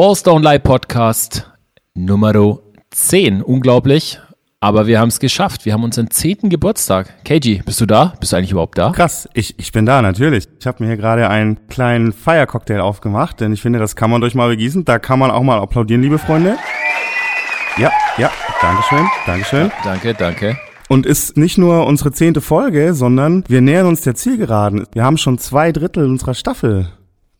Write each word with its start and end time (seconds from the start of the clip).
Wallstone 0.00 0.42
Live 0.42 0.62
Podcast 0.62 1.50
Nummer 1.92 2.32
10. 2.90 3.42
Unglaublich. 3.42 4.18
Aber 4.58 4.86
wir 4.86 4.98
haben 4.98 5.10
es 5.10 5.20
geschafft. 5.20 5.66
Wir 5.66 5.74
haben 5.74 5.84
unseren 5.84 6.10
zehnten 6.10 6.48
Geburtstag. 6.48 7.22
KG, 7.22 7.60
bist 7.66 7.82
du 7.82 7.84
da? 7.84 8.14
Bist 8.18 8.32
du 8.32 8.36
eigentlich 8.36 8.52
überhaupt 8.52 8.78
da? 8.78 8.92
Krass, 8.92 9.28
ich, 9.34 9.58
ich 9.58 9.72
bin 9.72 9.84
da, 9.84 10.00
natürlich. 10.00 10.48
Ich 10.58 10.66
habe 10.66 10.82
mir 10.82 10.88
hier 10.88 10.96
gerade 10.96 11.28
einen 11.28 11.66
kleinen 11.66 12.14
Feiercocktail 12.14 12.80
aufgemacht, 12.80 13.42
denn 13.42 13.52
ich 13.52 13.60
finde, 13.60 13.78
das 13.78 13.94
kann 13.94 14.08
man 14.08 14.22
durch 14.22 14.34
mal 14.34 14.48
begießen. 14.48 14.86
Da 14.86 14.98
kann 14.98 15.18
man 15.18 15.30
auch 15.30 15.42
mal 15.42 15.60
applaudieren, 15.60 16.00
liebe 16.00 16.16
Freunde. 16.16 16.56
Ja, 17.76 17.92
ja, 18.16 18.32
Dankeschön, 18.62 19.06
Dankeschön. 19.26 19.66
Ja, 19.66 19.72
danke, 19.84 20.14
danke. 20.14 20.58
Und 20.88 21.04
ist 21.04 21.36
nicht 21.36 21.58
nur 21.58 21.86
unsere 21.86 22.10
zehnte 22.12 22.40
Folge, 22.40 22.94
sondern 22.94 23.44
wir 23.48 23.60
nähern 23.60 23.86
uns 23.86 24.00
der 24.00 24.14
Zielgeraden. 24.14 24.86
Wir 24.94 25.04
haben 25.04 25.18
schon 25.18 25.36
zwei 25.36 25.72
Drittel 25.72 26.06
unserer 26.06 26.32
Staffel 26.32 26.88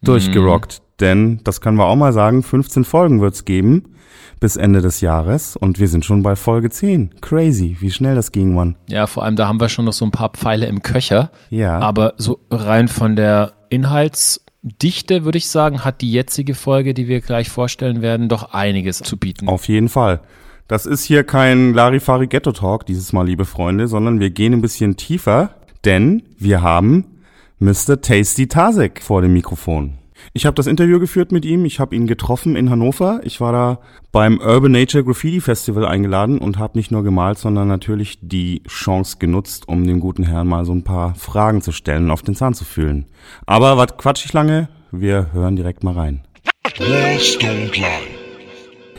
durchgerockt. 0.03 0.83
Mhm. 0.83 0.90
Denn, 1.01 1.41
das 1.45 1.61
können 1.61 1.79
wir 1.79 1.87
auch 1.87 1.97
mal 1.97 2.13
sagen, 2.13 2.43
15 2.43 2.85
Folgen 2.85 3.21
wird's 3.21 3.45
geben 3.45 3.95
bis 4.41 4.57
Ende 4.57 4.81
des 4.81 5.03
Jahres 5.03 5.55
und 5.55 5.79
wir 5.79 5.87
sind 5.87 6.05
schon 6.05 6.23
bei 6.23 6.35
Folge 6.35 6.71
10. 6.71 7.21
Crazy, 7.21 7.77
wie 7.81 7.91
schnell 7.91 8.15
das 8.15 8.33
ging, 8.33 8.55
Mann. 8.55 8.77
Ja, 8.89 9.07
vor 9.07 9.23
allem 9.23 9.37
da 9.37 9.47
haben 9.47 9.61
wir 9.61 9.69
schon 9.69 9.85
noch 9.85 9.93
so 9.93 10.05
ein 10.07 10.11
paar 10.11 10.31
Pfeile 10.31 10.67
im 10.67 10.83
Köcher. 10.83 11.31
Ja. 11.51 11.79
Aber 11.79 12.15
so 12.17 12.41
rein 12.51 12.89
von 12.89 13.17
der 13.17 13.53
Inhaltsdichte, 13.69 15.25
würde 15.25 15.39
ich 15.39 15.49
sagen, 15.49 15.85
hat 15.85 16.01
die 16.01 16.11
jetzige 16.11 16.55
Folge, 16.55 16.95
die 16.95 17.07
wir 17.07 17.21
gleich 17.21 17.51
vorstellen 17.51 18.01
werden, 18.01 18.31
doch 18.31 18.55
einiges 18.55 18.99
zu 18.99 19.19
bieten. 19.19 19.47
Auf 19.47 19.69
jeden 19.69 19.91
Fall. 19.91 20.21
Das 20.69 20.87
ist 20.87 21.05
hier 21.05 21.25
kein 21.25 21.75
Larifari 21.75 22.27
Ghetto 22.27 22.53
Talk 22.53 22.87
dieses 22.87 23.13
Mal, 23.13 23.27
liebe 23.27 23.45
Freunde, 23.45 23.89
sondern 23.89 24.21
wir 24.21 24.31
gehen 24.31 24.55
ein 24.55 24.63
bisschen 24.63 24.97
tiefer, 24.97 25.51
denn 25.85 26.23
wir 26.39 26.63
haben 26.63 27.05
Mr. 27.59 28.01
Tasty 28.01 28.47
Tasek 28.47 29.03
vor 29.03 29.21
dem 29.21 29.35
Mikrofon. 29.35 30.00
Ich 30.33 30.47
habe 30.47 30.55
das 30.55 30.69
Interview 30.69 31.01
geführt 31.01 31.33
mit 31.33 31.45
ihm. 31.45 31.65
Ich 31.65 31.81
habe 31.81 31.97
ihn 31.97 32.07
getroffen 32.07 32.55
in 32.55 32.71
Hannover. 32.71 33.21
Ich 33.25 33.41
war 33.41 33.51
da 33.51 33.81
beim 34.13 34.39
Urban 34.39 34.71
Nature 34.71 35.03
Graffiti 35.03 35.41
Festival 35.41 35.85
eingeladen 35.85 36.39
und 36.39 36.57
habe 36.57 36.79
nicht 36.79 36.93
nur 36.93 37.03
gemalt, 37.03 37.39
sondern 37.39 37.67
natürlich 37.67 38.19
die 38.23 38.63
Chance 38.69 39.17
genutzt, 39.19 39.67
um 39.67 39.85
dem 39.85 39.99
guten 39.99 40.23
Herrn 40.23 40.47
mal 40.47 40.65
so 40.65 40.73
ein 40.73 40.85
paar 40.85 41.17
Fragen 41.17 41.63
zu 41.63 41.73
stellen 41.73 42.05
und 42.05 42.11
auf 42.13 42.23
den 42.23 42.37
Zahn 42.37 42.55
zu 42.55 42.65
fühlen. 42.65 43.07
Aber 43.45 43.77
was 43.77 43.97
quatsch 43.97 44.25
ich 44.25 44.33
lange? 44.33 44.69
Wir 44.93 45.33
hören 45.33 45.57
direkt 45.57 45.83
mal 45.83 45.95
rein. 45.95 46.23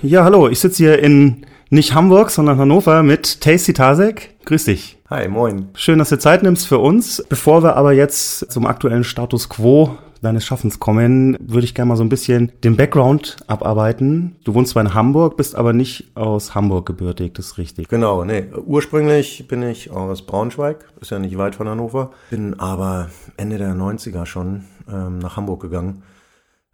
Ja, 0.02 0.26
hallo. 0.26 0.50
Ich 0.50 0.60
sitze 0.60 0.84
hier 0.84 1.00
in 1.00 1.46
nicht 1.70 1.94
Hamburg, 1.94 2.30
sondern 2.32 2.58
Hannover 2.58 3.04
mit 3.04 3.40
Tasty 3.40 3.72
Tasek. 3.72 4.36
Grüß 4.44 4.66
dich. 4.66 4.98
Hi, 5.10 5.30
moin. 5.30 5.70
Schön, 5.76 6.00
dass 6.00 6.10
du 6.10 6.20
Zeit 6.20 6.44
nimmst 6.44 6.68
für 6.68 6.80
uns. 6.80 7.24
Bevor 7.30 7.64
wir 7.64 7.78
aber 7.78 7.94
jetzt 7.94 8.52
zum 8.52 8.66
aktuellen 8.66 9.06
Status 9.06 9.48
quo 9.48 9.98
deines 10.22 10.46
Schaffens 10.46 10.80
kommen, 10.80 11.38
würde 11.42 11.66
ich 11.66 11.74
gerne 11.74 11.90
mal 11.90 11.96
so 11.96 12.04
ein 12.04 12.10
bisschen 12.10 12.52
den 12.64 12.78
Background 12.78 13.38
abarbeiten. 13.48 14.36
Du 14.44 14.54
wohnst 14.54 14.72
zwar 14.72 14.84
in 14.84 14.94
Hamburg, 14.94 15.38
bist 15.38 15.56
aber 15.56 15.74
nicht 15.74 16.16
aus 16.16 16.56
Hamburg 16.56 16.86
gebürtig, 16.86 17.34
das 17.34 17.48
ist 17.48 17.58
richtig. 17.58 17.88
Genau, 17.88 18.24
nee. 18.24 18.46
Ursprünglich 18.66 19.48
bin 19.48 19.64
ich 19.64 19.92
aus 19.92 20.26
Braunschweig, 20.26 20.86
ist 21.02 21.12
ja 21.12 21.20
nicht 21.20 21.38
weit 21.38 21.56
von 21.56 21.68
Hannover. 21.68 22.12
Bin 22.30 22.60
aber 22.60 23.10
Ende 23.38 23.58
der 23.58 23.74
90er 23.74 24.26
schon 24.26 24.66
ähm, 24.88 25.20
nach 25.20 25.38
Hamburg 25.38 25.62
gegangen. 25.62 26.04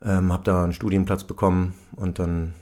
Ähm, 0.03 0.31
hab 0.31 0.43
da 0.43 0.63
einen 0.63 0.73
Studienplatz 0.73 1.23
bekommen 1.23 1.73
und 1.95 2.19
dann 2.19 2.53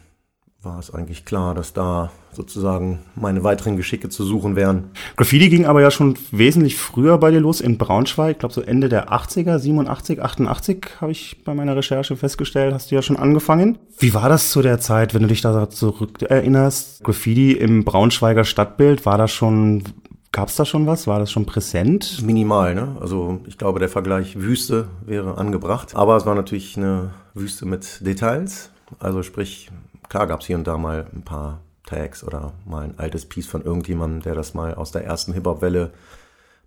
war 0.66 0.80
es 0.80 0.94
eigentlich 0.94 1.25
klar, 1.25 1.53
dass 1.53 1.73
da 1.73 2.11
sozusagen 2.31 2.99
meine 3.16 3.44
weiteren 3.44 3.77
Geschicke 3.77 4.09
zu 4.09 4.25
suchen 4.25 4.55
wären. 4.55 4.85
Graffiti 5.16 5.49
ging 5.49 5.66
aber 5.66 5.81
ja 5.81 5.91
schon 5.91 6.17
wesentlich 6.31 6.76
früher 6.76 7.17
bei 7.17 7.31
dir 7.31 7.39
los 7.39 7.61
in 7.61 7.77
Braunschweig. 7.77 8.31
Ich 8.31 8.39
glaube 8.39 8.53
so 8.53 8.61
Ende 8.61 8.89
der 8.89 9.14
80er, 9.14 9.59
87, 9.59 10.21
88 10.21 10.87
habe 10.99 11.11
ich 11.11 11.43
bei 11.45 11.54
meiner 11.54 11.75
Recherche 11.75 12.17
festgestellt, 12.17 12.73
hast 12.73 12.92
du 12.92 12.95
ja 12.95 13.02
schon 13.02 13.15
angefangen. 13.15 13.77
Wie 13.99 14.14
war 14.14 14.27
das 14.27 14.49
zu 14.49 14.61
der 14.61 14.80
Zeit, 14.80 15.14
wenn 15.14 15.21
du 15.21 15.27
dich 15.27 15.42
da 15.42 15.70
zurückerinnerst? 15.70 17.04
Graffiti 17.04 17.54
im 17.54 17.86
Braunschweiger 17.86 18.43
Stadtbild, 18.43 19.05
war 19.05 19.17
das 19.17 19.31
schon 19.31 19.83
Gab 20.31 20.49
es 20.49 20.58
da 20.58 20.65
schon 20.65 20.86
was? 20.86 21.08
War 21.08 21.20
das 21.20 21.31
schon 21.31 21.45
präsent? 21.45 22.21
Minimal, 22.21 22.75
ne? 22.75 22.98
Also 22.99 23.39
ich 23.48 23.58
glaube, 23.58 23.80
der 23.80 23.87
Vergleich 23.87 24.37
Wüste 24.37 24.89
wäre 25.05 25.37
angebracht. 25.37 25.95
Aber 25.95 26.17
es 26.17 26.25
war 26.25 26.36
natürlich 26.36 26.75
eine 26.75 27.11
Wüste 27.33 27.65
mit 27.65 28.05
Details. 28.05 28.70
Also 28.99 29.23
sprich, 29.23 29.70
klar 30.10 30.27
gab 30.27 30.42
es 30.42 30.48
hier 30.48 30.58
und 30.58 30.67
da 30.67 30.77
mal 30.77 31.08
ein 31.14 31.23
paar 31.23 31.61
Tags 31.86 32.23
oder 32.23 32.54
mal 32.66 32.83
ein 32.83 32.99
altes 32.99 33.26
Piece 33.27 33.48
von 33.48 33.64
irgendjemandem, 33.64 34.21
der 34.21 34.36
das 34.36 34.54
mal 34.54 34.73
aus 34.76 34.92
der 34.92 35.05
ersten 35.05 35.33
Hip-Hop-Welle 35.33 35.92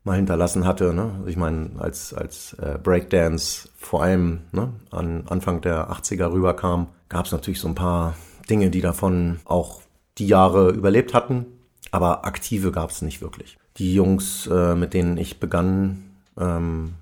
mal 0.05 0.17
hinterlassen 0.17 0.65
hatte. 0.65 0.95
Ne? 0.95 1.23
Ich 1.27 1.37
meine, 1.37 1.71
als, 1.79 2.15
als 2.15 2.55
äh, 2.55 2.79
Breakdance 2.83 3.69
vor 3.77 4.03
allem 4.03 4.41
ne, 4.53 4.73
an 4.91 5.25
Anfang 5.29 5.61
der 5.61 5.91
80er 5.91 6.33
rüberkam, 6.33 6.89
gab 7.09 7.27
es 7.27 7.33
natürlich 7.33 7.61
so 7.61 7.69
ein 7.69 7.75
paar 7.75 8.15
Dinge, 8.49 8.71
die 8.71 8.81
davon 8.81 9.41
auch 9.45 9.83
die 10.19 10.27
Jahre 10.27 10.71
überlebt 10.71 11.15
hatten, 11.15 11.47
aber 11.91 12.25
aktive 12.25 12.73
gab 12.73 12.91
es 12.91 13.03
nicht 13.03 13.21
wirklich. 13.21 13.59
Die 13.77 13.95
Jungs, 13.95 14.47
äh, 14.47 14.75
mit 14.75 14.95
denen 14.95 15.17
ich 15.17 15.41
begann, 15.41 16.11
ähm, 16.39 16.95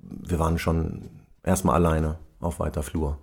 wir 0.00 0.38
waren 0.38 0.58
schon 0.58 1.10
erstmal 1.42 1.76
alleine 1.76 2.18
auf 2.40 2.60
weiter 2.60 2.82
Flur. 2.82 3.18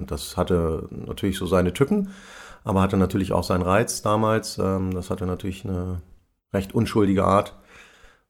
Und 0.00 0.10
das 0.10 0.38
hatte 0.38 0.88
natürlich 0.90 1.36
so 1.36 1.46
seine 1.46 1.74
Tücken, 1.74 2.08
aber 2.64 2.80
hatte 2.80 2.96
natürlich 2.96 3.32
auch 3.32 3.44
seinen 3.44 3.62
Reiz 3.62 4.00
damals. 4.00 4.58
Ähm, 4.58 4.94
das 4.94 5.10
hatte 5.10 5.26
natürlich 5.26 5.64
eine 5.66 6.00
recht 6.54 6.74
unschuldige 6.74 7.24
Art 7.24 7.54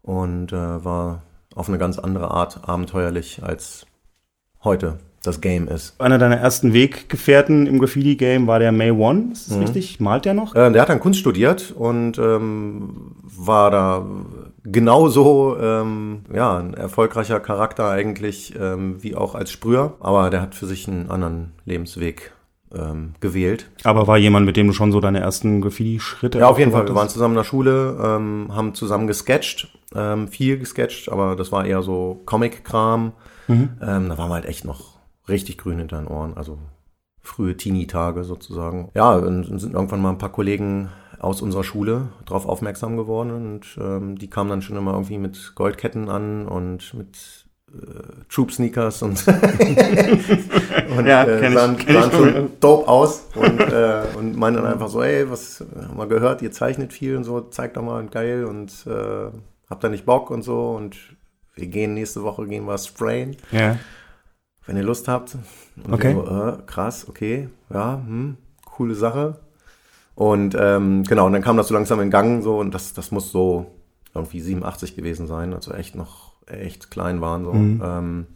und 0.02 0.52
äh, 0.52 0.84
war 0.84 1.22
auf 1.54 1.68
eine 1.68 1.78
ganz 1.78 1.98
andere 1.98 2.30
Art 2.32 2.68
abenteuerlich 2.68 3.42
als 3.44 3.86
heute 4.64 4.98
das 5.22 5.40
Game 5.40 5.68
ist. 5.68 6.00
Einer 6.00 6.18
deiner 6.18 6.38
ersten 6.38 6.72
Weggefährten 6.72 7.66
im 7.66 7.78
Graffiti-Game 7.78 8.46
war 8.46 8.58
der 8.58 8.72
May 8.72 8.90
One, 8.90 9.32
ist 9.32 9.48
das 9.50 9.56
mhm. 9.56 9.62
richtig? 9.62 10.00
Malt 10.00 10.24
der 10.24 10.34
noch? 10.34 10.56
Äh, 10.56 10.72
der 10.72 10.82
hat 10.82 10.88
dann 10.88 11.00
Kunst 11.00 11.20
studiert 11.20 11.70
und 11.70 12.18
ähm, 12.18 13.14
war 13.22 13.70
da 13.70 14.04
genauso 14.64 15.56
ähm, 15.60 16.22
ja, 16.32 16.58
ein 16.58 16.74
erfolgreicher 16.74 17.40
Charakter 17.40 17.88
eigentlich 17.88 18.54
ähm, 18.58 19.02
wie 19.02 19.16
auch 19.16 19.34
als 19.34 19.50
Sprüher, 19.50 19.94
aber 20.00 20.30
der 20.30 20.42
hat 20.42 20.54
für 20.54 20.66
sich 20.66 20.88
einen 20.88 21.10
anderen 21.10 21.52
Lebensweg 21.64 22.32
ähm, 22.74 23.14
gewählt. 23.20 23.70
Aber 23.84 24.06
war 24.06 24.18
jemand, 24.18 24.46
mit 24.46 24.56
dem 24.56 24.68
du 24.68 24.72
schon 24.72 24.92
so 24.92 25.00
deine 25.00 25.20
ersten 25.20 25.60
Graffiti-Schritte 25.60 26.38
Ja, 26.38 26.48
auf 26.48 26.58
jeden 26.58 26.72
Fall. 26.72 26.86
Wir 26.86 26.94
waren 26.94 27.08
zusammen 27.08 27.34
in 27.34 27.38
der 27.38 27.44
Schule, 27.44 27.98
ähm, 28.02 28.48
haben 28.54 28.74
zusammen 28.74 29.06
gesketcht, 29.06 29.76
ähm, 29.94 30.28
viel 30.28 30.58
gesketcht, 30.58 31.10
aber 31.10 31.36
das 31.36 31.52
war 31.52 31.64
eher 31.64 31.82
so 31.82 32.20
Comic-Kram. 32.26 33.12
Mhm. 33.48 33.70
Ähm, 33.82 34.08
da 34.08 34.18
waren 34.18 34.30
wir 34.30 34.34
halt 34.34 34.46
echt 34.46 34.64
noch 34.64 34.98
richtig 35.28 35.58
grün 35.58 35.78
hinter 35.78 35.98
den 35.98 36.06
Ohren, 36.06 36.36
also 36.36 36.58
frühe 37.22 37.56
Teenie-Tage 37.56 38.24
sozusagen. 38.24 38.90
Ja, 38.94 39.14
und 39.14 39.60
sind 39.60 39.74
irgendwann 39.74 40.02
mal 40.02 40.10
ein 40.10 40.18
paar 40.18 40.32
Kollegen 40.32 40.88
aus 41.20 41.42
unserer 41.42 41.64
Schule 41.64 42.08
darauf 42.24 42.46
aufmerksam 42.46 42.96
geworden 42.96 43.30
und 43.30 43.78
ähm, 43.80 44.18
die 44.18 44.28
kamen 44.30 44.50
dann 44.50 44.62
schon 44.62 44.76
immer 44.76 44.92
irgendwie 44.92 45.18
mit 45.18 45.54
Goldketten 45.54 46.08
an 46.08 46.48
und 46.48 46.94
mit 46.94 47.46
äh, 47.72 48.24
Troop 48.28 48.50
Sneakers 48.52 49.02
und, 49.02 49.26
und 50.96 51.06
ja, 51.06 51.24
äh, 51.24 51.52
sahen, 51.52 51.76
ich, 51.78 51.92
sahen 51.92 52.10
schon 52.10 52.50
dope 52.60 52.88
aus 52.88 53.26
und, 53.34 53.60
äh, 53.60 54.02
und 54.16 54.36
meinen 54.36 54.56
dann 54.56 54.66
einfach 54.66 54.88
so, 54.88 55.02
ey, 55.02 55.30
was 55.30 55.64
haben 55.76 55.98
wir 55.98 56.06
gehört, 56.06 56.42
ihr 56.42 56.52
zeichnet 56.52 56.92
viel 56.92 57.16
und 57.16 57.24
so, 57.24 57.40
zeigt 57.40 57.76
doch 57.76 57.82
mal 57.82 58.04
geil 58.06 58.44
und 58.44 58.72
äh, 58.86 59.30
habt 59.68 59.84
da 59.84 59.88
nicht 59.88 60.06
Bock 60.06 60.30
und 60.30 60.42
so 60.42 60.70
und 60.70 60.96
wir 61.54 61.66
gehen 61.66 61.94
nächste 61.94 62.22
Woche, 62.22 62.46
gehen 62.46 62.64
wir 62.64 62.78
sprayen. 62.78 63.36
Ja. 63.52 63.78
Wenn 64.66 64.76
ihr 64.76 64.82
Lust 64.82 65.08
habt. 65.08 65.36
Und 65.84 65.92
okay. 65.92 66.14
So, 66.14 66.26
äh, 66.26 66.58
krass, 66.66 67.06
okay, 67.08 67.48
ja, 67.70 67.94
hm, 67.94 68.36
coole 68.64 68.94
Sache. 68.94 69.40
Und 70.20 70.54
ähm, 70.54 71.02
genau, 71.04 71.24
und 71.24 71.32
dann 71.32 71.40
kam 71.40 71.56
das 71.56 71.68
so 71.68 71.72
langsam 71.74 71.98
in 71.98 72.10
Gang 72.10 72.42
so 72.42 72.58
und 72.58 72.74
das, 72.74 72.92
das 72.92 73.10
muss 73.10 73.32
so 73.32 73.72
irgendwie 74.14 74.42
87 74.42 74.94
gewesen 74.94 75.26
sein, 75.26 75.54
also 75.54 75.72
echt 75.72 75.94
noch 75.94 76.34
echt 76.46 76.90
klein 76.90 77.22
waren 77.22 77.46
so. 77.46 77.54
Mhm. 77.54 77.82
Ähm, 77.82 78.26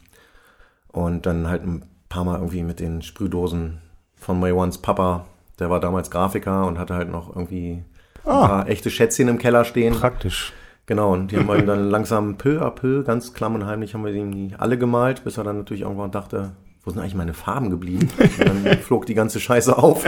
und 0.92 1.26
dann 1.26 1.46
halt 1.46 1.62
ein 1.62 1.84
paar 2.08 2.24
Mal 2.24 2.36
irgendwie 2.36 2.62
mit 2.62 2.80
den 2.80 3.02
Sprühdosen 3.02 3.82
von 4.16 4.40
May 4.40 4.52
Ones 4.52 4.78
Papa, 4.78 5.26
der 5.58 5.68
war 5.68 5.78
damals 5.78 6.10
Grafiker 6.10 6.66
und 6.66 6.78
hatte 6.78 6.94
halt 6.94 7.10
noch 7.10 7.36
irgendwie 7.36 7.84
ein 8.24 8.30
ah. 8.30 8.46
paar 8.46 8.68
echte 8.70 8.88
Schätzchen 8.88 9.28
im 9.28 9.36
Keller 9.36 9.66
stehen. 9.66 9.92
Praktisch. 9.92 10.54
Genau, 10.86 11.12
und 11.12 11.32
die 11.32 11.36
haben 11.36 11.48
wir 11.48 11.60
dann 11.66 11.90
langsam 11.90 12.38
peu 12.38 12.62
à 12.62 12.70
peu, 12.70 13.02
ganz 13.02 13.34
klamm 13.34 13.56
und 13.56 13.66
heimlich, 13.66 13.92
haben 13.92 14.06
wir 14.06 14.12
die 14.14 14.54
alle 14.56 14.78
gemalt, 14.78 15.22
bis 15.22 15.36
er 15.36 15.44
dann 15.44 15.58
natürlich 15.58 15.82
irgendwann 15.82 16.12
dachte, 16.12 16.52
wo 16.82 16.90
sind 16.90 17.00
eigentlich 17.00 17.14
meine 17.14 17.34
Farben 17.34 17.68
geblieben? 17.68 18.08
Und 18.18 18.66
dann 18.66 18.78
flog 18.78 19.04
die 19.06 19.14
ganze 19.14 19.40
Scheiße 19.40 19.76
auf. 19.76 20.04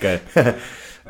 Geil. 0.00 0.20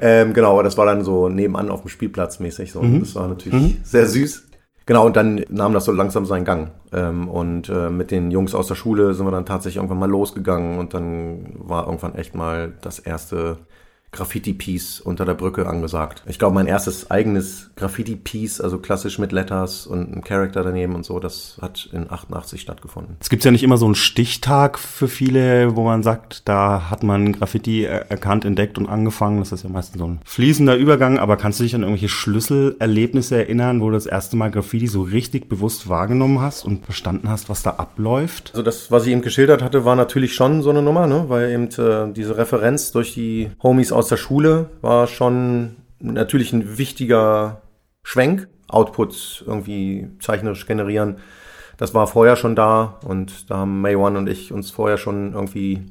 ähm, 0.01 0.35
genau, 0.35 0.53
aber 0.53 0.63
das 0.63 0.77
war 0.77 0.87
dann 0.87 1.05
so 1.05 1.29
nebenan 1.29 1.71
auf 1.71 1.83
dem 1.83 1.89
Spielplatz 1.89 2.41
mäßig 2.41 2.73
so. 2.73 2.83
Mhm. 2.83 3.01
Das 3.01 3.15
war 3.15 3.29
natürlich 3.29 3.55
mhm. 3.55 3.81
sehr 3.83 4.07
süß. 4.07 4.45
Genau, 4.87 5.05
und 5.05 5.17
dann 5.17 5.45
nahm 5.51 5.75
das 5.75 5.85
so 5.85 5.93
langsam 5.93 6.25
seinen 6.25 6.47
Gang. 6.47 6.71
Ähm, 6.93 7.29
und 7.29 7.69
äh, 7.69 7.91
mit 7.91 8.11
den 8.11 8.31
Jungs 8.31 8.55
aus 8.55 8.69
der 8.69 8.75
Schule 8.75 9.13
sind 9.13 9.27
wir 9.27 9.31
dann 9.31 9.45
tatsächlich 9.45 9.77
irgendwann 9.77 9.99
mal 9.99 10.09
losgegangen 10.09 10.79
und 10.79 10.95
dann 10.95 11.53
war 11.59 11.87
irgendwann 11.87 12.15
echt 12.15 12.35
mal 12.35 12.73
das 12.81 12.99
erste 12.99 13.59
Graffiti-Piece 14.13 15.01
unter 15.01 15.25
der 15.25 15.35
Brücke 15.35 15.67
angesagt. 15.67 16.23
Ich 16.27 16.39
glaube, 16.39 16.55
mein 16.55 16.67
erstes 16.67 17.11
eigenes 17.11 17.71
Graffiti-Piece, 17.77 18.61
also 18.61 18.79
klassisch 18.79 19.19
mit 19.19 19.33
Letters 19.33 19.87
und 19.87 20.13
einem 20.13 20.25
Charakter 20.25 20.63
daneben 20.63 20.95
und 20.95 21.05
so, 21.05 21.21
das 21.21 21.59
hat 21.61 21.89
in 21.93 22.11
88 22.11 22.61
stattgefunden. 22.61 23.17
Es 23.21 23.29
gibt 23.29 23.45
ja 23.45 23.51
nicht 23.51 23.63
immer 23.63 23.77
so 23.77 23.85
einen 23.85 23.95
Stichtag 23.95 24.79
für 24.79 25.09
viele, 25.09 25.77
wo 25.77 25.85
man 25.85 26.03
sagt, 26.03 26.49
da 26.49 26.91
hat 26.91 27.03
man 27.03 27.33
Graffiti 27.33 27.85
erkannt, 27.85 28.45
entdeckt 28.45 28.79
und 28.79 28.89
angefangen. 28.89 29.41
Das 29.41 29.53
ist 29.53 29.65
ja 29.65 29.71
meistens 29.71 29.99
so 29.99 30.07
ein 30.07 30.21
fließender 30.25 30.77
Übergang, 30.77 31.19
aber 31.19 31.37
kannst 31.37 31.61
du 31.61 31.65
dich 31.65 31.75
an 31.75 31.83
irgendwelche 31.83 32.09
Schlüsselerlebnisse 32.09 33.37
erinnern, 33.37 33.81
wo 33.81 33.87
du 33.87 33.93
das 33.93 34.07
erste 34.07 34.37
Mal 34.37 34.51
Graffiti 34.51 34.87
so 34.87 35.03
richtig 35.03 35.49
bewusst 35.49 35.89
wahrgenommen 35.89 36.41
hast 36.41 36.65
und 36.65 36.85
verstanden 36.85 37.29
hast, 37.29 37.49
was 37.49 37.63
da 37.63 37.71
abläuft? 37.73 38.51
Also 38.53 38.63
das, 38.63 38.91
was 38.91 39.05
ich 39.07 39.13
eben 39.13 39.23
geschildert 39.23 39.63
hatte, 39.63 39.85
war 39.85 39.97
natürlich 39.97 40.35
schon 40.35 40.63
so 40.63 40.71
eine 40.71 40.83
Nummer, 40.83 41.07
ne? 41.07 41.27
weil 41.29 41.51
eben 41.51 41.69
äh, 41.69 42.13
diese 42.13 42.37
Referenz 42.37 42.93
durch 42.93 43.15
die 43.15 43.51
Homies 43.63 43.93
aus 43.99 44.07
der 44.09 44.17
Schule 44.17 44.71
war 44.81 45.09
schon 45.09 45.77
natürlich 45.99 46.53
ein 46.53 46.79
wichtiger 46.79 47.63
Schwenk. 48.05 48.49
Outputs 48.69 49.43
irgendwie 49.45 50.09
zeichnerisch 50.21 50.67
generieren. 50.67 51.17
Das 51.79 51.95
war 51.95 52.07
vorher 52.07 52.37
schon 52.37 52.55
da 52.55 52.99
und 53.05 53.51
da 53.51 53.59
haben 53.59 53.81
May 53.81 53.97
One 53.97 54.19
und 54.19 54.29
ich 54.29 54.53
uns 54.53 54.71
vorher 54.71 54.99
schon 54.99 55.33
irgendwie 55.33 55.87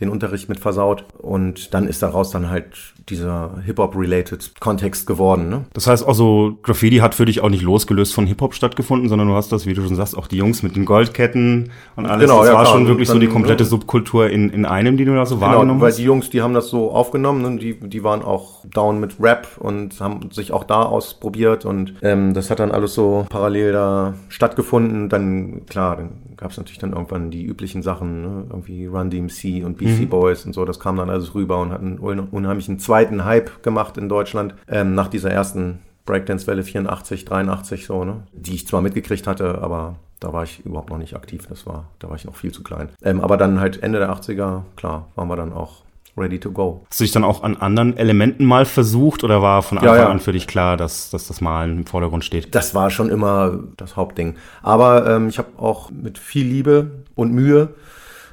den 0.00 0.08
Unterricht 0.08 0.48
mit 0.48 0.60
versaut. 0.60 1.04
Und 1.18 1.74
dann 1.74 1.86
ist 1.86 2.02
daraus 2.02 2.30
dann 2.30 2.50
halt 2.50 2.66
dieser 3.08 3.58
Hip-Hop-related 3.64 4.60
Kontext 4.60 5.06
geworden. 5.06 5.48
Ne? 5.48 5.64
Das 5.72 5.86
heißt 5.86 6.06
also, 6.06 6.58
Graffiti 6.62 6.98
hat 6.98 7.14
für 7.14 7.24
dich 7.24 7.40
auch 7.40 7.48
nicht 7.48 7.62
losgelöst 7.62 8.14
von 8.14 8.26
Hip-Hop 8.26 8.54
stattgefunden, 8.54 9.08
sondern 9.08 9.28
du 9.28 9.34
hast 9.34 9.52
das, 9.52 9.66
wie 9.66 9.74
du 9.74 9.82
schon 9.82 9.96
sagst, 9.96 10.16
auch 10.16 10.26
die 10.26 10.36
Jungs 10.36 10.62
mit 10.62 10.76
den 10.76 10.84
Goldketten 10.84 11.70
und 11.96 12.06
alles. 12.06 12.26
Genau, 12.26 12.40
das 12.40 12.48
ja, 12.48 12.54
war 12.54 12.62
klar. 12.62 12.74
schon 12.74 12.86
wirklich 12.86 13.08
dann, 13.08 13.16
so 13.16 13.20
die 13.20 13.26
komplette 13.26 13.64
ne? 13.64 13.68
Subkultur 13.68 14.30
in, 14.30 14.50
in 14.50 14.64
einem, 14.64 14.96
die 14.96 15.04
du 15.04 15.14
da 15.14 15.26
so 15.26 15.36
genau, 15.36 15.48
wahrgenommen 15.48 15.80
weil 15.80 15.88
hast. 15.88 15.98
Weil 15.98 16.02
die 16.02 16.06
Jungs, 16.06 16.30
die 16.30 16.42
haben 16.42 16.54
das 16.54 16.68
so 16.68 16.92
aufgenommen, 16.92 17.42
ne? 17.42 17.58
die, 17.58 17.74
die 17.74 18.04
waren 18.04 18.22
auch 18.22 18.64
down 18.72 19.00
mit 19.00 19.16
Rap 19.20 19.48
und 19.58 20.00
haben 20.00 20.30
sich 20.30 20.52
auch 20.52 20.64
da 20.64 20.82
ausprobiert 20.82 21.64
und 21.64 21.94
ähm, 22.02 22.34
das 22.34 22.50
hat 22.50 22.60
dann 22.60 22.70
alles 22.70 22.94
so 22.94 23.26
parallel 23.28 23.72
da 23.72 24.14
stattgefunden. 24.28 25.08
Dann, 25.08 25.66
klar, 25.66 25.96
dann 25.96 26.31
gab 26.36 26.50
es 26.50 26.56
natürlich 26.56 26.78
dann 26.78 26.92
irgendwann 26.92 27.30
die 27.30 27.44
üblichen 27.44 27.82
Sachen, 27.82 28.22
ne? 28.22 28.46
irgendwie 28.50 28.86
Run 28.86 29.10
DMC 29.10 29.64
und 29.64 29.78
BC 29.78 30.00
mhm. 30.00 30.08
Boys 30.08 30.44
und 30.46 30.52
so, 30.52 30.64
das 30.64 30.80
kam 30.80 30.96
dann 30.96 31.10
alles 31.10 31.34
rüber 31.34 31.60
und 31.60 31.72
hat 31.72 31.80
einen 31.80 31.98
unheimlichen 31.98 32.78
zweiten 32.78 33.24
Hype 33.24 33.62
gemacht 33.62 33.96
in 33.96 34.08
Deutschland 34.08 34.54
ähm, 34.68 34.94
nach 34.94 35.08
dieser 35.08 35.30
ersten 35.30 35.80
Breakdance-Welle 36.04 36.64
84, 36.64 37.24
83 37.24 37.86
so, 37.86 38.04
ne? 38.04 38.24
Die 38.32 38.54
ich 38.54 38.66
zwar 38.66 38.82
mitgekriegt 38.82 39.26
hatte, 39.26 39.62
aber 39.62 39.96
da 40.18 40.32
war 40.32 40.44
ich 40.44 40.64
überhaupt 40.64 40.90
noch 40.90 40.98
nicht 40.98 41.14
aktiv. 41.14 41.46
Das 41.48 41.66
war, 41.66 41.88
da 41.98 42.08
war 42.08 42.16
ich 42.16 42.24
noch 42.24 42.36
viel 42.36 42.52
zu 42.52 42.62
klein. 42.62 42.88
Ähm, 43.02 43.20
aber 43.20 43.36
dann 43.36 43.60
halt 43.60 43.82
Ende 43.82 43.98
der 43.98 44.10
80er, 44.10 44.62
klar, 44.76 45.08
waren 45.14 45.28
wir 45.28 45.36
dann 45.36 45.52
auch 45.52 45.82
ready 46.16 46.38
to 46.38 46.50
go. 46.50 46.84
Hast 46.90 47.00
du 47.00 47.04
dich 47.04 47.12
dann 47.12 47.24
auch 47.24 47.42
an 47.42 47.56
anderen 47.56 47.96
Elementen 47.96 48.44
mal 48.44 48.64
versucht 48.64 49.24
oder 49.24 49.42
war 49.42 49.62
von 49.62 49.78
Anfang 49.78 49.96
ja, 49.96 50.02
ja. 50.02 50.08
an 50.08 50.20
für 50.20 50.32
dich 50.32 50.46
klar, 50.46 50.76
dass, 50.76 51.10
dass 51.10 51.26
das 51.26 51.40
Malen 51.40 51.78
im 51.78 51.86
Vordergrund 51.86 52.24
steht? 52.24 52.54
Das 52.54 52.74
war 52.74 52.90
schon 52.90 53.08
immer 53.08 53.58
das 53.76 53.96
Hauptding. 53.96 54.36
Aber 54.62 55.08
ähm, 55.08 55.28
ich 55.28 55.38
habe 55.38 55.48
auch 55.58 55.90
mit 55.90 56.18
viel 56.18 56.46
Liebe 56.46 56.90
und 57.14 57.32
Mühe 57.32 57.74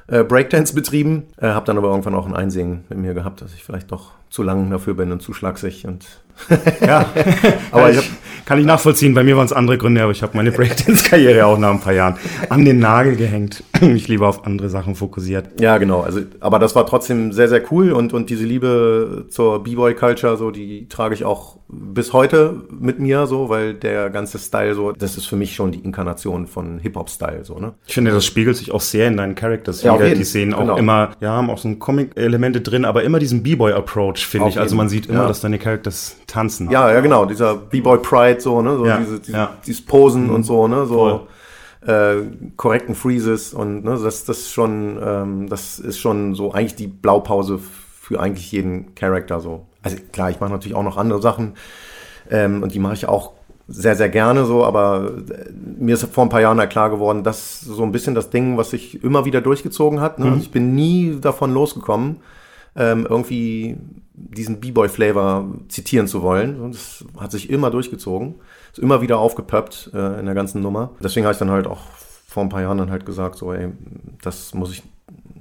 äh, 0.06 0.24
Breakdance 0.24 0.74
betrieben, 0.74 1.28
äh, 1.38 1.48
habe 1.48 1.66
dann 1.66 1.78
aber 1.78 1.88
irgendwann 1.88 2.14
auch 2.14 2.26
ein 2.26 2.34
Einsehen 2.34 2.84
mit 2.88 2.98
mir 2.98 3.14
gehabt, 3.14 3.40
dass 3.40 3.54
ich 3.54 3.64
vielleicht 3.64 3.92
doch 3.92 4.12
zu 4.28 4.42
lang 4.42 4.70
dafür 4.70 4.94
bin 4.94 5.12
und 5.12 5.22
zu 5.22 5.32
schlagsig 5.32 5.86
und 5.86 6.06
ja, 6.80 7.06
aber 7.70 7.90
ich 7.90 7.98
hab, 7.98 8.04
kann 8.44 8.58
ich 8.58 8.66
nachvollziehen. 8.66 9.14
Bei 9.14 9.22
mir 9.22 9.36
waren 9.36 9.46
es 9.46 9.52
andere 9.52 9.78
Gründe, 9.78 10.02
aber 10.02 10.12
ich 10.12 10.22
habe 10.22 10.36
meine 10.36 10.50
Breakdance-Karriere 10.50 11.46
auch 11.46 11.56
nach 11.56 11.70
ein 11.70 11.80
paar 11.80 11.92
Jahren 11.92 12.16
an 12.48 12.64
den 12.64 12.80
Nagel 12.80 13.14
gehängt. 13.14 13.62
mich 13.80 14.08
lieber 14.08 14.28
auf 14.28 14.44
andere 14.44 14.68
Sachen 14.68 14.96
fokussiert. 14.96 15.60
Ja, 15.60 15.78
genau. 15.78 16.00
Also, 16.00 16.22
aber 16.40 16.58
das 16.58 16.74
war 16.74 16.84
trotzdem 16.84 17.32
sehr, 17.32 17.48
sehr 17.48 17.62
cool 17.70 17.92
und, 17.92 18.12
und 18.12 18.28
diese 18.28 18.44
Liebe 18.44 19.26
zur 19.28 19.62
B-Boy-Culture, 19.62 20.36
so, 20.36 20.50
die 20.50 20.88
trage 20.88 21.14
ich 21.14 21.24
auch 21.24 21.59
bis 21.72 22.12
heute 22.12 22.62
mit 22.70 22.98
mir, 22.98 23.26
so, 23.26 23.48
weil 23.48 23.74
der 23.74 24.10
ganze 24.10 24.38
Style, 24.38 24.74
so, 24.74 24.92
das 24.92 25.16
ist 25.16 25.26
für 25.26 25.36
mich 25.36 25.54
schon 25.54 25.70
die 25.70 25.78
Inkarnation 25.80 26.46
von 26.46 26.78
Hip-Hop-Style, 26.78 27.44
so, 27.44 27.58
ne? 27.58 27.74
Ich 27.86 27.94
finde, 27.94 28.10
das 28.10 28.24
spiegelt 28.24 28.56
sich 28.56 28.72
auch 28.72 28.80
sehr 28.80 29.06
in 29.08 29.16
deinen 29.16 29.34
Characters 29.34 29.82
ja, 29.82 29.94
wieder. 29.94 30.14
Die 30.14 30.24
sehen 30.24 30.52
auch 30.52 30.60
genau. 30.60 30.76
immer, 30.76 31.10
ja, 31.20 31.30
haben 31.30 31.48
auch 31.50 31.58
so 31.58 31.72
Comic-Elemente 31.74 32.60
drin, 32.60 32.84
aber 32.84 33.04
immer 33.04 33.18
diesen 33.18 33.42
B-Boy-Approach, 33.42 34.26
finde 34.26 34.48
ich. 34.48 34.58
Also 34.58 34.74
man 34.74 34.88
sieht 34.88 35.06
immer, 35.06 35.22
ja. 35.22 35.28
dass 35.28 35.40
deine 35.40 35.58
Characters 35.58 36.16
tanzen. 36.26 36.70
Ja, 36.70 36.90
ja, 36.92 37.00
genau. 37.00 37.24
Dieser 37.24 37.54
B-Boy 37.54 37.98
Pride, 37.98 38.40
so, 38.40 38.62
ne? 38.62 38.76
So 38.76 38.86
ja, 38.86 38.98
diese, 38.98 39.20
diese, 39.20 39.32
ja. 39.32 39.56
dieses 39.64 39.84
Posen 39.84 40.26
mhm. 40.26 40.34
und 40.34 40.42
so, 40.42 40.66
ne? 40.66 40.86
So 40.86 41.28
äh, 41.86 42.16
korrekten 42.56 42.94
Freezes 42.94 43.54
und 43.54 43.84
ne, 43.84 43.98
das, 44.02 44.24
das 44.24 44.50
schon, 44.50 44.98
ähm, 45.02 45.48
das 45.48 45.78
ist 45.78 45.98
schon 45.98 46.34
so 46.34 46.52
eigentlich 46.52 46.74
die 46.74 46.88
Blaupause 46.88 47.58
für 48.10 48.18
eigentlich 48.18 48.50
jeden 48.50 48.96
Charakter 48.96 49.38
so. 49.38 49.66
Also 49.82 49.96
klar, 50.10 50.30
ich 50.30 50.40
mache 50.40 50.50
natürlich 50.50 50.76
auch 50.76 50.82
noch 50.82 50.96
andere 50.96 51.22
Sachen 51.22 51.54
ähm, 52.28 52.60
und 52.64 52.74
die 52.74 52.80
mache 52.80 52.94
ich 52.94 53.06
auch 53.06 53.32
sehr, 53.68 53.94
sehr 53.94 54.08
gerne 54.08 54.44
so, 54.46 54.64
aber 54.64 55.12
äh, 55.30 55.52
mir 55.52 55.94
ist 55.94 56.04
vor 56.12 56.24
ein 56.24 56.28
paar 56.28 56.40
Jahren 56.40 56.58
halt 56.58 56.70
klar 56.70 56.90
geworden, 56.90 57.22
dass 57.22 57.60
so 57.60 57.84
ein 57.84 57.92
bisschen 57.92 58.16
das 58.16 58.30
Ding, 58.30 58.56
was 58.56 58.70
sich 58.70 59.04
immer 59.04 59.26
wieder 59.26 59.40
durchgezogen 59.40 60.00
hat. 60.00 60.18
Ne? 60.18 60.26
Mhm. 60.26 60.38
Ich 60.38 60.50
bin 60.50 60.74
nie 60.74 61.18
davon 61.20 61.54
losgekommen, 61.54 62.16
ähm, 62.74 63.06
irgendwie 63.08 63.76
diesen 64.12 64.58
B-Boy-Flavor 64.58 65.46
zitieren 65.68 66.08
zu 66.08 66.22
wollen. 66.22 66.72
Das 66.72 67.04
hat 67.16 67.30
sich 67.30 67.48
immer 67.48 67.70
durchgezogen. 67.70 68.34
Ist 68.72 68.80
immer 68.80 69.02
wieder 69.02 69.18
aufgepöppt 69.18 69.92
äh, 69.94 70.18
in 70.18 70.26
der 70.26 70.34
ganzen 70.34 70.62
Nummer. 70.62 70.90
Deswegen 71.00 71.26
habe 71.26 71.32
ich 71.32 71.38
dann 71.38 71.50
halt 71.50 71.68
auch 71.68 71.82
vor 72.26 72.42
ein 72.42 72.48
paar 72.48 72.62
Jahren 72.62 72.78
dann 72.78 72.90
halt 72.90 73.06
gesagt, 73.06 73.36
so, 73.36 73.52
ey, 73.52 73.68
das 74.20 74.52
muss 74.52 74.72
ich 74.72 74.82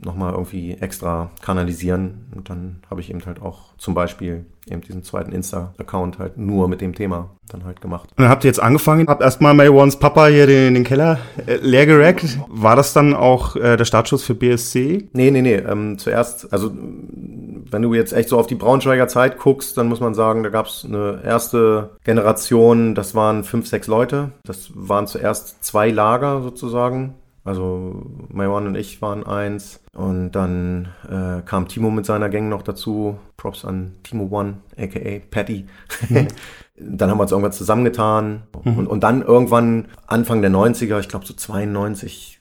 nochmal 0.04 0.34
irgendwie 0.34 0.74
extra 0.74 1.32
kanalisieren. 1.42 2.26
Und 2.36 2.50
dann 2.50 2.82
habe 2.90 3.02
ich 3.02 3.10
eben 3.10 3.26
halt 3.26 3.42
auch 3.42 3.76
zum 3.78 3.94
Beispiel 3.94 4.46
eben 4.68 4.82
diesen 4.82 5.04
zweiten 5.04 5.32
Insta-Account 5.32 6.20
halt 6.20 6.38
nur 6.38 6.68
mit 6.68 6.82
dem 6.82 6.94
Thema 6.94 7.30
dann 7.48 7.66
halt 7.66 7.82
gemacht. 7.82 8.10
Und 8.12 8.20
dann 8.20 8.30
habt 8.30 8.44
ihr 8.44 8.50
jetzt 8.50 8.62
angefangen, 8.62 9.08
habt 9.08 9.22
erstmal 9.22 9.54
May 9.54 9.70
Ones 9.70 9.98
Papa 9.98 10.28
hier 10.28 10.46
den, 10.48 10.76
den 10.76 10.84
Keller 10.84 11.20
äh, 11.48 11.56
leer 11.56 11.86
gerackt. 11.86 12.40
War 12.48 12.76
das 12.76 12.94
dann 12.94 13.14
auch 13.14 13.56
äh, 13.56 13.78
der 13.78 13.86
Startschuss 13.86 14.24
für 14.24 14.36
BSC? 14.36 15.10
Nee, 15.14 15.32
nee, 15.32 15.42
nee. 15.42 15.56
Ähm, 15.56 15.98
zuerst, 15.98 16.52
also 16.54 16.72
wenn 16.72 17.82
du 17.82 17.94
jetzt 17.94 18.14
echt 18.14 18.30
so 18.30 18.38
auf 18.38 18.48
die 18.48 18.56
Braunschweiger 18.56 19.08
Zeit 19.08 19.38
guckst, 19.38 19.78
dann 19.78 19.88
muss 19.88 20.00
man 20.00 20.14
sagen, 20.14 20.44
da 20.44 20.50
gab 20.50 20.68
es 20.68 20.86
eine 20.86 21.22
erste 21.24 21.92
Generation, 22.04 22.96
das 22.96 23.16
waren 23.16 23.44
fünf, 23.44 23.68
sechs 23.68 23.88
Leute. 23.88 24.32
Das 24.44 24.72
waren 24.76 25.08
zuerst 25.08 25.64
zwei 25.64 25.90
Lager 25.90 26.42
sozusagen. 26.42 27.16
Also 27.50 28.06
Maywan 28.28 28.68
und 28.68 28.76
ich 28.76 29.02
waren 29.02 29.26
eins. 29.26 29.82
Und 29.96 30.34
dann 30.34 30.90
äh, 31.10 31.42
kam 31.42 31.68
Timo 31.68 31.90
mit 31.90 32.06
seiner 32.06 32.30
Gang 32.30 32.48
noch 32.48 32.62
dazu. 32.62 33.18
Props 33.38 33.66
an 33.66 33.96
Timo 34.04 34.28
One, 34.30 34.58
aka 34.78 35.20
Patty. 35.32 35.66
Mhm. 36.10 36.28
dann 36.78 37.10
haben 37.10 37.18
wir 37.18 37.24
uns 37.24 37.32
irgendwann 37.32 37.52
zusammengetan. 37.52 38.44
Mhm. 38.64 38.78
Und, 38.78 38.88
und 38.88 39.04
dann 39.04 39.24
irgendwann 39.24 39.88
Anfang 40.06 40.44
der 40.44 40.52
90er, 40.52 41.00
ich 41.00 41.10
glaube 41.10 41.26
so 41.26 41.34
92, 41.34 42.40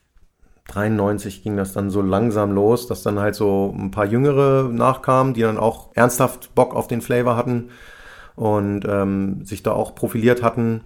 93 0.67 1.41
ging 1.41 1.57
das 1.57 1.73
dann 1.73 1.89
so 1.89 2.03
langsam 2.03 2.51
los, 2.51 2.85
dass 2.85 3.01
dann 3.01 3.17
halt 3.17 3.33
so 3.33 3.75
ein 3.75 3.89
paar 3.89 4.05
Jüngere 4.05 4.69
nachkamen, 4.71 5.33
die 5.33 5.41
dann 5.41 5.57
auch 5.57 5.89
ernsthaft 5.95 6.53
Bock 6.53 6.75
auf 6.75 6.87
den 6.87 7.01
Flavor 7.01 7.35
hatten 7.35 7.69
und 8.35 8.85
ähm, 8.87 9.43
sich 9.43 9.63
da 9.63 9.71
auch 9.71 9.95
profiliert 9.95 10.43
hatten. 10.43 10.81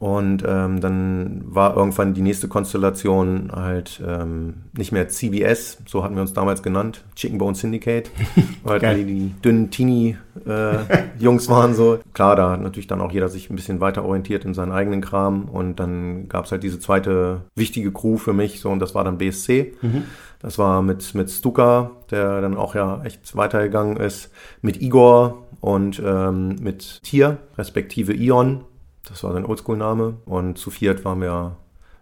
Und 0.00 0.42
ähm, 0.48 0.80
dann 0.80 1.42
war 1.44 1.76
irgendwann 1.76 2.14
die 2.14 2.22
nächste 2.22 2.48
Konstellation 2.48 3.52
halt 3.54 4.02
ähm, 4.04 4.54
nicht 4.74 4.92
mehr 4.92 5.08
CBS, 5.08 5.76
so 5.86 6.02
hatten 6.02 6.14
wir 6.14 6.22
uns 6.22 6.32
damals 6.32 6.62
genannt, 6.62 7.04
Chicken 7.16 7.36
Bone 7.36 7.54
Syndicate, 7.54 8.10
weil 8.64 8.80
halt 8.80 8.96
die, 8.96 9.04
die 9.04 9.34
dünnen 9.44 9.70
Teenie-Jungs 9.70 11.46
äh, 11.46 11.50
waren 11.50 11.74
so. 11.74 11.98
Klar, 12.14 12.34
da 12.34 12.52
hat 12.52 12.62
natürlich 12.62 12.86
dann 12.86 13.02
auch 13.02 13.12
jeder 13.12 13.28
sich 13.28 13.50
ein 13.50 13.56
bisschen 13.56 13.80
weiter 13.80 14.02
orientiert 14.02 14.46
in 14.46 14.54
seinen 14.54 14.72
eigenen 14.72 15.02
Kram. 15.02 15.44
Und 15.50 15.78
dann 15.78 16.30
gab 16.30 16.46
es 16.46 16.52
halt 16.52 16.62
diese 16.62 16.80
zweite 16.80 17.42
wichtige 17.54 17.92
Crew 17.92 18.16
für 18.16 18.32
mich, 18.32 18.60
so 18.60 18.70
und 18.70 18.78
das 18.78 18.94
war 18.94 19.04
dann 19.04 19.18
BSC. 19.18 19.74
Mhm. 19.82 20.04
Das 20.38 20.56
war 20.56 20.80
mit, 20.80 21.14
mit 21.14 21.30
Stuka, 21.30 21.90
der 22.10 22.40
dann 22.40 22.56
auch 22.56 22.74
ja 22.74 23.02
echt 23.04 23.36
weitergegangen 23.36 23.98
ist, 23.98 24.30
mit 24.62 24.80
Igor 24.80 25.46
und 25.60 26.00
ähm, 26.02 26.56
mit 26.62 27.02
Tier, 27.02 27.36
respektive 27.58 28.14
Ion 28.14 28.64
das 29.10 29.22
war 29.24 29.32
sein 29.32 29.44
Oldschool-Name. 29.44 30.14
Und 30.24 30.58
zu 30.58 30.70
viert 30.70 31.04
waren 31.04 31.20
wir 31.20 31.56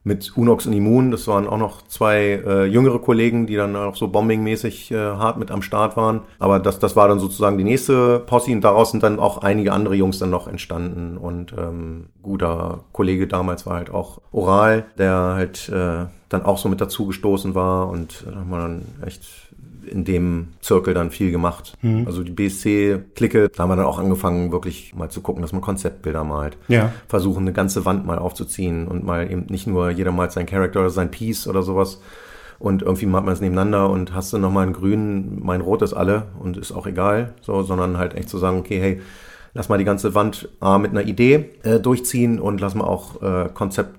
mit 0.05 0.37
Unox 0.37 0.67
und 0.67 0.73
Immun. 0.73 1.11
Das 1.11 1.27
waren 1.29 1.47
auch 1.47 1.59
noch 1.59 1.87
zwei 1.87 2.43
äh, 2.45 2.65
jüngere 2.65 2.99
Kollegen, 2.99 3.47
die 3.47 3.57
dann 3.57 3.77
auch 3.77 3.97
so 3.97 4.09
bombingmäßig 4.09 4.91
äh, 4.91 4.97
hart 4.97 5.39
mit 5.39 5.51
am 5.51 5.63
Start 5.63 5.97
waren. 5.97 6.23
Aber 6.39 6.59
das, 6.59 6.79
das 6.79 6.97
war 6.97 7.09
dann 7.09 7.21
sozusagen 7.21 7.59
die 7.59 7.65
nächste 7.65 8.21
Posse 8.21 8.53
und 8.53 8.63
daraus 8.63 8.91
sind 8.91 9.03
dann 9.03 9.19
auch 9.19 9.39
einige 9.39 9.73
andere 9.73 9.95
Jungs 9.95 10.19
dann 10.19 10.31
noch 10.31 10.49
entstanden. 10.49 11.17
Und 11.17 11.53
ähm, 11.57 12.07
guter 12.23 12.85
Kollege 12.93 13.27
damals 13.27 13.67
war 13.67 13.77
halt 13.77 13.91
auch 13.91 14.21
Oral, 14.33 14.87
der 14.97 15.13
halt 15.13 15.69
äh, 15.69 16.07
dann 16.29 16.43
auch 16.43 16.59
so 16.59 16.69
mit 16.69 16.81
dazu 16.81 17.07
gestoßen 17.07 17.55
war 17.55 17.89
und 17.89 18.27
da 18.27 18.37
haben 18.37 18.51
wir 18.51 18.59
dann 18.59 18.83
echt 19.07 19.48
in 19.89 20.05
dem 20.05 20.49
Zirkel 20.61 20.95
dann 20.95 21.11
viel 21.11 21.31
gemacht. 21.31 21.75
Mhm. 21.83 22.07
Also 22.07 22.23
die 22.23 22.33
BSC-Clique, 22.33 23.49
da 23.49 23.63
haben 23.63 23.71
wir 23.71 23.77
dann 23.77 23.87
auch 23.87 23.99
angefangen, 23.99 24.53
wirklich 24.53 24.95
mal 24.95 25.11
zu 25.11 25.21
gucken, 25.21 25.43
dass 25.43 25.53
man 25.53 25.61
Konzeptbilder 25.61 26.25
malt. 26.25 26.57
Ja. 26.69 26.93
Versuchen, 27.09 27.43
eine 27.43 27.53
ganze 27.53 27.85
Wand 27.85 28.07
mal 28.07 28.19
aufzuziehen 28.19 28.87
und 28.87 29.05
mal 29.05 29.31
eben 29.31 29.47
nicht 29.49 29.67
nur 29.67 29.91
jeder 29.91 30.13
malt 30.13 30.33
sein 30.33 30.47
Charakter 30.47 30.81
oder 30.81 30.91
sein 30.91 31.11
Piece 31.11 31.49
oder 31.49 31.63
sowas. 31.63 32.01
und 32.59 32.83
irgendwie 32.83 33.07
macht 33.07 33.25
man 33.25 33.33
es 33.33 33.41
nebeneinander 33.41 33.89
und 33.89 34.15
hast 34.15 34.33
du 34.33 34.39
nochmal 34.39 34.67
ein 34.67 34.73
Grün, 34.73 35.39
mein 35.41 35.61
Rot 35.61 35.83
ist 35.83 35.95
alle 35.95 36.27
und 36.41 36.57
ist 36.57 36.73
auch 36.73 36.87
egal, 36.87 37.35
so, 37.41 37.63
sondern 37.63 37.99
halt 37.99 38.15
echt 38.15 38.29
zu 38.29 38.39
sagen, 38.39 38.59
okay, 38.59 38.81
hey, 38.81 39.01
lass 39.55 39.69
mal 39.69 39.79
die 39.79 39.85
ganze 39.85 40.15
Wand 40.15 40.49
A 40.61 40.79
mit 40.79 40.91
einer 40.91 41.03
Idee 41.03 41.51
äh, 41.63 41.79
durchziehen 41.79 42.41
und 42.41 42.61
lass 42.61 42.75
mal 42.75 42.85
auch 42.85 43.23
äh, 43.23 43.49
Konzept 43.55 43.99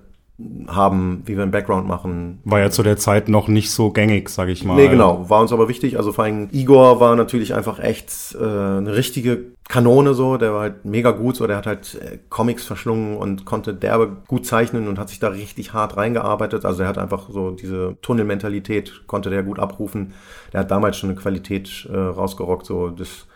haben, 0.68 1.22
wie 1.26 1.36
wir 1.36 1.42
einen 1.42 1.50
Background 1.50 1.86
machen. 1.86 2.40
War 2.44 2.60
ja 2.60 2.70
zu 2.70 2.82
der 2.82 2.96
Zeit 2.96 3.28
noch 3.28 3.48
nicht 3.48 3.70
so 3.70 3.90
gängig, 3.90 4.28
sage 4.28 4.52
ich 4.52 4.64
mal. 4.64 4.76
Nee, 4.76 4.88
genau. 4.88 5.28
War 5.28 5.40
uns 5.40 5.52
aber 5.52 5.68
wichtig. 5.68 5.96
Also 5.96 6.12
vor 6.12 6.24
allem 6.24 6.48
Igor 6.52 7.00
war 7.00 7.16
natürlich 7.16 7.54
einfach 7.54 7.78
echt 7.78 8.36
äh, 8.40 8.44
eine 8.44 8.94
richtige 8.94 9.52
Kanone 9.68 10.14
so. 10.14 10.36
Der 10.36 10.52
war 10.52 10.60
halt 10.62 10.84
mega 10.84 11.10
gut 11.10 11.36
so. 11.36 11.46
Der 11.46 11.56
hat 11.56 11.66
halt 11.66 11.94
äh, 11.94 12.18
Comics 12.28 12.64
verschlungen 12.64 13.16
und 13.16 13.44
konnte 13.44 13.74
derbe 13.74 14.16
gut 14.26 14.46
zeichnen 14.46 14.88
und 14.88 14.98
hat 14.98 15.08
sich 15.08 15.18
da 15.18 15.28
richtig 15.28 15.72
hart 15.72 15.96
reingearbeitet. 15.96 16.64
Also 16.64 16.82
er 16.82 16.88
hat 16.88 16.98
einfach 16.98 17.28
so 17.30 17.50
diese 17.50 17.96
Tunnelmentalität 18.02 19.06
konnte 19.06 19.30
der 19.30 19.42
gut 19.42 19.58
abrufen. 19.58 20.14
Der 20.52 20.60
hat 20.60 20.70
damals 20.70 20.96
schon 20.96 21.10
eine 21.10 21.18
Qualität 21.18 21.88
äh, 21.92 21.96
rausgerockt. 21.96 22.66
So 22.66 22.88
das 22.88 23.26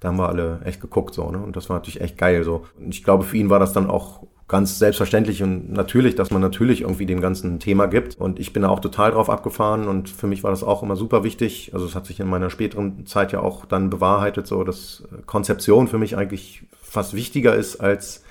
da 0.00 0.08
haben 0.08 0.18
wir 0.18 0.30
alle 0.30 0.60
echt 0.64 0.80
geguckt 0.80 1.14
so, 1.14 1.30
ne? 1.30 1.38
Und 1.38 1.56
das 1.56 1.68
war 1.68 1.76
natürlich 1.76 2.00
echt 2.00 2.16
geil 2.16 2.42
so. 2.42 2.64
Und 2.78 2.94
ich 2.94 3.04
glaube, 3.04 3.22
für 3.22 3.36
ihn 3.36 3.50
war 3.50 3.58
das 3.58 3.74
dann 3.74 3.90
auch 3.90 4.26
ganz 4.50 4.80
selbstverständlich 4.80 5.42
und 5.44 5.72
natürlich, 5.72 6.16
dass 6.16 6.30
man 6.30 6.42
natürlich 6.42 6.80
irgendwie 6.80 7.06
dem 7.06 7.20
ganzen 7.20 7.60
Thema 7.60 7.86
gibt. 7.86 8.18
Und 8.18 8.40
ich 8.40 8.52
bin 8.52 8.62
da 8.62 8.68
auch 8.68 8.80
total 8.80 9.12
drauf 9.12 9.30
abgefahren 9.30 9.86
und 9.86 10.10
für 10.10 10.26
mich 10.26 10.42
war 10.42 10.50
das 10.50 10.64
auch 10.64 10.82
immer 10.82 10.96
super 10.96 11.22
wichtig. 11.22 11.70
Also 11.72 11.86
es 11.86 11.94
hat 11.94 12.04
sich 12.04 12.18
in 12.18 12.28
meiner 12.28 12.50
späteren 12.50 13.06
Zeit 13.06 13.30
ja 13.30 13.40
auch 13.40 13.64
dann 13.64 13.90
bewahrheitet, 13.90 14.48
so 14.48 14.64
dass 14.64 15.04
Konzeption 15.26 15.86
für 15.86 15.98
mich 15.98 16.16
eigentlich 16.16 16.64
fast 16.82 17.14
wichtiger 17.14 17.54
ist 17.54 17.76
als 17.80 18.24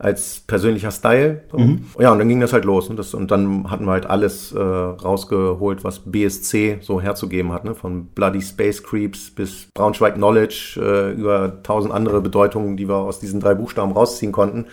als 0.00 0.40
persönlicher 0.46 0.90
Style. 0.90 1.42
So. 1.52 1.58
Mhm. 1.58 1.84
Ja, 1.98 2.10
und 2.10 2.18
dann 2.18 2.28
ging 2.28 2.40
das 2.40 2.54
halt 2.54 2.64
los. 2.64 2.88
Und, 2.88 2.98
das, 2.98 3.12
und 3.12 3.30
dann 3.30 3.70
hatten 3.70 3.84
wir 3.84 3.92
halt 3.92 4.06
alles 4.06 4.50
äh, 4.50 4.58
rausgeholt, 4.58 5.84
was 5.84 6.00
BSC 6.10 6.78
so 6.80 7.02
herzugeben 7.02 7.52
hat. 7.52 7.66
Ne? 7.66 7.74
Von 7.74 8.06
Bloody 8.06 8.40
Space 8.40 8.82
Creeps 8.82 9.30
bis 9.30 9.66
Braunschweig 9.74 10.14
Knowledge 10.14 10.80
äh, 10.82 11.12
über 11.12 11.62
tausend 11.62 11.92
andere 11.92 12.22
Bedeutungen, 12.22 12.78
die 12.78 12.88
wir 12.88 12.96
aus 12.96 13.20
diesen 13.20 13.40
drei 13.40 13.54
Buchstaben 13.54 13.92
rausziehen 13.92 14.32
konnten. 14.32 14.64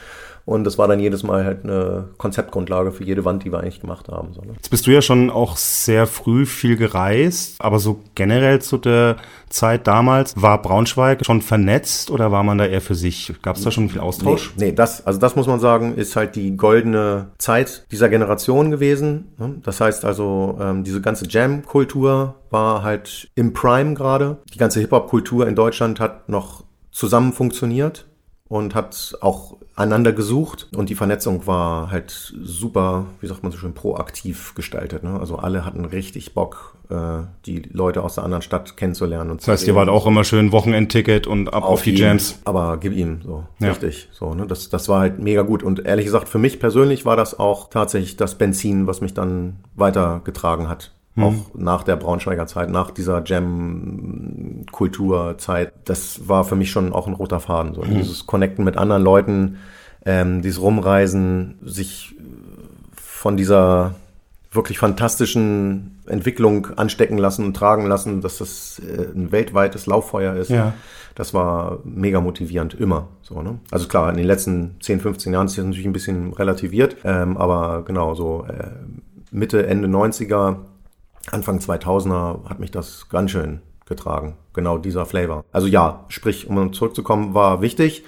Und 0.48 0.64
das 0.64 0.78
war 0.78 0.88
dann 0.88 1.02
jedes 1.02 1.24
Mal 1.24 1.44
halt 1.44 1.66
eine 1.66 2.08
Konzeptgrundlage 2.18 2.94
für 2.94 3.04
jede 3.04 3.26
Wand, 3.26 3.44
die 3.44 3.52
wir 3.52 3.60
eigentlich 3.60 3.82
gemacht 3.82 4.08
haben. 4.08 4.32
So, 4.32 4.40
ne? 4.40 4.54
Jetzt 4.54 4.70
bist 4.70 4.88
du 4.88 4.92
ja 4.92 5.02
schon 5.02 5.30
auch 5.30 5.58
sehr 5.58 6.08
früh 6.08 6.46
viel 6.46 6.78
gereist, 6.78 7.58
aber 7.60 7.80
so 7.80 8.00
generell 8.16 8.62
zu 8.62 8.78
der 8.78 9.18
Zeit 9.50 9.88
damals, 9.88 10.42
war 10.42 10.62
Braunschweig 10.62 11.26
schon 11.26 11.42
vernetzt 11.42 12.10
oder 12.12 12.32
war 12.32 12.44
man 12.44 12.58
da 12.58 12.66
eher 12.66 12.80
für 12.80 12.96
sich? 12.96 13.34
Gab 13.42 13.58
es 13.58 13.64
da 13.64 13.72
schon 13.72 13.90
viel 13.90 14.00
Austausch? 14.00 14.54
Nee, 14.56 14.68
nee, 14.68 14.72
das, 14.72 15.06
also 15.06 15.20
das 15.20 15.36
muss 15.36 15.48
man 15.48 15.60
sagen, 15.60 15.96
ist 15.96 16.16
halt 16.16 16.38
die 16.38 16.56
goldene 16.56 17.28
Zeit 17.40 17.86
dieser 17.92 18.08
Generation 18.08 18.72
gewesen. 18.72 19.34
Ne? 19.38 19.56
Das 19.64 19.82
heißt 19.82 20.06
also, 20.06 20.58
ähm, 20.62 20.86
diese 20.86 21.02
ganze 21.02 21.28
Jam-Kultur 21.28 22.36
war 22.52 22.84
halt 22.84 23.30
im 23.36 23.52
Prime 23.52 23.96
gerade. 23.96 24.38
Die 24.54 24.58
ganze 24.58 24.80
Hip-Hop-Kultur 24.80 25.46
in 25.46 25.56
Deutschland 25.56 26.00
hat 26.00 26.30
noch 26.30 26.64
zusammen 26.92 27.34
funktioniert 27.34 28.08
und 28.48 28.76
hat 28.76 29.18
auch 29.20 29.58
einander 29.78 30.12
gesucht 30.12 30.68
und 30.76 30.90
die 30.90 30.96
Vernetzung 30.96 31.46
war 31.46 31.92
halt 31.92 32.34
super, 32.42 33.06
wie 33.22 33.28
sagt 33.28 33.44
man 33.44 33.52
so 33.52 33.60
schön, 33.60 33.76
proaktiv 33.76 34.56
gestaltet. 34.56 35.04
Ne? 35.04 35.20
Also 35.20 35.38
alle 35.38 35.66
hatten 35.66 35.86
richtig 35.86 36.34
Bock, 36.34 36.76
äh, 36.90 37.20
die 37.46 37.62
Leute 37.72 38.04
aus 38.04 38.16
der 38.16 38.24
anderen 38.24 38.42
Stadt 38.42 38.76
kennenzulernen. 38.76 39.30
Und 39.30 39.42
das 39.42 39.48
heißt, 39.48 39.68
ihr 39.68 39.76
wart 39.76 39.90
auch 39.90 40.08
immer 40.08 40.24
schön 40.24 40.52
Wochenendticket 40.52 41.28
und 41.28 41.54
ab 41.54 41.64
auf, 41.64 41.74
auf 41.74 41.82
die 41.84 41.92
ihn, 41.92 41.98
Jams. 41.98 42.40
Aber 42.44 42.78
gib 42.78 42.92
ihm 42.92 43.22
so, 43.24 43.46
ja. 43.60 43.70
richtig. 43.70 44.10
So, 44.12 44.34
ne? 44.34 44.48
das, 44.48 44.70
das 44.70 44.90
war 44.90 45.02
halt 45.02 45.20
mega 45.20 45.44
gut. 45.44 45.62
Und 45.62 45.86
ehrlich 45.86 46.06
gesagt, 46.06 46.28
für 46.28 46.40
mich 46.40 46.60
persönlich 46.60 47.06
war 47.06 47.16
das 47.16 47.38
auch 47.38 47.70
tatsächlich 47.70 48.18
das 48.18 48.36
Benzin, 48.36 48.88
was 48.88 49.02
mich 49.02 49.14
dann 49.14 49.58
weitergetragen 49.76 50.70
hat 50.70 50.92
Mhm. 51.18 51.24
Auch 51.24 51.34
nach 51.56 51.84
der 51.84 51.96
Braunschweiger 51.96 52.46
Zeit, 52.46 52.70
nach 52.70 52.92
dieser 52.92 53.24
Jam-Kulturzeit. 53.26 55.74
Das 55.86 56.30
war 56.30 56.44
für 56.44 56.56
mich 56.56 56.70
schon 56.70 56.94
auch 56.94 57.08
ein 57.08 57.14
roter 57.14 57.40
Faden. 57.40 57.74
So. 57.74 57.82
Mhm. 57.82 57.98
Dieses 57.98 58.28
Connecten 58.28 58.64
mit 58.64 58.78
anderen 58.78 59.02
Leuten, 59.02 59.58
ähm, 60.06 60.44
dieses 60.44 60.62
Rumreisen, 60.62 61.58
sich 61.64 62.14
von 62.96 63.36
dieser 63.36 63.96
wirklich 64.52 64.78
fantastischen 64.78 66.00
Entwicklung 66.06 66.68
anstecken 66.78 67.18
lassen 67.18 67.46
und 67.46 67.56
tragen 67.56 67.88
lassen, 67.88 68.22
dass 68.22 68.38
das 68.38 68.80
äh, 68.80 69.08
ein 69.14 69.32
weltweites 69.32 69.88
Lauffeuer 69.88 70.36
ist. 70.36 70.50
Ja. 70.50 70.74
Das 71.16 71.34
war 71.34 71.80
mega 71.84 72.22
motivierend, 72.22 72.76
immer. 72.76 73.08
So, 73.24 73.42
ne? 73.42 73.58
Also 73.72 73.88
klar, 73.88 74.12
in 74.12 74.18
den 74.18 74.28
letzten 74.28 74.76
10, 74.82 75.00
15 75.00 75.34
Jahren 75.34 75.48
ist 75.48 75.58
das 75.58 75.66
natürlich 75.66 75.88
ein 75.88 75.94
bisschen 75.94 76.32
relativiert, 76.34 76.98
ähm, 77.04 77.38
aber 77.38 77.82
genau, 77.86 78.14
so 78.14 78.46
äh, 78.48 78.68
Mitte, 79.32 79.66
Ende 79.66 79.88
90er 79.88 80.58
Anfang 81.32 81.60
2000er 81.60 82.50
hat 82.50 82.60
mich 82.60 82.72
das 82.72 83.10
ganz 83.10 83.32
schön 83.32 83.62
getragen. 83.86 84.38
Genau 84.54 84.78
dieser 84.78 85.06
Flavor. 85.06 85.44
Also 85.52 85.68
ja, 85.68 86.06
sprich, 86.10 86.48
um 86.48 86.74
zurückzukommen, 86.74 87.34
war 87.34 87.62
wichtig. 87.62 88.04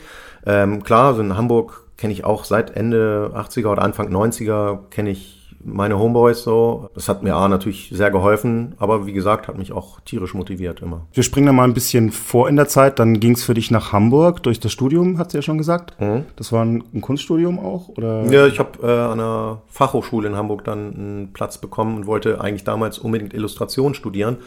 Ähm, 0.45 0.83
klar, 0.83 1.07
also 1.07 1.21
in 1.21 1.37
Hamburg 1.37 1.87
kenne 1.97 2.13
ich 2.13 2.23
auch 2.23 2.43
seit 2.43 2.75
Ende 2.75 3.31
80er 3.35 3.67
oder 3.67 3.81
Anfang 3.81 4.09
90er 4.13 4.89
kenne 4.89 5.09
ich 5.09 5.38
meine 5.63 5.99
Homeboys 5.99 6.43
so. 6.43 6.89
Das 6.95 7.09
hat 7.09 7.23
mir 7.23 7.35
A 7.35 7.47
natürlich 7.47 7.91
sehr 7.93 8.11
geholfen, 8.11 8.75
aber 8.77 9.05
wie 9.05 9.13
gesagt, 9.13 9.47
hat 9.47 9.57
mich 9.57 9.71
auch 9.71 9.99
tierisch 10.01 10.33
motiviert 10.33 10.81
immer. 10.81 11.07
Wir 11.13 11.23
springen 11.23 11.47
da 11.47 11.53
mal 11.53 11.63
ein 11.63 11.73
bisschen 11.73 12.11
vor 12.11 12.49
in 12.49 12.55
der 12.55 12.67
Zeit. 12.67 12.99
Dann 12.99 13.19
ging 13.19 13.33
es 13.33 13.43
für 13.43 13.53
dich 13.53 13.71
nach 13.71 13.91
Hamburg 13.91 14.43
durch 14.43 14.59
das 14.59 14.71
Studium, 14.71 15.17
hat 15.17 15.31
sie 15.31 15.37
ja 15.37 15.41
schon 15.41 15.57
gesagt. 15.57 15.99
Mhm. 15.99 16.25
Das 16.35 16.51
war 16.51 16.63
ein, 16.63 16.83
ein, 16.93 17.01
Kunststudium 17.01 17.59
auch? 17.59 17.89
Oder? 17.89 18.25
Ja, 18.31 18.47
ich 18.47 18.59
habe 18.59 18.79
äh, 18.81 18.85
an 18.85 19.19
einer 19.19 19.61
Fachhochschule 19.67 20.27
in 20.27 20.35
Hamburg 20.35 20.63
dann 20.63 20.95
einen 20.95 21.33
Platz 21.33 21.57
bekommen 21.57 21.97
und 21.97 22.07
wollte 22.07 22.41
eigentlich 22.41 22.63
damals 22.63 22.97
unbedingt 22.99 23.33
Illustration 23.33 23.93
studieren. 23.93 24.37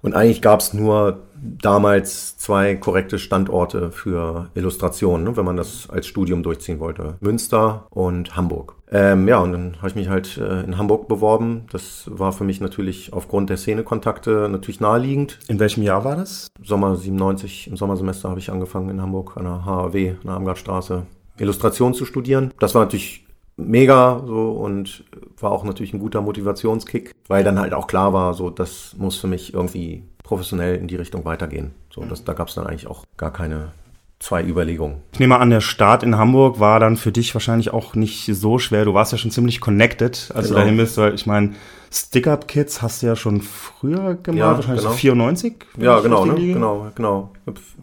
Und 0.00 0.14
eigentlich 0.14 0.42
gab 0.42 0.60
es 0.60 0.74
nur 0.74 1.22
damals 1.34 2.36
zwei 2.38 2.76
korrekte 2.76 3.18
Standorte 3.18 3.90
für 3.90 4.48
Illustrationen, 4.54 5.24
ne, 5.24 5.36
wenn 5.36 5.44
man 5.44 5.56
das 5.56 5.88
als 5.90 6.06
Studium 6.06 6.42
durchziehen 6.42 6.78
wollte. 6.78 7.16
Münster 7.20 7.86
und 7.90 8.36
Hamburg. 8.36 8.77
Ähm, 8.90 9.28
ja, 9.28 9.38
und 9.38 9.52
dann 9.52 9.76
habe 9.78 9.88
ich 9.88 9.94
mich 9.94 10.08
halt 10.08 10.38
äh, 10.38 10.62
in 10.62 10.78
Hamburg 10.78 11.08
beworben. 11.08 11.66
Das 11.70 12.04
war 12.06 12.32
für 12.32 12.44
mich 12.44 12.60
natürlich 12.60 13.12
aufgrund 13.12 13.50
der 13.50 13.56
Szenekontakte 13.56 14.48
natürlich 14.50 14.80
naheliegend. 14.80 15.38
In 15.48 15.60
welchem 15.60 15.82
Jahr 15.82 16.04
war 16.04 16.16
das? 16.16 16.48
Sommer 16.62 16.96
97, 16.96 17.68
im 17.68 17.76
Sommersemester 17.76 18.30
habe 18.30 18.40
ich 18.40 18.50
angefangen 18.50 18.88
in 18.88 19.02
Hamburg 19.02 19.36
an 19.36 19.44
der 19.44 19.64
HAW, 19.64 20.10
an 20.10 20.26
der 20.26 20.34
Amgartstraße, 20.34 21.02
Illustration 21.38 21.94
zu 21.94 22.04
studieren. 22.04 22.52
Das 22.58 22.74
war 22.74 22.82
natürlich 22.82 23.26
mega 23.56 24.22
so 24.24 24.52
und 24.52 25.04
war 25.40 25.50
auch 25.50 25.64
natürlich 25.64 25.92
ein 25.92 26.00
guter 26.00 26.20
Motivationskick, 26.20 27.12
weil 27.26 27.44
dann 27.44 27.58
halt 27.58 27.74
auch 27.74 27.88
klar 27.88 28.12
war, 28.12 28.34
so 28.34 28.50
das 28.50 28.94
muss 28.96 29.16
für 29.16 29.26
mich 29.26 29.52
irgendwie 29.52 30.04
professionell 30.22 30.76
in 30.76 30.88
die 30.88 30.96
Richtung 30.96 31.24
weitergehen. 31.24 31.72
So, 31.92 32.04
das, 32.04 32.24
da 32.24 32.32
gab 32.34 32.48
es 32.48 32.54
dann 32.54 32.66
eigentlich 32.66 32.86
auch 32.86 33.04
gar 33.16 33.32
keine 33.32 33.72
zwei 34.18 34.42
Überlegungen. 34.42 35.02
Ich 35.12 35.20
nehme 35.20 35.38
an, 35.38 35.50
der 35.50 35.60
Start 35.60 36.02
in 36.02 36.18
Hamburg 36.18 36.58
war 36.58 36.80
dann 36.80 36.96
für 36.96 37.12
dich 37.12 37.34
wahrscheinlich 37.34 37.72
auch 37.72 37.94
nicht 37.94 38.26
so 38.32 38.58
schwer. 38.58 38.84
Du 38.84 38.94
warst 38.94 39.12
ja 39.12 39.18
schon 39.18 39.30
ziemlich 39.30 39.60
connected, 39.60 40.30
als 40.34 40.48
genau. 40.48 40.58
du 40.58 40.64
dahin 40.64 40.76
bist, 40.76 40.96
weil 40.96 41.14
ich 41.14 41.26
meine, 41.26 41.54
Stick-Up-Kits 41.90 42.82
hast 42.82 43.02
du 43.02 43.06
ja 43.06 43.16
schon 43.16 43.40
früher 43.40 44.14
gemacht, 44.14 44.38
ja, 44.38 44.54
wahrscheinlich 44.54 44.82
genau. 44.82 44.92
so 44.92 44.98
94? 44.98 45.54
Ja, 45.78 46.00
genau, 46.00 46.24
ne? 46.24 46.34
genau, 46.34 46.90
genau. 46.94 47.32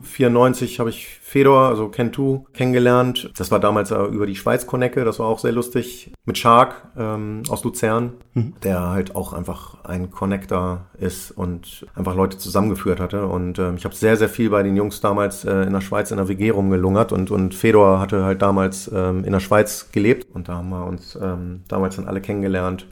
94 0.03 0.79
habe 0.79 0.89
ich 0.89 1.07
Fedor, 1.35 1.67
also 1.67 1.87
Ken2, 1.87 2.45
kennengelernt. 2.53 3.29
Das 3.35 3.51
war 3.51 3.59
damals 3.59 3.91
über 3.91 4.25
die 4.25 4.37
Schweiz-Konecke, 4.37 5.03
das 5.03 5.19
war 5.19 5.27
auch 5.27 5.39
sehr 5.39 5.51
lustig. 5.51 6.13
Mit 6.23 6.37
Shark 6.37 6.87
ähm, 6.97 7.43
aus 7.49 7.65
Luzern, 7.65 8.13
mhm. 8.35 8.53
der 8.63 8.79
halt 8.79 9.17
auch 9.17 9.33
einfach 9.33 9.83
ein 9.83 10.11
Connector 10.11 10.85
ist 10.97 11.31
und 11.31 11.87
einfach 11.93 12.15
Leute 12.15 12.37
zusammengeführt 12.37 13.01
hatte. 13.01 13.25
Und 13.25 13.59
ähm, 13.59 13.75
ich 13.75 13.83
habe 13.83 13.93
sehr, 13.93 14.15
sehr 14.15 14.29
viel 14.29 14.49
bei 14.49 14.63
den 14.63 14.77
Jungs 14.77 15.01
damals 15.01 15.43
äh, 15.43 15.63
in 15.63 15.73
der 15.73 15.81
Schweiz 15.81 16.09
in 16.09 16.15
der 16.15 16.29
WG 16.29 16.51
rumgelungert 16.51 17.11
und, 17.11 17.29
und 17.31 17.53
Fedor 17.53 17.99
hatte 17.99 18.23
halt 18.23 18.41
damals 18.41 18.89
ähm, 18.95 19.25
in 19.25 19.33
der 19.33 19.41
Schweiz 19.41 19.89
gelebt 19.91 20.33
und 20.33 20.47
da 20.47 20.53
haben 20.53 20.69
wir 20.69 20.85
uns 20.85 21.19
ähm, 21.21 21.63
damals 21.67 21.97
dann 21.97 22.07
alle 22.07 22.21
kennengelernt. 22.21 22.87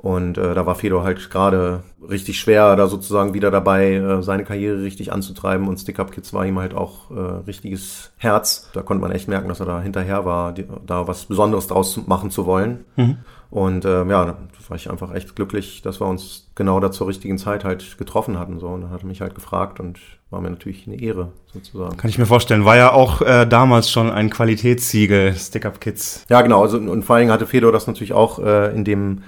Und 0.00 0.38
äh, 0.38 0.54
da 0.54 0.64
war 0.64 0.76
Fedor 0.76 1.04
halt 1.04 1.30
gerade 1.30 1.82
richtig 2.08 2.40
schwer, 2.40 2.74
da 2.74 2.86
sozusagen 2.86 3.34
wieder 3.34 3.50
dabei, 3.50 3.96
äh, 3.96 4.22
seine 4.22 4.44
Karriere 4.44 4.82
richtig 4.82 5.12
anzutreiben. 5.12 5.68
Und 5.68 5.78
Stick 5.78 5.98
Up 5.98 6.10
Kids 6.10 6.32
war 6.32 6.46
ihm 6.46 6.58
halt 6.58 6.72
auch 6.72 7.10
äh, 7.10 7.20
richtiges 7.46 8.10
Herz. 8.16 8.70
Da 8.72 8.80
konnte 8.80 9.02
man 9.02 9.12
echt 9.12 9.28
merken, 9.28 9.50
dass 9.50 9.60
er 9.60 9.66
da 9.66 9.82
hinterher 9.82 10.24
war, 10.24 10.52
die, 10.52 10.64
da 10.86 11.06
was 11.06 11.26
Besonderes 11.26 11.66
draus 11.66 12.00
machen 12.06 12.30
zu 12.30 12.46
wollen. 12.46 12.86
Mhm. 12.96 13.18
Und 13.50 13.84
äh, 13.84 14.06
ja, 14.06 14.24
da 14.24 14.38
war 14.68 14.76
ich 14.76 14.88
einfach 14.88 15.12
echt 15.12 15.36
glücklich, 15.36 15.82
dass 15.82 16.00
wir 16.00 16.06
uns 16.06 16.48
genau 16.54 16.80
da 16.80 16.92
zur 16.92 17.08
richtigen 17.08 17.36
Zeit 17.36 17.64
halt 17.64 17.98
getroffen 17.98 18.38
hatten. 18.38 18.58
So. 18.58 18.68
Und 18.68 18.82
dann 18.82 18.90
hat 18.90 19.02
er 19.02 19.06
mich 19.06 19.20
halt 19.20 19.34
gefragt 19.34 19.80
und 19.80 19.98
war 20.30 20.40
mir 20.40 20.48
natürlich 20.48 20.86
eine 20.86 20.98
Ehre, 20.98 21.32
sozusagen. 21.52 21.98
Kann 21.98 22.08
ich 22.08 22.18
mir 22.18 22.26
vorstellen. 22.26 22.64
War 22.64 22.76
ja 22.76 22.92
auch 22.92 23.20
äh, 23.20 23.46
damals 23.46 23.90
schon 23.90 24.10
ein 24.10 24.30
Qualitätssiegel, 24.30 25.34
Stick 25.34 25.66
Up 25.66 25.80
Kids. 25.80 26.24
Ja, 26.30 26.40
genau. 26.40 26.62
Also, 26.62 26.78
und 26.78 27.02
vor 27.02 27.16
allen 27.16 27.24
Dingen 27.24 27.32
hatte 27.32 27.46
Fedor 27.46 27.72
das 27.72 27.86
natürlich 27.86 28.12
auch 28.14 28.38
äh, 28.38 28.72
in 28.74 28.84
dem 28.84 29.22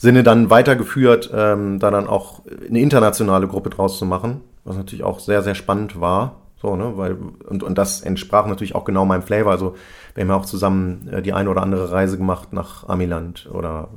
Sinne 0.00 0.22
dann 0.22 0.48
weitergeführt, 0.48 1.30
ähm, 1.34 1.78
da 1.78 1.90
dann 1.90 2.06
auch 2.06 2.40
eine 2.66 2.80
internationale 2.80 3.46
Gruppe 3.46 3.68
draus 3.68 3.98
zu 3.98 4.06
machen, 4.06 4.40
was 4.64 4.78
natürlich 4.78 5.04
auch 5.04 5.20
sehr, 5.20 5.42
sehr 5.42 5.54
spannend 5.54 6.00
war. 6.00 6.36
So, 6.56 6.74
ne, 6.74 6.92
weil, 6.96 7.18
und, 7.46 7.62
und 7.62 7.76
das 7.76 8.00
entsprach 8.00 8.46
natürlich 8.46 8.74
auch 8.74 8.84
genau 8.84 9.04
meinem 9.04 9.22
Flavor. 9.22 9.52
Also, 9.52 9.74
wir 10.14 10.22
haben 10.22 10.30
ja 10.30 10.36
auch 10.36 10.46
zusammen 10.46 11.06
äh, 11.12 11.20
die 11.20 11.34
eine 11.34 11.50
oder 11.50 11.62
andere 11.62 11.92
Reise 11.92 12.16
gemacht 12.16 12.54
nach 12.54 12.88
Amiland 12.88 13.50
oder 13.52 13.88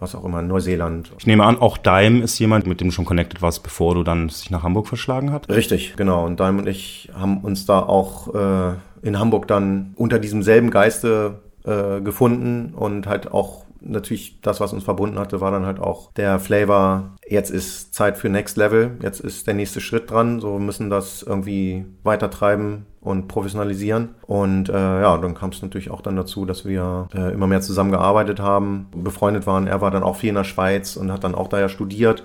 was 0.00 0.16
auch 0.16 0.24
immer, 0.24 0.42
Neuseeland. 0.42 1.12
Ich 1.18 1.26
nehme 1.28 1.44
an, 1.44 1.58
auch 1.58 1.78
Daim 1.78 2.22
ist 2.22 2.38
jemand, 2.40 2.66
mit 2.66 2.80
dem 2.80 2.88
du 2.88 2.92
schon 2.92 3.04
connected 3.04 3.40
warst, 3.40 3.62
bevor 3.62 3.94
du 3.94 4.02
dann 4.02 4.30
sich 4.30 4.50
nach 4.50 4.64
Hamburg 4.64 4.88
verschlagen 4.88 5.32
hast? 5.32 5.48
Richtig, 5.48 5.94
genau. 5.96 6.26
Und 6.26 6.40
Daim 6.40 6.58
und 6.58 6.66
ich 6.66 7.08
haben 7.14 7.38
uns 7.38 7.66
da 7.66 7.78
auch 7.78 8.34
äh, 8.34 8.74
in 9.02 9.18
Hamburg 9.18 9.46
dann 9.46 9.92
unter 9.94 10.18
diesem 10.18 10.42
selben 10.42 10.70
Geiste 10.70 11.40
äh, 11.64 12.00
gefunden 12.00 12.74
und 12.74 13.06
halt 13.06 13.32
auch 13.32 13.62
natürlich 13.84 14.40
das, 14.40 14.60
was 14.60 14.72
uns 14.72 14.84
verbunden 14.84 15.18
hatte, 15.18 15.40
war 15.40 15.50
dann 15.50 15.66
halt 15.66 15.78
auch 15.78 16.12
der 16.12 16.38
Flavor, 16.38 17.16
jetzt 17.28 17.50
ist 17.50 17.94
Zeit 17.94 18.16
für 18.16 18.28
Next 18.28 18.56
Level, 18.56 18.96
jetzt 19.02 19.20
ist 19.20 19.46
der 19.46 19.54
nächste 19.54 19.80
Schritt 19.80 20.10
dran, 20.10 20.40
so 20.40 20.58
müssen 20.58 20.90
das 20.90 21.22
irgendwie 21.22 21.84
weitertreiben 22.02 22.86
und 23.00 23.28
professionalisieren. 23.28 24.14
Und 24.26 24.68
äh, 24.68 24.72
ja, 24.72 25.16
dann 25.18 25.34
kam 25.34 25.50
es 25.50 25.62
natürlich 25.62 25.90
auch 25.90 26.00
dann 26.00 26.16
dazu, 26.16 26.44
dass 26.44 26.64
wir 26.64 27.08
äh, 27.14 27.32
immer 27.32 27.46
mehr 27.46 27.60
zusammengearbeitet 27.60 28.40
haben, 28.40 28.86
befreundet 28.94 29.46
waren. 29.46 29.66
Er 29.66 29.80
war 29.80 29.90
dann 29.90 30.04
auch 30.04 30.16
viel 30.16 30.30
in 30.30 30.36
der 30.36 30.44
Schweiz 30.44 30.96
und 30.96 31.12
hat 31.12 31.24
dann 31.24 31.34
auch 31.34 31.48
da 31.48 31.58
ja 31.58 31.68
studiert. 31.68 32.22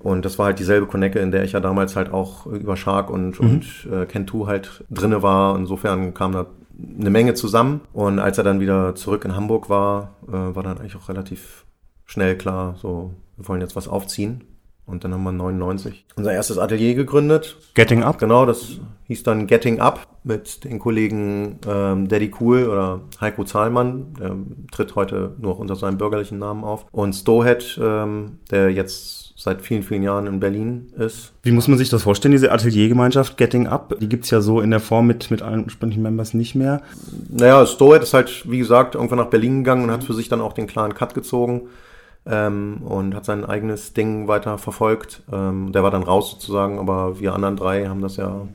Und 0.00 0.24
das 0.24 0.38
war 0.38 0.46
halt 0.46 0.58
dieselbe 0.58 0.86
Connecte, 0.86 1.18
in 1.18 1.32
der 1.32 1.42
ich 1.42 1.52
ja 1.52 1.60
damals 1.60 1.96
halt 1.96 2.12
auch 2.12 2.46
über 2.46 2.76
Shark 2.76 3.10
und, 3.10 3.40
mhm. 3.40 3.50
und 3.50 3.88
äh, 3.90 4.04
Ken2 4.04 4.46
halt 4.46 4.84
drinne 4.90 5.22
war. 5.22 5.56
Insofern 5.56 6.14
kam 6.14 6.32
da 6.32 6.46
eine 6.78 7.10
Menge 7.10 7.34
zusammen. 7.34 7.80
Und 7.92 8.18
als 8.18 8.38
er 8.38 8.44
dann 8.44 8.60
wieder 8.60 8.94
zurück 8.94 9.24
in 9.24 9.34
Hamburg 9.34 9.68
war, 9.68 10.16
äh, 10.28 10.32
war 10.32 10.62
dann 10.62 10.78
eigentlich 10.78 10.96
auch 10.96 11.08
relativ 11.08 11.64
schnell 12.04 12.36
klar, 12.36 12.76
so, 12.80 13.14
wir 13.36 13.48
wollen 13.48 13.60
jetzt 13.60 13.76
was 13.76 13.88
aufziehen. 13.88 14.44
Und 14.86 15.04
dann 15.04 15.12
haben 15.12 15.22
wir 15.22 15.32
99 15.32 16.06
unser 16.16 16.32
erstes 16.32 16.56
Atelier 16.56 16.94
gegründet. 16.94 17.58
Getting 17.74 18.02
Up? 18.02 18.18
Genau, 18.18 18.46
das 18.46 18.78
hieß 19.04 19.22
dann 19.22 19.46
Getting 19.46 19.80
Up 19.80 20.06
mit 20.24 20.64
den 20.64 20.78
Kollegen 20.78 21.58
ähm, 21.66 22.08
Daddy 22.08 22.32
Cool 22.40 22.66
oder 22.66 23.02
Heiko 23.20 23.44
Zahlmann, 23.44 24.14
der 24.18 24.36
tritt 24.72 24.94
heute 24.94 25.34
nur 25.38 25.58
unter 25.58 25.76
seinem 25.76 25.98
bürgerlichen 25.98 26.38
Namen 26.38 26.64
auf. 26.64 26.86
Und 26.90 27.12
Stohead, 27.12 27.78
ähm, 27.82 28.38
der 28.50 28.70
jetzt 28.70 29.17
seit 29.40 29.62
vielen, 29.62 29.84
vielen 29.84 30.02
Jahren 30.02 30.26
in 30.26 30.40
Berlin 30.40 30.92
ist. 30.98 31.32
Wie 31.44 31.52
muss 31.52 31.68
man 31.68 31.78
sich 31.78 31.88
das 31.88 32.02
vorstellen, 32.02 32.32
diese 32.32 32.50
Ateliergemeinschaft 32.50 33.36
Getting 33.36 33.68
Up? 33.68 33.94
Die 34.00 34.08
gibt's 34.08 34.30
ja 34.30 34.40
so 34.40 34.60
in 34.60 34.72
der 34.72 34.80
Form 34.80 35.06
mit, 35.06 35.30
mit 35.30 35.42
allen 35.42 35.62
ursprünglichen 35.62 36.02
Members 36.02 36.34
nicht 36.34 36.56
mehr. 36.56 36.82
Naja, 37.28 37.64
Stoet 37.64 38.02
ist 38.02 38.14
halt, 38.14 38.50
wie 38.50 38.58
gesagt, 38.58 38.96
irgendwann 38.96 39.18
nach 39.18 39.30
Berlin 39.30 39.58
gegangen 39.58 39.84
und 39.84 39.92
hat 39.92 40.02
für 40.02 40.12
sich 40.12 40.28
dann 40.28 40.40
auch 40.40 40.54
den 40.54 40.66
klaren 40.66 40.92
Cut 40.92 41.14
gezogen 41.14 41.68
ähm, 42.26 42.78
und 42.82 43.14
hat 43.14 43.24
sein 43.24 43.44
eigenes 43.44 43.92
Ding 43.92 44.26
weiter 44.26 44.58
verfolgt. 44.58 45.22
Ähm, 45.32 45.70
der 45.70 45.84
war 45.84 45.92
dann 45.92 46.02
raus 46.02 46.32
sozusagen, 46.32 46.80
aber 46.80 47.20
wir 47.20 47.32
anderen 47.32 47.54
drei 47.54 47.86
haben 47.86 48.02
das 48.02 48.16
ja 48.16 48.48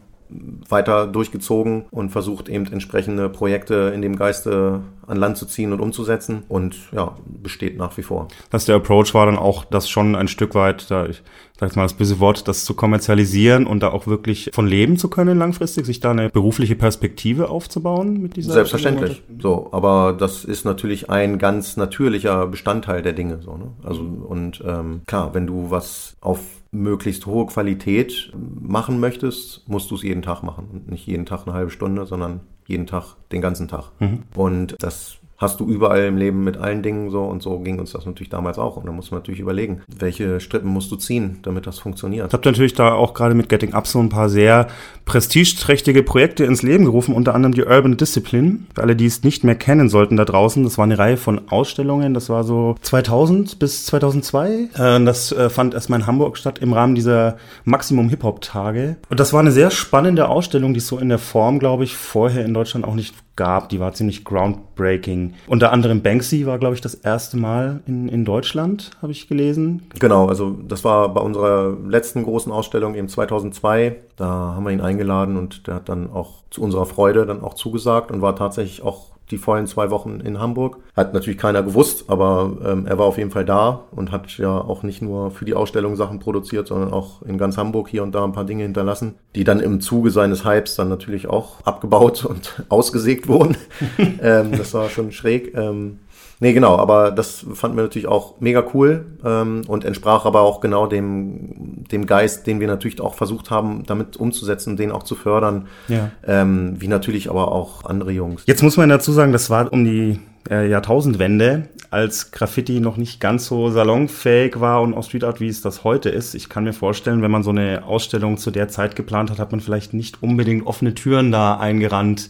weiter 0.70 1.08
durchgezogen 1.08 1.86
und 1.92 2.10
versucht 2.10 2.50
eben 2.50 2.72
entsprechende 2.72 3.30
Projekte 3.30 3.92
in 3.94 4.02
dem 4.02 4.16
Geiste 4.16 4.82
an 5.06 5.18
Land 5.18 5.38
zu 5.38 5.46
ziehen 5.46 5.74
und 5.74 5.80
umzusetzen 5.80 6.44
und 6.48 6.76
ja, 6.92 7.16
besteht 7.26 7.78
nach 7.78 7.98
wie 7.98 8.04
vor. 8.04 8.28
Dass 8.50 8.66
der 8.66 8.76
Approach 8.76 9.14
war 9.14 9.26
dann 9.26 9.38
auch, 9.38 9.66
das 9.66 9.90
schon 9.90 10.16
ein 10.16 10.28
Stück 10.28 10.56
weit, 10.56 10.90
da 10.90 11.06
ich 11.06 11.22
sag 11.64 11.70
jetzt 11.70 11.76
mal 11.78 11.84
das 11.84 11.94
böse 11.94 12.20
Wort, 12.20 12.48
das 12.48 12.66
zu 12.66 12.74
kommerzialisieren 12.74 13.66
und 13.66 13.82
da 13.82 13.90
auch 13.90 14.06
wirklich 14.06 14.52
von 14.54 14.68
leben 14.68 14.98
zu 14.98 15.08
können 15.08 15.38
langfristig, 15.38 15.86
sich 15.86 16.00
da 16.00 16.12
eine 16.12 16.30
berufliche 16.30 16.76
Perspektive 16.76 17.50
aufzubauen 17.50 18.22
mit 18.22 18.36
dieser 18.36 18.54
Selbstverständlich. 18.54 19.24
So, 19.40 19.70
aber 19.72 20.14
das 20.14 20.44
ist 20.44 20.66
natürlich 20.66 21.10
ein 21.10 21.40
ganz 21.40 21.78
natürlicher 21.78 22.48
Bestandteil 22.48 23.02
der 23.02 23.14
Dinge. 23.14 23.40
So, 23.42 23.58
ne? 23.58 23.72
Also 23.84 24.02
und 24.02 24.62
ähm, 24.66 25.02
klar, 25.08 25.34
wenn 25.34 25.48
du 25.48 25.72
was 25.72 26.18
auf 26.20 26.40
möglichst 26.72 27.26
hohe 27.28 27.46
Qualität 27.46 28.34
machen 28.60 29.00
möchtest, 29.00 29.68
musst 29.68 29.92
du 29.92 29.96
es 29.96 30.04
jeden 30.04 30.22
Tag 30.22 30.44
machen. 30.44 30.68
Und 30.72 30.90
nicht 30.90 31.08
jeden 31.08 31.26
Tag 31.26 31.46
eine 31.46 31.54
halbe 31.54 31.72
Stunde, 31.72 32.06
sondern 32.06 32.42
jeden 32.66 32.88
Tag, 32.88 33.16
den 33.32 33.42
ganzen 33.42 33.68
Tag. 33.68 33.92
Mhm. 34.00 34.24
Und 34.36 34.76
das 34.80 35.18
hast 35.44 35.60
du 35.60 35.68
überall 35.68 36.06
im 36.06 36.18
Leben 36.18 36.44
mit 36.44 36.58
allen 36.58 36.82
Dingen 36.82 37.12
so 37.12 37.24
und 37.24 37.44
so 37.44 37.60
ging 37.60 37.80
uns 37.80 37.92
das 37.92 38.06
natürlich 38.06 38.30
damals 38.30 38.58
auch. 38.58 38.78
Und 38.78 38.86
da 38.86 38.92
muss 38.92 39.12
man 39.12 39.20
natürlich 39.20 39.40
überlegen, 39.40 39.82
welche 39.88 40.40
Strippen 40.40 40.70
musst 40.70 40.92
du 40.92 40.96
ziehen, 40.96 41.40
damit 41.44 41.68
das 41.68 41.80
funktioniert. 41.80 42.28
Ich 42.28 42.34
habe 42.34 42.48
natürlich 42.48 42.74
da 42.74 42.94
auch 42.94 43.14
gerade 43.14 43.36
mit 43.36 43.50
Getting 43.50 43.74
Up 43.74 43.88
so 43.88 44.00
ein 44.00 44.10
paar 44.10 44.30
sehr 44.30 44.68
prestigeträchtige 45.06 46.04
Projekte 46.04 46.46
ins 46.46 46.62
Leben 46.62 46.86
gerufen, 46.86 47.14
unter 47.14 47.36
anderem 47.36 47.54
die 47.54 47.64
Urban 47.64 47.98
Discipline. 47.98 48.60
Für 48.74 48.82
alle, 48.84 48.96
die 48.96 49.06
es 49.06 49.24
nicht 49.24 49.44
mehr 49.44 49.56
kennen 49.56 49.90
sollten 49.90 50.18
da 50.18 50.26
draußen, 50.26 50.64
das 50.64 50.78
war 50.78 50.86
eine 50.86 50.98
Reihe 50.98 51.18
von 51.18 51.50
Ausstellungen, 51.50 52.14
das 52.14 52.30
war 52.30 52.44
so 52.44 52.76
2000 52.82 53.60
bis 53.60 53.86
2002. 53.86 54.70
Äh, 54.76 55.04
das 55.04 55.32
äh, 55.32 55.50
fand 55.50 55.74
erstmal 55.74 56.00
in 56.00 56.08
Hamburg 56.08 56.38
statt 56.38 56.60
im 56.60 56.74
Rahmen 56.74 56.96
dieser 56.96 57.38
Maximum 57.66 58.10
Hip-Hop-Tage. 58.10 58.98
Und 59.10 59.20
das 59.20 59.34
war 59.34 59.42
eine 59.42 59.52
sehr 59.52 59.72
spannende 59.72 60.30
Ausstellung, 60.30 60.74
die 60.74 60.80
es 60.80 60.88
so 60.88 60.98
in 60.98 61.10
der 61.10 61.20
Form, 61.20 61.60
glaube 61.60 61.84
ich, 61.84 61.96
vorher 61.98 62.46
in 62.46 62.54
Deutschland 62.54 62.86
auch 62.86 62.96
nicht 62.96 63.14
gab. 63.36 63.70
Die 63.70 63.80
war 63.80 63.94
ziemlich 63.94 64.24
groundbreaking. 64.24 65.34
Unter 65.48 65.72
anderem 65.72 66.02
Banksy 66.02 66.46
war, 66.46 66.60
glaube 66.60 66.76
ich, 66.76 66.82
das 66.82 66.94
erste 66.94 67.38
Mal 67.38 67.82
in, 67.88 68.08
in 68.08 68.26
Deutschland, 68.26 68.92
habe 69.02 69.12
ich 69.12 69.28
gelesen. 69.28 69.84
Genau, 70.00 70.28
also 70.28 70.58
das 70.68 70.84
war 70.84 71.14
bei 71.14 71.22
unserer 71.22 71.76
letzten 71.88 72.24
großen 72.24 72.52
Ausstellung 72.52 72.96
eben 72.96 73.08
2002. 73.08 73.96
Da 74.16 74.26
haben 74.26 74.64
wir 74.64 74.72
ihn 74.72 74.82
eingeladen 74.82 75.38
und 75.38 75.68
der 75.68 75.76
hat 75.76 75.90
dann 75.90 76.12
auch 76.12 76.44
zu 76.50 76.62
unserer 76.62 76.86
Freude 76.86 77.26
dann 77.26 77.42
auch 77.42 77.56
zugesagt 77.56 78.12
und 78.12 78.22
war 78.22 78.36
tatsächlich 78.36 78.84
auch 78.84 79.13
die 79.32 79.38
vollen 79.38 79.68
zwei 79.68 79.90
Wochen 79.90 80.20
in 80.20 80.40
Hamburg. 80.40 80.78
Hat 80.96 81.14
natürlich 81.14 81.38
keiner 81.38 81.64
gewusst, 81.64 82.06
aber 82.08 82.58
ähm, 82.66 82.86
er 82.86 82.98
war 82.98 83.06
auf 83.06 83.18
jeden 83.18 83.32
Fall 83.32 83.46
da 83.46 83.86
und 83.92 84.12
hat 84.12 84.38
ja 84.38 84.60
auch 84.60 84.84
nicht 84.84 85.02
nur 85.02 85.32
für 85.32 85.46
die 85.46 85.54
Ausstellung 85.54 85.96
Sachen 85.96 86.20
produziert, 86.20 86.68
sondern 86.68 86.92
auch 86.92 87.22
in 87.24 87.38
ganz 87.38 87.58
Hamburg 87.58 87.90
hier 87.90 88.04
und 88.04 88.14
da 88.14 88.24
ein 88.24 88.34
paar 88.34 88.46
Dinge 88.46 88.64
hinterlassen, 88.64 89.16
die 89.36 89.44
dann 89.44 89.60
im 89.60 89.82
Zuge 89.82 90.12
seines 90.12 90.46
Hypes 90.46 90.76
dann 90.76 90.90
natürlich 90.90 91.28
auch 91.28 91.62
abgebaut 91.66 92.26
und 92.30 92.64
ausgesägt 92.70 93.28
wurden. 93.28 93.58
ähm, 94.22 94.52
das 94.52 94.74
war 94.74 94.90
schon 94.90 95.12
schräg. 95.12 95.56
Ähm, 95.56 96.00
Nee, 96.44 96.52
genau, 96.52 96.76
aber 96.76 97.12
das 97.12 97.46
fanden 97.54 97.78
wir 97.78 97.84
natürlich 97.84 98.10
auch 98.10 98.42
mega 98.42 98.66
cool 98.74 99.06
ähm, 99.24 99.62
und 99.66 99.86
entsprach 99.86 100.26
aber 100.26 100.42
auch 100.42 100.60
genau 100.60 100.88
dem, 100.88 101.86
dem 101.90 102.06
Geist, 102.06 102.48
den 102.48 102.60
wir 102.60 102.68
natürlich 102.68 103.00
auch 103.00 103.16
versucht 103.16 103.50
haben, 103.50 103.86
damit 103.86 104.18
umzusetzen, 104.18 104.76
den 104.76 104.92
auch 104.92 105.04
zu 105.04 105.16
fördern. 105.16 105.70
Ja. 105.88 106.12
Ähm, 106.28 106.76
wie 106.80 106.90
natürlich 106.90 107.30
aber 107.30 107.54
auch 107.54 107.86
andere 107.86 108.12
Jungs. 108.12 108.44
Jetzt 108.46 108.62
muss 108.62 108.76
man 108.76 108.90
dazu 108.90 109.14
sagen, 109.14 109.32
das 109.32 109.50
war 109.50 109.72
um 109.72 109.86
die 109.86 110.20
äh, 110.50 110.70
Jahrtausendwende, 110.70 111.70
als 111.92 112.32
Graffiti 112.32 112.82
noch 112.82 112.98
nicht 112.98 113.22
ganz 113.22 113.46
so 113.46 113.70
salonfähig 113.70 114.60
war 114.60 114.82
und 114.82 114.96
auch 114.96 115.06
Street 115.06 115.24
Art, 115.24 115.40
wie 115.40 115.48
es 115.48 115.62
das 115.62 115.86
heute 115.86 116.10
ist. 116.10 116.36
Ich 116.36 116.50
kann 116.50 116.66
mir 116.66 116.74
vorstellen, 116.74 117.22
wenn 117.22 117.32
man 117.32 117.44
so 117.44 117.52
eine 117.52 117.86
Ausstellung 117.86 118.38
zu 118.38 118.52
der 118.52 118.68
Zeit 118.68 118.98
geplant 118.98 119.32
hat, 119.32 119.40
hat 119.40 119.54
man 119.54 119.62
vielleicht 119.62 119.94
nicht 119.94 120.22
unbedingt 120.22 120.68
offene 120.68 120.94
Türen 120.94 121.32
da 121.32 121.56
eingerannt 121.56 122.28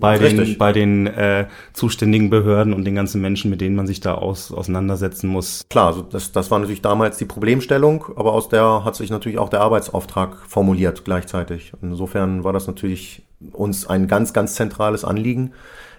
bei 0.00 0.18
den, 0.18 0.58
bei 0.58 0.72
den 0.72 1.06
äh, 1.06 1.46
zuständigen 1.72 2.30
Behörden 2.30 2.72
und 2.72 2.84
den 2.84 2.94
ganzen 2.94 3.20
Menschen, 3.20 3.50
mit 3.50 3.60
denen 3.60 3.76
man 3.76 3.86
sich 3.86 4.00
da 4.00 4.14
aus, 4.14 4.52
auseinandersetzen 4.52 5.28
muss. 5.28 5.64
Klar, 5.68 5.88
also 5.88 6.02
das, 6.02 6.32
das 6.32 6.50
war 6.50 6.58
natürlich 6.58 6.82
damals 6.82 7.18
die 7.18 7.24
Problemstellung, 7.24 8.06
aber 8.16 8.32
aus 8.32 8.48
der 8.48 8.84
hat 8.84 8.96
sich 8.96 9.10
natürlich 9.10 9.38
auch 9.38 9.48
der 9.48 9.60
Arbeitsauftrag 9.60 10.36
formuliert 10.46 11.04
gleichzeitig. 11.04 11.72
Insofern 11.82 12.44
war 12.44 12.52
das 12.52 12.66
natürlich 12.66 13.22
uns 13.52 13.86
ein 13.86 14.08
ganz, 14.08 14.32
ganz 14.32 14.54
zentrales 14.54 15.04
Anliegen 15.04 15.52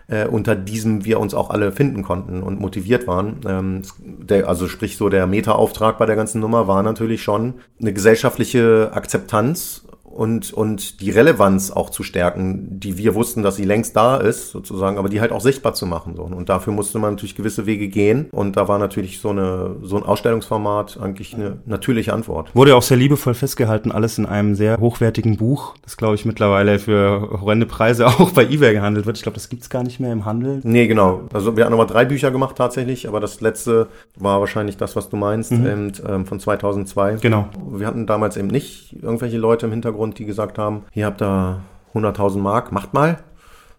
äh, 0.08 0.26
unter 0.26 0.56
diesem 0.56 1.06
wir 1.06 1.20
uns 1.20 1.34
auch 1.34 1.50
alle 1.50 1.72
finden 1.72 2.04
konnten 2.04 2.42
und 2.42 2.60
motiviert 2.60 3.08
waren. 3.08 3.42
Ähm, 3.48 3.82
der, 4.00 4.48
also 4.48 4.68
sprich 4.68 4.98
so 4.98 5.10
der 5.10 5.28
Meta-Auftrag 5.28 5.98
bei 5.98 6.06
der 6.06 6.16
ganzen 6.16 6.40
Nummer 6.42 6.68
war 6.68 6.84
natürlich 6.84 7.22
schon 7.22 7.56
eine 7.80 7.94
gesellschaftliche 7.94 8.92
Akzeptanz 8.94 9.86
und, 10.17 10.51
und 10.51 10.99
die 10.99 11.12
Relevanz 11.12 11.69
auch 11.69 11.91
zu 11.91 12.01
stärken, 12.01 12.80
die 12.80 12.97
wir 12.97 13.13
wussten, 13.13 13.43
dass 13.43 13.56
sie 13.56 13.65
längst 13.65 13.95
da 13.95 14.17
ist, 14.17 14.49
sozusagen, 14.49 14.97
aber 14.97 15.10
die 15.10 15.21
halt 15.21 15.32
auch 15.32 15.41
sichtbar 15.41 15.75
zu 15.75 15.86
machen. 15.86 16.15
So. 16.15 16.23
Und 16.23 16.49
dafür 16.49 16.73
musste 16.73 16.97
man 16.97 17.12
natürlich 17.12 17.36
gewisse 17.36 17.67
Wege 17.67 17.88
gehen. 17.88 18.27
Und 18.32 18.58
da 18.58 18.67
war 18.67 18.80
natürlich 18.80 19.21
so, 19.21 19.30
eine, 19.30 19.75
so 19.84 19.95
ein 19.95 20.03
Ausstellungsformat 20.03 20.99
eigentlich 20.99 21.36
eine 21.36 21.58
natürliche 21.67 22.13
Antwort. 22.13 22.49
Wurde 22.56 22.75
auch 22.75 22.82
sehr 22.82 22.97
liebevoll 22.97 23.36
festgehalten, 23.36 23.91
alles 23.91 24.17
in 24.17 24.25
einem 24.25 24.56
sehr 24.56 24.80
hochwertigen 24.80 25.38
Buch, 25.38 25.75
das 25.84 25.97
glaube 25.97 26.15
ich 26.15 26.25
mittlerweile 26.25 26.80
für 26.80 27.39
horrende 27.39 27.67
Preise 27.67 28.08
auch 28.08 28.32
bei 28.32 28.43
eBay 28.43 28.73
gehandelt 28.73 29.06
wird. 29.06 29.17
Ich 29.17 29.23
glaube, 29.23 29.36
das 29.36 29.49
gibt's 29.49 29.69
gar 29.69 29.84
nicht 29.84 29.99
mehr 29.99 30.12
im 30.12 30.25
Handel. 30.25 30.62
Nee, 30.63 30.88
genau. 30.88 31.21
Also 31.32 31.56
wir 31.56 31.63
haben 31.63 31.71
nochmal 31.71 31.86
drei 31.86 32.06
Bücher 32.06 32.32
gemacht 32.32 32.56
tatsächlich, 32.56 33.08
aber 33.08 33.19
das 33.19 33.39
letzte 33.39 33.88
war 34.15 34.39
wahrscheinlich 34.39 34.77
das, 34.77 34.95
was 34.95 35.10
du 35.10 35.15
meinst, 35.15 35.51
mhm. 35.51 35.67
eben, 35.67 35.91
ähm, 36.08 36.25
von 36.25 36.39
2002. 36.39 37.17
Genau. 37.21 37.49
Wir 37.69 37.86
hatten 37.86 38.08
damals 38.08 38.36
eben 38.36 38.47
nicht 38.47 38.95
irgendwelche 38.99 39.38
Leute 39.38 39.67
im 39.67 39.71
Hintergrund, 39.71 40.07
und 40.08 40.20
die 40.20 40.26
gesagt 40.26 40.58
haben, 40.58 40.86
hier 40.91 41.06
habt 41.06 41.22
ihr 41.22 41.62
100.000 41.93 42.39
Mark, 42.39 42.72
macht 42.72 42.93
mal. 42.93 43.20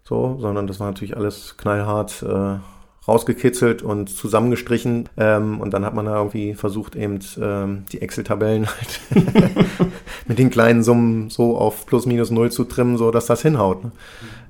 So, 0.03 0.37
sondern 0.39 0.67
das 0.67 0.79
war 0.79 0.87
natürlich 0.87 1.15
alles 1.17 1.57
knallhart 1.57 2.23
äh, 2.23 2.57
rausgekitzelt 3.07 3.81
und 3.81 4.09
zusammengestrichen. 4.09 5.09
Ähm, 5.17 5.59
und 5.59 5.73
dann 5.73 5.85
hat 5.85 5.93
man 5.93 6.05
da 6.05 6.17
irgendwie 6.17 6.53
versucht, 6.53 6.95
eben 6.95 7.19
ähm, 7.41 7.85
die 7.91 8.01
Excel-Tabellen 8.01 8.67
halt 8.67 8.99
mit 10.27 10.39
den 10.39 10.49
kleinen 10.49 10.83
Summen 10.83 11.29
so 11.29 11.57
auf 11.57 11.85
plus 11.85 12.05
minus 12.05 12.31
null 12.31 12.51
zu 12.51 12.63
trimmen, 12.63 12.97
so 12.97 13.11
dass 13.11 13.25
das 13.25 13.41
hinhaut. 13.41 13.83
Ne? 13.83 13.91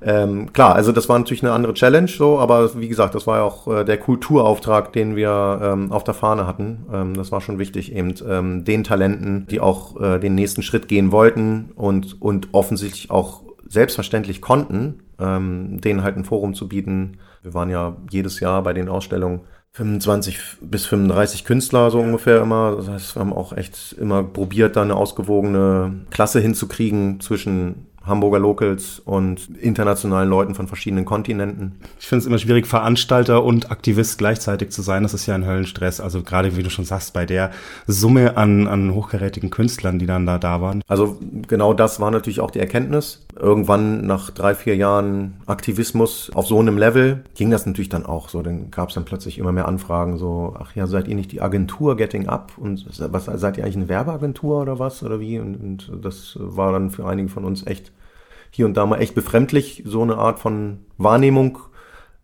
Ähm, 0.02 0.52
klar, 0.52 0.74
also 0.74 0.92
das 0.92 1.08
war 1.08 1.18
natürlich 1.18 1.42
eine 1.42 1.52
andere 1.52 1.74
Challenge, 1.74 2.08
so, 2.08 2.38
aber 2.38 2.78
wie 2.78 2.88
gesagt, 2.88 3.14
das 3.14 3.26
war 3.26 3.38
ja 3.38 3.42
auch 3.44 3.66
äh, 3.68 3.84
der 3.84 3.98
Kulturauftrag, 3.98 4.92
den 4.92 5.16
wir 5.16 5.60
ähm, 5.62 5.92
auf 5.92 6.04
der 6.04 6.14
Fahne 6.14 6.46
hatten. 6.46 6.86
Ähm, 6.92 7.14
das 7.14 7.32
war 7.32 7.40
schon 7.40 7.58
wichtig, 7.58 7.94
eben 7.94 8.14
ähm, 8.28 8.64
den 8.64 8.84
Talenten, 8.84 9.46
die 9.48 9.60
auch 9.60 10.00
äh, 10.00 10.18
den 10.18 10.34
nächsten 10.34 10.62
Schritt 10.62 10.88
gehen 10.88 11.12
wollten 11.12 11.70
und, 11.76 12.20
und 12.20 12.48
offensichtlich 12.52 13.10
auch 13.10 13.42
selbstverständlich 13.66 14.40
konnten, 14.40 15.00
ähm, 15.18 15.80
denen 15.80 16.02
halt 16.02 16.16
ein 16.16 16.24
Forum 16.24 16.54
zu 16.54 16.68
bieten. 16.68 17.18
Wir 17.42 17.54
waren 17.54 17.70
ja 17.70 17.96
jedes 18.10 18.40
Jahr 18.40 18.62
bei 18.62 18.72
den 18.72 18.88
Ausstellungen 18.88 19.40
25 19.72 20.38
bis 20.62 20.86
35 20.86 21.44
Künstler 21.44 21.90
so 21.90 22.00
ungefähr 22.00 22.42
immer. 22.42 22.76
Das 22.76 22.88
heißt, 22.88 23.16
wir 23.16 23.20
haben 23.20 23.32
auch 23.32 23.52
echt 23.52 23.92
immer 23.92 24.22
probiert, 24.24 24.76
da 24.76 24.82
eine 24.82 24.96
ausgewogene 24.96 26.06
Klasse 26.10 26.40
hinzukriegen 26.40 27.20
zwischen 27.20 27.86
Hamburger 28.04 28.38
Locals 28.38 28.98
und 28.98 29.48
internationalen 29.58 30.28
Leuten 30.28 30.54
von 30.54 30.66
verschiedenen 30.66 31.04
Kontinenten. 31.04 31.76
Ich 31.98 32.06
finde 32.06 32.22
es 32.22 32.26
immer 32.26 32.38
schwierig, 32.38 32.66
Veranstalter 32.66 33.44
und 33.44 33.70
Aktivist 33.70 34.16
gleichzeitig 34.18 34.70
zu 34.70 34.80
sein. 34.80 35.02
Das 35.02 35.12
ist 35.12 35.26
ja 35.26 35.34
ein 35.34 35.46
Höllenstress. 35.46 36.00
Also 36.00 36.22
gerade, 36.22 36.56
wie 36.56 36.62
du 36.62 36.70
schon 36.70 36.86
sagst, 36.86 37.12
bei 37.12 37.26
der 37.26 37.50
Summe 37.86 38.38
an, 38.38 38.66
an 38.66 38.94
hochkarätigen 38.94 39.50
Künstlern, 39.50 39.98
die 39.98 40.06
dann 40.06 40.24
da 40.24 40.38
da 40.38 40.62
waren. 40.62 40.82
Also 40.88 41.18
genau 41.46 41.74
das 41.74 42.00
war 42.00 42.10
natürlich 42.10 42.40
auch 42.40 42.50
die 42.50 42.60
Erkenntnis. 42.60 43.26
Irgendwann 43.40 44.06
nach 44.06 44.30
drei, 44.30 44.54
vier 44.54 44.76
Jahren 44.76 45.40
Aktivismus 45.46 46.30
auf 46.34 46.46
so 46.46 46.58
einem 46.58 46.76
Level 46.76 47.24
ging 47.34 47.50
das 47.50 47.64
natürlich 47.64 47.88
dann 47.88 48.04
auch 48.04 48.28
so. 48.28 48.42
Dann 48.42 48.70
gab 48.70 48.90
es 48.90 48.96
dann 48.96 49.06
plötzlich 49.06 49.38
immer 49.38 49.52
mehr 49.52 49.66
Anfragen 49.66 50.18
so, 50.18 50.54
ach 50.58 50.76
ja, 50.76 50.86
seid 50.86 51.08
ihr 51.08 51.14
nicht 51.14 51.32
die 51.32 51.40
Agentur 51.40 51.96
Getting 51.96 52.28
Up? 52.28 52.52
Und 52.58 52.86
was 52.98 53.24
seid 53.24 53.56
ihr 53.56 53.64
eigentlich 53.64 53.76
eine 53.76 53.88
Werbeagentur 53.88 54.60
oder 54.60 54.78
was? 54.78 55.02
Oder 55.02 55.20
wie? 55.20 55.38
Und, 55.38 55.56
und 55.56 56.04
das 56.04 56.36
war 56.38 56.72
dann 56.72 56.90
für 56.90 57.06
einige 57.06 57.30
von 57.30 57.44
uns 57.44 57.66
echt 57.66 57.92
hier 58.50 58.66
und 58.66 58.76
da 58.76 58.84
mal 58.84 59.00
echt 59.00 59.14
befremdlich, 59.14 59.84
so 59.86 60.02
eine 60.02 60.18
Art 60.18 60.38
von 60.38 60.80
Wahrnehmung 60.98 61.58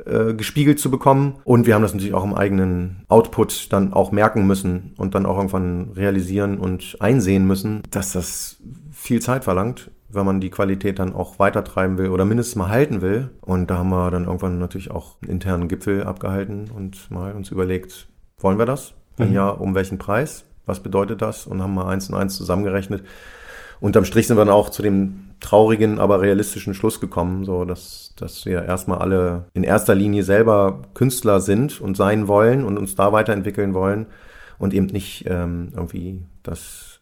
äh, 0.04 0.34
gespiegelt 0.34 0.78
zu 0.78 0.90
bekommen. 0.90 1.36
Und 1.44 1.66
wir 1.66 1.74
haben 1.74 1.82
das 1.82 1.94
natürlich 1.94 2.14
auch 2.14 2.24
im 2.24 2.34
eigenen 2.34 3.04
Output 3.08 3.72
dann 3.72 3.94
auch 3.94 4.12
merken 4.12 4.46
müssen 4.46 4.92
und 4.98 5.14
dann 5.14 5.24
auch 5.24 5.36
irgendwann 5.36 5.92
realisieren 5.92 6.58
und 6.58 6.96
einsehen 7.00 7.46
müssen, 7.46 7.82
dass 7.90 8.12
das 8.12 8.58
viel 8.92 9.22
Zeit 9.22 9.44
verlangt, 9.44 9.90
wenn 10.08 10.26
man 10.26 10.40
die 10.40 10.50
Qualität 10.50 10.98
dann 10.98 11.14
auch 11.14 11.38
weitertreiben 11.38 11.98
will 11.98 12.10
oder 12.10 12.24
mindestens 12.24 12.56
mal 12.56 12.68
halten 12.68 13.02
will. 13.02 13.30
Und 13.40 13.70
da 13.70 13.78
haben 13.78 13.90
wir 13.90 14.10
dann 14.10 14.24
irgendwann 14.24 14.58
natürlich 14.58 14.90
auch 14.90 15.16
einen 15.22 15.32
internen 15.32 15.68
Gipfel 15.68 16.04
abgehalten 16.04 16.70
und 16.70 17.10
mal 17.10 17.32
uns 17.32 17.50
überlegt, 17.50 18.08
wollen 18.38 18.58
wir 18.58 18.66
das? 18.66 18.94
Wenn 19.16 19.30
mhm. 19.30 19.34
ja, 19.34 19.48
um 19.48 19.74
welchen 19.74 19.98
Preis? 19.98 20.44
Was 20.64 20.80
bedeutet 20.80 21.22
das? 21.22 21.46
Und 21.46 21.62
haben 21.62 21.74
mal 21.74 21.86
eins 21.86 22.08
und 22.08 22.14
eins 22.16 22.36
zusammengerechnet. 22.36 23.04
Unterm 23.80 24.04
Strich 24.04 24.26
sind 24.26 24.36
wir 24.36 24.44
dann 24.44 24.54
auch 24.54 24.70
zu 24.70 24.82
dem 24.82 25.26
traurigen, 25.40 25.98
aber 25.98 26.20
realistischen 26.20 26.74
Schluss 26.74 27.00
gekommen, 27.00 27.44
so 27.44 27.64
dass, 27.64 28.14
dass 28.16 28.46
wir 28.46 28.64
erstmal 28.64 28.98
alle 28.98 29.44
in 29.52 29.64
erster 29.64 29.94
Linie 29.94 30.22
selber 30.22 30.82
Künstler 30.94 31.40
sind 31.40 31.80
und 31.80 31.96
sein 31.96 32.26
wollen 32.26 32.64
und 32.64 32.78
uns 32.78 32.94
da 32.94 33.12
weiterentwickeln 33.12 33.74
wollen 33.74 34.06
und 34.58 34.72
eben 34.72 34.86
nicht 34.86 35.26
ähm, 35.28 35.72
irgendwie 35.74 36.24
das 36.42 36.95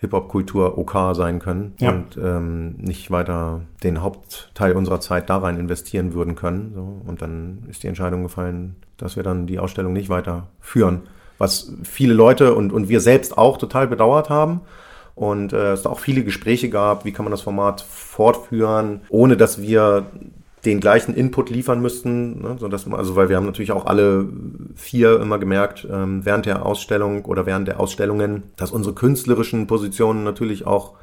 Hip-Hop-Kultur 0.00 0.78
OK 0.78 1.14
sein 1.14 1.40
können 1.40 1.74
ja. 1.78 1.90
und 1.90 2.16
ähm, 2.16 2.76
nicht 2.78 3.10
weiter 3.10 3.62
den 3.82 4.00
Hauptteil 4.00 4.72
unserer 4.72 5.00
Zeit 5.00 5.28
da 5.28 5.38
rein 5.38 5.58
investieren 5.58 6.14
würden 6.14 6.36
können. 6.36 6.72
So. 6.74 7.00
Und 7.08 7.20
dann 7.20 7.64
ist 7.68 7.82
die 7.82 7.88
Entscheidung 7.88 8.22
gefallen, 8.22 8.76
dass 8.96 9.16
wir 9.16 9.24
dann 9.24 9.46
die 9.46 9.58
Ausstellung 9.58 9.92
nicht 9.92 10.08
weiterführen. 10.08 11.02
Was 11.38 11.72
viele 11.82 12.14
Leute 12.14 12.54
und, 12.54 12.72
und 12.72 12.88
wir 12.88 13.00
selbst 13.00 13.36
auch 13.38 13.58
total 13.58 13.88
bedauert 13.88 14.30
haben 14.30 14.60
und 15.14 15.52
äh, 15.52 15.72
es 15.72 15.82
da 15.82 15.90
auch 15.90 16.00
viele 16.00 16.22
Gespräche 16.22 16.70
gab, 16.70 17.04
wie 17.04 17.12
kann 17.12 17.24
man 17.24 17.32
das 17.32 17.42
Format 17.42 17.80
fortführen, 17.80 19.00
ohne 19.08 19.36
dass 19.36 19.60
wir 19.60 20.06
den 20.64 20.80
gleichen 20.80 21.14
Input 21.14 21.50
liefern 21.50 21.80
müssten, 21.80 22.42
ne, 22.42 22.56
so 22.58 22.68
dass, 22.68 22.90
also 22.90 23.16
weil 23.16 23.28
wir 23.28 23.36
haben 23.36 23.46
natürlich 23.46 23.72
auch 23.72 23.86
alle 23.86 24.28
vier 24.74 25.20
immer 25.20 25.38
gemerkt 25.38 25.86
ähm, 25.90 26.24
während 26.24 26.46
der 26.46 26.66
Ausstellung 26.66 27.24
oder 27.24 27.46
während 27.46 27.68
der 27.68 27.80
Ausstellungen, 27.80 28.44
dass 28.56 28.70
unsere 28.70 28.94
künstlerischen 28.94 29.66
Positionen 29.66 30.24
natürlich 30.24 30.66
auch 30.66 30.94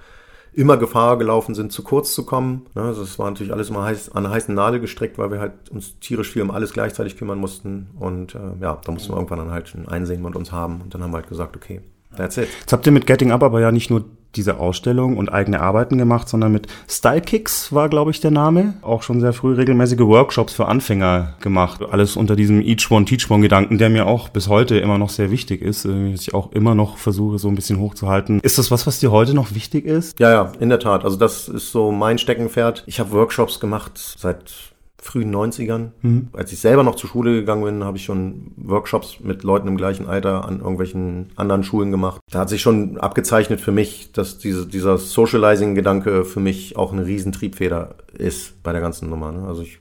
immer 0.53 0.77
Gefahr 0.77 1.17
gelaufen 1.17 1.53
sind, 1.53 1.71
zu 1.71 1.83
kurz 1.83 2.13
zu 2.13 2.25
kommen. 2.25 2.65
Ne, 2.75 2.83
also 2.83 3.03
es 3.03 3.17
war 3.19 3.29
natürlich 3.29 3.53
alles 3.53 3.69
immer 3.69 3.83
heiß, 3.83 4.11
an 4.13 4.29
heißen 4.29 4.53
Nadel 4.53 4.79
gestrickt, 4.79 5.17
weil 5.17 5.31
wir 5.31 5.39
halt 5.39 5.53
uns 5.69 5.99
tierisch 5.99 6.31
viel 6.31 6.41
um 6.41 6.51
alles 6.51 6.73
gleichzeitig 6.73 7.17
kümmern 7.17 7.39
mussten 7.39 7.87
und 7.99 8.35
äh, 8.35 8.39
ja, 8.61 8.79
da 8.83 8.91
mussten 8.91 9.11
wir 9.11 9.17
irgendwann 9.17 9.39
dann 9.39 9.51
halt 9.51 9.73
ein 9.75 9.87
Einsehen 9.87 10.21
mit 10.21 10.35
uns 10.35 10.51
haben 10.51 10.81
und 10.81 10.93
dann 10.93 11.03
haben 11.03 11.11
wir 11.11 11.17
halt 11.17 11.29
gesagt, 11.29 11.55
okay, 11.55 11.81
That's 12.15 12.37
it. 12.37 12.47
Jetzt 12.59 12.73
habt 12.73 12.85
ihr 12.85 12.91
mit 12.91 13.05
Getting 13.05 13.31
Up 13.31 13.43
aber 13.43 13.59
ja 13.59 13.71
nicht 13.71 13.89
nur 13.89 14.05
diese 14.35 14.59
Ausstellung 14.59 15.17
und 15.17 15.29
eigene 15.31 15.61
Arbeiten 15.61 15.97
gemacht, 15.97 16.29
sondern 16.29 16.51
mit 16.51 16.67
Style 16.89 17.21
Kicks 17.21 17.73
war, 17.73 17.89
glaube 17.89 18.11
ich, 18.11 18.19
der 18.19 18.31
Name. 18.31 18.75
Auch 18.81 19.03
schon 19.03 19.21
sehr 19.21 19.33
früh 19.33 19.53
regelmäßige 19.53 19.99
Workshops 19.99 20.53
für 20.53 20.67
Anfänger 20.67 21.33
gemacht. 21.39 21.81
Alles 21.89 22.15
unter 22.15 22.35
diesem 22.35 22.61
Each 22.61 22.89
One 22.91 23.05
Teach 23.05 23.29
One 23.29 23.41
Gedanken, 23.41 23.77
der 23.77 23.89
mir 23.89 24.05
auch 24.05 24.29
bis 24.29 24.47
heute 24.47 24.77
immer 24.77 24.97
noch 24.97 25.09
sehr 25.09 25.31
wichtig 25.31 25.61
ist, 25.61 25.85
äh, 25.85 26.11
dass 26.11 26.21
ich 26.21 26.33
auch 26.33 26.51
immer 26.51 26.75
noch 26.75 26.97
versuche, 26.97 27.39
so 27.39 27.47
ein 27.47 27.55
bisschen 27.55 27.79
hochzuhalten. 27.79 28.39
Ist 28.41 28.57
das 28.57 28.71
was, 28.71 28.87
was 28.87 28.99
dir 28.99 29.11
heute 29.11 29.33
noch 29.33 29.53
wichtig 29.55 29.85
ist? 29.85 30.19
Ja, 30.19 30.31
ja, 30.31 30.51
in 30.59 30.69
der 30.69 30.79
Tat. 30.79 31.03
Also 31.03 31.17
das 31.17 31.47
ist 31.47 31.71
so 31.71 31.91
mein 31.91 32.17
Steckenpferd. 32.17 32.83
Ich 32.85 32.99
habe 32.99 33.11
Workshops 33.11 33.59
gemacht 33.59 33.91
seit 34.17 34.74
frühen 35.05 35.33
90ern. 35.33 35.91
Mhm. 36.01 36.29
Als 36.33 36.51
ich 36.51 36.59
selber 36.59 36.83
noch 36.83 36.95
zur 36.95 37.09
Schule 37.09 37.33
gegangen 37.33 37.63
bin, 37.63 37.83
habe 37.83 37.97
ich 37.97 38.05
schon 38.05 38.51
Workshops 38.57 39.19
mit 39.19 39.43
Leuten 39.43 39.67
im 39.67 39.77
gleichen 39.77 40.07
Alter 40.07 40.45
an 40.45 40.59
irgendwelchen 40.59 41.27
anderen 41.35 41.63
Schulen 41.63 41.91
gemacht. 41.91 42.21
Da 42.31 42.39
hat 42.39 42.49
sich 42.49 42.61
schon 42.61 42.97
abgezeichnet 42.97 43.61
für 43.61 43.71
mich, 43.71 44.11
dass 44.13 44.39
diese, 44.39 44.65
dieser 44.65 44.97
Socializing-Gedanke 44.97 46.25
für 46.25 46.39
mich 46.39 46.75
auch 46.75 46.91
eine 46.91 47.05
Riesentriebfeder 47.05 47.95
ist 48.17 48.63
bei 48.63 48.71
der 48.71 48.81
ganzen 48.81 49.09
Nummer. 49.09 49.31
Ne? 49.31 49.47
Also 49.47 49.61
ich 49.61 49.79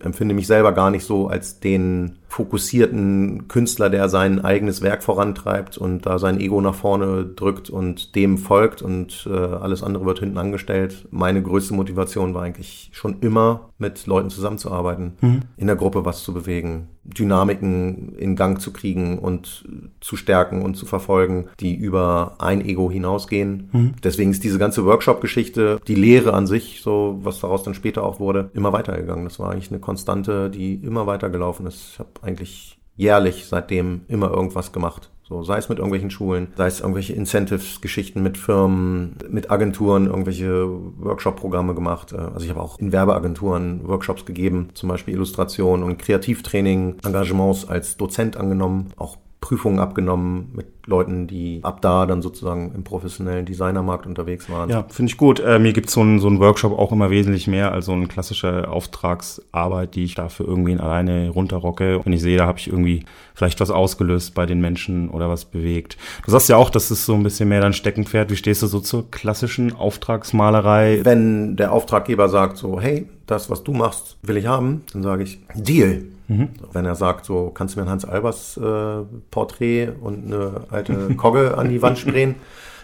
empfinde 0.00 0.34
mich 0.34 0.46
selber 0.46 0.72
gar 0.72 0.90
nicht 0.90 1.04
so 1.04 1.28
als 1.28 1.60
den 1.60 2.18
fokussierten 2.32 3.46
Künstler, 3.48 3.90
der 3.90 4.08
sein 4.08 4.42
eigenes 4.42 4.80
Werk 4.80 5.02
vorantreibt 5.02 5.76
und 5.76 6.06
da 6.06 6.18
sein 6.18 6.40
Ego 6.40 6.62
nach 6.62 6.74
vorne 6.74 7.26
drückt 7.26 7.68
und 7.68 8.14
dem 8.14 8.38
folgt 8.38 8.80
und 8.80 9.28
äh, 9.30 9.36
alles 9.36 9.82
andere 9.82 10.06
wird 10.06 10.20
hinten 10.20 10.38
angestellt. 10.38 11.06
Meine 11.10 11.42
größte 11.42 11.74
Motivation 11.74 12.32
war 12.32 12.44
eigentlich 12.44 12.88
schon 12.94 13.16
immer, 13.20 13.68
mit 13.82 14.06
Leuten 14.06 14.30
zusammenzuarbeiten, 14.30 15.12
mhm. 15.20 15.40
in 15.58 15.66
der 15.66 15.76
Gruppe 15.76 16.06
was 16.06 16.22
zu 16.22 16.32
bewegen, 16.32 16.88
Dynamiken 17.04 18.14
in 18.16 18.36
Gang 18.36 18.60
zu 18.60 18.72
kriegen 18.72 19.18
und 19.18 19.64
zu 20.00 20.16
stärken 20.16 20.62
und 20.62 20.76
zu 20.76 20.86
verfolgen, 20.86 21.48
die 21.60 21.74
über 21.74 22.36
ein 22.38 22.64
Ego 22.64 22.90
hinausgehen. 22.90 23.68
Mhm. 23.72 23.94
Deswegen 24.02 24.30
ist 24.30 24.44
diese 24.44 24.58
ganze 24.58 24.86
Workshop-Geschichte, 24.86 25.80
die 25.86 25.96
Lehre 25.96 26.32
an 26.32 26.46
sich, 26.46 26.80
so 26.80 27.18
was 27.22 27.40
daraus 27.40 27.64
dann 27.64 27.74
später 27.74 28.04
auch 28.04 28.20
wurde, 28.20 28.50
immer 28.54 28.72
weitergegangen. 28.72 29.24
Das 29.24 29.38
war 29.40 29.50
eigentlich 29.50 29.70
eine 29.70 29.80
Konstante, 29.80 30.48
die 30.48 30.74
immer 30.76 31.06
weitergelaufen 31.06 31.66
ist. 31.66 31.90
Ich 31.92 31.98
habe 31.98 32.10
eigentlich 32.22 32.78
jährlich 32.96 33.46
seitdem 33.46 34.02
immer 34.08 34.30
irgendwas 34.30 34.72
gemacht. 34.72 35.10
So, 35.32 35.42
sei 35.44 35.56
es 35.56 35.68
mit 35.68 35.78
irgendwelchen 35.78 36.10
Schulen, 36.10 36.48
sei 36.56 36.66
es 36.66 36.80
irgendwelche 36.80 37.14
Incentives-Geschichten 37.14 38.22
mit 38.22 38.36
Firmen, 38.36 39.16
mit 39.30 39.50
Agenturen, 39.50 40.06
irgendwelche 40.06 40.68
Workshop-Programme 40.98 41.74
gemacht. 41.74 42.12
Äh, 42.12 42.16
also 42.16 42.44
ich 42.44 42.50
habe 42.50 42.60
auch 42.60 42.78
in 42.78 42.92
Werbeagenturen 42.92 43.86
Workshops 43.88 44.26
gegeben, 44.26 44.70
zum 44.74 44.88
Beispiel 44.88 45.14
Illustration 45.14 45.82
und 45.82 45.98
Kreativtraining, 45.98 46.96
Engagements 47.04 47.66
als 47.66 47.96
Dozent 47.96 48.36
angenommen, 48.36 48.92
auch 48.96 49.16
Prüfungen 49.40 49.78
abgenommen 49.78 50.50
mit 50.54 50.66
Leuten, 50.86 51.26
die 51.26 51.60
ab 51.62 51.80
da 51.80 52.06
dann 52.06 52.22
sozusagen 52.22 52.72
im 52.74 52.82
professionellen 52.82 53.46
Designermarkt 53.46 54.06
unterwegs 54.06 54.50
waren. 54.50 54.68
Ja, 54.68 54.84
finde 54.88 55.10
ich 55.10 55.16
gut. 55.16 55.40
Äh, 55.40 55.58
mir 55.58 55.72
gibt 55.72 55.90
so 55.90 56.02
ein, 56.02 56.18
so 56.18 56.28
ein 56.28 56.40
Workshop 56.40 56.76
auch 56.76 56.90
immer 56.92 57.10
wesentlich 57.10 57.46
mehr 57.46 57.72
als 57.72 57.86
so 57.86 57.92
eine 57.92 58.06
klassische 58.06 58.68
Auftragsarbeit, 58.68 59.94
die 59.94 60.04
ich 60.04 60.14
dafür 60.14 60.46
irgendwie 60.48 60.78
alleine 60.78 61.30
runterrocke. 61.30 62.00
Wenn 62.04 62.12
ich 62.12 62.22
sehe, 62.22 62.36
da 62.36 62.46
habe 62.46 62.58
ich 62.58 62.68
irgendwie 62.68 63.04
vielleicht 63.34 63.60
was 63.60 63.70
ausgelöst 63.70 64.34
bei 64.34 64.46
den 64.46 64.60
Menschen 64.60 65.08
oder 65.08 65.28
was 65.28 65.44
bewegt. 65.44 65.96
Du 66.24 66.30
sagst 66.30 66.48
ja 66.48 66.56
auch, 66.56 66.70
das 66.70 66.90
ist 66.90 67.06
so 67.06 67.14
ein 67.14 67.22
bisschen 67.22 67.48
mehr 67.48 67.60
dein 67.60 67.72
Steckenpferd. 67.72 68.30
Wie 68.30 68.36
stehst 68.36 68.62
du 68.62 68.66
so 68.66 68.80
zur 68.80 69.10
klassischen 69.10 69.74
Auftragsmalerei? 69.74 71.00
Wenn 71.04 71.56
der 71.56 71.72
Auftraggeber 71.72 72.28
sagt 72.28 72.56
so, 72.56 72.80
hey, 72.80 73.08
das, 73.26 73.50
was 73.50 73.62
du 73.62 73.72
machst, 73.72 74.16
will 74.22 74.36
ich 74.36 74.46
haben, 74.46 74.82
dann 74.92 75.02
sage 75.02 75.22
ich, 75.22 75.40
Deal. 75.54 76.02
Mhm. 76.28 76.48
Wenn 76.72 76.84
er 76.84 76.94
sagt, 76.94 77.24
so 77.24 77.50
kannst 77.50 77.74
du 77.74 77.80
mir 77.80 77.86
ein 77.86 77.90
Hans 77.90 78.04
Albers 78.04 78.56
äh, 78.56 79.04
Porträt 79.30 79.90
und 80.00 80.26
eine 80.26 80.60
alte 80.72 81.14
Kogge 81.16 81.56
an 81.56 81.68
die 81.68 81.82
Wand 81.82 81.98
sprayen, 82.00 82.36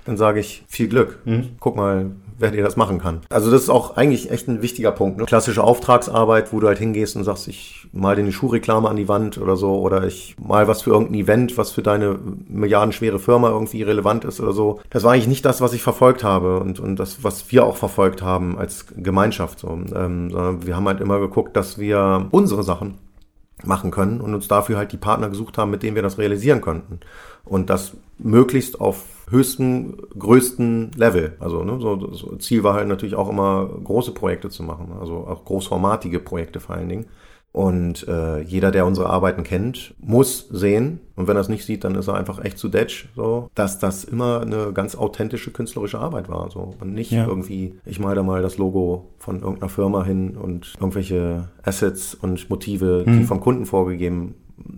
dann 0.05 0.17
sage 0.17 0.41
ich 0.41 0.65
viel 0.69 0.89
Glück. 0.89 1.19
Mhm. 1.25 1.57
Guck 1.61 1.77
mal, 1.77 2.11
wer 2.39 2.53
dir 2.53 2.63
das 2.63 2.77
machen 2.77 2.99
kann. 2.99 3.21
Also 3.29 3.51
das 3.51 3.63
ist 3.63 3.71
auch 3.71 3.97
eigentlich 3.97 4.31
echt 4.31 4.49
ein 4.49 4.63
wichtiger 4.63 4.93
Punkt. 4.93 5.19
Ne? 5.19 5.25
Klassische 5.27 5.63
Auftragsarbeit, 5.63 6.53
wo 6.53 6.61
du 6.61 6.69
halt 6.69 6.79
hingehst 6.79 7.17
und 7.17 7.25
sagst, 7.25 7.49
ich 7.49 7.89
mal 7.93 8.15
dir 8.15 8.23
eine 8.23 8.33
Schuhreklame 8.33 8.89
an 8.89 8.97
die 8.97 9.09
Wand 9.09 9.39
oder 9.39 9.57
so 9.57 9.79
oder 9.81 10.05
ich 10.07 10.37
mal 10.39 10.69
was 10.69 10.83
für 10.83 10.91
irgendein 10.91 11.21
Event, 11.21 11.59
was 11.59 11.73
für 11.73 11.83
deine 11.83 12.19
milliardenschwere 12.49 13.19
Firma 13.19 13.51
irgendwie 13.51 13.83
relevant 13.83 14.25
ist 14.25 14.41
oder 14.41 14.53
so. 14.53 14.81
Das 14.91 15.03
war 15.03 15.13
eigentlich 15.13 15.27
nicht 15.27 15.45
das, 15.45 15.61
was 15.61 15.73
ich 15.73 15.83
verfolgt 15.83 16.23
habe 16.23 16.61
und, 16.61 16.81
und 16.81 16.97
das, 16.97 17.25
was 17.25 17.51
wir 17.51 17.67
auch 17.67 17.77
verfolgt 17.77 18.23
haben 18.23 18.57
als 18.57 18.87
Gemeinschaft. 18.97 19.59
So. 19.59 19.69
Ähm, 19.69 20.31
sondern 20.31 20.67
wir 20.67 20.77
haben 20.77 20.87
halt 20.87 21.01
immer 21.01 21.19
geguckt, 21.19 21.57
dass 21.57 21.79
wir 21.79 22.29
unsere 22.31 22.63
Sachen 22.63 22.95
machen 23.65 23.91
können 23.91 24.21
und 24.21 24.35
uns 24.35 24.47
dafür 24.47 24.77
halt 24.77 24.93
die 24.93 24.97
Partner 24.97 25.29
gesucht 25.29 25.59
haben, 25.59 25.71
mit 25.71 25.83
denen 25.83 25.97
wir 25.97 26.03
das 26.03 26.19
realisieren 26.19 26.61
könnten. 26.61 27.01
Und 27.49 27.71
das 27.71 27.97
möglichst 28.19 28.81
auf 28.81 29.05
höchsten, 29.31 29.97
größten 30.19 30.93
Level. 30.97 31.37
Also 31.39 31.63
ne, 31.63 31.79
so, 31.81 32.13
so 32.13 32.37
Ziel 32.37 32.65
war 32.65 32.75
halt 32.75 32.89
natürlich 32.89 33.15
auch 33.15 33.29
immer 33.29 33.69
große 33.85 34.13
Projekte 34.13 34.51
zu 34.51 34.63
machen, 34.63 34.93
also 34.99 35.27
auch 35.27 35.45
großformatige 35.45 36.19
Projekte 36.19 36.61
vor 36.61 36.77
allen 36.77 36.89
Dingen. 36.89 37.07
Und 37.51 38.07
äh, 38.07 38.41
jeder, 38.43 38.71
der 38.71 38.85
unsere 38.87 39.09
Arbeiten 39.09 39.43
kennt, 39.43 39.95
muss 39.99 40.49
sehen, 40.49 41.01
und 41.17 41.27
wenn 41.27 41.37
er 41.37 41.41
es 41.41 41.49
nicht 41.49 41.65
sieht, 41.65 41.83
dann 41.83 41.95
ist 41.95 42.07
er 42.07 42.15
einfach 42.15 42.45
echt 42.45 42.59
zu 42.59 42.69
detsch, 42.69 43.09
so, 43.17 43.49
dass 43.55 43.79
das 43.79 44.05
immer 44.05 44.43
eine 44.43 44.73
ganz 44.73 44.95
authentische 44.95 45.51
künstlerische 45.51 45.99
Arbeit 45.99 46.29
war. 46.29 46.51
So. 46.51 46.75
Und 46.79 46.93
nicht 46.93 47.11
ja. 47.11 47.27
irgendwie, 47.27 47.75
ich 47.87 47.99
mal 47.99 48.15
da 48.15 48.23
mal 48.23 48.43
das 48.43 48.59
Logo 48.59 49.09
von 49.19 49.41
irgendeiner 49.41 49.71
Firma 49.71 50.05
hin 50.05 50.37
und 50.37 50.75
irgendwelche 50.79 51.49
Assets 51.63 52.15
und 52.15 52.51
Motive, 52.51 53.05
die 53.07 53.11
mhm. 53.11 53.25
vom 53.25 53.41
Kunden 53.41 53.65
vorgegeben 53.65 54.35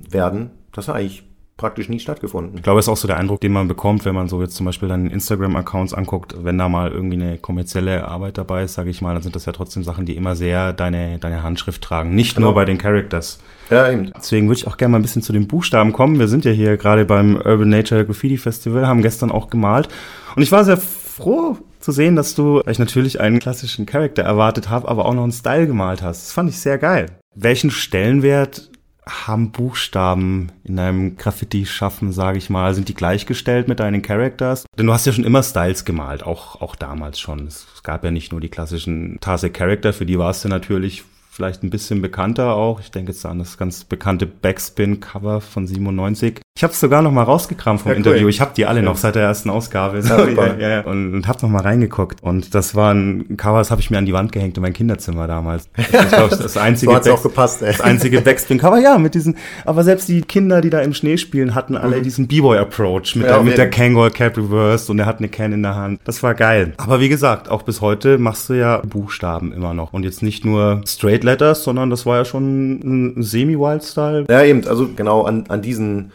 werden. 0.09 0.50
Das 0.72 0.87
ist 0.87 0.94
eigentlich 0.94 1.30
praktisch 1.61 1.90
nie 1.90 2.01
stattgefunden. 2.01 2.57
Ich 2.57 2.62
glaube, 2.62 2.79
das 2.79 2.87
ist 2.87 2.88
auch 2.88 2.96
so 2.96 3.07
der 3.07 3.18
Eindruck, 3.18 3.42
den 3.42 3.53
man 3.53 3.68
bekommt, 3.68 4.07
wenn 4.07 4.14
man 4.14 4.29
so 4.29 4.40
jetzt 4.40 4.57
zum 4.57 4.64
Beispiel 4.64 4.88
dann 4.88 5.09
Instagram-Accounts 5.09 5.92
anguckt, 5.92 6.35
wenn 6.42 6.57
da 6.57 6.70
mal 6.70 6.90
irgendwie 6.90 7.23
eine 7.23 7.37
kommerzielle 7.37 8.09
Arbeit 8.09 8.38
dabei 8.38 8.64
ist, 8.64 8.75
sage 8.75 8.88
ich 8.88 9.03
mal, 9.03 9.12
dann 9.12 9.23
sind 9.23 9.37
das 9.37 9.44
ja 9.44 9.53
trotzdem 9.53 9.85
Sachen, 9.85 10.07
die 10.07 10.16
immer 10.16 10.35
sehr 10.35 10.73
deine, 10.73 11.18
deine 11.18 11.42
Handschrift 11.42 11.83
tragen. 11.83 12.14
Nicht 12.14 12.35
genau. 12.35 12.49
nur 12.49 12.55
bei 12.55 12.64
den 12.64 12.79
Characters. 12.79 13.40
Ja, 13.68 13.90
eben. 13.90 14.11
Deswegen 14.16 14.49
würde 14.49 14.59
ich 14.59 14.66
auch 14.66 14.79
gerne 14.79 14.92
mal 14.92 14.99
ein 14.99 15.03
bisschen 15.03 15.20
zu 15.20 15.35
den 15.35 15.46
Buchstaben 15.46 15.92
kommen. 15.92 16.18
Wir 16.18 16.29
sind 16.29 16.46
ja 16.46 16.51
hier 16.51 16.79
gerade 16.79 17.05
beim 17.05 17.37
Urban 17.37 17.68
Nature 17.68 18.07
Graffiti 18.07 18.38
Festival, 18.38 18.87
haben 18.87 19.03
gestern 19.03 19.31
auch 19.31 19.51
gemalt. 19.51 19.88
Und 20.35 20.42
ich 20.42 20.51
war 20.51 20.64
sehr 20.64 20.79
froh 20.79 21.59
zu 21.79 21.92
sehen, 21.92 22.16
dass 22.16 22.35
du, 22.35 22.62
weil 22.64 22.73
ich 22.73 22.79
natürlich 22.79 23.20
einen 23.20 23.38
klassischen 23.38 23.85
Charakter 23.85 24.23
erwartet 24.23 24.70
habe, 24.70 24.88
aber 24.88 25.05
auch 25.05 25.14
noch 25.14 25.25
einen 25.25 25.33
Style 25.33 25.66
gemalt 25.66 26.01
hast. 26.01 26.23
Das 26.23 26.33
fand 26.33 26.49
ich 26.49 26.59
sehr 26.59 26.79
geil. 26.79 27.07
Welchen 27.35 27.70
Stellenwert 27.70 28.70
haben 29.07 29.53
Buchstaben 29.53 30.53
in 30.65 30.77
deinem 30.77 31.17
Graffiti-Schaffen, 31.17 32.13
sage 32.13 32.39
ich 32.39 32.51
mal, 32.51 32.75
sind 32.75 32.89
die 32.89 32.95
gleichgestellt 32.95 33.69
mit 33.69 33.81
deinen 33.81 34.03
Characters? 34.03 34.65
Denn 34.79 34.87
du 34.87 34.93
hast 34.93 35.07
ja 35.07 35.13
schon 35.13 35.25
immer 35.25 35.43
Styles 35.43 35.85
gemalt, 35.85 36.23
auch, 36.23 36.61
auch 36.61 36.77
damals 36.77 37.19
schon. 37.19 37.47
Es 37.47 37.67
gab 37.83 38.05
ja 38.05 38.11
nicht 38.11 38.33
nur 38.33 38.41
die 38.41 38.49
klassischen 38.49 39.19
Tase 39.21 39.51
Character, 39.51 39.93
für 39.93 40.07
die 40.07 40.19
warst 40.19 40.45
du 40.45 40.49
natürlich 40.49 41.05
vielleicht 41.31 41.63
ein 41.63 41.71
bisschen 41.71 42.03
bekannter 42.03 42.55
auch. 42.55 42.81
Ich 42.81 42.91
denke 42.91 43.13
jetzt 43.13 43.25
an 43.25 43.39
das 43.39 43.57
ganz 43.57 43.85
bekannte 43.85 44.27
Backspin-Cover 44.27 45.41
von 45.41 45.67
97. 45.67 46.41
Ich 46.57 46.65
habe 46.65 46.73
es 46.73 46.81
sogar 46.81 47.01
noch 47.01 47.13
mal 47.13 47.23
rausgekramt 47.23 47.81
vom 47.81 47.93
ja, 47.93 47.97
Interview. 47.97 48.29
Ich 48.29 48.41
habe 48.41 48.51
die 48.55 48.67
alle 48.67 48.81
ja. 48.81 48.85
noch 48.85 48.97
seit 48.97 49.15
der 49.15 49.23
ersten 49.23 49.49
Ausgabe. 49.51 50.03
So, 50.03 50.27
ja, 50.27 50.81
und, 50.85 51.15
und 51.15 51.29
habe 51.29 51.39
noch 51.43 51.49
mal 51.49 51.63
reingeguckt. 51.63 52.23
Und 52.23 52.55
das 52.55 52.75
war 52.75 52.93
ein 52.93 53.37
Cover, 53.37 53.59
das 53.59 53.71
habe 53.71 53.81
ich 53.81 53.91
mir 53.91 53.99
an 53.99 54.05
die 54.05 54.13
Wand 54.13 54.33
gehängt 54.33 54.57
in 54.57 54.63
mein 54.63 54.73
Kinderzimmer 54.73 55.27
damals. 55.27 55.71
Das 55.91 56.13
war 56.13 56.29
das 56.29 56.57
einzige, 56.59 57.01
so 57.03 57.15
auch 57.15 57.23
gepasst, 57.23 57.63
ey. 57.63 57.69
das 57.69 57.81
einzige 57.81 58.21
Backspin-Cover. 58.21 58.79
Ja, 58.81 58.99
mit 58.99 59.15
diesen. 59.15 59.37
Aber 59.65 59.85
selbst 59.85 60.09
die 60.09 60.21
Kinder, 60.23 60.61
die 60.61 60.71
da 60.71 60.81
im 60.81 60.93
Schnee 60.93 61.17
spielen, 61.17 61.55
hatten 61.55 61.77
alle 61.77 61.99
mhm. 61.99 62.03
diesen 62.03 62.27
B-Boy-Approach 62.27 63.17
mit, 63.17 63.27
der, 63.27 63.43
mit 63.43 63.57
der 63.57 63.71
Kangol 63.71 64.11
Cap 64.11 64.37
reversed 64.37 64.91
und 64.91 64.99
er 64.99 65.07
hat 65.07 65.19
eine 65.19 65.29
Can 65.29 65.53
in 65.53 65.63
der 65.63 65.77
Hand. 65.77 66.01
Das 66.05 66.23
war 66.23 66.35
geil. 66.35 66.75
Aber 66.79 67.01
wie 67.01 67.09
gesagt, 67.09 67.49
auch 67.49 67.63
bis 67.63 67.81
heute 67.81 68.19
machst 68.19 68.51
du 68.51 68.55
ja 68.55 68.79
Buchstaben 68.79 69.53
immer 69.53 69.73
noch 69.73 69.93
und 69.93 70.03
jetzt 70.03 70.23
nicht 70.23 70.45
nur 70.45 70.83
Straight 70.87 71.25
Letters, 71.25 71.63
sondern 71.65 71.91
das 71.91 72.05
war 72.05 72.19
ja 72.19 72.25
schon 72.25 72.81
ein 73.15 73.23
Semi-Wild-Style. 73.23 74.27
Ja, 74.29 74.43
eben. 74.43 74.67
Also 74.67 74.91
genau 74.95 75.23
an, 75.23 75.45
an 75.49 75.63
diesen 75.63 76.11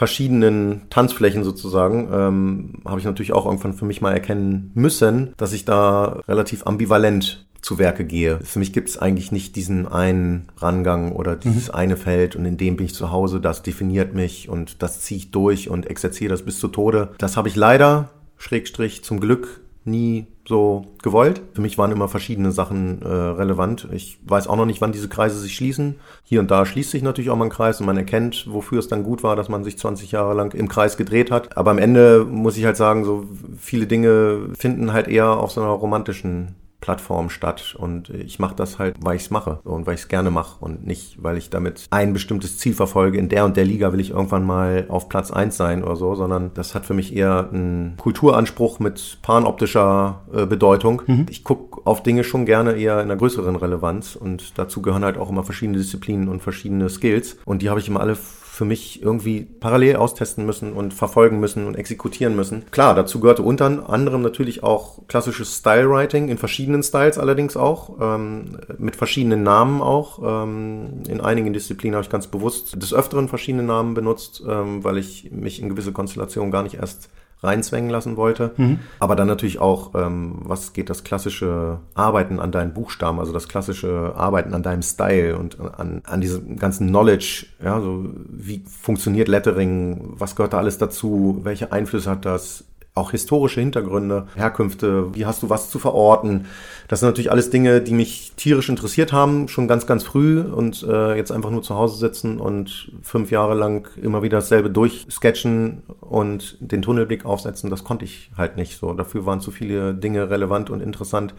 verschiedenen 0.00 0.88
Tanzflächen 0.88 1.44
sozusagen, 1.44 2.08
ähm, 2.10 2.72
habe 2.86 3.00
ich 3.00 3.04
natürlich 3.04 3.34
auch 3.34 3.44
irgendwann 3.44 3.74
für 3.74 3.84
mich 3.84 4.00
mal 4.00 4.14
erkennen 4.14 4.70
müssen, 4.72 5.34
dass 5.36 5.52
ich 5.52 5.66
da 5.66 6.22
relativ 6.26 6.66
ambivalent 6.66 7.46
zu 7.60 7.78
Werke 7.78 8.06
gehe. 8.06 8.40
Für 8.40 8.60
mich 8.60 8.72
gibt 8.72 8.88
es 8.88 8.96
eigentlich 8.96 9.30
nicht 9.30 9.56
diesen 9.56 9.86
einen 9.86 10.48
Rangang 10.56 11.12
oder 11.12 11.36
dieses 11.36 11.68
mhm. 11.68 11.74
eine 11.74 11.96
Feld 11.98 12.34
und 12.34 12.46
in 12.46 12.56
dem 12.56 12.78
bin 12.78 12.86
ich 12.86 12.94
zu 12.94 13.10
Hause, 13.12 13.42
das 13.42 13.62
definiert 13.62 14.14
mich 14.14 14.48
und 14.48 14.82
das 14.82 15.02
ziehe 15.02 15.18
ich 15.18 15.32
durch 15.32 15.68
und 15.68 15.84
exerziere 15.84 16.30
das 16.30 16.46
bis 16.46 16.58
zu 16.58 16.68
Tode. 16.68 17.10
Das 17.18 17.36
habe 17.36 17.48
ich 17.48 17.56
leider, 17.56 18.08
Schrägstrich, 18.38 19.04
zum 19.04 19.20
Glück 19.20 19.60
nie 19.84 20.26
so 20.46 20.86
gewollt. 21.02 21.42
Für 21.54 21.60
mich 21.60 21.78
waren 21.78 21.92
immer 21.92 22.08
verschiedene 22.08 22.52
Sachen 22.52 23.02
äh, 23.02 23.08
relevant. 23.08 23.88
Ich 23.92 24.18
weiß 24.26 24.48
auch 24.48 24.56
noch 24.56 24.66
nicht, 24.66 24.80
wann 24.80 24.92
diese 24.92 25.08
Kreise 25.08 25.38
sich 25.38 25.54
schließen. 25.54 25.96
Hier 26.24 26.40
und 26.40 26.50
da 26.50 26.66
schließt 26.66 26.90
sich 26.90 27.02
natürlich 27.02 27.30
auch 27.30 27.36
mal 27.36 27.46
ein 27.46 27.50
Kreis 27.50 27.80
und 27.80 27.86
man 27.86 27.96
erkennt, 27.96 28.46
wofür 28.50 28.78
es 28.78 28.88
dann 28.88 29.04
gut 29.04 29.22
war, 29.22 29.36
dass 29.36 29.48
man 29.48 29.64
sich 29.64 29.78
20 29.78 30.12
Jahre 30.12 30.34
lang 30.34 30.52
im 30.54 30.68
Kreis 30.68 30.96
gedreht 30.96 31.30
hat. 31.30 31.56
Aber 31.56 31.70
am 31.70 31.78
Ende 31.78 32.26
muss 32.28 32.56
ich 32.56 32.64
halt 32.64 32.76
sagen, 32.76 33.04
so 33.04 33.26
viele 33.58 33.86
Dinge 33.86 34.50
finden 34.58 34.92
halt 34.92 35.08
eher 35.08 35.30
auf 35.30 35.52
so 35.52 35.60
einer 35.60 35.70
romantischen 35.70 36.56
Plattform 36.80 37.30
statt 37.30 37.74
und 37.78 38.10
ich 38.10 38.38
mache 38.38 38.54
das 38.54 38.78
halt, 38.78 38.96
weil 39.00 39.16
ich 39.16 39.22
es 39.22 39.30
mache 39.30 39.60
und 39.64 39.86
weil 39.86 39.94
ich 39.94 40.02
es 40.02 40.08
gerne 40.08 40.30
mache 40.30 40.64
und 40.64 40.86
nicht, 40.86 41.22
weil 41.22 41.36
ich 41.36 41.50
damit 41.50 41.86
ein 41.90 42.12
bestimmtes 42.12 42.58
Ziel 42.58 42.74
verfolge. 42.74 43.18
In 43.18 43.28
der 43.28 43.44
und 43.44 43.56
der 43.56 43.64
Liga 43.64 43.92
will 43.92 44.00
ich 44.00 44.10
irgendwann 44.10 44.44
mal 44.44 44.86
auf 44.88 45.08
Platz 45.08 45.30
eins 45.30 45.56
sein 45.56 45.84
oder 45.84 45.96
so, 45.96 46.14
sondern 46.14 46.52
das 46.54 46.74
hat 46.74 46.86
für 46.86 46.94
mich 46.94 47.14
eher 47.14 47.48
einen 47.52 47.96
Kulturanspruch 47.98 48.78
mit 48.78 49.18
panoptischer 49.22 50.22
äh, 50.32 50.46
Bedeutung. 50.46 51.02
Mhm. 51.06 51.26
Ich 51.30 51.44
gucke 51.44 51.86
auf 51.86 52.02
Dinge 52.02 52.24
schon 52.24 52.46
gerne 52.46 52.72
eher 52.72 52.94
in 52.94 53.10
einer 53.10 53.16
größeren 53.16 53.56
Relevanz 53.56 54.16
und 54.16 54.58
dazu 54.58 54.82
gehören 54.82 55.04
halt 55.04 55.18
auch 55.18 55.30
immer 55.30 55.44
verschiedene 55.44 55.78
Disziplinen 55.78 56.28
und 56.28 56.42
verschiedene 56.42 56.88
Skills 56.88 57.36
und 57.44 57.62
die 57.62 57.70
habe 57.70 57.80
ich 57.80 57.88
immer 57.88 58.00
alle 58.00 58.16
für 58.60 58.66
mich 58.66 59.02
irgendwie 59.02 59.46
parallel 59.58 59.96
austesten 59.96 60.44
müssen 60.44 60.74
und 60.74 60.92
verfolgen 60.92 61.40
müssen 61.40 61.66
und 61.66 61.76
exekutieren 61.76 62.36
müssen. 62.36 62.66
Klar, 62.70 62.94
dazu 62.94 63.18
gehörte 63.18 63.42
unter 63.42 63.88
anderem 63.88 64.20
natürlich 64.20 64.62
auch 64.62 64.98
klassisches 65.08 65.56
Style-Writing 65.56 66.28
in 66.28 66.36
verschiedenen 66.36 66.82
Styles 66.82 67.16
allerdings 67.16 67.56
auch, 67.56 67.96
ähm, 68.02 68.58
mit 68.76 68.96
verschiedenen 68.96 69.42
Namen 69.42 69.80
auch. 69.80 70.18
Ähm, 70.22 71.04
in 71.08 71.22
einigen 71.22 71.54
Disziplinen 71.54 71.94
habe 71.94 72.04
ich 72.04 72.10
ganz 72.10 72.26
bewusst 72.26 72.82
des 72.82 72.92
Öfteren 72.92 73.28
verschiedene 73.28 73.62
Namen 73.62 73.94
benutzt, 73.94 74.42
ähm, 74.46 74.84
weil 74.84 74.98
ich 74.98 75.30
mich 75.32 75.62
in 75.62 75.70
gewisse 75.70 75.92
Konstellationen 75.92 76.50
gar 76.50 76.62
nicht 76.62 76.74
erst 76.74 77.08
reinzwängen 77.42 77.90
lassen 77.90 78.16
wollte. 78.16 78.52
Mhm. 78.56 78.80
Aber 78.98 79.16
dann 79.16 79.28
natürlich 79.28 79.58
auch, 79.58 79.94
ähm, 79.94 80.40
was 80.42 80.72
geht 80.72 80.90
das 80.90 81.04
klassische 81.04 81.78
Arbeiten 81.94 82.38
an 82.38 82.52
deinen 82.52 82.74
Buchstaben, 82.74 83.18
also 83.18 83.32
das 83.32 83.48
klassische 83.48 84.12
Arbeiten 84.16 84.54
an 84.54 84.62
deinem 84.62 84.82
Style 84.82 85.38
und 85.38 85.58
an, 85.60 86.02
an 86.04 86.20
diesem 86.20 86.56
ganzen 86.56 86.88
Knowledge, 86.88 87.46
ja, 87.62 87.80
so 87.80 88.04
wie 88.28 88.62
funktioniert 88.66 89.28
Lettering, 89.28 90.14
was 90.16 90.36
gehört 90.36 90.52
da 90.52 90.58
alles 90.58 90.78
dazu, 90.78 91.40
welche 91.42 91.72
Einflüsse 91.72 92.10
hat 92.10 92.24
das, 92.24 92.64
auch 93.00 93.10
historische 93.10 93.60
Hintergründe, 93.60 94.26
Herkünfte, 94.34 95.14
wie 95.14 95.26
hast 95.26 95.42
du 95.42 95.50
was 95.50 95.70
zu 95.70 95.78
verorten. 95.78 96.46
Das 96.88 97.00
sind 97.00 97.08
natürlich 97.08 97.30
alles 97.30 97.50
Dinge, 97.50 97.80
die 97.80 97.92
mich 97.92 98.32
tierisch 98.36 98.68
interessiert 98.68 99.12
haben, 99.12 99.48
schon 99.48 99.68
ganz, 99.68 99.86
ganz 99.86 100.02
früh 100.02 100.40
und 100.40 100.82
äh, 100.82 101.16
jetzt 101.16 101.32
einfach 101.32 101.50
nur 101.50 101.62
zu 101.62 101.76
Hause 101.76 101.98
sitzen 101.98 102.38
und 102.38 102.92
fünf 103.02 103.30
Jahre 103.30 103.54
lang 103.54 103.88
immer 104.00 104.22
wieder 104.22 104.38
dasselbe 104.38 104.70
durchsketchen 104.70 105.82
und 106.00 106.56
den 106.60 106.82
Tunnelblick 106.82 107.24
aufsetzen, 107.24 107.70
das 107.70 107.84
konnte 107.84 108.04
ich 108.04 108.30
halt 108.36 108.56
nicht 108.56 108.78
so. 108.78 108.92
Dafür 108.92 109.26
waren 109.26 109.40
zu 109.40 109.50
viele 109.50 109.94
Dinge 109.94 110.30
relevant 110.30 110.70
und 110.70 110.80
interessant 110.80 111.34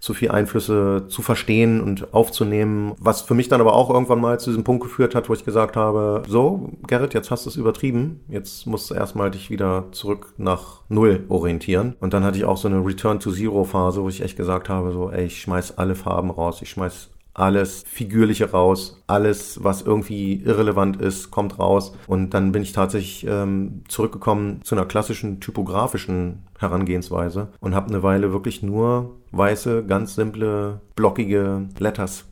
zu 0.00 0.14
viel 0.14 0.30
Einflüsse 0.30 1.06
zu 1.08 1.22
verstehen 1.22 1.80
und 1.80 2.12
aufzunehmen, 2.14 2.94
was 2.98 3.22
für 3.22 3.34
mich 3.34 3.48
dann 3.48 3.60
aber 3.60 3.74
auch 3.74 3.90
irgendwann 3.90 4.20
mal 4.20 4.38
zu 4.40 4.50
diesem 4.50 4.64
Punkt 4.64 4.82
geführt 4.82 5.14
hat, 5.14 5.28
wo 5.28 5.34
ich 5.34 5.44
gesagt 5.44 5.76
habe, 5.76 6.22
so, 6.28 6.70
Gerrit, 6.86 7.14
jetzt 7.14 7.30
hast 7.30 7.46
du 7.46 7.50
es 7.50 7.56
übertrieben, 7.56 8.20
jetzt 8.28 8.66
musst 8.66 8.90
du 8.90 8.94
erstmal 8.94 9.30
dich 9.30 9.50
wieder 9.50 9.86
zurück 9.92 10.34
nach 10.36 10.82
Null 10.88 11.24
orientieren. 11.28 11.96
Und 12.00 12.12
dann 12.14 12.24
hatte 12.24 12.38
ich 12.38 12.44
auch 12.44 12.56
so 12.56 12.68
eine 12.68 12.84
Return 12.84 13.20
to 13.20 13.30
Zero 13.30 13.64
Phase, 13.64 14.02
wo 14.02 14.08
ich 14.08 14.22
echt 14.22 14.36
gesagt 14.36 14.68
habe, 14.68 14.92
so, 14.92 15.10
ey, 15.10 15.26
ich 15.26 15.40
schmeiß 15.40 15.78
alle 15.78 15.94
Farben 15.94 16.30
raus, 16.30 16.62
ich 16.62 16.70
schmeiß 16.70 17.10
alles 17.38 17.84
Figürliche 17.86 18.50
raus, 18.50 19.00
alles, 19.06 19.62
was 19.62 19.82
irgendwie 19.82 20.42
irrelevant 20.42 21.00
ist, 21.00 21.30
kommt 21.30 21.58
raus. 21.58 21.92
Und 22.06 22.34
dann 22.34 22.52
bin 22.52 22.62
ich 22.62 22.72
tatsächlich 22.72 23.26
ähm, 23.28 23.82
zurückgekommen 23.88 24.60
zu 24.64 24.74
einer 24.74 24.86
klassischen 24.86 25.40
typografischen 25.40 26.42
Herangehensweise 26.58 27.48
und 27.60 27.74
habe 27.74 27.88
eine 27.88 28.02
Weile 28.02 28.32
wirklich 28.32 28.62
nur 28.62 29.17
weiße, 29.32 29.84
ganz 29.84 30.14
simple, 30.14 30.80
blockige 30.94 31.68
Letters 31.78 32.24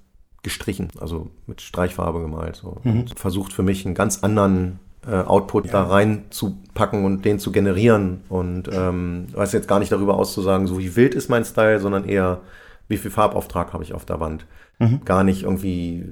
gestrichen, 0.42 0.88
also 1.00 1.30
mit 1.46 1.60
Streichfarbe 1.60 2.20
gemalt. 2.20 2.56
So. 2.56 2.76
Mhm. 2.84 3.00
Und 3.00 3.18
versucht 3.18 3.52
für 3.52 3.62
mich 3.62 3.84
einen 3.84 3.94
ganz 3.94 4.22
anderen 4.22 4.78
äh, 5.06 5.16
Output 5.16 5.66
ja. 5.66 5.72
da 5.72 5.82
reinzupacken 5.84 7.04
und 7.04 7.24
den 7.24 7.38
zu 7.38 7.52
generieren. 7.52 8.22
Und 8.28 8.68
ähm, 8.72 9.26
weiß 9.32 9.52
jetzt 9.52 9.68
gar 9.68 9.78
nicht 9.78 9.92
darüber 9.92 10.14
auszusagen, 10.14 10.66
so 10.66 10.78
wie 10.78 10.96
wild 10.96 11.14
ist 11.14 11.28
mein 11.28 11.44
Style, 11.44 11.80
sondern 11.80 12.04
eher, 12.04 12.40
wie 12.88 12.96
viel 12.96 13.10
Farbauftrag 13.10 13.72
habe 13.72 13.84
ich 13.84 13.92
auf 13.92 14.04
der 14.04 14.20
Wand. 14.20 14.46
Mhm. 14.78 15.04
Gar 15.04 15.24
nicht 15.24 15.42
irgendwie, 15.42 16.04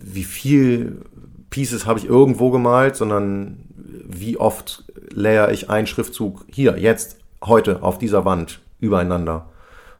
wie 0.00 0.24
viel 0.24 1.02
Pieces 1.50 1.86
habe 1.86 1.98
ich 1.98 2.06
irgendwo 2.06 2.50
gemalt, 2.50 2.96
sondern 2.96 3.64
wie 4.08 4.36
oft 4.36 4.84
layer 5.10 5.50
ich 5.50 5.70
einen 5.70 5.86
Schriftzug 5.86 6.44
hier, 6.48 6.78
jetzt, 6.78 7.18
heute 7.44 7.82
auf 7.82 7.98
dieser 7.98 8.24
Wand 8.24 8.60
übereinander. 8.80 9.48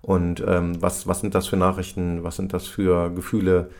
Und 0.07 0.41
ähm, 0.47 0.81
was, 0.81 1.09
was 1.09 1.21
sind 1.21 1.35
das 1.35 1.49
für 1.49 1.57
Nachrichten, 1.57 2.23
was 2.23 2.37
sind 2.37 2.53
das 2.53 2.69
für 2.69 3.11
Gefühle, 3.11 3.71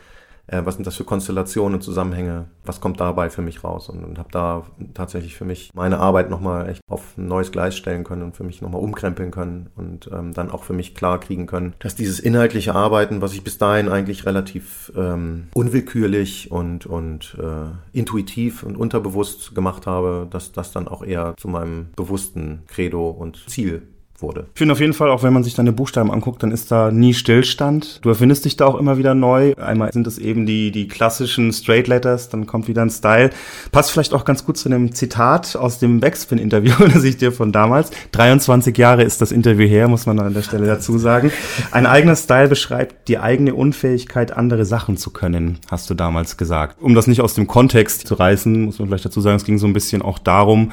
äh, 0.47 0.61
was 0.65 0.75
sind 0.75 0.85
das 0.85 0.97
für 0.97 1.05
Konstellationen 1.05 1.75
und 1.75 1.81
Zusammenhänge, 1.81 2.47
was 2.65 2.81
kommt 2.81 2.99
dabei 2.99 3.29
für 3.29 3.41
mich 3.41 3.63
raus? 3.63 3.87
Und, 3.87 4.03
und 4.03 4.19
habe 4.19 4.27
da 4.33 4.63
tatsächlich 4.93 5.37
für 5.37 5.45
mich 5.45 5.71
meine 5.73 5.99
Arbeit 5.99 6.29
nochmal 6.29 6.67
echt 6.67 6.81
auf 6.89 7.17
ein 7.17 7.29
neues 7.29 7.53
Gleis 7.53 7.77
stellen 7.77 8.03
können 8.03 8.23
und 8.23 8.35
für 8.35 8.43
mich 8.43 8.61
nochmal 8.61 8.81
umkrempeln 8.81 9.31
können 9.31 9.69
und 9.77 10.09
ähm, 10.11 10.33
dann 10.33 10.51
auch 10.51 10.65
für 10.65 10.73
mich 10.73 10.95
klar 10.95 11.17
kriegen 11.21 11.45
können, 11.45 11.75
dass 11.79 11.95
dieses 11.95 12.19
inhaltliche 12.19 12.75
Arbeiten, 12.75 13.21
was 13.21 13.31
ich 13.31 13.45
bis 13.45 13.57
dahin 13.57 13.87
eigentlich 13.87 14.25
relativ 14.25 14.91
ähm, 14.97 15.47
unwillkürlich 15.53 16.51
und, 16.51 16.85
und 16.85 17.37
äh, 17.39 17.97
intuitiv 17.97 18.63
und 18.63 18.75
unterbewusst 18.75 19.55
gemacht 19.55 19.87
habe, 19.87 20.27
dass 20.29 20.51
das 20.51 20.73
dann 20.73 20.89
auch 20.89 21.05
eher 21.05 21.35
zu 21.37 21.47
meinem 21.47 21.87
bewussten 21.95 22.63
Credo 22.67 23.09
und 23.11 23.49
Ziel 23.49 23.83
wurde. 24.21 24.47
Ich 24.53 24.59
finde 24.59 24.73
auf 24.73 24.79
jeden 24.79 24.93
Fall, 24.93 25.09
auch 25.09 25.23
wenn 25.23 25.33
man 25.33 25.43
sich 25.43 25.53
deine 25.53 25.71
Buchstaben 25.71 26.11
anguckt, 26.11 26.41
dann 26.43 26.51
ist 26.51 26.71
da 26.71 26.91
nie 26.91 27.13
Stillstand. 27.13 27.99
Du 28.03 28.09
erfindest 28.09 28.45
dich 28.45 28.57
da 28.57 28.65
auch 28.65 28.75
immer 28.75 28.97
wieder 28.97 29.13
neu. 29.13 29.53
Einmal 29.55 29.91
sind 29.93 30.07
es 30.07 30.17
eben 30.17 30.45
die, 30.45 30.71
die 30.71 30.87
klassischen 30.87 31.53
Straight 31.53 31.87
Letters, 31.87 32.29
dann 32.29 32.47
kommt 32.47 32.67
wieder 32.67 32.81
ein 32.81 32.89
Style. 32.89 33.29
Passt 33.71 33.91
vielleicht 33.91 34.13
auch 34.13 34.25
ganz 34.25 34.45
gut 34.45 34.57
zu 34.57 34.69
einem 34.69 34.93
Zitat 34.93 35.55
aus 35.55 35.79
dem 35.79 35.99
Backspin-Interview, 35.99 36.73
das 36.93 37.03
ich 37.03 37.17
dir 37.17 37.31
von 37.31 37.51
damals. 37.51 37.91
23 38.11 38.77
Jahre 38.77 39.03
ist 39.03 39.21
das 39.21 39.31
Interview 39.31 39.67
her, 39.67 39.87
muss 39.87 40.05
man 40.05 40.19
an 40.19 40.33
der 40.33 40.41
Stelle 40.41 40.65
dazu 40.65 40.97
sagen. 40.97 41.31
Ein 41.71 41.85
eigener 41.85 42.15
Style 42.15 42.47
beschreibt 42.47 43.07
die 43.07 43.19
eigene 43.19 43.53
Unfähigkeit, 43.53 44.35
andere 44.35 44.65
Sachen 44.65 44.97
zu 44.97 45.11
können, 45.11 45.59
hast 45.69 45.89
du 45.89 45.93
damals 45.93 46.37
gesagt. 46.37 46.81
Um 46.81 46.95
das 46.95 47.07
nicht 47.07 47.21
aus 47.21 47.35
dem 47.35 47.47
Kontext 47.47 48.07
zu 48.07 48.15
reißen, 48.15 48.65
muss 48.65 48.79
man 48.79 48.87
vielleicht 48.87 49.05
dazu 49.05 49.21
sagen, 49.21 49.37
es 49.37 49.45
ging 49.45 49.57
so 49.57 49.67
ein 49.67 49.73
bisschen 49.73 50.01
auch 50.01 50.19
darum, 50.19 50.71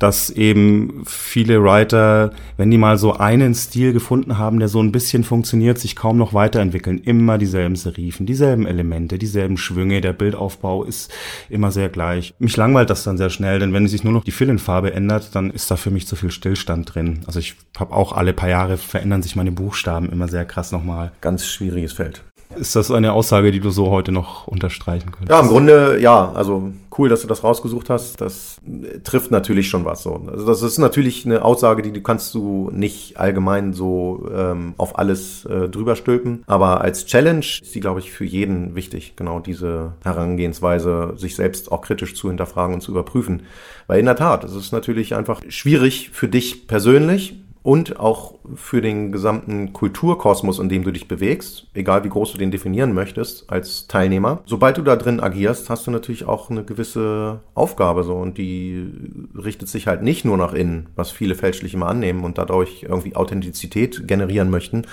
dass 0.00 0.30
eben 0.30 1.02
viele 1.06 1.62
Writer, 1.62 2.32
wenn 2.56 2.70
die 2.70 2.78
mal 2.78 2.98
so 2.98 3.12
einen 3.12 3.54
Stil 3.54 3.92
gefunden 3.92 4.38
haben, 4.38 4.58
der 4.58 4.68
so 4.68 4.82
ein 4.82 4.92
bisschen 4.92 5.22
funktioniert, 5.24 5.78
sich 5.78 5.94
kaum 5.94 6.16
noch 6.16 6.34
weiterentwickeln. 6.34 6.98
Immer 6.98 7.38
dieselben 7.38 7.76
Serifen, 7.76 8.26
dieselben 8.26 8.66
Elemente, 8.66 9.18
dieselben 9.18 9.58
Schwünge, 9.58 10.00
der 10.00 10.14
Bildaufbau 10.14 10.84
ist 10.84 11.12
immer 11.50 11.70
sehr 11.70 11.90
gleich. 11.90 12.34
Mich 12.38 12.56
langweilt 12.56 12.88
das 12.90 13.04
dann 13.04 13.18
sehr 13.18 13.30
schnell, 13.30 13.58
denn 13.58 13.74
wenn 13.74 13.86
sich 13.86 14.02
nur 14.02 14.14
noch 14.14 14.24
die 14.24 14.30
Fillenfarbe 14.30 14.94
ändert, 14.94 15.34
dann 15.34 15.50
ist 15.50 15.70
da 15.70 15.76
für 15.76 15.90
mich 15.90 16.06
zu 16.06 16.16
viel 16.16 16.30
Stillstand 16.30 16.94
drin. 16.94 17.20
Also 17.26 17.38
ich 17.38 17.54
habe 17.78 17.94
auch 17.94 18.12
alle 18.12 18.32
paar 18.32 18.48
Jahre 18.48 18.78
verändern 18.78 19.22
sich 19.22 19.36
meine 19.36 19.52
Buchstaben 19.52 20.10
immer 20.10 20.28
sehr 20.28 20.46
krass 20.46 20.72
nochmal. 20.72 21.12
Ganz 21.20 21.46
schwieriges 21.46 21.92
Feld. 21.92 22.22
Ist 22.56 22.74
das 22.74 22.90
eine 22.90 23.12
Aussage, 23.12 23.52
die 23.52 23.60
du 23.60 23.70
so 23.70 23.90
heute 23.90 24.10
noch 24.10 24.46
unterstreichen 24.46 25.12
könntest? 25.12 25.30
Ja, 25.30 25.40
im 25.40 25.48
Grunde 25.48 26.00
ja. 26.00 26.32
Also 26.32 26.72
cool, 26.98 27.08
dass 27.08 27.22
du 27.22 27.28
das 27.28 27.44
rausgesucht 27.44 27.88
hast. 27.90 28.20
Das 28.20 28.58
trifft 29.04 29.30
natürlich 29.30 29.68
schon 29.68 29.84
was 29.84 30.02
so. 30.02 30.26
Also 30.30 30.44
das 30.46 30.62
ist 30.62 30.78
natürlich 30.78 31.24
eine 31.24 31.44
Aussage, 31.44 31.82
die 31.82 31.92
du 31.92 32.00
kannst 32.00 32.34
du 32.34 32.70
nicht 32.72 33.18
allgemein 33.18 33.72
so 33.72 34.28
ähm, 34.34 34.74
auf 34.78 34.98
alles 34.98 35.44
äh, 35.46 35.68
drüber 35.68 35.94
stülpen. 35.94 36.42
Aber 36.46 36.80
als 36.80 37.06
Challenge 37.06 37.40
ist 37.40 37.74
die, 37.74 37.80
glaube 37.80 38.00
ich, 38.00 38.10
für 38.10 38.24
jeden 38.24 38.74
wichtig, 38.74 39.14
genau 39.16 39.38
diese 39.38 39.92
Herangehensweise, 40.02 41.14
sich 41.16 41.36
selbst 41.36 41.70
auch 41.70 41.82
kritisch 41.82 42.14
zu 42.16 42.28
hinterfragen 42.28 42.74
und 42.74 42.80
zu 42.80 42.90
überprüfen. 42.90 43.44
Weil 43.86 44.00
in 44.00 44.06
der 44.06 44.16
Tat, 44.16 44.44
es 44.44 44.54
ist 44.54 44.72
natürlich 44.72 45.14
einfach 45.14 45.40
schwierig 45.48 46.10
für 46.12 46.28
dich 46.28 46.66
persönlich, 46.66 47.36
und 47.62 48.00
auch 48.00 48.34
für 48.54 48.80
den 48.80 49.12
gesamten 49.12 49.72
Kulturkosmos, 49.72 50.58
in 50.58 50.68
dem 50.68 50.82
du 50.82 50.92
dich 50.92 51.08
bewegst, 51.08 51.66
egal 51.74 52.04
wie 52.04 52.08
groß 52.08 52.32
du 52.32 52.38
den 52.38 52.50
definieren 52.50 52.94
möchtest 52.94 53.50
als 53.50 53.86
Teilnehmer. 53.86 54.40
Sobald 54.46 54.78
du 54.78 54.82
da 54.82 54.96
drin 54.96 55.20
agierst, 55.20 55.68
hast 55.68 55.86
du 55.86 55.90
natürlich 55.90 56.24
auch 56.24 56.50
eine 56.50 56.64
gewisse 56.64 57.40
Aufgabe 57.54 58.02
so 58.02 58.14
und 58.14 58.38
die 58.38 58.88
richtet 59.34 59.68
sich 59.68 59.86
halt 59.86 60.02
nicht 60.02 60.24
nur 60.24 60.36
nach 60.36 60.54
innen, 60.54 60.88
was 60.96 61.10
viele 61.10 61.34
fälschlich 61.34 61.74
immer 61.74 61.88
annehmen 61.88 62.24
und 62.24 62.38
dadurch 62.38 62.84
irgendwie 62.88 63.14
Authentizität 63.14 64.08
generieren 64.08 64.50
möchten 64.50 64.86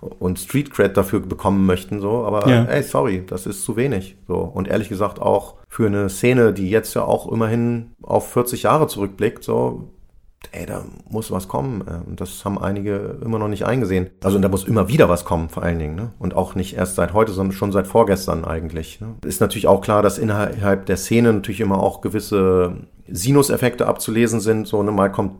und 0.00 0.38
Street 0.38 0.70
Cred 0.70 0.96
dafür 0.96 1.20
bekommen 1.20 1.66
möchten 1.66 2.00
so, 2.00 2.24
aber 2.24 2.48
ja. 2.48 2.64
ey, 2.64 2.82
sorry, 2.82 3.24
das 3.26 3.46
ist 3.46 3.64
zu 3.64 3.76
wenig 3.76 4.16
so 4.26 4.36
und 4.36 4.68
ehrlich 4.68 4.88
gesagt 4.88 5.20
auch 5.20 5.56
für 5.68 5.86
eine 5.86 6.08
Szene, 6.08 6.52
die 6.52 6.70
jetzt 6.70 6.94
ja 6.94 7.02
auch 7.02 7.30
immerhin 7.30 7.92
auf 8.02 8.32
40 8.32 8.64
Jahre 8.64 8.86
zurückblickt, 8.86 9.42
so 9.42 9.88
ey, 10.52 10.66
da 10.66 10.84
muss 11.08 11.30
was 11.30 11.48
kommen. 11.48 11.82
Äh, 11.82 12.14
das 12.16 12.44
haben 12.44 12.58
einige 12.58 13.18
immer 13.24 13.38
noch 13.38 13.48
nicht 13.48 13.66
eingesehen. 13.66 14.10
Also 14.22 14.38
da 14.38 14.48
muss 14.48 14.64
immer 14.64 14.88
wieder 14.88 15.08
was 15.08 15.24
kommen, 15.24 15.48
vor 15.48 15.62
allen 15.62 15.78
Dingen. 15.78 15.94
Ne? 15.94 16.10
Und 16.18 16.34
auch 16.34 16.54
nicht 16.54 16.76
erst 16.76 16.96
seit 16.96 17.12
heute, 17.12 17.32
sondern 17.32 17.52
schon 17.52 17.72
seit 17.72 17.86
vorgestern 17.86 18.44
eigentlich. 18.44 19.00
Ne? 19.00 19.14
Ist 19.24 19.40
natürlich 19.40 19.66
auch 19.66 19.80
klar, 19.80 20.02
dass 20.02 20.18
innerhalb 20.18 20.86
der 20.86 20.96
Szene 20.96 21.32
natürlich 21.32 21.60
immer 21.60 21.82
auch 21.82 22.00
gewisse 22.00 22.76
Sinuseffekte 23.08 23.86
abzulesen 23.86 24.40
sind. 24.40 24.66
So, 24.66 24.82
ne, 24.82 24.90
mal 24.90 25.10
kommt 25.12 25.34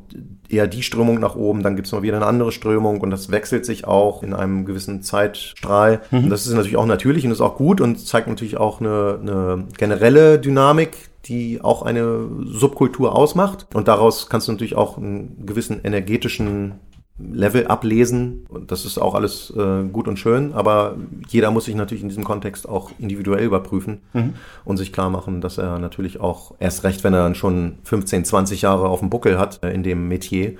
eher 0.48 0.66
die 0.66 0.82
Strömung 0.82 1.18
nach 1.20 1.34
oben, 1.34 1.62
dann 1.62 1.76
gibt's 1.76 1.92
mal 1.92 2.02
wieder 2.02 2.16
eine 2.16 2.26
andere 2.26 2.52
Strömung 2.52 3.00
und 3.00 3.10
das 3.10 3.30
wechselt 3.30 3.64
sich 3.64 3.86
auch 3.86 4.22
in 4.22 4.34
einem 4.34 4.66
gewissen 4.66 5.02
Zeitstrahl. 5.02 6.02
Mhm. 6.10 6.24
Und 6.24 6.30
das 6.30 6.46
ist 6.46 6.52
natürlich 6.52 6.76
auch 6.76 6.86
natürlich 6.86 7.24
und 7.24 7.32
ist 7.32 7.40
auch 7.40 7.56
gut 7.56 7.80
und 7.80 7.98
zeigt 7.98 8.28
natürlich 8.28 8.58
auch 8.58 8.80
eine, 8.80 9.18
eine 9.20 9.64
generelle 9.78 10.38
Dynamik, 10.38 10.96
die 11.26 11.60
auch 11.60 11.82
eine 11.82 12.28
Subkultur 12.44 13.14
ausmacht. 13.14 13.66
Und 13.74 13.88
daraus 13.88 14.28
kannst 14.28 14.48
du 14.48 14.52
natürlich 14.52 14.76
auch 14.76 14.98
einen 14.98 15.46
gewissen 15.46 15.80
energetischen 15.82 16.74
Level 17.18 17.66
ablesen. 17.68 18.46
Und 18.48 18.72
das 18.72 18.84
ist 18.84 18.98
auch 18.98 19.14
alles 19.14 19.52
äh, 19.56 19.84
gut 19.84 20.08
und 20.08 20.18
schön, 20.18 20.52
aber 20.52 20.96
jeder 21.28 21.50
muss 21.52 21.66
sich 21.66 21.74
natürlich 21.76 22.02
in 22.02 22.08
diesem 22.08 22.24
Kontext 22.24 22.68
auch 22.68 22.90
individuell 22.98 23.44
überprüfen 23.44 24.02
mhm. 24.12 24.34
und 24.64 24.78
sich 24.78 24.92
klar 24.92 25.10
machen, 25.10 25.40
dass 25.40 25.58
er 25.58 25.78
natürlich 25.78 26.20
auch 26.20 26.54
erst 26.58 26.82
recht, 26.82 27.04
wenn 27.04 27.14
er 27.14 27.22
dann 27.22 27.36
schon 27.36 27.78
15, 27.84 28.24
20 28.24 28.62
Jahre 28.62 28.88
auf 28.88 28.98
dem 28.98 29.10
Buckel 29.10 29.38
hat 29.38 29.62
äh, 29.62 29.72
in 29.72 29.84
dem 29.84 30.08
Metier, 30.08 30.56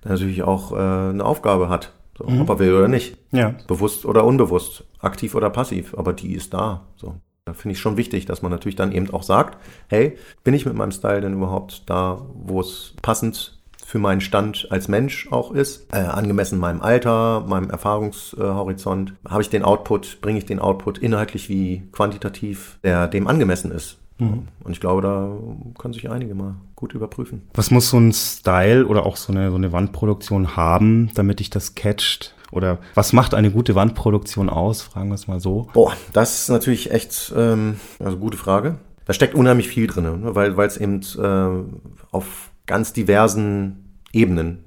dann 0.00 0.12
natürlich 0.12 0.42
auch 0.42 0.72
äh, 0.72 0.76
eine 0.76 1.24
Aufgabe 1.24 1.68
hat. 1.68 1.92
So, 2.16 2.24
mhm. 2.24 2.40
Ob 2.42 2.50
er 2.50 2.58
will 2.58 2.74
oder 2.74 2.88
nicht. 2.88 3.18
Ja. 3.30 3.54
Bewusst 3.66 4.06
oder 4.06 4.24
unbewusst, 4.24 4.84
aktiv 4.98 5.34
oder 5.34 5.50
passiv, 5.50 5.94
aber 5.96 6.12
die 6.14 6.34
ist 6.34 6.54
da. 6.54 6.86
So. 6.96 7.16
Da 7.44 7.54
finde 7.54 7.72
ich 7.72 7.80
schon 7.80 7.96
wichtig, 7.96 8.24
dass 8.26 8.42
man 8.42 8.52
natürlich 8.52 8.76
dann 8.76 8.92
eben 8.92 9.10
auch 9.10 9.24
sagt, 9.24 9.58
hey, 9.88 10.16
bin 10.44 10.54
ich 10.54 10.64
mit 10.64 10.74
meinem 10.74 10.92
Style 10.92 11.20
denn 11.20 11.34
überhaupt 11.34 11.82
da, 11.86 12.24
wo 12.34 12.60
es 12.60 12.94
passend 13.02 13.58
für 13.84 13.98
meinen 13.98 14.20
Stand 14.20 14.68
als 14.70 14.86
Mensch 14.86 15.26
auch 15.32 15.50
ist, 15.50 15.92
äh, 15.92 15.98
angemessen 15.98 16.58
meinem 16.58 16.80
Alter, 16.80 17.44
meinem 17.46 17.68
Erfahrungshorizont, 17.68 19.14
habe 19.28 19.42
ich 19.42 19.50
den 19.50 19.64
Output, 19.64 20.20
bringe 20.20 20.38
ich 20.38 20.46
den 20.46 20.60
Output 20.60 20.98
inhaltlich 20.98 21.48
wie 21.48 21.82
quantitativ, 21.90 22.78
der 22.84 23.08
dem 23.08 23.26
angemessen 23.26 23.72
ist. 23.72 23.98
Mhm. 24.18 24.46
Und 24.62 24.72
ich 24.72 24.80
glaube, 24.80 25.02
da 25.02 25.36
können 25.78 25.94
sich 25.94 26.08
einige 26.08 26.36
mal 26.36 26.54
gut 26.76 26.94
überprüfen. 26.94 27.42
Was 27.54 27.72
muss 27.72 27.90
so 27.90 27.98
ein 27.98 28.12
Style 28.12 28.86
oder 28.86 29.04
auch 29.04 29.16
so 29.16 29.32
eine, 29.32 29.50
so 29.50 29.56
eine 29.56 29.72
Wandproduktion 29.72 30.56
haben, 30.56 31.10
damit 31.14 31.40
ich 31.40 31.50
das 31.50 31.74
catcht? 31.74 32.36
Oder 32.52 32.78
was 32.94 33.12
macht 33.12 33.34
eine 33.34 33.50
gute 33.50 33.74
Wandproduktion 33.74 34.48
aus? 34.48 34.82
Fragen 34.82 35.08
wir 35.08 35.14
es 35.16 35.26
mal 35.26 35.40
so. 35.40 35.68
Boah, 35.72 35.94
das 36.12 36.42
ist 36.42 36.48
natürlich 36.50 36.92
echt, 36.92 37.32
ähm, 37.36 37.80
also 37.98 38.18
gute 38.18 38.36
Frage. 38.36 38.78
Da 39.06 39.12
steckt 39.12 39.34
unheimlich 39.34 39.68
viel 39.68 39.88
drin, 39.88 40.04
ne? 40.04 40.34
weil 40.34 40.56
es 40.60 40.76
eben 40.76 41.00
äh, 41.18 42.06
auf 42.12 42.52
ganz 42.66 42.92
diversen 42.92 43.98
Ebenen 44.12 44.64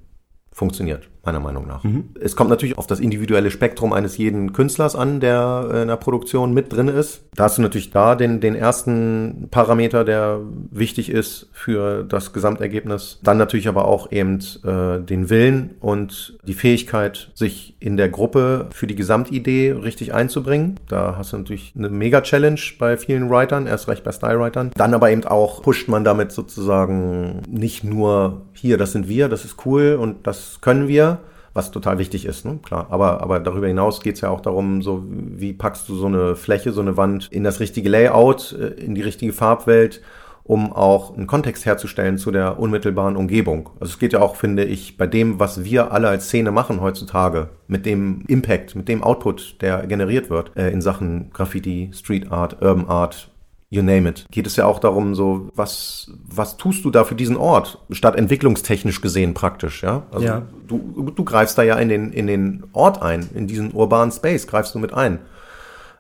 funktioniert 0.52 1.10
meiner 1.26 1.40
Meinung 1.40 1.68
nach. 1.68 1.84
Mhm. 1.84 2.10
Es 2.20 2.36
kommt 2.36 2.50
natürlich 2.50 2.78
auf 2.78 2.88
das 2.88 3.00
individuelle 3.00 3.52
Spektrum 3.52 3.94
eines 3.94 4.18
jeden 4.18 4.54
Künstlers 4.54 4.96
an, 4.96 5.20
der 5.20 5.82
in 5.82 5.88
der 5.88 5.98
Produktion 5.98 6.54
mit 6.54 6.72
drin 6.72 6.88
ist. 6.88 7.22
Da 7.36 7.46
hast 7.46 7.58
du 7.58 7.62
natürlich 7.62 7.92
da 7.92 8.16
den, 8.16 8.40
den 8.40 8.56
ersten 8.56 9.48
Parameter, 9.52 10.04
der 10.04 10.40
wichtig 10.72 11.10
ist 11.10 11.50
für 11.52 12.04
das 12.04 12.34
Gesamtergebnis. 12.34 13.20
Dann 13.24 13.38
natürlich 13.38 13.68
aber 13.68 13.86
auch 13.86 14.12
eben 14.12 14.40
äh, 14.64 15.00
den 15.02 15.30
Willen 15.30 15.76
und 15.80 16.38
die 16.44 16.54
Fähigkeit, 16.54 17.32
sich 17.34 17.76
in 17.80 17.98
der 17.98 18.10
Gruppe 18.10 18.68
für 18.72 18.88
die 18.88 18.96
Gesamtidee 18.96 19.72
richtig 19.72 20.14
einzubringen. 20.14 20.80
Da 20.88 21.16
hast 21.18 21.34
du 21.34 21.38
natürlich 21.38 21.74
eine 21.78 21.90
Mega-Challenge 21.90 22.60
bei 22.80 22.98
vielen 22.98 23.30
Writern, 23.30 23.68
erst 23.68 23.88
recht 23.88 24.04
bei 24.04 24.12
Style-Writern. 24.12 24.72
Dann 24.76 24.94
aber 24.94 25.12
eben 25.12 25.24
auch 25.26 25.62
pusht 25.62 25.88
man 25.88 26.04
damit 26.04 26.32
sozusagen 26.32 27.42
nicht 27.50 27.84
nur 27.84 28.42
hier, 28.54 28.78
das 28.78 28.92
sind 28.92 29.10
wir, 29.10 29.30
das 29.30 29.46
ist 29.46 29.66
cool 29.66 29.98
und 30.00 30.28
das 30.28 30.60
können 30.62 30.88
wir, 30.88 31.15
was 31.56 31.72
total 31.72 31.98
wichtig 31.98 32.26
ist, 32.26 32.46
ne? 32.46 32.60
klar. 32.64 32.88
Aber, 32.90 33.22
aber 33.22 33.40
darüber 33.40 33.68
hinaus 33.68 34.02
geht's 34.02 34.22
ja 34.22 34.30
auch 34.30 34.42
darum, 34.42 34.82
so 34.82 35.04
wie 35.08 35.54
packst 35.54 35.88
du 35.88 35.96
so 35.96 36.06
eine 36.06 36.36
Fläche, 36.36 36.74
so 36.74 36.82
eine 36.82 36.98
Wand 36.98 37.30
in 37.32 37.44
das 37.44 37.60
richtige 37.62 37.90
Layout, 37.90 38.52
äh, 38.52 38.68
in 38.68 38.94
die 38.94 39.02
richtige 39.02 39.32
Farbwelt, 39.32 40.02
um 40.44 40.74
auch 40.74 41.16
einen 41.16 41.28
Kontext 41.28 41.66
herzustellen 41.66 42.18
zu 42.18 42.30
der 42.30 42.60
unmittelbaren 42.60 43.16
Umgebung. 43.16 43.70
Also 43.80 43.94
es 43.94 44.00
geht 44.00 44.14
ja 44.14 44.22
auch, 44.22 44.36
finde 44.36 44.66
ich, 44.66 44.98
bei 44.98 45.08
dem, 45.08 45.40
was 45.40 45.64
wir 45.64 45.94
alle 45.94 46.10
als 46.10 46.26
Szene 46.26 46.52
machen 46.52 46.82
heutzutage, 46.82 47.50
mit 47.68 47.86
dem 47.86 48.26
Impact, 48.28 48.76
mit 48.76 48.90
dem 48.90 49.02
Output, 49.02 49.62
der 49.62 49.88
generiert 49.88 50.30
wird 50.30 50.52
äh, 50.58 50.70
in 50.70 50.82
Sachen 50.82 51.32
Graffiti, 51.32 51.90
Street 51.94 52.32
Art, 52.32 52.62
Urban 52.62 52.88
Art, 52.88 53.32
you 53.76 53.84
name 53.84 54.10
it. 54.10 54.26
Geht 54.32 54.48
es 54.48 54.56
ja 54.56 54.66
auch 54.66 54.80
darum, 54.80 55.14
so, 55.14 55.50
was, 55.56 56.12
was 56.26 56.58
tust 56.58 56.86
du 56.86 56.92
da 56.92 57.04
für 57.04 57.16
diesen 57.16 57.38
Ort? 57.38 57.80
Statt 57.92 58.16
entwicklungstechnisch 58.16 59.02
gesehen 59.02 59.34
praktisch, 59.34 59.84
ja? 59.84 60.04
Also 60.12 60.26
ja. 60.26 60.42
Du, 60.68 61.12
du 61.16 61.24
greifst 61.24 61.58
da 61.58 61.64
ja 61.64 61.76
in 61.76 61.90
den, 61.90 62.12
in 62.12 62.28
den 62.28 62.64
Ort 62.74 63.02
ein, 63.02 63.30
in 63.36 63.48
diesen 63.48 63.74
urbanen 63.74 64.12
Space 64.12 64.48
greifst 64.48 64.74
du 64.74 64.80
mit 64.80 64.94
ein. 64.94 65.20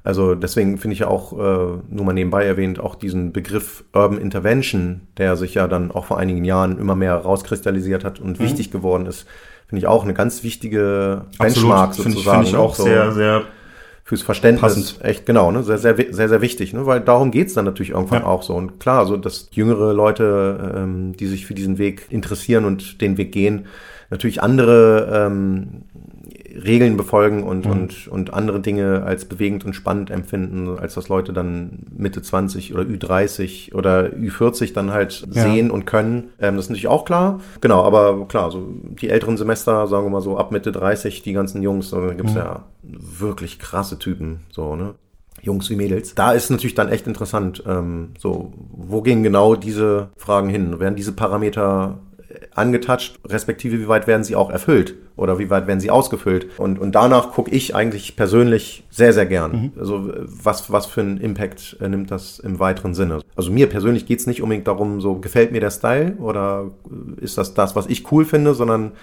Also 0.03 0.35
deswegen 0.35 0.77
finde 0.77 0.93
ich 0.93 0.99
ja 0.99 1.07
auch, 1.07 1.33
äh, 1.33 1.81
nur 1.89 2.05
mal 2.05 2.13
nebenbei 2.13 2.45
erwähnt, 2.45 2.79
auch 2.79 2.93
diesen 2.93 3.33
Begriff 3.33 3.83
Urban 3.91 4.19
Intervention, 4.19 5.01
der 5.17 5.35
sich 5.35 5.55
ja 5.55 5.67
dann 5.67 5.91
auch 5.91 6.05
vor 6.05 6.19
einigen 6.19 6.45
Jahren 6.45 6.77
immer 6.77 6.95
mehr 6.95 7.15
rauskristallisiert 7.15 8.03
hat 8.03 8.19
und 8.19 8.39
mhm. 8.39 8.43
wichtig 8.43 8.71
geworden 8.71 9.07
ist, 9.07 9.25
finde 9.67 9.79
ich 9.79 9.87
auch 9.87 10.03
eine 10.03 10.13
ganz 10.13 10.43
wichtige 10.43 11.25
Benchmark 11.39 11.89
Absolut. 11.89 12.11
sozusagen. 12.11 12.43
Finde 12.43 12.49
ich, 12.49 12.53
ich 12.53 12.59
auch 12.59 12.75
so. 12.75 12.83
sehr, 12.83 13.11
sehr 13.13 13.43
fürs 14.05 14.21
Verständnis 14.21 14.61
Passend. 14.61 15.03
echt 15.03 15.25
genau, 15.25 15.51
ne? 15.51 15.63
Sehr, 15.63 15.79
sehr, 15.79 15.95
sehr, 16.11 16.29
sehr 16.29 16.41
wichtig, 16.41 16.73
ne? 16.73 16.85
Weil 16.85 17.01
darum 17.01 17.31
geht's 17.31 17.55
dann 17.55 17.65
natürlich 17.65 17.89
irgendwann 17.89 18.21
ja. 18.21 18.27
auch 18.27 18.43
so. 18.43 18.53
Und 18.53 18.79
klar, 18.79 19.07
so 19.07 19.17
dass 19.17 19.49
jüngere 19.51 19.93
Leute, 19.93 20.73
ähm, 20.77 21.17
die 21.17 21.25
sich 21.25 21.47
für 21.47 21.55
diesen 21.55 21.79
Weg 21.79 22.05
interessieren 22.09 22.65
und 22.65 23.01
den 23.01 23.17
Weg 23.17 23.31
gehen, 23.31 23.65
natürlich 24.11 24.43
andere 24.43 25.09
ähm, 25.11 25.85
Regeln 26.63 26.97
befolgen 26.97 27.41
und, 27.41 27.65
mhm. 27.65 27.71
und, 27.71 28.07
und 28.07 28.33
andere 28.35 28.59
Dinge 28.59 29.01
als 29.03 29.25
bewegend 29.25 29.65
und 29.65 29.73
spannend 29.73 30.11
empfinden, 30.11 30.77
als 30.77 30.93
das 30.93 31.09
Leute 31.09 31.33
dann 31.33 31.87
Mitte 31.97 32.21
20 32.21 32.75
oder 32.75 32.83
Ü30 32.83 33.73
oder 33.73 34.05
Ü40 34.09 34.71
dann 34.71 34.91
halt 34.91 35.25
ja. 35.31 35.41
sehen 35.41 35.71
und 35.71 35.85
können. 35.85 36.29
Ähm, 36.39 36.57
das 36.57 36.65
ist 36.65 36.69
natürlich 36.69 36.87
auch 36.87 37.05
klar. 37.05 37.41
Genau, 37.59 37.83
aber 37.83 38.27
klar, 38.27 38.51
so 38.51 38.67
die 39.01 39.09
älteren 39.09 39.35
Semester, 39.35 39.87
sagen 39.87 40.05
wir 40.05 40.11
mal 40.11 40.21
so 40.21 40.37
ab 40.37 40.51
Mitte 40.51 40.71
30, 40.71 41.23
die 41.23 41.33
ganzen 41.33 41.63
Jungs, 41.63 41.89
da 41.89 42.13
gibt's 42.13 42.33
mhm. 42.33 42.37
ja 42.37 42.63
wirklich 42.87 43.59
krasse 43.59 43.99
Typen, 43.99 44.41
so, 44.51 44.75
ne? 44.75 44.95
Jungs 45.41 45.69
wie 45.69 45.75
Mädels. 45.75 46.15
Da 46.15 46.31
ist 46.31 46.49
natürlich 46.49 46.75
dann 46.75 46.89
echt 46.89 47.07
interessant, 47.07 47.63
ähm, 47.67 48.11
so, 48.17 48.53
wo 48.71 49.01
gehen 49.01 49.21
genau 49.21 49.55
diese 49.55 50.09
Fragen 50.15 50.49
hin? 50.49 50.79
Werden 50.79 50.95
diese 50.95 51.11
Parameter 51.11 51.99
angetatscht, 52.53 53.19
respektive 53.25 53.79
wie 53.79 53.87
weit 53.87 54.07
werden 54.07 54.23
sie 54.23 54.35
auch 54.35 54.49
erfüllt 54.49 54.95
oder 55.15 55.39
wie 55.39 55.49
weit 55.49 55.67
werden 55.67 55.79
sie 55.79 55.91
ausgefüllt. 55.91 56.47
Und, 56.57 56.79
und 56.79 56.93
danach 56.93 57.31
gucke 57.31 57.51
ich 57.51 57.75
eigentlich 57.75 58.15
persönlich 58.15 58.83
sehr, 58.89 59.13
sehr 59.13 59.25
gern. 59.25 59.51
Mhm. 59.51 59.71
Also 59.77 60.11
was, 60.25 60.71
was 60.71 60.85
für 60.85 61.01
einen 61.01 61.17
Impact 61.17 61.77
äh, 61.81 61.87
nimmt 61.87 62.11
das 62.11 62.39
im 62.39 62.59
weiteren 62.59 62.93
Sinne. 62.93 63.21
Also 63.35 63.51
mir 63.51 63.67
persönlich 63.67 64.05
geht's 64.05 64.27
nicht 64.27 64.41
unbedingt 64.41 64.67
darum, 64.67 65.01
so 65.01 65.15
gefällt 65.15 65.51
mir 65.51 65.61
der 65.61 65.71
Style 65.71 66.15
oder 66.19 66.71
ist 67.19 67.37
das 67.37 67.53
das, 67.53 67.75
was 67.75 67.87
ich 67.87 68.11
cool 68.11 68.25
finde, 68.25 68.53
sondern 68.53 68.93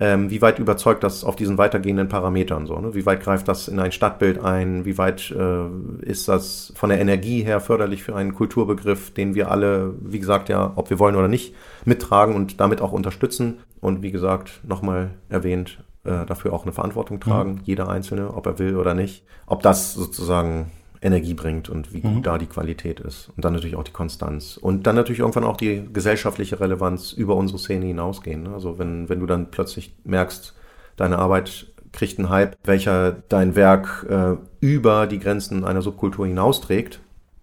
ähm, 0.00 0.30
wie 0.30 0.40
weit 0.40 0.58
überzeugt 0.58 1.04
das 1.04 1.24
auf 1.24 1.36
diesen 1.36 1.58
weitergehenden 1.58 2.08
Parametern 2.08 2.66
so, 2.66 2.78
ne? 2.78 2.94
Wie 2.94 3.04
weit 3.04 3.22
greift 3.22 3.46
das 3.48 3.68
in 3.68 3.78
ein 3.78 3.92
Stadtbild 3.92 4.42
ein? 4.42 4.86
Wie 4.86 4.96
weit 4.96 5.30
äh, 5.30 5.66
ist 6.00 6.26
das 6.26 6.72
von 6.74 6.88
der 6.88 7.00
Energie 7.00 7.42
her 7.42 7.60
förderlich 7.60 8.02
für 8.02 8.16
einen 8.16 8.34
Kulturbegriff, 8.34 9.12
den 9.12 9.34
wir 9.34 9.50
alle, 9.50 9.94
wie 10.00 10.18
gesagt, 10.18 10.48
ja, 10.48 10.72
ob 10.74 10.88
wir 10.88 10.98
wollen 10.98 11.16
oder 11.16 11.28
nicht, 11.28 11.54
mittragen 11.84 12.34
und 12.34 12.60
damit 12.60 12.80
auch 12.80 12.92
unterstützen? 12.92 13.60
Und 13.80 14.02
wie 14.02 14.10
gesagt, 14.10 14.62
nochmal 14.66 15.10
erwähnt, 15.28 15.84
äh, 16.04 16.24
dafür 16.24 16.54
auch 16.54 16.62
eine 16.62 16.72
Verantwortung 16.72 17.20
tragen, 17.20 17.52
mhm. 17.52 17.60
jeder 17.64 17.90
Einzelne, 17.90 18.32
ob 18.34 18.46
er 18.46 18.58
will 18.58 18.76
oder 18.76 18.94
nicht. 18.94 19.24
Ob 19.46 19.62
das 19.62 19.92
sozusagen 19.92 20.70
Energie 21.02 21.34
bringt 21.34 21.68
und 21.68 21.92
wie 21.94 22.00
gut 22.00 22.16
mhm. 22.16 22.22
da 22.22 22.36
die 22.36 22.46
Qualität 22.46 23.00
ist. 23.00 23.30
Und 23.34 23.44
dann 23.44 23.54
natürlich 23.54 23.76
auch 23.76 23.84
die 23.84 23.92
Konstanz. 23.92 24.56
Und 24.56 24.86
dann 24.86 24.96
natürlich 24.96 25.20
irgendwann 25.20 25.44
auch 25.44 25.56
die 25.56 25.88
gesellschaftliche 25.92 26.60
Relevanz 26.60 27.12
über 27.12 27.36
unsere 27.36 27.58
Szene 27.58 27.86
hinausgehen. 27.86 28.42
Ne? 28.42 28.52
Also 28.52 28.78
wenn, 28.78 29.08
wenn 29.08 29.20
du 29.20 29.26
dann 29.26 29.50
plötzlich 29.50 29.94
merkst, 30.04 30.54
deine 30.96 31.18
Arbeit 31.18 31.72
kriegt 31.92 32.18
einen 32.18 32.28
Hype, 32.28 32.56
welcher 32.64 33.12
dein 33.28 33.56
Werk 33.56 34.06
äh, 34.08 34.36
über 34.60 35.06
die 35.06 35.18
Grenzen 35.18 35.64
einer 35.64 35.82
Subkultur 35.82 36.26
hinausträgt, 36.26 37.00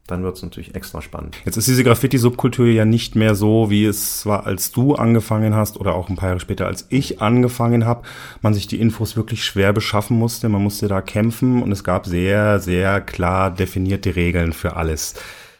dann 0.07 0.23
wird 0.23 0.37
es 0.37 0.43
natürlich 0.43 0.73
extra 0.73 1.01
spannend. 1.01 1.37
Jetzt 1.45 1.57
ist 1.57 1.67
diese 1.67 1.83
Graffiti-Subkultur 1.83 2.67
ja 2.67 2.85
nicht 2.85 3.15
mehr 3.15 3.35
so, 3.35 3.69
wie 3.69 3.85
es 3.85 4.25
war, 4.25 4.45
als 4.45 4.71
du 4.71 4.95
angefangen 4.95 5.53
hast 5.53 5.77
oder 5.79 5.95
auch 5.95 6.09
ein 6.09 6.15
paar 6.15 6.29
Jahre 6.29 6.39
später, 6.39 6.65
als 6.65 6.87
ich 6.89 7.21
angefangen 7.21 7.85
habe. 7.85 8.03
Man 8.41 8.53
sich 8.53 8.67
die 8.67 8.79
Infos 8.79 9.17
wirklich 9.17 9.43
schwer 9.43 9.73
beschaffen 9.73 10.17
musste, 10.17 10.49
man 10.49 10.63
musste 10.63 10.87
da 10.87 11.01
kämpfen 11.01 11.61
und 11.61 11.71
es 11.71 11.83
gab 11.83 12.05
sehr, 12.05 12.59
sehr 12.59 13.01
klar 13.01 13.51
definierte 13.51 14.15
Regeln 14.15 14.53
für 14.53 14.75
alles. 14.75 15.15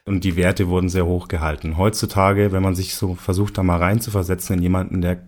Und 0.05 0.23
die 0.23 0.37
Werte 0.37 0.69
wurden 0.69 0.87
sehr 0.87 1.05
hoch 1.05 1.27
gehalten. 1.27 1.77
Heutzutage, 1.77 2.53
wenn 2.53 2.63
man 2.63 2.75
sich 2.75 2.95
so 2.95 3.15
versucht, 3.15 3.57
da 3.57 3.63
mal 3.63 3.77
reinzuversetzen 3.77 4.55
in 4.55 4.61
jemanden, 4.61 5.01
der 5.01 5.19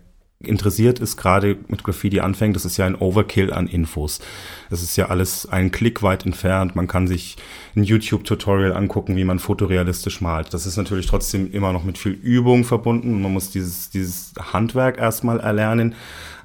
interessiert 0.41 0.99
ist, 0.99 1.17
gerade 1.17 1.57
mit 1.67 1.83
Graffiti 1.83 2.21
anfängt, 2.21 2.55
das 2.55 2.63
ist 2.63 2.77
ja 2.77 2.85
ein 2.85 2.95
Overkill 2.95 3.51
an 3.51 3.67
Infos. 3.67 4.21
Das 4.69 4.81
ist 4.81 4.95
ja 4.95 5.07
alles 5.07 5.45
einen 5.45 5.71
Klick 5.71 6.01
weit 6.01 6.25
entfernt. 6.25 6.77
Man 6.77 6.87
kann 6.87 7.07
sich 7.07 7.35
ein 7.75 7.83
YouTube-Tutorial 7.83 8.71
angucken, 8.71 9.17
wie 9.17 9.25
man 9.25 9.39
fotorealistisch 9.39 10.21
malt. 10.21 10.53
Das 10.53 10.65
ist 10.65 10.77
natürlich 10.77 11.07
trotzdem 11.07 11.51
immer 11.51 11.73
noch 11.73 11.83
mit 11.83 11.97
viel 11.97 12.13
Übung 12.13 12.63
verbunden. 12.63 13.21
Man 13.21 13.33
muss 13.33 13.51
dieses, 13.51 13.89
dieses 13.89 14.31
Handwerk 14.53 14.97
erstmal 14.97 15.41
erlernen. 15.41 15.93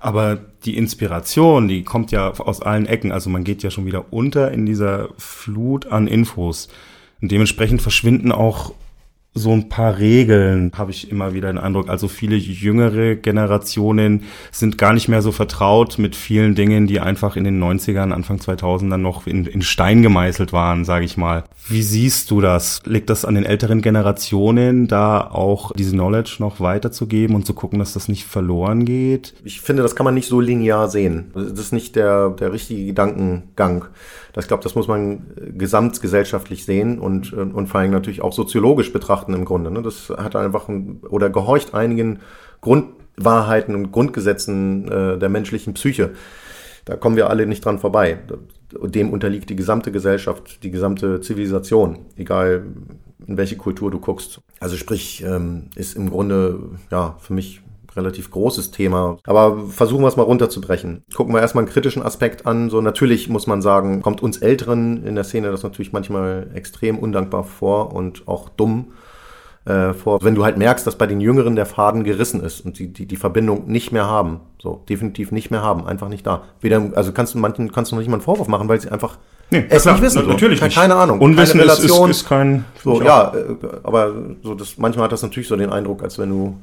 Aber 0.00 0.40
die 0.64 0.76
Inspiration, 0.76 1.68
die 1.68 1.84
kommt 1.84 2.10
ja 2.10 2.30
aus 2.30 2.62
allen 2.62 2.86
Ecken. 2.86 3.12
Also 3.12 3.30
man 3.30 3.44
geht 3.44 3.62
ja 3.62 3.70
schon 3.70 3.86
wieder 3.86 4.12
unter 4.12 4.50
in 4.50 4.66
dieser 4.66 5.10
Flut 5.18 5.86
an 5.86 6.08
Infos. 6.08 6.68
Und 7.22 7.30
dementsprechend 7.30 7.80
verschwinden 7.80 8.32
auch 8.32 8.74
so 9.36 9.50
ein 9.50 9.68
paar 9.68 9.98
Regeln, 9.98 10.70
habe 10.76 10.92
ich 10.92 11.10
immer 11.10 11.34
wieder 11.34 11.52
den 11.52 11.58
Eindruck. 11.58 11.88
Also 11.88 12.06
viele 12.06 12.36
jüngere 12.36 13.16
Generationen 13.16 14.22
sind 14.52 14.78
gar 14.78 14.92
nicht 14.92 15.08
mehr 15.08 15.22
so 15.22 15.32
vertraut 15.32 15.98
mit 15.98 16.14
vielen 16.14 16.54
Dingen, 16.54 16.86
die 16.86 17.00
einfach 17.00 17.34
in 17.34 17.42
den 17.42 17.62
90ern, 17.62 18.12
Anfang 18.12 18.40
2000 18.40 18.96
noch 18.96 19.26
in, 19.26 19.44
in 19.46 19.62
Stein 19.62 20.02
gemeißelt 20.02 20.52
waren, 20.52 20.84
sage 20.84 21.04
ich 21.04 21.16
mal. 21.16 21.42
Wie 21.66 21.82
siehst 21.82 22.30
du 22.30 22.40
das? 22.40 22.80
Liegt 22.84 23.10
das 23.10 23.24
an 23.24 23.34
den 23.34 23.44
älteren 23.44 23.82
Generationen, 23.82 24.86
da 24.86 25.22
auch 25.22 25.72
diese 25.72 25.92
Knowledge 25.92 26.36
noch 26.38 26.60
weiterzugeben 26.60 27.34
und 27.34 27.44
zu 27.44 27.54
gucken, 27.54 27.80
dass 27.80 27.92
das 27.92 28.06
nicht 28.06 28.24
verloren 28.24 28.84
geht? 28.84 29.34
Ich 29.44 29.60
finde, 29.60 29.82
das 29.82 29.96
kann 29.96 30.04
man 30.04 30.14
nicht 30.14 30.28
so 30.28 30.40
linear 30.40 30.88
sehen. 30.88 31.32
Das 31.34 31.58
ist 31.58 31.72
nicht 31.72 31.96
der, 31.96 32.30
der 32.30 32.52
richtige 32.52 32.86
Gedankengang. 32.86 33.86
Das, 34.34 34.48
glaube, 34.48 34.64
das 34.64 34.74
muss 34.74 34.88
man 34.88 35.28
gesamtgesellschaftlich 35.56 36.64
sehen 36.64 36.98
und, 36.98 37.32
und 37.32 37.68
vor 37.68 37.80
allem 37.80 37.92
natürlich 37.92 38.20
auch 38.20 38.32
soziologisch 38.32 38.92
betrachten 38.92 39.32
im 39.32 39.44
Grunde. 39.44 39.70
Ne? 39.70 39.80
Das 39.80 40.10
hat 40.10 40.34
einfach 40.34 40.68
ein, 40.68 41.00
oder 41.08 41.30
gehorcht 41.30 41.72
einigen 41.72 42.18
Grundwahrheiten 42.60 43.76
und 43.76 43.92
Grundgesetzen 43.92 44.88
äh, 44.90 45.18
der 45.18 45.28
menschlichen 45.28 45.74
Psyche. 45.74 46.10
Da 46.84 46.96
kommen 46.96 47.14
wir 47.14 47.30
alle 47.30 47.46
nicht 47.46 47.64
dran 47.64 47.78
vorbei. 47.78 48.18
Dem 48.82 49.10
unterliegt 49.10 49.50
die 49.50 49.56
gesamte 49.56 49.92
Gesellschaft, 49.92 50.64
die 50.64 50.72
gesamte 50.72 51.20
Zivilisation, 51.20 52.00
egal 52.16 52.66
in 53.26 53.36
welche 53.36 53.56
Kultur 53.56 53.92
du 53.92 54.00
guckst. 54.00 54.40
Also 54.58 54.76
sprich, 54.76 55.22
ähm, 55.24 55.70
ist 55.76 55.96
im 55.96 56.10
Grunde 56.10 56.58
ja 56.90 57.16
für 57.20 57.34
mich 57.34 57.62
relativ 57.96 58.30
großes 58.30 58.70
Thema. 58.70 59.18
Aber 59.24 59.68
versuchen 59.68 60.02
wir 60.02 60.08
es 60.08 60.16
mal 60.16 60.22
runterzubrechen. 60.22 61.04
Gucken 61.14 61.34
wir 61.34 61.40
erstmal 61.40 61.64
einen 61.64 61.72
kritischen 61.72 62.02
Aspekt 62.02 62.46
an. 62.46 62.70
So 62.70 62.80
natürlich 62.80 63.28
muss 63.28 63.46
man 63.46 63.62
sagen, 63.62 64.02
kommt 64.02 64.22
uns 64.22 64.38
Älteren 64.38 65.04
in 65.04 65.14
der 65.14 65.24
Szene 65.24 65.50
das 65.50 65.62
natürlich 65.62 65.92
manchmal 65.92 66.48
extrem 66.54 66.98
undankbar 66.98 67.44
vor 67.44 67.92
und 67.92 68.26
auch 68.26 68.48
dumm 68.48 68.92
äh, 69.64 69.94
vor. 69.94 70.18
Wenn 70.22 70.34
du 70.34 70.44
halt 70.44 70.58
merkst, 70.58 70.86
dass 70.86 70.96
bei 70.96 71.06
den 71.06 71.20
Jüngeren 71.20 71.56
der 71.56 71.66
Faden 71.66 72.04
gerissen 72.04 72.42
ist 72.42 72.60
und 72.64 72.78
die, 72.78 72.92
die, 72.92 73.06
die 73.06 73.16
Verbindung 73.16 73.66
nicht 73.66 73.92
mehr 73.92 74.06
haben. 74.06 74.40
So, 74.60 74.82
definitiv 74.88 75.32
nicht 75.32 75.50
mehr 75.50 75.62
haben, 75.62 75.86
einfach 75.86 76.08
nicht 76.08 76.26
da. 76.26 76.42
Weder, 76.60 76.90
also 76.94 77.12
kannst 77.12 77.34
du 77.34 77.38
manchen, 77.38 77.72
kannst 77.72 77.90
du 77.90 77.96
noch 77.96 78.00
nicht 78.00 78.08
mal 78.08 78.16
einen 78.16 78.22
Vorwurf 78.22 78.48
machen, 78.48 78.68
weil 78.68 78.80
sie 78.80 78.90
einfach 78.90 79.18
Nee, 79.50 79.66
es 79.68 79.84
nicht 79.84 80.00
wissen. 80.00 80.22
So. 80.22 80.28
Natürlich 80.28 80.60
keine, 80.60 80.72
keine 80.72 80.94
Ahnung. 80.96 81.20
Unwissen 81.20 81.60
keine 81.60 81.72
Relation. 81.72 82.10
Ist, 82.10 82.16
ist, 82.16 82.22
ist 82.22 82.28
kein. 82.28 82.64
So, 82.82 83.02
ja, 83.02 83.34
äh, 83.34 83.56
aber 83.82 84.12
so 84.42 84.54
das, 84.54 84.78
manchmal 84.78 85.04
hat 85.04 85.12
das 85.12 85.22
natürlich 85.22 85.48
so 85.48 85.56
den 85.56 85.70
Eindruck, 85.70 86.02
als 86.02 86.18
wenn 86.18 86.30
du 86.30 86.56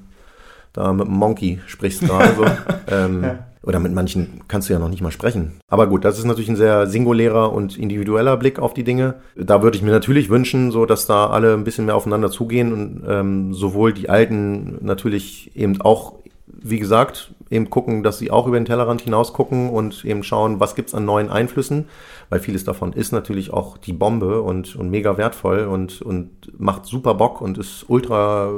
da 0.73 0.93
mit 0.93 1.07
einem 1.07 1.17
Monkey 1.17 1.59
sprichst 1.67 2.01
gerade 2.01 2.35
so. 2.35 2.45
ähm, 2.93 3.23
ja. 3.23 3.39
Oder 3.63 3.79
mit 3.79 3.93
manchen 3.93 4.41
kannst 4.47 4.69
du 4.69 4.73
ja 4.73 4.79
noch 4.79 4.89
nicht 4.89 5.03
mal 5.03 5.11
sprechen. 5.11 5.59
Aber 5.67 5.85
gut, 5.85 6.03
das 6.03 6.17
ist 6.17 6.25
natürlich 6.25 6.49
ein 6.49 6.55
sehr 6.55 6.87
singulärer 6.87 7.53
und 7.53 7.77
individueller 7.77 8.35
Blick 8.37 8.57
auf 8.57 8.73
die 8.73 8.83
Dinge. 8.83 9.15
Da 9.35 9.61
würde 9.61 9.77
ich 9.77 9.83
mir 9.83 9.91
natürlich 9.91 10.29
wünschen, 10.29 10.71
so 10.71 10.87
dass 10.87 11.05
da 11.05 11.27
alle 11.27 11.53
ein 11.53 11.63
bisschen 11.63 11.85
mehr 11.85 11.95
aufeinander 11.95 12.31
zugehen 12.31 12.73
und 12.73 13.03
ähm, 13.07 13.53
sowohl 13.53 13.93
die 13.93 14.09
Alten 14.09 14.79
natürlich 14.81 15.55
eben 15.55 15.79
auch, 15.79 16.15
wie 16.47 16.79
gesagt, 16.79 17.33
eben 17.51 17.69
gucken, 17.69 18.03
dass 18.03 18.17
sie 18.17 18.31
auch 18.31 18.47
über 18.47 18.59
den 18.59 18.65
Tellerrand 18.65 19.01
hinaus 19.01 19.33
gucken 19.33 19.69
und 19.69 20.05
eben 20.05 20.23
schauen, 20.23 20.59
was 20.59 20.75
gibt's 20.75 20.95
an 20.95 21.05
neuen 21.05 21.29
Einflüssen 21.29 21.85
weil 22.31 22.39
vieles 22.39 22.63
davon 22.63 22.93
ist 22.93 23.11
natürlich 23.11 23.51
auch 23.51 23.77
die 23.77 23.91
Bombe 23.91 24.41
und, 24.41 24.77
und 24.77 24.89
mega 24.89 25.17
wertvoll 25.17 25.65
und, 25.65 26.01
und 26.01 26.29
macht 26.57 26.85
super 26.85 27.13
Bock 27.15 27.41
und 27.41 27.57
ist 27.57 27.89
ultra 27.89 28.57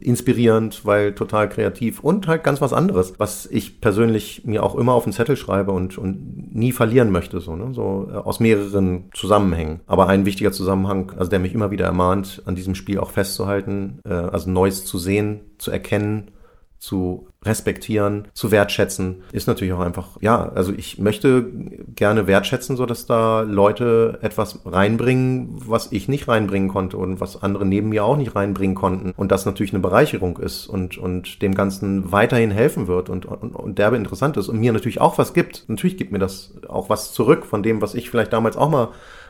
inspirierend, 0.00 0.84
weil 0.84 1.14
total 1.14 1.48
kreativ 1.48 2.00
und 2.00 2.26
halt 2.26 2.42
ganz 2.42 2.60
was 2.60 2.72
anderes, 2.72 3.14
was 3.18 3.46
ich 3.46 3.80
persönlich 3.80 4.42
mir 4.44 4.64
auch 4.64 4.74
immer 4.74 4.94
auf 4.94 5.04
den 5.04 5.12
Zettel 5.12 5.36
schreibe 5.36 5.70
und, 5.70 5.96
und 5.98 6.52
nie 6.52 6.72
verlieren 6.72 7.12
möchte, 7.12 7.38
so, 7.38 7.54
ne? 7.54 7.72
so 7.72 8.08
äh, 8.10 8.16
aus 8.16 8.40
mehreren 8.40 9.04
Zusammenhängen. 9.14 9.82
Aber 9.86 10.08
ein 10.08 10.26
wichtiger 10.26 10.50
Zusammenhang, 10.50 11.12
also 11.16 11.30
der 11.30 11.38
mich 11.38 11.54
immer 11.54 11.70
wieder 11.70 11.84
ermahnt, 11.84 12.42
an 12.44 12.56
diesem 12.56 12.74
Spiel 12.74 12.98
auch 12.98 13.12
festzuhalten, 13.12 14.00
äh, 14.04 14.14
also 14.14 14.50
Neues 14.50 14.84
zu 14.84 14.98
sehen, 14.98 15.42
zu 15.58 15.70
erkennen 15.70 16.32
zu 16.78 17.28
respektieren, 17.46 18.28
zu 18.34 18.50
wertschätzen, 18.50 19.22
ist 19.32 19.46
natürlich 19.46 19.72
auch 19.72 19.80
einfach, 19.80 20.18
ja, 20.20 20.50
also 20.54 20.72
ich 20.76 20.98
möchte 20.98 21.46
gerne 21.94 22.26
wertschätzen, 22.26 22.76
so 22.76 22.86
dass 22.86 23.06
da 23.06 23.42
Leute 23.42 24.18
etwas 24.22 24.60
reinbringen, 24.64 25.48
was 25.66 25.92
ich 25.92 26.08
nicht 26.08 26.28
reinbringen 26.28 26.68
konnte 26.68 26.96
und 26.96 27.20
was 27.20 27.42
andere 27.42 27.64
neben 27.64 27.88
mir 27.88 28.04
auch 28.04 28.16
nicht 28.16 28.34
reinbringen 28.34 28.74
konnten 28.74 29.12
und 29.16 29.32
das 29.32 29.46
natürlich 29.46 29.72
eine 29.72 29.82
Bereicherung 29.82 30.38
ist 30.38 30.66
und, 30.66 30.98
und 30.98 31.42
dem 31.42 31.54
Ganzen 31.54 32.12
weiterhin 32.12 32.50
helfen 32.50 32.86
wird 32.86 33.08
und, 33.08 33.26
und, 33.26 33.54
und 33.54 33.78
derbe 33.78 33.96
interessant 33.96 34.36
ist 34.36 34.48
und 34.48 34.58
mir 34.58 34.72
natürlich 34.72 35.00
auch 35.00 35.18
was 35.18 35.34
gibt. 35.34 35.64
Natürlich 35.68 35.96
gibt 35.96 36.12
mir 36.12 36.18
das 36.18 36.54
auch 36.68 36.88
was 36.90 37.12
zurück 37.12 37.46
von 37.46 37.62
dem, 37.62 37.80
was 37.80 37.94
ich 37.94 38.10
vielleicht 38.10 38.32
damals 38.32 38.56
auch 38.56 38.70
mal 38.70 38.88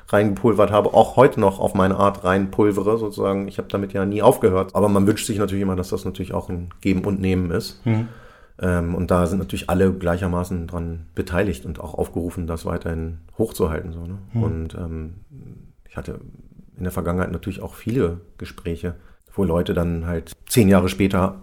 reingepulvert 0.09 0.71
habe, 0.71 0.95
auch 0.95 1.17
heute 1.17 1.41
noch 1.41 1.59
auf 1.59 1.75
meine 1.75 1.97
Art 1.97 2.25
reinpulvere, 2.25 2.99
sozusagen. 2.99 3.49
Ich 3.49 3.59
habe 3.59 3.69
damit 3.69 3.93
ja 3.93 4.07
nie 4.07 4.23
aufgehört. 4.23 4.75
Aber 4.75 4.89
man 4.89 5.07
wünscht 5.07 5.27
sich 5.27 5.39
natürlich 5.39 5.63
immer, 5.63 5.77
dass 5.77 5.89
das 5.89 6.05
natürlich 6.05 6.33
auch 6.33 6.49
ein 6.49 6.71
Geben 6.81 7.05
und 7.05 7.21
Nehmen 7.21 7.51
ist. 7.51 7.85
Mhm. 7.85 8.09
Ähm, 8.59 8.95
und 8.95 9.11
da 9.11 9.27
sind 9.27 9.39
natürlich 9.39 9.69
alle 9.69 9.93
gleichermaßen 9.93 10.67
dran 10.67 11.07
beteiligt 11.15 11.67
und 11.67 11.81
auch 11.81 11.95
aufgerufen, 11.95 12.47
das 12.47 12.65
weiterhin 12.65 13.19
hochzuhalten. 13.37 13.93
So, 13.93 14.07
ne? 14.07 14.19
Mhm. 14.33 14.43
Und 14.43 14.75
ähm, 14.75 15.15
ich 15.89 15.97
hatte 15.97 16.21
in 16.77 16.85
der 16.85 16.93
Vergangenheit 16.93 17.33
natürlich 17.33 17.63
auch 17.63 17.75
viele 17.75 18.21
Gespräche, 18.39 18.95
wo 19.35 19.45
Leute 19.45 19.75
dann 19.75 20.07
halt 20.07 20.33
zehn 20.47 20.69
Jahre 20.69 20.89
später 20.89 21.43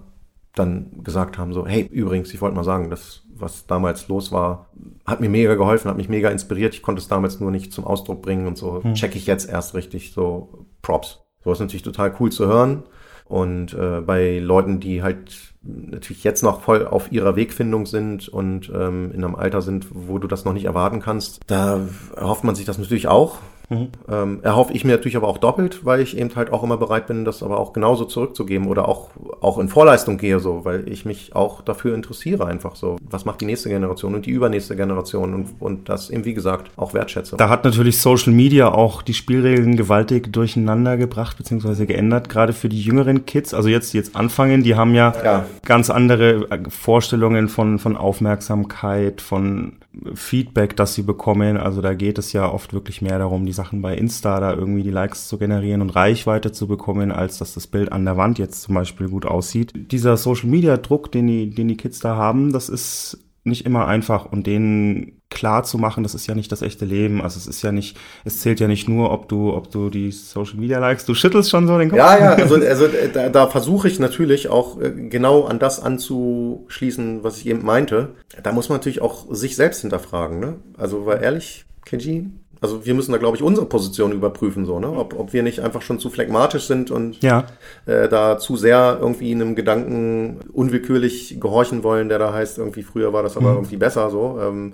dann 0.56 1.04
gesagt 1.04 1.38
haben, 1.38 1.54
so, 1.54 1.66
hey, 1.66 1.88
übrigens, 1.92 2.34
ich 2.34 2.42
wollte 2.42 2.56
mal 2.56 2.64
sagen, 2.64 2.90
das 2.90 3.23
was 3.44 3.68
damals 3.68 4.08
los 4.08 4.32
war, 4.32 4.70
hat 5.06 5.22
mir 5.22 5.30
mega 5.30 5.56
geholfen, 5.56 5.90
hat 5.90 5.98
mich 5.98 6.10
mega 6.10 6.30
inspiriert. 6.30 6.74
Ich 6.74 6.82
konnte 6.82 7.02
es 7.02 7.08
damals 7.08 7.40
nur 7.40 7.52
nicht 7.52 7.74
zum 7.74 7.86
Ausdruck 7.86 8.22
bringen 8.22 8.48
und 8.48 8.58
so 8.58 8.84
hm. 8.84 8.96
check 8.96 9.16
ich 9.16 9.28
jetzt 9.28 9.50
erst 9.50 9.76
richtig 9.76 10.14
so 10.14 10.66
Props. 10.82 11.20
So 11.44 11.52
ist 11.52 11.60
natürlich 11.60 11.84
total 11.84 12.14
cool 12.20 12.32
zu 12.32 12.48
hören. 12.48 12.84
Und 13.26 13.74
äh, 13.74 14.02
bei 14.02 14.40
Leuten, 14.40 14.80
die 14.80 15.02
halt 15.02 15.54
natürlich 15.62 16.24
jetzt 16.24 16.44
noch 16.44 16.62
voll 16.62 16.86
auf 16.86 17.12
ihrer 17.12 17.36
Wegfindung 17.36 17.86
sind 17.86 18.28
und 18.28 18.70
ähm, 18.74 19.12
in 19.14 19.24
einem 19.24 19.36
Alter 19.36 19.62
sind, 19.62 19.88
wo 19.92 20.20
du 20.20 20.28
das 20.28 20.46
noch 20.46 20.54
nicht 20.54 20.66
erwarten 20.66 21.00
kannst, 21.00 21.40
da 21.48 21.80
erhofft 22.16 22.44
man 22.44 22.56
sich 22.56 22.66
das 22.66 22.78
natürlich 22.78 23.08
auch. 23.08 23.40
Mhm. 23.70 23.90
Ähm, 24.10 24.40
erhoffe 24.44 24.74
ich 24.74 24.84
mir 24.84 24.92
natürlich 24.92 25.18
aber 25.18 25.28
auch 25.28 25.38
doppelt, 25.38 25.86
weil 25.86 26.02
ich 26.02 26.18
eben 26.18 26.36
halt 26.36 26.52
auch 26.52 26.64
immer 26.64 26.78
bereit 26.78 27.08
bin, 27.08 27.26
das 27.26 27.44
aber 27.44 27.60
auch 27.60 27.74
genauso 27.74 28.06
zurückzugeben 28.06 28.68
oder 28.68 28.88
auch, 28.88 29.10
auch 29.42 29.58
in 29.58 29.70
Vorleistung 29.70 30.18
gehe, 30.18 30.40
so, 30.40 30.66
weil 30.66 30.88
ich 30.90 31.06
mich 31.06 31.36
auch 31.36 31.62
dafür 31.62 31.96
interessiere, 31.96 32.46
einfach 32.46 32.76
so. 32.76 32.98
Was 33.10 33.26
macht 33.26 33.42
die 33.42 33.46
nächste 33.46 33.70
Generation 33.70 34.16
und 34.16 34.26
die 34.26 34.32
übernächste 34.32 34.76
Generation 34.76 35.34
und, 35.34 35.48
und 35.60 35.90
das 35.90 36.10
eben, 36.10 36.26
wie 36.26 36.34
gesagt, 36.34 36.72
auch 36.78 36.94
wertschätze. 36.94 37.38
Da 37.38 37.50
hat 37.50 37.64
natürlich 37.64 38.00
Social 38.00 38.34
Media 38.34 38.72
auch 38.72 39.02
die 39.02 39.14
Spielregeln 39.14 39.76
gewaltig 39.76 40.32
durcheinander 40.32 40.98
gebracht, 40.98 41.38
beziehungsweise 41.38 41.86
geändert, 41.86 42.30
gerade 42.30 42.54
für 42.54 42.70
die 42.70 42.82
jüngeren 42.82 43.26
Kids. 43.26 43.54
Also 43.54 43.70
jetzt, 43.70 43.94
jetzt 43.94 44.16
anfangen, 44.16 44.64
die 44.64 44.76
haben 44.76 44.94
ja, 44.94 45.14
ja. 45.24 45.46
ganz 45.66 45.90
andere 45.90 46.48
Vorstellungen 46.70 47.48
von, 47.48 47.80
von 47.80 47.96
Aufmerksamkeit, 47.98 49.22
von 49.22 49.74
Feedback, 50.16 50.76
das 50.76 50.96
sie 50.96 51.04
bekommen. 51.04 51.58
Also 51.58 51.82
da 51.82 51.94
geht 51.94 52.18
es 52.18 52.34
ja 52.34 52.52
oft 52.52 52.74
wirklich 52.74 53.02
mehr 53.02 53.20
darum, 53.20 53.46
die 53.46 53.54
Sachen 53.54 53.63
bei 53.72 53.96
Insta 53.96 54.40
da 54.40 54.54
irgendwie 54.54 54.84
die 54.84 54.92
Likes 54.92 55.28
zu 55.28 55.38
generieren 55.38 55.82
und 55.82 55.92
Reichweite 55.92 56.52
zu 56.52 56.68
bekommen, 56.68 57.12
als 57.12 57.38
dass 57.38 57.54
das 57.54 57.68
Bild 57.68 57.92
an 57.92 58.06
der 58.06 58.18
Wand 58.18 58.40
jetzt 58.40 58.62
zum 58.62 58.76
Beispiel 58.76 59.10
gut 59.10 59.26
aussieht. 59.26 59.74
Dieser 59.76 60.18
Social 60.18 60.50
Media 60.50 60.78
Druck, 60.78 61.12
den 61.12 61.28
die, 61.28 61.50
den 61.50 61.68
die 61.68 61.78
Kids 61.78 62.00
da 62.00 62.16
haben, 62.16 62.52
das 62.52 62.70
ist 62.70 63.20
nicht 63.46 63.66
immer 63.66 63.88
einfach 63.88 64.26
und 64.26 64.48
denen 64.48 65.20
klar 65.30 65.64
zu 65.64 65.78
machen, 65.78 66.04
das 66.04 66.16
ist 66.16 66.28
ja 66.28 66.36
nicht 66.36 66.52
das 66.52 66.62
echte 66.62 66.86
Leben. 66.86 67.22
Also 67.22 67.38
es 67.38 67.48
ist 67.48 67.62
ja 67.62 67.72
nicht, 67.72 67.98
es 68.24 68.40
zählt 68.40 68.60
ja 68.60 68.68
nicht 68.68 68.88
nur, 68.88 69.12
ob 69.12 69.28
du, 69.28 69.54
ob 69.54 69.70
du 69.72 69.90
die 69.90 70.12
Social 70.12 70.58
Media 70.60 70.80
likes. 70.80 71.06
Du 71.06 71.14
schüttelst 71.14 71.50
schon 71.50 71.68
so 71.68 71.78
den 71.78 71.90
Kopf. 71.90 71.98
Ja, 71.98 72.18
ja, 72.18 72.34
also, 72.36 72.56
also 72.56 72.88
da, 73.14 73.30
da 73.30 73.48
versuche 73.48 73.88
ich 73.88 74.00
natürlich 74.00 74.48
auch 74.50 74.80
äh, 74.80 74.92
genau 74.92 75.44
an 75.44 75.60
das 75.60 75.82
anzuschließen, 75.82 77.24
was 77.24 77.38
ich 77.40 77.48
eben 77.48 77.66
meinte. 77.66 78.10
Da 78.42 78.52
muss 78.52 78.70
man 78.70 78.78
natürlich 78.78 79.02
auch 79.02 79.34
sich 79.34 79.56
selbst 79.56 79.82
hinterfragen. 79.82 80.40
Ne? 80.40 80.56
Also 80.78 81.06
war 81.06 81.20
ehrlich, 81.20 81.66
Kenji, 81.86 82.30
also 82.64 82.86
wir 82.86 82.94
müssen 82.94 83.12
da, 83.12 83.18
glaube 83.18 83.36
ich, 83.36 83.44
unsere 83.44 83.66
Position 83.66 84.14
überprüfen, 84.14 84.66
so, 84.66 84.80
ne? 84.80 84.88
Ob, 84.88 85.20
ob 85.20 85.34
wir 85.34 85.44
nicht 85.44 85.60
einfach 85.60 85.82
schon 85.82 86.00
zu 86.00 86.10
phlegmatisch 86.10 86.66
sind 86.66 86.92
und 86.92 87.22
ja. 87.22 87.46
äh, 87.86 88.08
da 88.08 88.38
zu 88.38 88.56
sehr 88.56 89.00
irgendwie 89.02 89.34
einem 89.34 89.54
Gedanken 89.54 90.40
unwillkürlich 90.54 91.42
gehorchen 91.42 91.84
wollen, 91.84 92.08
der 92.08 92.20
da 92.20 92.32
heißt, 92.32 92.60
irgendwie 92.60 92.84
früher 92.84 93.12
war 93.12 93.22
das 93.22 93.36
aber 93.36 93.52
mhm. 93.52 93.58
irgendwie 93.58 93.76
besser 93.76 94.10
so. 94.10 94.40
Ähm, 94.42 94.74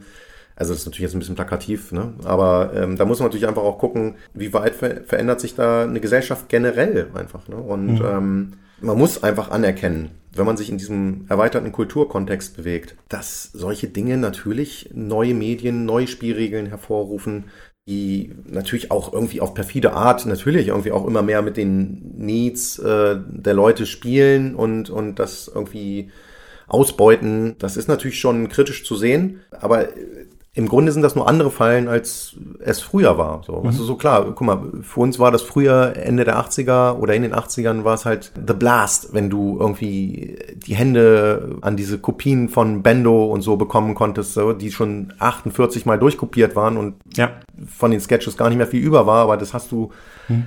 also 0.55 0.73
das 0.73 0.81
ist 0.81 0.85
natürlich 0.85 1.03
jetzt 1.03 1.15
ein 1.15 1.19
bisschen 1.19 1.35
plakativ, 1.35 1.91
ne? 1.91 2.13
aber 2.25 2.73
ähm, 2.75 2.95
da 2.95 3.05
muss 3.05 3.19
man 3.19 3.29
natürlich 3.29 3.47
einfach 3.47 3.63
auch 3.63 3.79
gucken, 3.79 4.15
wie 4.35 4.53
weit 4.53 4.75
ver 4.75 5.01
verändert 5.05 5.41
sich 5.41 5.55
da 5.55 5.83
eine 5.83 5.99
Gesellschaft 5.99 6.47
generell 6.47 7.07
einfach. 7.15 7.47
Ne? 7.47 7.55
Und 7.55 7.95
mhm. 7.95 8.05
ähm, 8.05 8.53
man 8.81 8.97
muss 8.97 9.23
einfach 9.23 9.51
anerkennen, 9.51 10.11
wenn 10.33 10.45
man 10.45 10.57
sich 10.57 10.69
in 10.69 10.77
diesem 10.77 11.25
erweiterten 11.27 11.71
Kulturkontext 11.71 12.55
bewegt, 12.57 12.95
dass 13.09 13.51
solche 13.53 13.87
Dinge 13.87 14.17
natürlich 14.17 14.89
neue 14.93 15.33
Medien, 15.33 15.85
neue 15.85 16.07
Spielregeln 16.07 16.67
hervorrufen, 16.67 17.45
die 17.89 18.31
natürlich 18.45 18.91
auch 18.91 19.11
irgendwie 19.11 19.41
auf 19.41 19.55
perfide 19.55 19.93
Art 19.93 20.23
natürlich 20.27 20.67
irgendwie 20.67 20.91
auch 20.91 21.07
immer 21.07 21.23
mehr 21.23 21.41
mit 21.41 21.57
den 21.57 22.13
Needs 22.17 22.77
äh, 22.77 23.17
der 23.27 23.55
Leute 23.55 23.87
spielen 23.87 24.53
und, 24.53 24.91
und 24.91 25.17
das 25.17 25.51
irgendwie 25.53 26.11
ausbeuten. 26.67 27.55
Das 27.57 27.77
ist 27.77 27.87
natürlich 27.87 28.19
schon 28.19 28.47
kritisch 28.47 28.85
zu 28.85 28.95
sehen, 28.95 29.41
aber 29.49 29.87
im 30.59 30.67
Grunde 30.67 30.91
sind 30.91 31.03
das 31.03 31.15
nur 31.15 31.25
andere 31.25 31.51
Fallen, 31.51 31.87
als 31.87 32.35
es 32.59 32.81
früher 32.81 33.17
war. 33.17 33.43
So, 33.47 33.61
mhm. 33.61 33.67
also 33.67 33.85
so 33.85 33.95
klar, 33.95 34.25
guck 34.25 34.41
mal, 34.41 34.59
für 34.81 34.99
uns 34.99 35.17
war 35.17 35.31
das 35.31 35.41
früher 35.41 35.93
Ende 35.95 36.25
der 36.25 36.37
80er 36.37 36.97
oder 36.97 37.15
in 37.15 37.21
den 37.21 37.33
80ern 37.33 37.85
war 37.85 37.93
es 37.93 38.03
halt 38.03 38.33
The 38.35 38.53
Blast, 38.53 39.13
wenn 39.13 39.29
du 39.29 39.57
irgendwie 39.57 40.37
die 40.67 40.75
Hände 40.75 41.55
an 41.61 41.77
diese 41.77 41.97
Kopien 41.97 42.49
von 42.49 42.83
Bendo 42.83 43.23
und 43.27 43.41
so 43.41 43.55
bekommen 43.55 43.95
konntest, 43.95 44.33
so, 44.33 44.51
die 44.51 44.69
schon 44.69 45.13
48 45.17 45.85
mal 45.85 45.97
durchkopiert 45.97 46.57
waren 46.57 46.75
und 46.75 46.95
ja. 47.15 47.31
von 47.65 47.91
den 47.91 48.01
Sketches 48.01 48.35
gar 48.35 48.49
nicht 48.49 48.57
mehr 48.57 48.67
viel 48.67 48.83
über 48.83 49.07
war, 49.07 49.23
aber 49.23 49.37
das 49.37 49.53
hast 49.53 49.71
du 49.71 49.91
hm. 50.27 50.43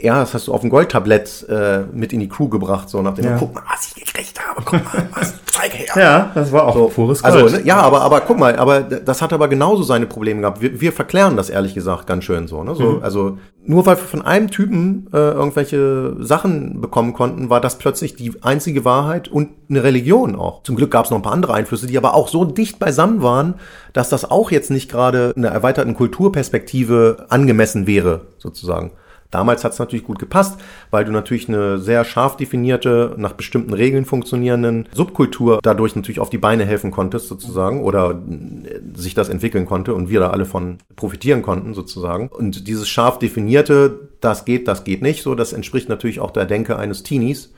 Ja, 0.00 0.20
das 0.20 0.34
hast 0.34 0.46
du 0.46 0.54
auf 0.54 0.60
dem 0.60 0.70
Goldtablett 0.70 1.46
äh, 1.48 1.80
mit 1.92 2.12
in 2.12 2.20
die 2.20 2.28
Crew 2.28 2.48
gebracht, 2.48 2.88
so 2.88 3.02
nach 3.02 3.14
dem, 3.14 3.24
ja. 3.24 3.36
guck 3.38 3.54
mal, 3.54 3.62
was 3.68 3.88
ich 3.88 4.04
gekriegt 4.04 4.38
habe, 4.46 4.62
guck 4.64 4.84
mal, 4.84 5.08
was, 5.12 5.34
zeig 5.46 5.72
her. 5.72 5.86
Ja, 5.96 6.30
das 6.34 6.52
war 6.52 6.66
auch 6.68 6.74
so, 6.74 6.88
pures 6.88 7.22
Gold. 7.22 7.34
Also, 7.34 7.56
ne, 7.56 7.64
ja, 7.64 7.80
aber, 7.80 8.02
aber 8.02 8.20
guck 8.20 8.38
mal, 8.38 8.56
aber 8.56 8.82
das 8.82 9.22
hat 9.22 9.32
aber 9.32 9.48
genauso 9.48 9.82
seine 9.82 10.06
Probleme 10.06 10.42
gehabt. 10.42 10.60
Wir, 10.60 10.80
wir 10.80 10.92
verklären 10.92 11.36
das 11.36 11.50
ehrlich 11.50 11.74
gesagt 11.74 12.06
ganz 12.06 12.24
schön 12.24 12.46
so, 12.46 12.62
ne? 12.62 12.74
so 12.74 12.84
mhm. 12.84 13.02
Also 13.02 13.38
nur 13.66 13.86
weil 13.86 13.96
wir 13.96 14.04
von 14.04 14.22
einem 14.22 14.50
Typen 14.50 15.08
äh, 15.12 15.16
irgendwelche 15.16 16.16
Sachen 16.20 16.80
bekommen 16.80 17.14
konnten, 17.14 17.50
war 17.50 17.60
das 17.60 17.78
plötzlich 17.78 18.14
die 18.14 18.32
einzige 18.42 18.84
Wahrheit 18.84 19.28
und 19.28 19.50
eine 19.70 19.82
Religion 19.82 20.36
auch. 20.36 20.62
Zum 20.62 20.76
Glück 20.76 20.90
gab 20.90 21.06
es 21.06 21.10
noch 21.10 21.18
ein 21.18 21.22
paar 21.22 21.32
andere 21.32 21.54
Einflüsse, 21.54 21.86
die 21.86 21.96
aber 21.96 22.14
auch 22.14 22.28
so 22.28 22.44
dicht 22.44 22.78
beisammen 22.78 23.22
waren, 23.22 23.54
dass 23.92 24.10
das 24.10 24.30
auch 24.30 24.50
jetzt 24.50 24.70
nicht 24.70 24.90
gerade 24.90 25.32
einer 25.36 25.48
erweiterten 25.48 25.94
Kulturperspektive 25.94 27.26
angemessen 27.30 27.86
wäre, 27.86 28.26
sozusagen. 28.38 28.92
Damals 29.30 29.64
hat 29.64 29.72
es 29.72 29.78
natürlich 29.78 30.04
gut 30.04 30.18
gepasst, 30.18 30.60
weil 30.90 31.04
du 31.04 31.12
natürlich 31.12 31.48
eine 31.48 31.78
sehr 31.78 32.04
scharf 32.04 32.36
definierte, 32.36 33.14
nach 33.16 33.32
bestimmten 33.32 33.72
Regeln 33.72 34.04
funktionierenden 34.04 34.88
Subkultur 34.92 35.58
dadurch 35.62 35.96
natürlich 35.96 36.20
auf 36.20 36.30
die 36.30 36.38
Beine 36.38 36.64
helfen 36.64 36.90
konntest 36.90 37.28
sozusagen 37.28 37.82
oder 37.82 38.10
äh, 38.10 38.80
sich 38.94 39.14
das 39.14 39.28
entwickeln 39.28 39.66
konnte 39.66 39.94
und 39.94 40.08
wir 40.08 40.20
da 40.20 40.30
alle 40.30 40.44
von 40.44 40.78
profitieren 40.96 41.42
konnten 41.42 41.74
sozusagen. 41.74 42.28
Und 42.28 42.68
dieses 42.68 42.88
scharf 42.88 43.18
definierte, 43.18 44.08
das 44.20 44.44
geht, 44.44 44.68
das 44.68 44.84
geht 44.84 45.02
nicht, 45.02 45.22
so 45.22 45.34
das 45.34 45.52
entspricht 45.52 45.88
natürlich 45.88 46.20
auch 46.20 46.30
der 46.30 46.46
Denke 46.46 46.78
eines 46.78 47.02
Teenies. 47.02 47.52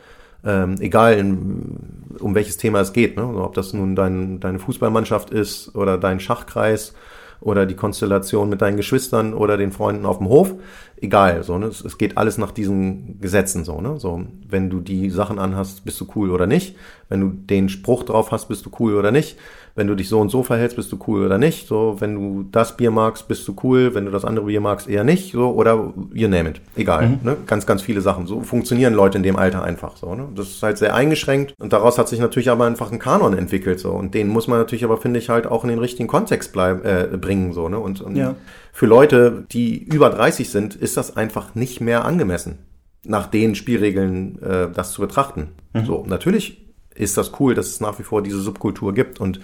Ähm, 0.44 0.76
egal 0.80 1.14
in, 1.14 2.14
um 2.20 2.34
welches 2.34 2.56
Thema 2.56 2.80
es 2.80 2.92
geht, 2.92 3.16
ne? 3.16 3.24
ob 3.24 3.54
das 3.54 3.72
nun 3.72 3.96
dein, 3.96 4.38
deine 4.38 4.58
Fußballmannschaft 4.58 5.30
ist 5.30 5.74
oder 5.74 5.98
dein 5.98 6.20
Schachkreis 6.20 6.94
oder 7.40 7.66
die 7.66 7.74
Konstellation 7.74 8.48
mit 8.48 8.62
deinen 8.62 8.76
Geschwistern 8.76 9.34
oder 9.34 9.56
den 9.56 9.72
Freunden 9.72 10.06
auf 10.06 10.18
dem 10.18 10.28
Hof. 10.28 10.54
Egal, 11.00 11.42
so, 11.42 11.58
ne? 11.58 11.66
Es, 11.66 11.84
es 11.84 11.98
geht 11.98 12.16
alles 12.16 12.38
nach 12.38 12.52
diesen 12.52 13.20
Gesetzen, 13.20 13.64
so, 13.64 13.80
ne? 13.80 13.98
So, 13.98 14.24
wenn 14.48 14.70
du 14.70 14.80
die 14.80 15.10
Sachen 15.10 15.38
anhast, 15.38 15.84
bist 15.84 16.00
du 16.00 16.06
cool 16.14 16.30
oder 16.30 16.46
nicht. 16.46 16.76
Wenn 17.08 17.20
du 17.20 17.28
den 17.28 17.68
Spruch 17.68 18.02
drauf 18.02 18.32
hast, 18.32 18.48
bist 18.48 18.64
du 18.66 18.70
cool 18.78 18.94
oder 18.94 19.12
nicht 19.12 19.36
wenn 19.76 19.86
du 19.86 19.94
dich 19.94 20.08
so 20.08 20.18
und 20.18 20.30
so 20.30 20.42
verhältst, 20.42 20.76
bist 20.76 20.90
du 20.90 20.98
cool 21.06 21.24
oder 21.24 21.36
nicht. 21.36 21.68
So, 21.68 21.96
wenn 21.98 22.14
du 22.14 22.48
das 22.50 22.78
Bier 22.78 22.90
magst, 22.90 23.28
bist 23.28 23.46
du 23.46 23.54
cool. 23.62 23.94
Wenn 23.94 24.06
du 24.06 24.10
das 24.10 24.24
andere 24.24 24.46
Bier 24.46 24.62
magst, 24.62 24.88
eher 24.88 25.04
nicht. 25.04 25.32
So, 25.32 25.50
oder 25.50 25.92
you 26.14 26.28
name 26.28 26.48
it. 26.48 26.62
Egal. 26.74 27.08
Mhm. 27.08 27.18
Ne? 27.22 27.36
Ganz, 27.46 27.66
ganz 27.66 27.82
viele 27.82 28.00
Sachen. 28.00 28.26
So 28.26 28.40
funktionieren 28.40 28.94
Leute 28.94 29.18
in 29.18 29.22
dem 29.22 29.36
Alter 29.36 29.62
einfach 29.62 29.98
so. 29.98 30.14
Ne? 30.14 30.28
Das 30.34 30.48
ist 30.48 30.62
halt 30.62 30.78
sehr 30.78 30.94
eingeschränkt. 30.94 31.54
Und 31.58 31.74
daraus 31.74 31.98
hat 31.98 32.08
sich 32.08 32.18
natürlich 32.18 32.48
aber 32.48 32.64
einfach 32.64 32.90
ein 32.90 32.98
Kanon 32.98 33.36
entwickelt. 33.36 33.78
So. 33.78 33.90
Und 33.90 34.14
den 34.14 34.28
muss 34.28 34.48
man 34.48 34.58
natürlich 34.58 34.84
aber, 34.84 34.96
finde 34.96 35.20
ich, 35.20 35.28
halt 35.28 35.46
auch 35.46 35.62
in 35.62 35.68
den 35.68 35.78
richtigen 35.78 36.08
Kontext 36.08 36.54
bleib, 36.54 36.84
äh, 36.86 37.16
bringen. 37.18 37.52
So, 37.52 37.68
ne? 37.68 37.78
Und, 37.78 38.00
und 38.00 38.16
ja. 38.16 38.34
für 38.72 38.86
Leute, 38.86 39.44
die 39.52 39.76
über 39.84 40.08
30 40.08 40.48
sind, 40.48 40.74
ist 40.74 40.96
das 40.96 41.18
einfach 41.18 41.54
nicht 41.54 41.82
mehr 41.82 42.06
angemessen 42.06 42.58
nach 43.04 43.26
den 43.26 43.54
Spielregeln 43.54 44.42
äh, 44.42 44.68
das 44.72 44.92
zu 44.92 45.00
betrachten. 45.00 45.50
Mhm. 45.74 45.84
So, 45.84 46.04
natürlich 46.06 46.65
ist 46.96 47.16
das 47.16 47.32
cool, 47.40 47.54
dass 47.54 47.66
es 47.66 47.80
nach 47.80 47.98
wie 47.98 48.02
vor 48.02 48.22
diese 48.22 48.40
Subkultur 48.40 48.94
gibt 48.94 49.20
und 49.20 49.40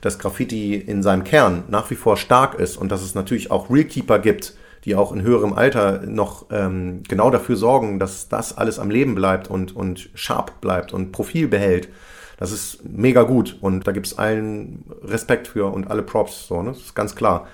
dass 0.00 0.18
Graffiti 0.18 0.74
in 0.74 1.02
seinem 1.02 1.24
Kern 1.24 1.64
nach 1.68 1.90
wie 1.90 1.94
vor 1.94 2.16
stark 2.16 2.58
ist 2.58 2.76
und 2.76 2.92
dass 2.92 3.02
es 3.02 3.14
natürlich 3.14 3.50
auch 3.50 3.70
Realkeeper 3.70 4.18
gibt, 4.18 4.54
die 4.84 4.94
auch 4.94 5.12
in 5.12 5.22
höherem 5.22 5.52
Alter 5.52 6.02
noch 6.06 6.46
ähm, 6.50 7.02
genau 7.08 7.30
dafür 7.30 7.56
sorgen, 7.56 7.98
dass 7.98 8.28
das 8.28 8.56
alles 8.56 8.78
am 8.78 8.90
Leben 8.90 9.14
bleibt 9.14 9.48
und, 9.48 9.74
und 9.74 10.10
sharp 10.14 10.60
bleibt 10.60 10.92
und 10.92 11.12
Profil 11.12 11.48
behält. 11.48 11.88
Das 12.38 12.52
ist 12.52 12.84
mega 12.84 13.22
gut 13.22 13.56
und 13.60 13.86
da 13.86 13.92
gibt 13.92 14.06
es 14.06 14.18
allen 14.18 14.84
Respekt 15.02 15.48
für 15.48 15.72
und 15.72 15.90
alle 15.90 16.02
Props, 16.02 16.46
so, 16.46 16.62
ne? 16.62 16.70
Das 16.70 16.78
ist 16.78 16.94
ganz 16.94 17.16
klar. 17.16 17.48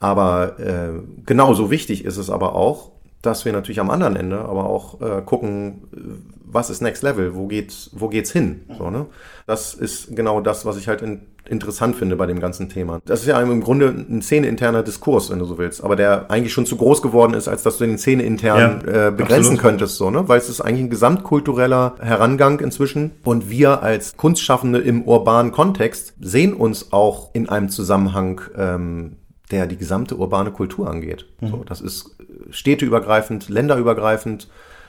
Aber 0.00 0.60
äh, 0.60 1.00
genauso 1.26 1.70
wichtig 1.70 2.04
ist 2.04 2.18
es 2.18 2.30
aber 2.30 2.54
auch, 2.54 2.92
dass 3.22 3.44
wir 3.44 3.52
natürlich 3.52 3.80
am 3.80 3.90
anderen 3.90 4.14
Ende 4.14 4.38
aber 4.38 4.70
auch 4.70 5.00
äh, 5.00 5.22
gucken, 5.22 6.27
was 6.50 6.70
ist 6.70 6.80
Next 6.80 7.02
Level, 7.02 7.34
wo 7.34 7.46
geht's, 7.46 7.90
wo 7.92 8.08
geht's 8.08 8.32
hin? 8.32 8.62
So, 8.76 8.90
ne? 8.90 9.06
Das 9.46 9.74
ist 9.74 10.14
genau 10.14 10.40
das, 10.40 10.66
was 10.66 10.76
ich 10.76 10.88
halt 10.88 11.02
in, 11.02 11.22
interessant 11.48 11.96
finde 11.96 12.16
bei 12.16 12.26
dem 12.26 12.40
ganzen 12.40 12.68
Thema. 12.68 13.00
Das 13.04 13.20
ist 13.20 13.26
ja 13.26 13.40
im 13.40 13.60
Grunde 13.60 13.88
ein 13.88 14.22
szeneinterner 14.22 14.82
Diskurs, 14.82 15.30
wenn 15.30 15.38
du 15.38 15.44
so 15.44 15.58
willst, 15.58 15.82
aber 15.82 15.96
der 15.96 16.30
eigentlich 16.30 16.52
schon 16.52 16.66
zu 16.66 16.76
groß 16.76 17.02
geworden 17.02 17.34
ist, 17.34 17.48
als 17.48 17.62
dass 17.62 17.78
du 17.78 17.86
den 17.86 17.98
szeneintern 17.98 18.82
ja, 18.86 19.08
äh, 19.08 19.10
begrenzen 19.10 19.36
absolut. 19.36 19.60
könntest, 19.60 19.96
so, 19.96 20.10
ne? 20.10 20.28
Weil 20.28 20.38
es 20.38 20.48
ist 20.48 20.60
eigentlich 20.60 20.84
ein 20.84 20.90
gesamtkultureller 20.90 21.96
Herangang 22.00 22.60
inzwischen 22.60 23.12
und 23.24 23.50
wir 23.50 23.82
als 23.82 24.16
Kunstschaffende 24.16 24.78
im 24.78 25.02
urbanen 25.02 25.52
Kontext 25.52 26.14
sehen 26.20 26.54
uns 26.54 26.92
auch 26.92 27.30
in 27.34 27.48
einem 27.48 27.68
Zusammenhang 27.68 28.40
ähm, 28.56 29.16
der 29.50 29.66
die 29.66 29.76
gesamte 29.76 30.16
urbane 30.16 30.50
Kultur 30.50 30.88
angeht. 30.88 31.26
Mhm. 31.40 31.48
So, 31.48 31.64
das 31.64 31.80
ist 31.80 32.16
städteübergreifend, 32.50 33.48
länderübergreifend, 33.48 34.48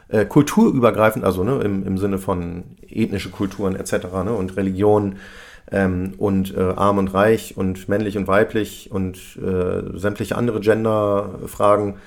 äh, 0.09 0.25
kulturübergreifend, 0.25 1.23
also 1.23 1.43
ne, 1.43 1.61
im, 1.63 1.85
im 1.85 1.97
Sinne 1.97 2.17
von 2.17 2.63
ethnische 2.87 3.29
Kulturen 3.29 3.75
etc. 3.75 3.93
Ne, 4.25 4.33
und 4.33 4.57
Religion. 4.57 5.15
ähm, 5.71 6.13
und 6.17 6.55
äh, 6.55 6.61
arm 6.61 6.97
und 6.97 7.13
reich 7.13 7.55
und 7.55 7.89
männlich 7.89 8.17
und 8.17 8.27
weiblich 8.27 8.89
und 8.91 9.17
äh, 9.37 9.97
sämtliche 9.97 10.35
andere 10.35 10.59
Gender-Fragen. 10.59 11.97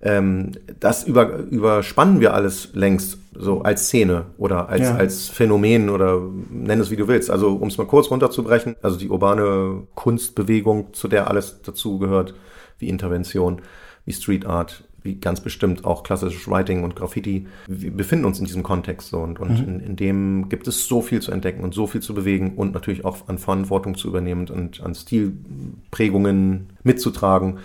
Ähm, 0.00 0.52
das 0.78 1.02
über, 1.04 1.38
überspannen 1.38 2.20
wir 2.20 2.32
alles 2.32 2.70
längst 2.74 3.18
so 3.34 3.62
als 3.62 3.86
Szene 3.86 4.26
oder 4.38 4.68
als, 4.68 4.82
ja. 4.82 4.94
als 4.94 5.28
Phänomen 5.28 5.90
oder 5.90 6.20
nenn 6.50 6.80
es 6.80 6.90
wie 6.92 6.96
du 6.96 7.08
willst. 7.08 7.30
Also 7.30 7.54
um 7.54 7.68
es 7.68 7.78
mal 7.78 7.86
kurz 7.86 8.10
runterzubrechen, 8.10 8.76
also 8.82 8.96
die 8.96 9.08
urbane 9.08 9.82
Kunstbewegung, 9.96 10.94
zu 10.94 11.08
der 11.08 11.28
alles 11.28 11.60
dazu 11.62 11.98
gehört, 11.98 12.34
wie 12.78 12.88
Intervention, 12.88 13.60
wie 14.04 14.12
Street 14.12 14.46
Art, 14.46 14.84
wie 15.02 15.14
ganz 15.14 15.40
bestimmt 15.40 15.84
auch 15.84 16.02
klassisches 16.02 16.48
Writing 16.48 16.84
und 16.84 16.96
Graffiti. 16.96 17.46
Wir 17.66 17.90
befinden 17.90 18.24
uns 18.24 18.38
in 18.38 18.44
diesem 18.44 18.62
Kontext 18.62 19.10
so 19.10 19.18
und, 19.18 19.38
und 19.38 19.60
mhm. 19.60 19.68
in, 19.68 19.80
in, 19.80 19.96
dem 19.96 20.48
gibt 20.48 20.68
es 20.68 20.86
so 20.86 21.02
viel 21.02 21.20
zu 21.20 21.32
entdecken 21.32 21.62
und 21.62 21.74
so 21.74 21.86
viel 21.86 22.00
zu 22.00 22.14
bewegen 22.14 22.54
und 22.56 22.74
natürlich 22.74 23.04
auch 23.04 23.28
an 23.28 23.38
Verantwortung 23.38 23.96
zu 23.96 24.08
übernehmen 24.08 24.48
und 24.48 24.82
an 24.82 24.94
Stilprägungen 24.94 26.70
mitzutragen. 26.82 27.58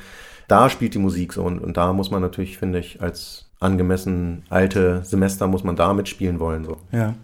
Da 0.48 0.70
spielt 0.70 0.94
die 0.94 1.00
Musik 1.00 1.34
so 1.34 1.44
und, 1.44 1.60
und 1.60 1.78
da 1.78 1.94
muss 1.94 2.12
man 2.12 2.22
natürlich, 2.22 2.58
finde 2.58 2.80
ich, 2.80 3.02
als 3.02 3.46
angemessen 3.60 4.44
alte 4.50 5.04
Semester 5.04 5.48
muss 5.48 5.64
man 5.64 5.76
da 5.76 5.94
mitspielen 5.94 6.40
wollen. 6.40 6.66
So. 6.66 6.78
Ja. 6.92 7.16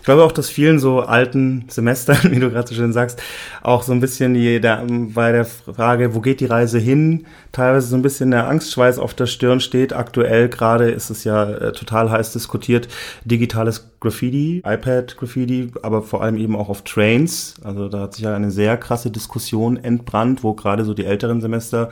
Ich 0.00 0.04
glaube 0.06 0.24
auch, 0.24 0.32
dass 0.32 0.48
vielen 0.48 0.78
so 0.78 1.00
alten 1.00 1.66
Semestern, 1.68 2.18
wie 2.30 2.40
du 2.40 2.50
gerade 2.50 2.66
so 2.66 2.74
schön 2.74 2.92
sagst, 2.92 3.22
auch 3.62 3.82
so 3.82 3.92
ein 3.92 4.00
bisschen 4.00 4.32
die, 4.32 4.58
der, 4.58 4.84
bei 4.88 5.30
der 5.30 5.44
Frage, 5.44 6.14
wo 6.14 6.20
geht 6.20 6.40
die 6.40 6.46
Reise 6.46 6.78
hin, 6.78 7.26
teilweise 7.52 7.88
so 7.88 7.96
ein 7.96 8.02
bisschen 8.02 8.30
der 8.30 8.48
Angstschweiß 8.48 8.98
auf 8.98 9.12
der 9.12 9.26
Stirn 9.26 9.60
steht. 9.60 9.92
Aktuell 9.92 10.48
gerade 10.48 10.90
ist 10.90 11.10
es 11.10 11.24
ja 11.24 11.50
äh, 11.50 11.72
total 11.72 12.10
heiß 12.10 12.32
diskutiert, 12.32 12.88
digitales 13.24 13.90
Graffiti, 14.00 14.62
iPad 14.64 15.14
Graffiti, 15.18 15.70
aber 15.82 16.02
vor 16.02 16.22
allem 16.22 16.38
eben 16.38 16.56
auch 16.56 16.70
auf 16.70 16.82
Trains. 16.82 17.56
Also 17.62 17.88
da 17.90 18.00
hat 18.00 18.14
sich 18.14 18.24
ja 18.24 18.34
eine 18.34 18.50
sehr 18.50 18.78
krasse 18.78 19.10
Diskussion 19.10 19.76
entbrannt, 19.76 20.42
wo 20.42 20.54
gerade 20.54 20.86
so 20.86 20.94
die 20.94 21.04
älteren 21.04 21.42
Semester 21.42 21.90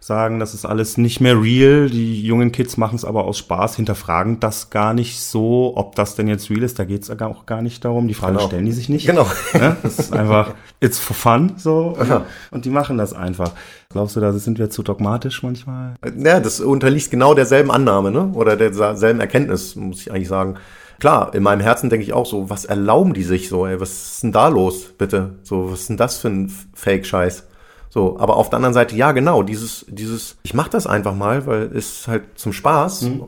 sagen, 0.00 0.40
das 0.40 0.54
ist 0.54 0.64
alles 0.64 0.96
nicht 0.96 1.20
mehr 1.20 1.40
real. 1.40 1.90
Die 1.90 2.22
jungen 2.22 2.50
Kids 2.50 2.78
machen 2.78 2.96
es 2.96 3.04
aber 3.04 3.24
aus 3.24 3.36
Spaß, 3.36 3.76
hinterfragen 3.76 4.40
das 4.40 4.70
gar 4.70 4.94
nicht 4.94 5.20
so, 5.20 5.74
ob 5.76 5.94
das 5.96 6.14
denn 6.14 6.28
jetzt 6.28 6.48
real 6.48 6.62
ist. 6.62 6.78
Da 6.78 6.84
geht 6.84 7.02
es 7.02 7.10
auch 7.10 7.44
gar 7.44 7.60
nicht 7.60 7.84
darum. 7.84 8.08
Die 8.08 8.14
Frage 8.14 8.36
genau. 8.36 8.46
stellen 8.46 8.64
die 8.64 8.72
sich 8.72 8.88
nicht. 8.88 9.06
Genau. 9.06 9.26
Ja, 9.52 9.76
das 9.82 9.98
ist 9.98 10.12
einfach, 10.14 10.54
it's 10.80 10.98
for 10.98 11.14
fun, 11.14 11.52
so. 11.58 11.94
Aha. 12.00 12.24
Und 12.50 12.64
die 12.64 12.70
machen 12.70 12.96
das 12.96 13.12
einfach. 13.12 13.52
Glaubst 13.90 14.16
du, 14.16 14.20
da 14.20 14.32
sind 14.32 14.58
wir 14.58 14.70
zu 14.70 14.82
dogmatisch 14.82 15.42
manchmal? 15.42 15.96
Ja, 16.16 16.40
das 16.40 16.60
unterliegt 16.60 17.10
genau 17.10 17.34
derselben 17.34 17.70
Annahme, 17.70 18.10
ne? 18.10 18.30
Oder 18.32 18.56
derselben 18.56 19.20
Erkenntnis, 19.20 19.76
muss 19.76 20.00
ich 20.00 20.10
eigentlich 20.10 20.28
sagen 20.28 20.56
klar, 21.00 21.34
in 21.34 21.42
meinem 21.42 21.60
Herzen 21.60 21.90
denke 21.90 22.04
ich 22.04 22.12
auch 22.12 22.26
so, 22.26 22.50
was 22.50 22.64
erlauben 22.64 23.14
die 23.14 23.22
sich 23.22 23.48
so, 23.48 23.66
ey, 23.66 23.80
was 23.80 23.90
ist 23.90 24.22
denn 24.22 24.32
da 24.32 24.48
los, 24.48 24.92
bitte? 24.96 25.38
So, 25.42 25.72
was 25.72 25.80
ist 25.80 25.88
denn 25.88 25.96
das 25.96 26.18
für 26.18 26.28
ein 26.28 26.52
Fake-Scheiß? 26.74 27.48
So, 27.88 28.18
aber 28.20 28.36
auf 28.36 28.50
der 28.50 28.58
anderen 28.58 28.74
Seite, 28.74 28.94
ja, 28.94 29.10
genau, 29.10 29.42
dieses, 29.42 29.84
dieses, 29.88 30.36
ich 30.44 30.54
mach 30.54 30.68
das 30.68 30.86
einfach 30.86 31.14
mal, 31.14 31.46
weil 31.46 31.76
es 31.76 32.06
halt 32.06 32.22
zum 32.36 32.52
Spaß. 32.52 33.02
Mhm. 33.02 33.24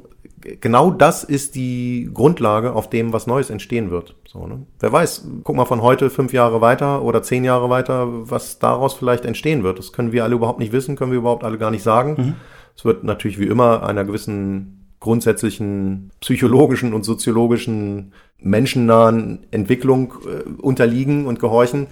Genau 0.60 0.90
das 0.90 1.24
ist 1.24 1.54
die 1.54 2.10
Grundlage, 2.12 2.72
auf 2.72 2.90
dem 2.90 3.12
was 3.12 3.26
Neues 3.26 3.50
entstehen 3.50 3.90
wird. 3.90 4.16
So, 4.26 4.46
ne? 4.46 4.66
Wer 4.80 4.92
weiß, 4.92 5.26
guck 5.44 5.56
mal 5.56 5.64
von 5.66 5.82
heute 5.82 6.10
fünf 6.10 6.32
Jahre 6.32 6.60
weiter 6.60 7.02
oder 7.02 7.22
zehn 7.22 7.44
Jahre 7.44 7.70
weiter, 7.70 8.08
was 8.08 8.58
daraus 8.58 8.94
vielleicht 8.94 9.24
entstehen 9.24 9.62
wird. 9.62 9.78
Das 9.78 9.92
können 9.92 10.12
wir 10.12 10.24
alle 10.24 10.34
überhaupt 10.34 10.58
nicht 10.58 10.72
wissen, 10.72 10.96
können 10.96 11.12
wir 11.12 11.18
überhaupt 11.18 11.44
alle 11.44 11.58
gar 11.58 11.70
nicht 11.70 11.82
sagen. 11.82 12.14
Mhm. 12.16 12.34
Es 12.76 12.84
wird 12.84 13.04
natürlich 13.04 13.38
wie 13.38 13.46
immer 13.46 13.84
einer 13.84 14.04
gewissen 14.04 14.81
grundsätzlichen 15.02 16.12
psychologischen 16.20 16.94
und 16.94 17.04
soziologischen 17.04 18.12
menschennahen 18.38 19.40
Entwicklung 19.50 20.14
äh, 20.24 20.48
unterliegen 20.62 21.26
und 21.26 21.40
gehorchen. 21.40 21.88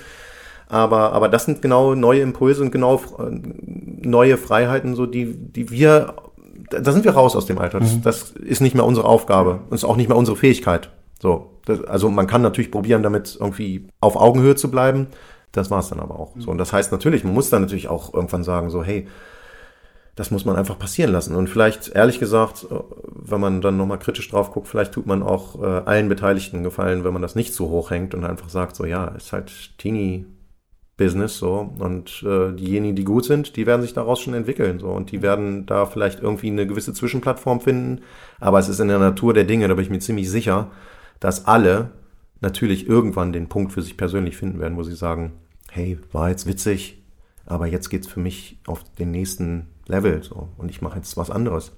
Aber, 0.68 1.12
aber 1.12 1.28
das 1.28 1.44
sind 1.44 1.60
genau 1.60 1.96
neue 1.96 2.20
Impulse 2.20 2.62
und 2.62 2.70
genau 2.70 3.02
äh, 3.18 3.40
neue 4.06 4.36
Freiheiten, 4.36 4.94
so 4.94 5.06
die, 5.06 5.34
die 5.34 5.70
wir, 5.70 6.14
da 6.70 6.92
sind 6.92 7.04
wir 7.04 7.12
raus 7.12 7.34
aus 7.34 7.46
dem 7.46 7.58
Alter. 7.58 7.80
Das, 7.80 7.96
mhm. 7.96 8.02
das 8.02 8.30
ist 8.30 8.60
nicht 8.60 8.76
mehr 8.76 8.86
unsere 8.86 9.06
Aufgabe 9.06 9.58
und 9.68 9.74
ist 9.74 9.84
auch 9.84 9.96
nicht 9.96 10.08
mehr 10.08 10.16
unsere 10.16 10.36
Fähigkeit. 10.36 10.90
So, 11.20 11.50
das, 11.64 11.82
also 11.84 12.10
man 12.10 12.28
kann 12.28 12.42
natürlich 12.42 12.70
probieren, 12.70 13.02
damit 13.02 13.36
irgendwie 13.40 13.88
auf 14.00 14.14
Augenhöhe 14.14 14.54
zu 14.54 14.70
bleiben. 14.70 15.08
Das 15.50 15.68
war 15.68 15.80
es 15.80 15.88
dann 15.88 15.98
aber 15.98 16.20
auch. 16.20 16.30
So, 16.38 16.52
und 16.52 16.58
das 16.58 16.72
heißt 16.72 16.92
natürlich, 16.92 17.24
man 17.24 17.34
muss 17.34 17.50
dann 17.50 17.62
natürlich 17.62 17.88
auch 17.88 18.14
irgendwann 18.14 18.44
sagen, 18.44 18.70
so, 18.70 18.84
hey, 18.84 19.08
das 20.20 20.30
muss 20.30 20.44
man 20.44 20.56
einfach 20.56 20.78
passieren 20.78 21.12
lassen. 21.12 21.34
Und 21.34 21.48
vielleicht, 21.48 21.88
ehrlich 21.88 22.20
gesagt, 22.20 22.66
wenn 23.06 23.40
man 23.40 23.62
dann 23.62 23.78
nochmal 23.78 23.98
kritisch 23.98 24.28
drauf 24.28 24.52
guckt, 24.52 24.68
vielleicht 24.68 24.92
tut 24.92 25.06
man 25.06 25.22
auch 25.22 25.62
äh, 25.62 25.64
allen 25.64 26.10
Beteiligten 26.10 26.62
gefallen, 26.62 27.04
wenn 27.04 27.14
man 27.14 27.22
das 27.22 27.36
nicht 27.36 27.54
so 27.54 27.70
hoch 27.70 27.90
hängt 27.90 28.14
und 28.14 28.26
einfach 28.26 28.50
sagt, 28.50 28.76
so 28.76 28.84
ja, 28.84 29.06
ist 29.06 29.32
halt 29.32 29.78
Teenie 29.78 30.26
Business 30.98 31.38
so. 31.38 31.72
Und 31.78 32.22
äh, 32.22 32.52
diejenigen, 32.52 32.96
die 32.96 33.04
gut 33.04 33.24
sind, 33.24 33.56
die 33.56 33.64
werden 33.64 33.80
sich 33.80 33.94
daraus 33.94 34.20
schon 34.20 34.34
entwickeln 34.34 34.78
so. 34.78 34.88
Und 34.88 35.10
die 35.10 35.22
werden 35.22 35.64
da 35.64 35.86
vielleicht 35.86 36.20
irgendwie 36.20 36.48
eine 36.48 36.66
gewisse 36.66 36.92
Zwischenplattform 36.92 37.62
finden, 37.62 38.02
aber 38.40 38.58
es 38.58 38.68
ist 38.68 38.78
in 38.78 38.88
der 38.88 38.98
Natur 38.98 39.32
der 39.32 39.44
Dinge, 39.44 39.68
da 39.68 39.74
bin 39.74 39.84
ich 39.84 39.90
mir 39.90 40.00
ziemlich 40.00 40.30
sicher, 40.30 40.70
dass 41.18 41.46
alle 41.46 41.92
natürlich 42.42 42.86
irgendwann 42.86 43.32
den 43.32 43.48
Punkt 43.48 43.72
für 43.72 43.80
sich 43.80 43.96
persönlich 43.96 44.36
finden 44.36 44.60
werden, 44.60 44.76
wo 44.76 44.82
sie 44.82 44.94
sagen, 44.94 45.32
hey, 45.70 45.98
war 46.12 46.28
jetzt 46.28 46.46
witzig, 46.46 47.02
aber 47.46 47.66
jetzt 47.66 47.88
geht's 47.88 48.06
für 48.06 48.20
mich 48.20 48.58
auf 48.66 48.84
den 48.98 49.12
nächsten 49.12 49.66
Level 49.90 50.22
so 50.22 50.48
und 50.56 50.70
ich 50.70 50.80
mache 50.80 50.96
jetzt 50.96 51.16
was 51.16 51.30
anderes. 51.30 51.72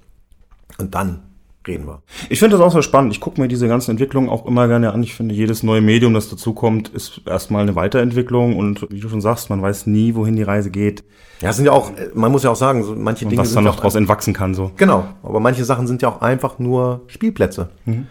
Und 0.79 0.95
dann 0.95 1.23
reden 1.67 1.87
wir. 1.87 2.03
Ich 2.29 2.39
finde 2.39 2.57
das 2.57 2.65
auch 2.65 2.73
so 2.73 2.83
spannend. 2.83 3.13
Ich 3.13 3.21
gucke 3.21 3.41
mir 3.41 3.49
diese 3.49 3.69
ganzen 3.69 3.93
Entwicklungen 3.93 4.29
auch 4.29 4.47
immer 4.47 4.69
gerne 4.69 4.93
an. 4.93 5.03
Ich 5.03 5.15
finde, 5.15 5.35
jedes 5.35 5.63
neue 5.63 5.81
Medium, 5.81 6.15
das 6.15 6.29
dazukommt, 6.29 6.89
ist 6.89 7.23
erstmal 7.27 7.63
eine 7.63 7.77
Weiterentwicklung 7.77 8.57
und 8.57 8.91
wie 8.91 9.01
du 9.01 9.09
schon 9.09 9.21
sagst, 9.21 9.51
man 9.51 9.63
weiß 9.63 9.87
nie, 9.87 10.15
wohin 10.15 10.37
die 10.37 10.43
Reise 10.43 10.71
geht. 10.71 11.05
Ja, 11.41 11.51
es 11.51 11.57
sind 11.57 11.67
ja 11.67 11.73
auch, 11.73 11.91
man 12.15 12.33
muss 12.33 12.43
ja 12.43 12.51
auch 12.51 12.57
sagen, 12.57 12.83
so 12.85 12.95
manche 12.95 13.25
und 13.25 13.31
Dinge. 13.31 13.43
Was 13.43 13.53
dann 13.53 13.65
noch 13.65 13.77
daraus 13.77 13.95
entwachsen 13.95 14.35
kann, 14.35 14.55
so. 14.55 14.73
Genau. 14.77 15.07
Aber 15.23 15.41
manche 15.41 15.65
Sachen 15.65 15.87
sind 15.87 16.03
ja 16.03 16.09
auch 16.09 16.21
einfach 16.21 16.59
nur 16.59 17.03
Spielplätze. 17.07 17.71
Mhm. 17.85 18.07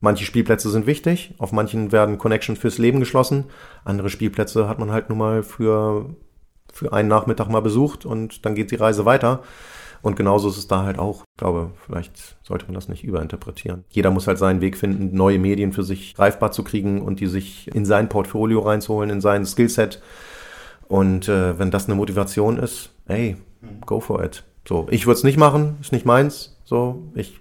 Manche 0.00 0.24
Spielplätze 0.24 0.68
sind 0.68 0.86
wichtig, 0.86 1.34
auf 1.38 1.52
manchen 1.52 1.92
werden 1.92 2.18
Connections 2.18 2.58
fürs 2.58 2.78
Leben 2.78 2.98
geschlossen. 2.98 3.44
Andere 3.84 4.10
Spielplätze 4.10 4.68
hat 4.68 4.80
man 4.80 4.90
halt 4.90 5.08
nur 5.08 5.18
mal 5.18 5.44
für 5.44 6.06
für 6.72 6.92
einen 6.92 7.08
Nachmittag 7.08 7.48
mal 7.48 7.60
besucht 7.60 8.04
und 8.04 8.44
dann 8.44 8.54
geht 8.54 8.70
die 8.70 8.76
Reise 8.76 9.04
weiter. 9.04 9.42
Und 10.02 10.16
genauso 10.16 10.48
ist 10.48 10.58
es 10.58 10.66
da 10.66 10.82
halt 10.82 10.98
auch. 10.98 11.22
Ich 11.22 11.38
glaube, 11.38 11.70
vielleicht 11.86 12.36
sollte 12.42 12.66
man 12.66 12.74
das 12.74 12.88
nicht 12.88 13.04
überinterpretieren. 13.04 13.84
Jeder 13.88 14.10
muss 14.10 14.26
halt 14.26 14.38
seinen 14.38 14.60
Weg 14.60 14.76
finden, 14.76 15.16
neue 15.16 15.38
Medien 15.38 15.72
für 15.72 15.84
sich 15.84 16.14
greifbar 16.14 16.50
zu 16.50 16.64
kriegen 16.64 17.00
und 17.02 17.20
die 17.20 17.28
sich 17.28 17.72
in 17.72 17.84
sein 17.84 18.08
Portfolio 18.08 18.60
reinzuholen, 18.60 19.10
in 19.10 19.20
sein 19.20 19.46
Skillset. 19.46 20.02
Und 20.88 21.28
äh, 21.28 21.58
wenn 21.58 21.70
das 21.70 21.86
eine 21.86 21.94
Motivation 21.94 22.58
ist, 22.58 22.90
hey, 23.06 23.36
go 23.86 24.00
for 24.00 24.24
it. 24.24 24.42
So, 24.68 24.86
ich 24.90 25.06
würde 25.06 25.18
es 25.18 25.24
nicht 25.24 25.38
machen, 25.38 25.76
ist 25.80 25.92
nicht 25.92 26.04
meins. 26.04 26.60
So, 26.64 27.04
ich, 27.14 27.40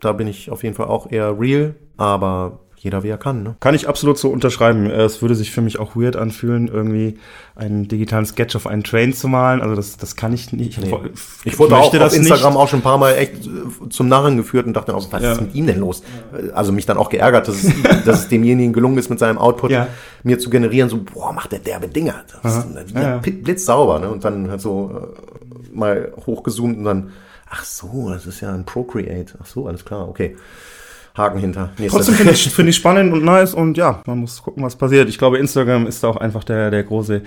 da 0.00 0.12
bin 0.12 0.26
ich 0.26 0.50
auf 0.50 0.64
jeden 0.64 0.74
Fall 0.74 0.86
auch 0.86 1.10
eher 1.10 1.38
real, 1.38 1.76
aber 1.96 2.60
jeder 2.82 3.02
wie 3.02 3.08
er 3.08 3.18
kann. 3.18 3.42
Ne? 3.42 3.56
Kann 3.60 3.74
ich 3.74 3.86
absolut 3.88 4.16
so 4.16 4.30
unterschreiben. 4.30 4.86
Es 4.86 5.20
würde 5.20 5.34
sich 5.34 5.50
für 5.50 5.60
mich 5.60 5.78
auch 5.78 5.96
weird 5.96 6.16
anfühlen, 6.16 6.66
irgendwie 6.66 7.18
einen 7.54 7.88
digitalen 7.88 8.24
Sketch 8.24 8.56
auf 8.56 8.66
einen 8.66 8.82
Train 8.84 9.12
zu 9.12 9.28
malen. 9.28 9.60
Also 9.60 9.74
das, 9.74 9.98
das 9.98 10.16
kann 10.16 10.32
ich 10.32 10.50
nicht. 10.54 10.80
Nee. 10.80 10.90
Ich, 11.44 11.58
wurde 11.58 11.76
auch 11.76 11.94
auf 11.94 12.14
Instagram 12.14 12.54
nicht. 12.54 12.62
auch 12.62 12.68
schon 12.68 12.78
ein 12.78 12.82
paar 12.82 12.96
Mal 12.96 13.16
echt 13.16 13.46
äh, 13.46 13.88
zum 13.90 14.08
Narren 14.08 14.38
geführt 14.38 14.66
und 14.66 14.72
dachte, 14.72 14.94
was 14.94 15.22
ja. 15.22 15.32
ist 15.32 15.42
mit 15.42 15.54
ihm 15.54 15.66
denn 15.66 15.78
los? 15.78 16.02
Also 16.54 16.72
mich 16.72 16.86
dann 16.86 16.96
auch 16.96 17.10
geärgert, 17.10 17.48
dass 17.48 17.62
es, 17.62 17.70
dass 18.06 18.20
es 18.20 18.28
demjenigen 18.28 18.72
gelungen 18.72 18.96
ist, 18.96 19.10
mit 19.10 19.18
seinem 19.18 19.36
Output 19.36 19.72
ja. 19.72 19.88
mir 20.22 20.38
zu 20.38 20.48
generieren, 20.48 20.88
so, 20.88 21.02
boah, 21.02 21.34
macht 21.34 21.52
der 21.52 21.58
derbe 21.58 21.86
Dinger. 21.86 22.24
Das 22.42 22.64
ist 22.64 22.94
ja. 22.94 23.18
blitzsauber. 23.18 23.98
Ne? 23.98 24.08
Und 24.08 24.24
dann 24.24 24.50
halt 24.50 24.62
so 24.62 24.90
äh, 24.90 25.76
mal 25.76 26.14
hochgezoomt 26.24 26.78
und 26.78 26.84
dann, 26.84 27.10
ach 27.50 27.62
so, 27.62 28.08
das 28.08 28.24
ist 28.24 28.40
ja 28.40 28.54
ein 28.54 28.64
Procreate. 28.64 29.34
Ach 29.42 29.46
so, 29.46 29.66
alles 29.66 29.84
klar, 29.84 30.08
okay. 30.08 30.34
Haken 31.16 31.38
hinter. 31.38 31.70
Nächste. 31.78 31.98
Trotzdem 31.98 32.14
finde 32.14 32.32
ich, 32.32 32.50
find 32.50 32.68
ich 32.68 32.76
spannend 32.76 33.12
und 33.12 33.24
nice 33.24 33.54
und 33.54 33.76
ja, 33.76 34.02
man 34.06 34.18
muss 34.18 34.42
gucken, 34.42 34.62
was 34.62 34.76
passiert. 34.76 35.08
Ich 35.08 35.18
glaube, 35.18 35.38
Instagram 35.38 35.86
ist 35.86 36.04
auch 36.04 36.16
einfach 36.16 36.44
der, 36.44 36.70
der 36.70 36.84
große 36.84 37.22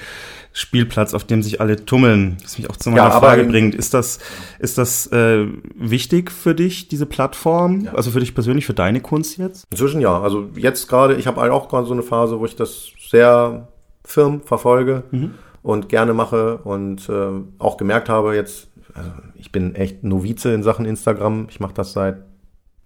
Spielplatz, 0.53 1.13
auf 1.13 1.23
dem 1.23 1.41
sich 1.41 1.59
alle 1.59 1.83
tummeln. 1.85 2.37
Das 2.41 2.57
mich 2.57 2.69
auch 2.69 2.77
zu 2.77 2.89
meiner 2.89 3.09
ja, 3.09 3.19
Frage 3.19 3.43
bringt. 3.43 3.75
Ist 3.75 3.93
das, 3.93 4.19
ist 4.59 4.77
das 4.77 5.07
äh, 5.07 5.47
wichtig 5.75 6.31
für 6.31 6.55
dich, 6.55 6.87
diese 6.87 7.05
Plattform? 7.05 7.81
Ja. 7.81 7.93
Also 7.93 8.11
für 8.11 8.19
dich 8.19 8.33
persönlich, 8.33 8.65
für 8.65 8.73
deine 8.73 9.01
Kunst 9.01 9.37
jetzt? 9.37 9.65
Inzwischen 9.71 9.99
ja. 9.99 10.21
Also 10.21 10.49
jetzt 10.55 10.87
gerade, 10.87 11.15
ich 11.15 11.27
habe 11.27 11.41
halt 11.41 11.51
auch 11.51 11.69
gerade 11.69 11.87
so 11.87 11.93
eine 11.93 12.03
Phase, 12.03 12.39
wo 12.39 12.45
ich 12.45 12.55
das 12.55 12.89
sehr 13.09 13.67
firm 14.05 14.41
verfolge 14.41 15.03
mhm. 15.11 15.33
und 15.61 15.89
gerne 15.89 16.13
mache 16.13 16.57
und 16.57 17.09
äh, 17.09 17.29
auch 17.57 17.77
gemerkt 17.77 18.09
habe, 18.09 18.35
jetzt, 18.35 18.67
also 18.93 19.09
ich 19.35 19.51
bin 19.51 19.75
echt 19.75 20.03
Novize 20.03 20.53
in 20.53 20.61
Sachen 20.61 20.85
Instagram. 20.85 21.47
Ich 21.49 21.59
mache 21.59 21.73
das 21.73 21.93
seit 21.93 22.17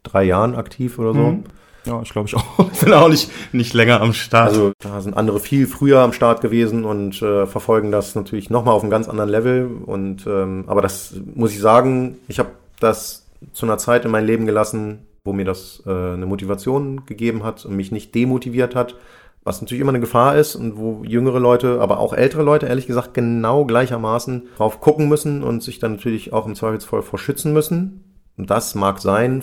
drei 0.07 0.23
Jahren 0.23 0.55
aktiv 0.55 0.97
oder 0.99 1.13
so. 1.13 1.19
Mhm. 1.19 1.43
Ja, 1.87 2.01
ich 2.01 2.09
glaube 2.09 2.27
ich 2.27 2.35
auch. 2.35 2.43
Bin 2.83 2.93
auch 2.93 3.07
nicht, 3.07 3.31
nicht 3.53 3.73
länger 3.73 4.01
am 4.01 4.13
Start. 4.13 4.49
Also 4.49 4.73
da 4.79 4.99
sind 5.01 5.15
andere 5.15 5.39
viel 5.39 5.67
früher 5.67 5.99
am 5.99 6.13
Start 6.13 6.41
gewesen 6.41 6.83
und 6.83 7.21
äh, 7.21 7.47
verfolgen 7.47 7.91
das 7.91 8.13
natürlich 8.13 8.49
nochmal 8.49 8.73
auf 8.73 8.81
einem 8.81 8.91
ganz 8.91 9.07
anderen 9.07 9.29
Level. 9.29 9.69
Und 9.85 10.27
ähm, 10.27 10.65
aber 10.67 10.81
das 10.81 11.15
muss 11.33 11.53
ich 11.53 11.59
sagen, 11.59 12.17
ich 12.27 12.39
habe 12.39 12.49
das 12.79 13.25
zu 13.53 13.65
einer 13.65 13.77
Zeit 13.77 14.03
in 14.05 14.11
mein 14.11 14.25
Leben 14.25 14.45
gelassen, 14.45 15.07
wo 15.23 15.31
mir 15.33 15.45
das 15.45 15.81
äh, 15.85 15.89
eine 15.89 16.25
Motivation 16.25 17.05
gegeben 17.05 17.43
hat 17.43 17.65
und 17.65 17.75
mich 17.75 17.91
nicht 17.91 18.13
demotiviert 18.13 18.75
hat. 18.75 18.95
was 19.43 19.61
natürlich 19.61 19.81
immer 19.81 19.91
eine 19.91 20.01
Gefahr 20.01 20.35
ist 20.35 20.55
und 20.55 20.77
wo 20.77 21.03
jüngere 21.05 21.39
Leute, 21.39 21.79
aber 21.79 21.99
auch 21.99 22.13
ältere 22.13 22.43
Leute, 22.43 22.65
ehrlich 22.65 22.85
gesagt, 22.85 23.13
genau 23.13 23.63
gleichermaßen 23.63 24.49
drauf 24.57 24.81
gucken 24.81 25.07
müssen 25.07 25.41
und 25.41 25.63
sich 25.63 25.79
dann 25.79 25.93
natürlich 25.93 26.33
auch 26.33 26.45
im 26.45 26.55
Zweifelsfall 26.55 27.01
vor 27.01 27.17
schützen 27.17 27.53
müssen. 27.53 28.03
Und 28.35 28.49
das 28.49 28.75
mag 28.75 28.99
sein, 28.99 29.41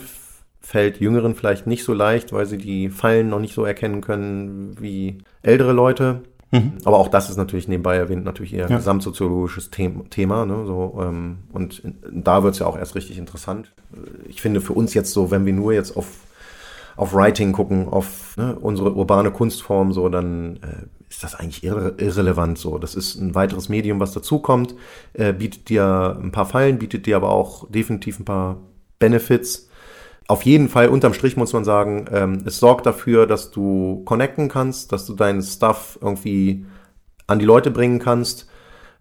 fällt 0.65 0.99
Jüngeren 0.99 1.35
vielleicht 1.35 1.67
nicht 1.67 1.83
so 1.83 1.93
leicht, 1.93 2.33
weil 2.33 2.47
sie 2.47 2.57
die 2.57 2.89
Fallen 2.89 3.29
noch 3.29 3.39
nicht 3.39 3.53
so 3.53 3.63
erkennen 3.63 4.01
können 4.01 4.75
wie 4.79 5.19
ältere 5.43 5.73
Leute. 5.73 6.23
Mhm. 6.49 6.73
Aber 6.85 6.97
auch 6.97 7.07
das 7.07 7.29
ist 7.29 7.37
natürlich 7.37 7.67
nebenbei 7.67 7.97
erwähnt, 7.97 8.25
natürlich 8.25 8.55
eher 8.55 8.67
ja. 8.67 8.77
gesamtsoziologisches 8.77 9.69
Thema. 9.69 10.45
Ne? 10.45 10.65
So, 10.65 10.99
ähm, 11.03 11.37
und 11.53 11.83
da 12.11 12.41
wird 12.41 12.55
es 12.55 12.59
ja 12.59 12.65
auch 12.65 12.77
erst 12.77 12.95
richtig 12.95 13.19
interessant. 13.19 13.73
Ich 14.27 14.41
finde 14.41 14.59
für 14.59 14.73
uns 14.73 14.95
jetzt 14.95 15.13
so, 15.13 15.29
wenn 15.29 15.45
wir 15.45 15.53
nur 15.53 15.71
jetzt 15.71 15.95
auf, 15.95 16.07
auf 16.95 17.13
Writing 17.13 17.51
gucken, 17.51 17.87
auf 17.87 18.35
ne, 18.35 18.57
unsere 18.59 18.95
urbane 18.95 19.29
Kunstform, 19.29 19.93
so, 19.93 20.09
dann 20.09 20.55
äh, 20.63 20.87
ist 21.09 21.23
das 21.23 21.35
eigentlich 21.35 21.63
irre 21.63 21.93
irrelevant. 21.97 22.57
So, 22.57 22.79
das 22.79 22.95
ist 22.95 23.21
ein 23.21 23.35
weiteres 23.35 23.69
Medium, 23.69 23.99
was 23.99 24.13
dazukommt, 24.13 24.73
äh, 25.13 25.31
bietet 25.31 25.69
dir 25.69 26.17
ein 26.19 26.31
paar 26.31 26.47
Fallen, 26.47 26.79
bietet 26.79 27.05
dir 27.05 27.17
aber 27.17 27.29
auch 27.29 27.69
definitiv 27.69 28.19
ein 28.19 28.25
paar 28.25 28.57
Benefits 28.97 29.69
auf 30.27 30.43
jeden 30.43 30.69
Fall 30.69 30.89
unterm 30.89 31.13
Strich 31.13 31.37
muss 31.37 31.53
man 31.53 31.63
sagen, 31.63 32.05
ähm, 32.11 32.43
es 32.45 32.59
sorgt 32.59 32.85
dafür, 32.85 33.27
dass 33.27 33.51
du 33.51 34.01
connecten 34.05 34.49
kannst, 34.49 34.91
dass 34.91 35.05
du 35.05 35.13
deinen 35.13 35.41
Stuff 35.41 35.99
irgendwie 36.01 36.65
an 37.27 37.39
die 37.39 37.45
Leute 37.45 37.71
bringen 37.71 37.99
kannst. 37.99 38.49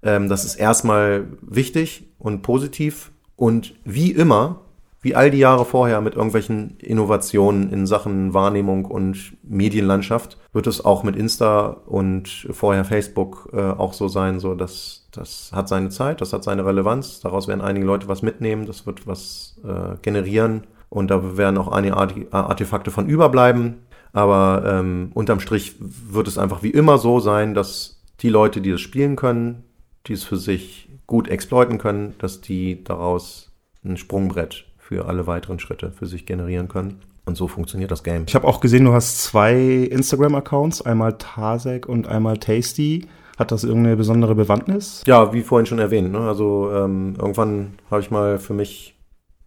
Ähm, 0.02 0.28
das 0.28 0.44
ist 0.44 0.56
erstmal 0.56 1.26
wichtig 1.40 2.10
und 2.18 2.42
positiv. 2.42 3.10
Und 3.36 3.74
wie 3.84 4.12
immer, 4.12 4.60
wie 5.00 5.14
all 5.14 5.30
die 5.30 5.38
Jahre 5.38 5.64
vorher 5.64 6.02
mit 6.02 6.14
irgendwelchen 6.14 6.76
Innovationen 6.78 7.72
in 7.72 7.86
Sachen 7.86 8.34
Wahrnehmung 8.34 8.84
und 8.84 9.36
Medienlandschaft, 9.42 10.38
wird 10.52 10.66
es 10.66 10.84
auch 10.84 11.04
mit 11.04 11.16
Insta 11.16 11.68
und 11.86 12.48
vorher 12.50 12.84
Facebook 12.84 13.48
äh, 13.54 13.60
auch 13.60 13.94
so 13.94 14.08
sein, 14.08 14.40
so 14.40 14.54
dass 14.54 15.08
das 15.10 15.50
hat 15.54 15.68
seine 15.68 15.88
Zeit, 15.88 16.20
das 16.20 16.32
hat 16.34 16.44
seine 16.44 16.66
Relevanz. 16.66 17.20
Daraus 17.20 17.48
werden 17.48 17.60
einige 17.60 17.86
Leute 17.86 18.08
was 18.08 18.20
mitnehmen, 18.20 18.66
das 18.66 18.86
wird 18.86 19.06
was 19.06 19.56
äh, 19.64 19.96
generieren 20.02 20.64
und 20.88 21.10
da 21.10 21.36
werden 21.36 21.58
auch 21.58 21.68
einige 21.68 22.32
Artefakte 22.32 22.90
von 22.90 23.08
überbleiben. 23.08 23.76
Aber 24.12 24.62
ähm, 24.64 25.10
unterm 25.14 25.40
Strich 25.40 25.74
wird 25.80 26.28
es 26.28 26.38
einfach 26.38 26.62
wie 26.62 26.70
immer 26.70 26.98
so 26.98 27.18
sein, 27.18 27.52
dass 27.52 28.00
die 28.20 28.28
Leute, 28.28 28.60
die 28.60 28.70
es 28.70 28.80
spielen 28.80 29.16
können, 29.16 29.64
die 30.06 30.12
es 30.12 30.22
für 30.22 30.36
sich 30.36 30.88
gut 31.06 31.28
exploiten 31.28 31.78
können, 31.78 32.14
dass 32.18 32.40
die 32.40 32.84
daraus 32.84 33.50
ein 33.84 33.96
Sprungbrett 33.96 34.66
für 34.78 35.06
alle 35.06 35.26
weiteren 35.26 35.58
Schritte 35.58 35.90
für 35.90 36.06
sich 36.06 36.26
generieren 36.26 36.68
können. 36.68 37.00
Und 37.26 37.36
so 37.36 37.48
funktioniert 37.48 37.90
das 37.90 38.04
Game. 38.04 38.24
Ich 38.28 38.34
habe 38.34 38.46
auch 38.46 38.60
gesehen, 38.60 38.84
du 38.84 38.92
hast 38.92 39.22
zwei 39.22 39.54
Instagram-Accounts, 39.54 40.82
einmal 40.82 41.14
Tasek 41.14 41.88
und 41.88 42.06
einmal 42.06 42.36
Tasty. 42.36 43.08
Hat 43.38 43.50
das 43.50 43.64
irgendeine 43.64 43.96
besondere 43.96 44.34
Bewandtnis? 44.34 45.02
Ja, 45.06 45.32
wie 45.32 45.42
vorhin 45.42 45.66
schon 45.66 45.78
erwähnt. 45.78 46.12
Ne? 46.12 46.20
Also 46.20 46.70
ähm, 46.72 47.14
irgendwann 47.18 47.74
habe 47.90 48.00
ich 48.00 48.10
mal 48.10 48.38
für 48.38 48.54
mich 48.54 48.93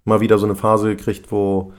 mal 0.08 0.22
wieder 0.22 0.38
so 0.38 0.46
eine 0.46 0.56
Phase 0.56 0.96
gekriegt, 0.96 1.32
wo, 1.32 1.74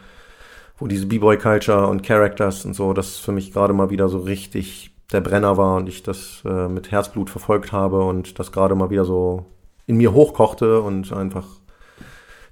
wo 0.79 0.87
diese 0.87 1.07
B-Boy-Culture 1.07 1.87
und 1.87 2.03
Characters 2.03 2.65
und 2.65 2.75
so, 2.75 2.93
das 2.93 3.17
für 3.17 3.33
mich 3.33 3.53
gerade 3.53 3.73
mal 3.73 3.91
wieder 3.91 4.09
so 4.09 4.19
richtig 4.19 4.91
der 5.13 5.21
Brenner 5.21 5.57
war 5.57 5.77
und 5.77 5.89
ich 5.89 6.03
das 6.03 6.43
äh, 6.45 6.69
mit 6.69 6.91
Herzblut 6.91 7.31
verfolgt 7.31 7.73
habe 7.73 8.05
und 8.05 8.39
das 8.39 8.53
gerade 8.53 8.75
mal 8.75 8.91
wieder 8.91 9.05
so 9.05 9.47
in 9.87 9.97
mir 9.97 10.13
hochkochte 10.13 10.83
und 10.83 11.13
einfach 11.13 11.47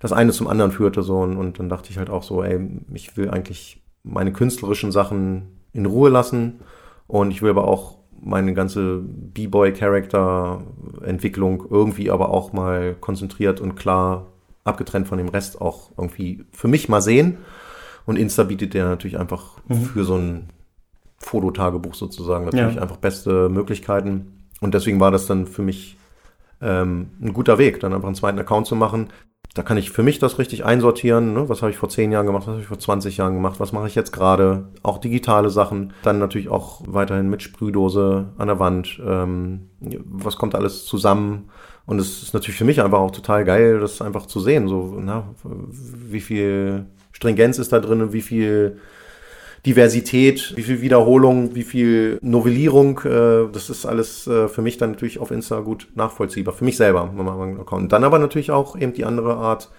das 0.01 0.13
eine 0.13 0.33
zum 0.33 0.49
anderen 0.49 0.73
führte 0.73 1.03
so. 1.03 1.19
Und, 1.19 1.37
und 1.37 1.59
dann 1.59 1.69
dachte 1.69 1.91
ich 1.91 1.99
halt 1.99 2.09
auch 2.11 2.23
so, 2.23 2.43
ey, 2.43 2.61
ich 2.93 3.17
will 3.17 3.31
eigentlich 3.31 3.83
meine 4.03 4.33
künstlerischen 4.33 4.93
Sachen 4.93 5.61
in 5.73 5.87
Ruhe 5.87 6.11
lassen 6.11 6.61
und 7.07 7.31
ich 7.31 7.41
will 7.43 7.51
aber 7.51 7.69
auch 7.69 7.99
meine 8.19 8.55
ganze 8.55 9.03
B-Boy-Charakter-Entwicklung 9.05 11.67
irgendwie 11.69 12.11
aber 12.11 12.31
auch 12.31 12.55
mal 12.55 12.95
konzentriert 12.95 13.61
und 13.61 13.77
klar 13.77 14.29
abgetrennt 14.67 15.09
von 15.09 15.19
dem 15.19 15.29
Rest 15.29 15.61
auch 15.61 15.91
irgendwie 15.97 16.45
für 16.53 16.69
mich 16.69 16.89
mal 16.89 17.01
sehen. 17.01 17.39
Und 18.05 18.17
Insta 18.17 18.45
bietet 18.45 18.75
der 18.75 18.87
natürlich 18.87 19.19
einfach 19.19 19.59
mhm. 19.69 19.85
für 19.85 20.05
so 20.05 20.17
ein 20.17 20.51
Fototagebuch 21.19 21.95
sozusagen 21.95 22.45
natürlich 22.45 22.77
ja. 22.77 22.83
einfach 22.83 22.99
beste 22.99 23.49
Möglichkeiten. 23.49 24.45
Und 24.61 24.75
deswegen 24.75 25.01
war 25.01 25.11
das 25.11 25.27
dann 25.27 25.47
für 25.47 25.63
mich 25.63 25.97
ähm, 26.61 27.11
ein 27.21 27.33
guter 27.33 27.59
Weg, 27.59 27.81
dann 27.81 27.93
einfach 27.93 28.07
einen 28.07 28.15
zweiten 28.15 28.39
Account 28.39 28.67
zu 28.67 28.77
machen. 28.77 29.09
Da 29.55 29.63
kann 29.63 29.79
ich 29.79 29.91
für 29.91 30.03
mich 30.03 30.19
das 30.19 30.39
richtig 30.39 30.65
einsortieren. 30.65 31.33
Ne? 31.33 31.49
Was 31.49 31.63
habe 31.63 31.71
ich 31.71 31.79
vor 31.79 31.89
zehn 31.89 32.13
Jahren 32.13 32.27
gemacht? 32.27 32.43
Was 32.43 32.53
habe 32.53 32.61
ich 32.61 32.67
vor 32.67 32.79
20 32.79 33.17
Jahren 33.17 33.35
gemacht? 33.35 33.59
Was 33.59 33.73
mache 33.73 33.87
ich 33.87 33.95
jetzt 33.95 34.13
gerade? 34.13 34.69
Auch 34.83 34.99
digitale 34.99 35.49
Sachen. 35.49 35.95
Dann 36.03 36.19
natürlich 36.19 36.51
auch 36.51 36.83
weiterhin 36.87 37.31
mit 37.31 37.43
Sprühdose 37.43 38.27
an 38.37 38.49
der 38.49 38.59
Wand. 38.59 39.01
Ähm, 39.05 39.71
was 39.81 40.37
kommt 40.37 40.55
alles 40.55 40.85
zusammen? 40.85 41.49
Und 41.87 42.01
es 42.01 42.23
ist 42.23 42.35
natürlich 42.35 42.59
für 42.59 42.65
mich 42.65 42.83
einfach 42.83 42.99
auch 42.99 43.13
total 43.13 43.45
geil, 43.45 43.79
das 43.79 44.03
einfach 44.03 44.27
zu 44.27 44.41
sehen. 44.41 44.69
So, 44.69 44.99
na, 45.01 45.35
wie 45.45 46.21
viel 46.21 46.87
Stringenz 47.13 47.59
ist 47.59 47.73
da 47.73 47.79
drin, 47.79 48.13
wie 48.13 48.23
viel 48.23 48.79
Diversität, 49.65 50.53
wie 50.57 50.63
viel 50.63 50.81
Wiederholung, 50.81 51.55
wie 51.55 51.65
viel 51.65 52.19
Novellierung, 52.23 53.01
äh, 53.05 53.51
das 53.53 53.71
ist 53.71 53.87
alles 53.87 54.27
äh, 54.27 54.49
für 54.49 54.63
mich 54.63 54.79
dann 54.79 54.93
natürlich 54.93 55.19
auf 55.19 55.31
Insta 55.31 55.61
gut 55.61 55.89
nachvollziehbar. 55.95 56.55
Für 56.55 56.65
mich 56.65 56.77
selber. 56.77 57.11
Und 57.71 57.93
dann 57.93 58.05
aber 58.05 58.19
natürlich 58.19 58.51
auch 58.51 58.77
eben 58.77 58.93
die 58.93 59.05
andere 59.05 59.37
Art 59.37 59.71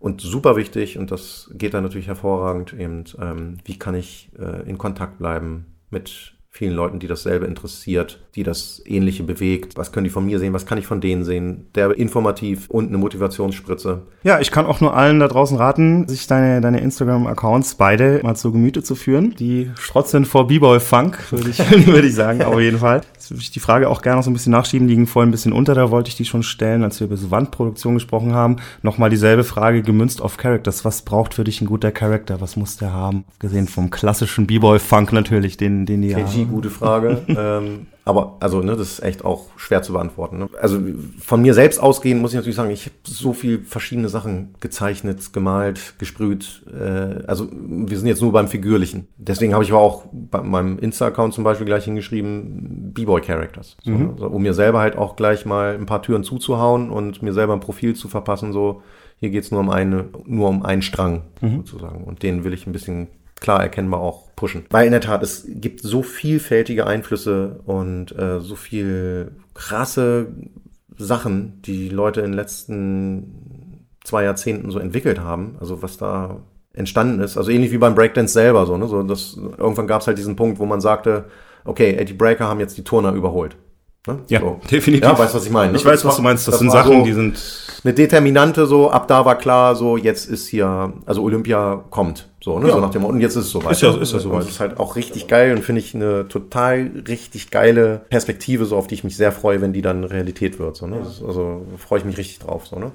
und 0.00 0.20
super 0.20 0.56
wichtig, 0.56 0.98
und 0.98 1.12
das 1.12 1.48
geht 1.54 1.74
dann 1.74 1.84
natürlich 1.84 2.08
hervorragend, 2.08 2.72
eben, 2.72 3.04
ähm, 3.20 3.58
wie 3.64 3.78
kann 3.78 3.94
ich 3.94 4.30
äh, 4.36 4.68
in 4.68 4.76
Kontakt 4.76 5.18
bleiben 5.18 5.66
mit 5.90 6.34
vielen 6.54 6.74
Leuten, 6.74 6.98
die 6.98 7.06
dasselbe 7.06 7.46
interessiert, 7.46 8.20
die 8.34 8.42
das 8.42 8.82
Ähnliche 8.84 9.22
bewegt. 9.22 9.78
Was 9.78 9.90
können 9.90 10.04
die 10.04 10.10
von 10.10 10.26
mir 10.26 10.38
sehen? 10.38 10.52
Was 10.52 10.66
kann 10.66 10.76
ich 10.76 10.86
von 10.86 11.00
denen 11.00 11.24
sehen? 11.24 11.68
Der 11.74 11.96
informativ 11.96 12.68
und 12.68 12.88
eine 12.88 12.98
Motivationsspritze. 12.98 14.02
Ja, 14.22 14.38
ich 14.38 14.50
kann 14.50 14.66
auch 14.66 14.82
nur 14.82 14.94
allen 14.94 15.18
da 15.18 15.28
draußen 15.28 15.56
raten, 15.56 16.06
sich 16.08 16.26
deine, 16.26 16.60
deine 16.60 16.80
Instagram-Accounts 16.80 17.76
beide 17.76 18.20
mal 18.22 18.36
zu 18.36 18.52
Gemüte 18.52 18.82
zu 18.82 18.94
führen. 18.96 19.34
Die 19.38 19.70
strotzen 19.80 20.26
vor 20.26 20.46
B-Boy-Funk, 20.46 21.32
würde 21.32 21.48
ich, 21.48 21.58
würde 21.86 22.06
ich 22.06 22.14
sagen, 22.14 22.42
auf 22.42 22.60
jeden 22.60 22.78
Fall. 22.78 23.00
Jetzt 23.14 23.30
würde 23.30 23.40
ich 23.40 23.50
die 23.50 23.60
Frage 23.60 23.88
auch 23.88 24.02
gerne 24.02 24.18
noch 24.18 24.24
so 24.24 24.30
ein 24.30 24.34
bisschen 24.34 24.52
nachschieben, 24.52 24.88
die 24.88 24.94
ging 24.94 25.06
vorhin 25.06 25.30
ein 25.30 25.32
bisschen 25.32 25.54
unter, 25.54 25.74
da 25.74 25.90
wollte 25.90 26.10
ich 26.10 26.16
die 26.16 26.26
schon 26.26 26.42
stellen, 26.42 26.84
als 26.84 27.00
wir 27.00 27.06
über 27.06 27.16
so 27.16 27.30
Wandproduktion 27.30 27.94
gesprochen 27.94 28.34
haben. 28.34 28.56
Nochmal 28.82 29.08
dieselbe 29.08 29.44
Frage 29.44 29.80
gemünzt 29.80 30.20
auf 30.20 30.36
Characters. 30.36 30.84
Was 30.84 31.00
braucht 31.00 31.32
für 31.32 31.44
dich 31.44 31.62
ein 31.62 31.66
guter 31.66 31.92
Charakter? 31.92 32.42
Was 32.42 32.56
muss 32.56 32.76
der 32.76 32.92
haben? 32.92 33.24
Gesehen 33.38 33.68
vom 33.68 33.88
klassischen 33.88 34.46
B-Boy-Funk 34.46 35.14
natürlich, 35.14 35.56
den, 35.56 35.86
den 35.86 36.02
die 36.02 36.12
KG, 36.44 36.50
gute 36.50 36.70
Frage. 36.70 37.22
ähm, 37.28 37.86
aber 38.04 38.36
also, 38.40 38.62
ne, 38.62 38.76
das 38.76 38.92
ist 38.92 39.02
echt 39.02 39.24
auch 39.24 39.46
schwer 39.56 39.82
zu 39.82 39.92
beantworten. 39.92 40.38
Ne? 40.38 40.48
Also 40.60 40.80
von 41.20 41.40
mir 41.40 41.54
selbst 41.54 41.80
ausgehen 41.80 42.20
muss 42.20 42.32
ich 42.32 42.36
natürlich 42.36 42.56
sagen, 42.56 42.70
ich 42.70 42.86
habe 42.86 42.96
so 43.04 43.32
viel 43.32 43.64
verschiedene 43.64 44.08
Sachen 44.08 44.54
gezeichnet, 44.60 45.32
gemalt, 45.32 45.94
gesprüht. 45.98 46.64
Äh, 46.72 47.24
also 47.26 47.48
wir 47.52 47.96
sind 47.96 48.08
jetzt 48.08 48.20
nur 48.20 48.32
beim 48.32 48.48
Figürlichen. 48.48 49.06
Deswegen 49.16 49.54
habe 49.54 49.62
ich 49.62 49.70
aber 49.70 49.80
auch 49.80 50.04
bei 50.12 50.42
meinem 50.42 50.78
Insta-Account 50.78 51.34
zum 51.34 51.44
Beispiel 51.44 51.66
gleich 51.66 51.84
hingeschrieben, 51.84 52.92
B-Boy-Characters. 52.92 53.76
So, 53.84 53.90
mhm. 53.90 54.10
also, 54.10 54.26
um 54.26 54.42
mir 54.42 54.54
selber 54.54 54.80
halt 54.80 54.96
auch 54.96 55.14
gleich 55.14 55.46
mal 55.46 55.74
ein 55.74 55.86
paar 55.86 56.02
Türen 56.02 56.24
zuzuhauen 56.24 56.90
und 56.90 57.22
mir 57.22 57.32
selber 57.32 57.52
ein 57.52 57.60
Profil 57.60 57.94
zu 57.94 58.08
verpassen, 58.08 58.52
so 58.52 58.82
hier 59.18 59.30
geht's 59.30 59.52
nur 59.52 59.60
um 59.60 59.70
eine, 59.70 60.06
nur 60.24 60.48
um 60.48 60.64
einen 60.64 60.82
Strang 60.82 61.22
mhm. 61.40 61.58
sozusagen. 61.58 62.02
Und 62.02 62.24
den 62.24 62.42
will 62.42 62.52
ich 62.52 62.66
ein 62.66 62.72
bisschen 62.72 63.06
klar 63.38 63.62
erkennbar 63.62 64.00
auch 64.00 64.31
pushen. 64.42 64.64
Weil 64.70 64.86
in 64.86 64.90
der 64.90 65.00
Tat, 65.00 65.22
es 65.22 65.44
gibt 65.46 65.82
so 65.82 66.02
vielfältige 66.02 66.84
Einflüsse 66.84 67.60
und 67.64 68.10
äh, 68.18 68.40
so 68.40 68.56
viel 68.56 69.30
krasse 69.54 70.32
Sachen, 70.98 71.62
die 71.62 71.88
Leute 71.88 72.22
in 72.22 72.32
den 72.32 72.36
letzten 72.36 73.86
zwei 74.02 74.24
Jahrzehnten 74.24 74.72
so 74.72 74.80
entwickelt 74.80 75.20
haben. 75.20 75.54
Also 75.60 75.80
was 75.80 75.96
da 75.96 76.40
entstanden 76.74 77.20
ist. 77.20 77.36
Also 77.36 77.52
ähnlich 77.52 77.70
wie 77.70 77.78
beim 77.78 77.94
Breakdance 77.94 78.32
selber 78.32 78.66
so. 78.66 78.76
Ne? 78.76 78.88
so 78.88 79.04
das, 79.04 79.36
irgendwann 79.36 79.86
gab 79.86 80.00
es 80.00 80.08
halt 80.08 80.18
diesen 80.18 80.34
Punkt, 80.34 80.58
wo 80.58 80.66
man 80.66 80.80
sagte, 80.80 81.26
okay, 81.64 82.04
die 82.04 82.12
Breaker 82.12 82.48
haben 82.48 82.58
jetzt 82.58 82.76
die 82.76 82.82
Turner 82.82 83.12
überholt. 83.12 83.56
Ne? 84.08 84.18
Ja, 84.28 84.40
so. 84.40 84.60
definitiv. 84.68 85.08
Ja, 85.08 85.16
weißt 85.16 85.36
was 85.36 85.44
ich 85.44 85.52
meine. 85.52 85.70
Ne? 85.70 85.78
Ich 85.78 85.84
weiß, 85.84 86.04
was 86.04 86.16
du 86.16 86.22
meinst. 86.22 86.48
Das, 86.48 86.54
das 86.54 86.58
sind 86.58 86.72
Sachen, 86.72 86.98
so 86.98 87.04
die 87.04 87.12
sind 87.12 87.40
eine 87.84 87.94
Determinante. 87.94 88.66
So 88.66 88.90
ab 88.90 89.06
da 89.06 89.24
war 89.24 89.38
klar, 89.38 89.76
so 89.76 89.96
jetzt 89.96 90.28
ist 90.28 90.48
hier, 90.48 90.94
also 91.06 91.22
Olympia 91.22 91.84
kommt, 91.90 92.28
so 92.42 92.58
ne, 92.58 92.68
ja. 92.68 92.74
so 92.74 92.80
nach 92.80 92.90
dem 92.90 93.04
und 93.04 93.20
jetzt 93.20 93.36
ist 93.36 93.46
es 93.46 93.50
soweit. 93.50 93.72
Ist 93.72 93.82
ja, 93.82 93.96
ist 93.96 94.12
ja 94.12 94.18
soweit. 94.18 94.40
Das 94.40 94.48
ist 94.48 94.60
halt 94.60 94.80
auch 94.80 94.96
richtig 94.96 95.28
geil 95.28 95.54
und 95.54 95.62
finde 95.62 95.80
ich 95.80 95.94
eine 95.94 96.26
total 96.28 96.90
richtig 97.06 97.50
geile 97.50 98.02
Perspektive, 98.08 98.64
so 98.64 98.76
auf 98.76 98.88
die 98.88 98.94
ich 98.94 99.04
mich 99.04 99.16
sehr 99.16 99.32
freue, 99.32 99.60
wenn 99.60 99.72
die 99.72 99.82
dann 99.82 100.04
Realität 100.04 100.58
wird. 100.58 100.76
So 100.76 100.86
ne, 100.86 100.96
ja. 100.96 101.26
also 101.26 101.64
freue 101.78 102.00
ich 102.00 102.04
mich 102.04 102.18
richtig 102.18 102.40
drauf. 102.40 102.66
So 102.66 102.78
ne. 102.78 102.90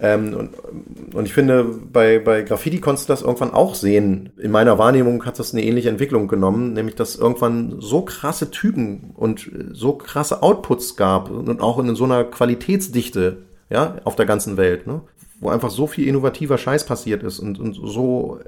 Ähm, 0.00 0.34
und, 0.34 1.14
und 1.14 1.24
ich 1.26 1.32
finde, 1.32 1.64
bei, 1.64 2.18
bei 2.18 2.42
Graffiti 2.42 2.80
konntest 2.80 3.08
du 3.08 3.12
das 3.12 3.22
irgendwann 3.22 3.52
auch 3.52 3.74
sehen. 3.74 4.30
In 4.38 4.50
meiner 4.50 4.78
Wahrnehmung 4.78 5.24
hat 5.24 5.38
das 5.38 5.52
eine 5.52 5.62
ähnliche 5.62 5.88
Entwicklung 5.88 6.28
genommen, 6.28 6.74
nämlich 6.74 6.96
dass 6.96 7.16
irgendwann 7.16 7.76
so 7.80 8.02
krasse 8.02 8.50
Typen 8.50 9.12
und 9.14 9.50
so 9.72 9.94
krasse 9.94 10.42
Outputs 10.42 10.96
gab 10.96 11.30
und 11.30 11.60
auch 11.60 11.78
in 11.78 11.94
so 11.96 12.04
einer 12.04 12.24
Qualitätsdichte, 12.24 13.38
ja, 13.70 13.96
auf 14.04 14.16
der 14.16 14.26
ganzen 14.26 14.56
Welt, 14.56 14.86
ne? 14.86 15.00
wo 15.40 15.50
einfach 15.50 15.70
so 15.70 15.86
viel 15.86 16.08
innovativer 16.08 16.56
Scheiß 16.56 16.86
passiert 16.86 17.22
ist 17.22 17.40
und, 17.40 17.58
und 17.58 17.74
so 17.74 18.40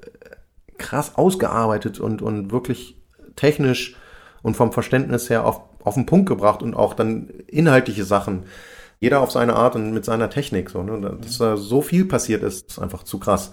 krass 0.78 1.12
ausgearbeitet 1.16 2.00
und, 2.00 2.22
und 2.22 2.50
wirklich 2.52 2.96
technisch 3.36 3.96
und 4.42 4.56
vom 4.56 4.72
Verständnis 4.72 5.30
her 5.30 5.44
auf, 5.44 5.60
auf 5.82 5.94
den 5.94 6.06
Punkt 6.06 6.28
gebracht 6.28 6.62
und 6.62 6.74
auch 6.74 6.94
dann 6.94 7.28
inhaltliche 7.46 8.04
Sachen. 8.04 8.44
Jeder 9.00 9.20
auf 9.20 9.30
seine 9.30 9.54
Art 9.54 9.76
und 9.76 9.92
mit 9.92 10.04
seiner 10.04 10.28
Technik. 10.28 10.70
So, 10.70 10.82
ne? 10.82 11.18
Dass 11.20 11.38
da 11.38 11.56
so 11.56 11.82
viel 11.82 12.04
passiert 12.04 12.42
ist, 12.42 12.70
ist 12.70 12.78
einfach 12.78 13.04
zu 13.04 13.18
krass. 13.18 13.52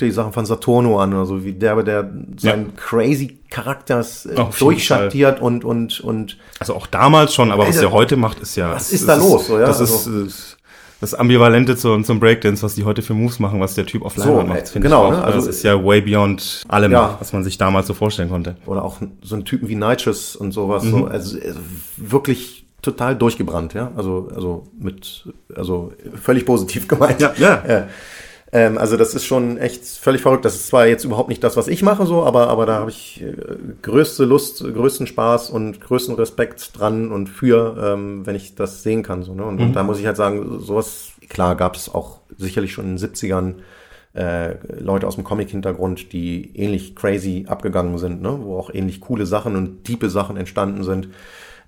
Die 0.00 0.10
Sachen 0.10 0.32
von 0.32 0.46
Saturno 0.46 0.98
an 0.98 1.12
oder 1.12 1.26
so, 1.26 1.44
wie 1.44 1.52
der, 1.52 1.80
der 1.82 2.10
seinen 2.38 2.66
ja. 2.66 2.72
crazy 2.76 3.40
Charakters 3.50 4.26
äh, 4.26 4.34
durchschattiert 4.58 5.40
und, 5.40 5.64
und, 5.64 6.00
und. 6.00 6.38
Also 6.58 6.74
auch 6.74 6.86
damals 6.86 7.34
schon, 7.34 7.52
aber 7.52 7.68
was 7.68 7.76
er 7.76 7.92
heute 7.92 8.16
macht, 8.16 8.40
ist 8.40 8.56
ja. 8.56 8.72
Was 8.72 8.90
ist 8.90 9.06
da 9.06 9.14
los? 9.14 9.46
So, 9.46 9.58
ja? 9.58 9.66
Das 9.66 9.80
also, 9.80 10.24
ist, 10.24 10.56
das 11.02 11.14
Ambivalente 11.14 11.76
zum, 11.76 12.04
zum 12.04 12.20
Breakdance, 12.20 12.62
was 12.62 12.76
die 12.76 12.84
heute 12.84 13.02
für 13.02 13.12
Moves 13.12 13.40
machen, 13.40 13.58
was 13.58 13.74
der 13.74 13.84
Typ 13.86 14.04
auf 14.04 14.16
Leinwand 14.16 14.48
so, 14.48 14.54
macht. 14.54 14.72
Genau, 14.74 15.10
ne? 15.10 15.24
also 15.24 15.38
das 15.38 15.48
ist 15.48 15.64
ja 15.64 15.84
way 15.84 16.00
beyond 16.00 16.62
allem, 16.68 16.92
ja. 16.92 17.16
was 17.18 17.32
man 17.32 17.42
sich 17.42 17.58
damals 17.58 17.88
so 17.88 17.94
vorstellen 17.94 18.28
konnte. 18.28 18.54
Oder 18.66 18.84
auch 18.84 18.98
so 19.20 19.34
ein 19.34 19.44
Typen 19.44 19.68
wie 19.68 19.74
Nitrous 19.74 20.36
und 20.36 20.52
sowas, 20.52 20.84
mhm. 20.84 20.90
so, 20.90 21.04
also, 21.06 21.38
also 21.40 21.60
wirklich 21.96 22.66
total 22.82 23.16
durchgebrannt, 23.16 23.74
ja. 23.74 23.90
Also, 23.96 24.30
also 24.32 24.68
mit, 24.78 25.28
also 25.56 25.92
völlig 26.14 26.46
positiv 26.46 26.86
gemeint. 26.88 27.20
Ja, 27.20 27.32
ja. 27.36 27.64
ja. 27.68 27.88
Ähm, 28.54 28.76
also 28.76 28.98
das 28.98 29.14
ist 29.14 29.24
schon 29.24 29.56
echt 29.56 29.84
völlig 29.84 30.20
verrückt. 30.20 30.44
Das 30.44 30.54
ist 30.54 30.68
zwar 30.68 30.86
jetzt 30.86 31.04
überhaupt 31.04 31.30
nicht 31.30 31.42
das, 31.42 31.56
was 31.56 31.68
ich 31.68 31.82
mache, 31.82 32.04
so, 32.04 32.22
aber, 32.22 32.48
aber 32.48 32.66
da 32.66 32.74
habe 32.74 32.90
ich 32.90 33.22
äh, 33.22 33.34
größte 33.80 34.24
Lust, 34.24 34.62
größten 34.62 35.06
Spaß 35.06 35.48
und 35.50 35.80
größten 35.80 36.14
Respekt 36.14 36.78
dran 36.78 37.10
und 37.10 37.28
für, 37.28 37.76
ähm, 37.82 38.26
wenn 38.26 38.36
ich 38.36 38.54
das 38.54 38.82
sehen 38.82 39.02
kann. 39.02 39.22
So, 39.22 39.34
ne? 39.34 39.44
und, 39.44 39.56
mhm. 39.56 39.66
und 39.68 39.72
da 39.72 39.82
muss 39.82 39.98
ich 39.98 40.06
halt 40.06 40.18
sagen, 40.18 40.60
sowas, 40.60 41.12
klar 41.30 41.56
gab 41.56 41.76
es 41.76 41.88
auch 41.88 42.20
sicherlich 42.36 42.72
schon 42.72 42.84
in 42.84 42.96
den 42.96 43.08
70ern 43.08 43.54
äh, 44.14 44.56
Leute 44.78 45.06
aus 45.06 45.14
dem 45.14 45.24
Comic-Hintergrund, 45.24 46.12
die 46.12 46.54
ähnlich 46.54 46.94
crazy 46.94 47.46
abgegangen 47.48 47.96
sind, 47.96 48.20
ne? 48.20 48.38
wo 48.42 48.58
auch 48.58 48.68
ähnlich 48.72 49.00
coole 49.00 49.24
Sachen 49.24 49.56
und 49.56 49.84
tiefe 49.84 50.10
Sachen 50.10 50.36
entstanden 50.36 50.84
sind. 50.84 51.08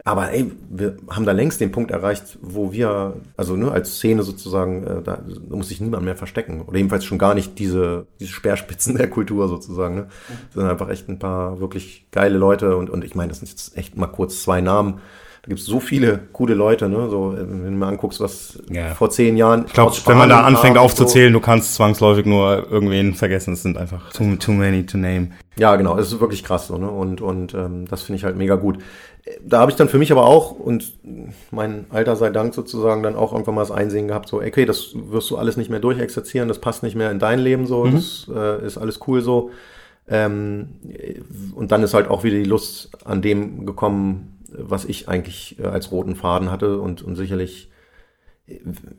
Aber 0.06 0.32
ey, 0.32 0.52
wir 0.68 0.98
haben 1.08 1.24
da 1.24 1.32
längst 1.32 1.62
den 1.62 1.72
Punkt 1.72 1.90
erreicht, 1.90 2.38
wo 2.42 2.72
wir, 2.72 3.14
also 3.38 3.56
ne, 3.56 3.72
als 3.72 3.96
Szene 3.96 4.22
sozusagen, 4.22 4.84
äh, 4.84 5.02
da 5.02 5.20
muss 5.48 5.68
sich 5.68 5.80
niemand 5.80 6.04
mehr 6.04 6.14
verstecken. 6.14 6.60
Oder 6.60 6.76
jedenfalls 6.76 7.06
schon 7.06 7.16
gar 7.16 7.34
nicht 7.34 7.58
diese, 7.58 8.06
diese 8.20 8.30
Speerspitzen 8.30 8.96
der 8.98 9.08
Kultur 9.08 9.48
sozusagen. 9.48 9.94
Ne? 9.94 10.06
Das 10.28 10.54
sind 10.54 10.70
einfach 10.70 10.90
echt 10.90 11.08
ein 11.08 11.18
paar 11.18 11.58
wirklich 11.58 12.06
geile 12.10 12.36
Leute 12.36 12.76
und, 12.76 12.90
und 12.90 13.02
ich 13.02 13.14
meine, 13.14 13.30
das 13.30 13.38
sind 13.38 13.48
jetzt 13.48 13.78
echt 13.78 13.96
mal 13.96 14.06
kurz 14.06 14.42
zwei 14.42 14.60
Namen. 14.60 15.00
Da 15.40 15.48
gibt 15.48 15.60
es 15.60 15.66
so 15.66 15.78
viele 15.78 16.20
coole 16.32 16.54
Leute, 16.54 16.88
ne? 16.88 17.08
So, 17.10 17.34
äh, 17.34 17.40
wenn 17.40 17.64
du 17.64 17.70
mir 17.70 17.86
anguckst, 17.86 18.18
was 18.20 18.58
ja. 18.70 18.94
vor 18.94 19.10
zehn 19.10 19.36
Jahren. 19.36 19.64
Ich 19.66 19.74
glaube, 19.74 19.94
wenn 20.06 20.16
man 20.16 20.30
da 20.30 20.40
anfängt 20.40 20.78
aufzuzählen, 20.78 21.34
so. 21.34 21.38
du 21.38 21.44
kannst 21.44 21.74
zwangsläufig 21.74 22.24
nur 22.24 22.70
irgendwen 22.70 23.14
vergessen. 23.14 23.52
Es 23.52 23.62
sind 23.62 23.76
einfach 23.76 24.10
too, 24.12 24.36
too 24.36 24.52
many 24.52 24.86
to 24.86 24.96
name. 24.96 25.32
Ja, 25.58 25.76
genau, 25.76 25.98
es 25.98 26.12
ist 26.12 26.20
wirklich 26.20 26.44
krass 26.44 26.68
so, 26.68 26.78
ne? 26.78 26.90
Und, 26.90 27.20
und 27.20 27.52
ähm, 27.52 27.86
das 27.86 28.02
finde 28.02 28.16
ich 28.16 28.24
halt 28.24 28.36
mega 28.36 28.54
gut 28.54 28.78
da 29.42 29.60
habe 29.60 29.70
ich 29.70 29.76
dann 29.76 29.88
für 29.88 29.98
mich 29.98 30.12
aber 30.12 30.26
auch 30.26 30.52
und 30.52 30.92
mein 31.50 31.86
Alter 31.88 32.14
sei 32.16 32.30
Dank 32.30 32.54
sozusagen 32.54 33.02
dann 33.02 33.16
auch 33.16 33.32
irgendwann 33.32 33.54
mal 33.54 33.62
das 33.62 33.70
Einsehen 33.70 34.08
gehabt, 34.08 34.28
so, 34.28 34.38
okay, 34.38 34.66
das 34.66 34.90
wirst 34.94 35.30
du 35.30 35.38
alles 35.38 35.56
nicht 35.56 35.70
mehr 35.70 35.80
durchexerzieren, 35.80 36.48
das 36.48 36.60
passt 36.60 36.82
nicht 36.82 36.94
mehr 36.94 37.10
in 37.10 37.18
dein 37.18 37.38
Leben 37.38 37.66
so, 37.66 37.84
mhm. 37.84 37.94
das 37.94 38.30
äh, 38.34 38.66
ist 38.66 38.76
alles 38.76 39.00
cool 39.06 39.22
so. 39.22 39.50
Ähm, 40.06 40.68
und 41.54 41.72
dann 41.72 41.82
ist 41.82 41.94
halt 41.94 42.08
auch 42.08 42.24
wieder 42.24 42.36
die 42.36 42.44
Lust 42.44 42.90
an 43.06 43.22
dem 43.22 43.64
gekommen, 43.64 44.38
was 44.50 44.84
ich 44.84 45.08
eigentlich 45.08 45.58
äh, 45.58 45.66
als 45.66 45.90
roten 45.90 46.16
Faden 46.16 46.50
hatte 46.50 46.78
und, 46.78 47.00
und 47.02 47.16
sicherlich 47.16 47.70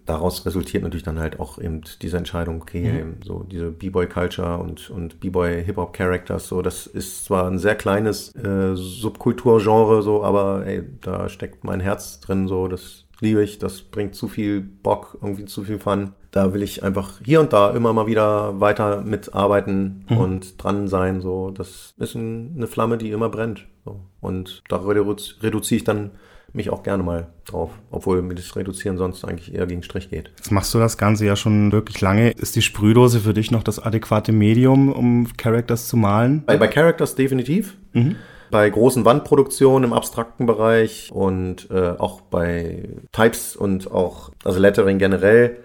daraus 0.05 0.45
resultiert 0.45 0.81
natürlich 0.81 1.03
dann 1.03 1.19
halt 1.19 1.39
auch 1.39 1.59
eben 1.59 1.81
diese 2.01 2.17
Entscheidung, 2.17 2.61
okay, 2.61 3.03
mhm. 3.03 3.17
so 3.23 3.43
diese 3.43 3.71
B-Boy-Culture 3.71 4.57
und, 4.57 4.89
und 4.89 5.19
B-Boy-Hip-Hop-Characters, 5.19 6.47
so, 6.47 6.63
das 6.63 6.87
ist 6.87 7.25
zwar 7.25 7.47
ein 7.47 7.59
sehr 7.59 7.75
kleines 7.75 8.33
äh, 8.35 8.75
Subkulturgenre, 8.75 10.01
so, 10.01 10.23
aber 10.23 10.65
ey, 10.65 10.83
da 11.01 11.29
steckt 11.29 11.63
mein 11.63 11.79
Herz 11.79 12.19
drin, 12.21 12.47
so, 12.47 12.67
das 12.67 13.05
liebe 13.21 13.43
ich, 13.43 13.59
das 13.59 13.81
bringt 13.81 14.15
zu 14.15 14.27
viel 14.27 14.61
Bock, 14.61 15.17
irgendwie 15.21 15.45
zu 15.45 15.63
viel 15.63 15.79
Fun. 15.79 16.13
Da 16.31 16.53
will 16.53 16.63
ich 16.63 16.83
einfach 16.83 17.21
hier 17.23 17.39
und 17.39 17.53
da 17.53 17.71
immer 17.71 17.93
mal 17.93 18.07
wieder 18.07 18.59
weiter 18.59 19.01
mitarbeiten 19.01 20.05
mhm. 20.09 20.17
und 20.17 20.63
dran 20.63 20.87
sein, 20.87 21.21
so, 21.21 21.51
das 21.51 21.93
ist 21.97 22.15
ein, 22.15 22.55
eine 22.57 22.67
Flamme, 22.67 22.97
die 22.97 23.11
immer 23.11 23.29
brennt, 23.29 23.67
so. 23.85 24.01
Und 24.19 24.63
da 24.69 24.77
reduziere 24.77 25.77
ich 25.77 25.83
dann 25.83 26.11
mich 26.55 26.69
auch 26.69 26.83
gerne 26.83 27.03
mal 27.03 27.27
drauf, 27.45 27.71
obwohl 27.91 28.21
mir 28.21 28.35
das 28.35 28.55
Reduzieren 28.55 28.97
sonst 28.97 29.23
eigentlich 29.25 29.53
eher 29.53 29.67
gegen 29.67 29.83
Strich 29.83 30.09
geht. 30.09 30.31
Jetzt 30.37 30.51
machst 30.51 30.73
du 30.73 30.79
das 30.79 30.97
Ganze 30.97 31.25
ja 31.25 31.35
schon 31.35 31.71
wirklich 31.71 32.01
lange. 32.01 32.31
Ist 32.31 32.55
die 32.55 32.61
Sprühdose 32.61 33.19
für 33.19 33.33
dich 33.33 33.51
noch 33.51 33.63
das 33.63 33.79
adäquate 33.79 34.31
Medium, 34.31 34.91
um 34.91 35.27
Characters 35.37 35.87
zu 35.87 35.97
malen? 35.97 36.43
Bei, 36.45 36.57
bei 36.57 36.67
Characters 36.67 37.15
definitiv. 37.15 37.77
Mhm. 37.93 38.15
Bei 38.51 38.69
großen 38.69 39.03
Wandproduktionen 39.05 39.89
im 39.89 39.93
abstrakten 39.93 40.45
Bereich 40.45 41.11
und 41.11 41.69
äh, 41.71 41.89
auch 41.97 42.21
bei 42.21 42.89
Types 43.11 43.55
und 43.55 43.91
auch, 43.91 44.31
also 44.43 44.59
Lettering 44.59 44.97
generell 44.97 45.57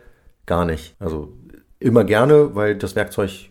gar 0.46 0.64
nicht. 0.64 0.96
Also 0.98 1.32
immer 1.78 2.04
gerne, 2.04 2.54
weil 2.54 2.76
das 2.76 2.96
Werkzeug 2.96 3.50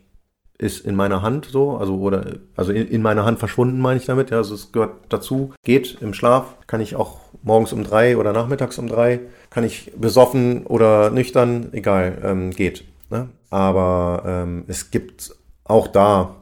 ist 0.59 0.85
in 0.85 0.95
meiner 0.95 1.21
Hand 1.21 1.45
so, 1.45 1.77
also 1.77 1.95
oder 1.95 2.35
also 2.55 2.71
in, 2.73 2.87
in 2.87 3.01
meiner 3.01 3.25
Hand 3.25 3.39
verschwunden, 3.39 3.79
meine 3.79 3.99
ich 3.99 4.05
damit. 4.05 4.29
Ja, 4.29 4.37
also 4.37 4.53
es 4.53 4.71
gehört 4.71 4.93
dazu. 5.07 5.53
Geht 5.63 5.97
im 6.01 6.13
Schlaf, 6.13 6.55
kann 6.67 6.81
ich 6.81 6.95
auch 6.95 7.21
morgens 7.41 7.71
um 7.73 7.83
drei 7.83 8.17
oder 8.17 8.33
nachmittags 8.33 8.77
um 8.77 8.87
drei, 8.87 9.21
kann 9.49 9.63
ich 9.63 9.93
besoffen 9.95 10.65
oder 10.67 11.09
nüchtern, 11.11 11.69
egal, 11.71 12.19
ähm, 12.23 12.51
geht. 12.51 12.83
Ne? 13.09 13.29
Aber 13.49 14.23
ähm, 14.25 14.65
es 14.67 14.91
gibt 14.91 15.33
auch 15.63 15.87
da, 15.87 16.35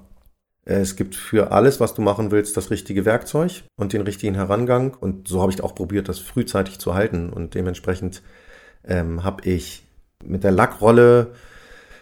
äh, 0.65 0.79
es 0.79 0.95
gibt 0.95 1.15
für 1.15 1.51
alles, 1.51 1.79
was 1.79 1.93
du 1.93 2.01
machen 2.01 2.31
willst, 2.31 2.57
das 2.57 2.71
richtige 2.71 3.05
Werkzeug 3.05 3.63
und 3.77 3.93
den 3.93 4.01
richtigen 4.01 4.33
Herangang. 4.33 4.97
Und 4.99 5.27
so 5.27 5.41
habe 5.41 5.51
ich 5.51 5.63
auch 5.63 5.75
probiert, 5.75 6.09
das 6.09 6.17
frühzeitig 6.17 6.79
zu 6.79 6.95
halten. 6.95 7.29
Und 7.29 7.53
dementsprechend 7.53 8.23
ähm, 8.83 9.23
habe 9.23 9.47
ich 9.47 9.83
mit 10.25 10.43
der 10.43 10.51
Lackrolle, 10.51 11.33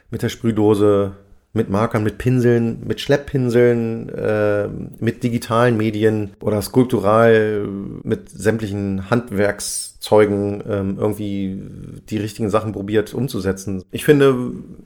mit 0.10 0.22
der 0.22 0.30
Sprühdose, 0.30 1.18
mit 1.56 1.70
Markern, 1.70 2.04
mit 2.04 2.18
Pinseln, 2.18 2.82
mit 2.86 3.00
Schlepppinseln, 3.00 4.10
äh, 4.10 4.68
mit 5.00 5.24
digitalen 5.24 5.78
Medien 5.78 6.32
oder 6.42 6.62
skulptural 6.62 7.66
mit 8.04 8.30
sämtlichen 8.30 9.10
Handwerkszeugen 9.10 10.64
ähm, 10.70 10.98
irgendwie 11.00 11.62
die 12.10 12.18
richtigen 12.18 12.50
Sachen 12.50 12.74
probiert 12.74 13.14
umzusetzen. 13.14 13.84
Ich 13.92 14.04
finde, 14.04 14.36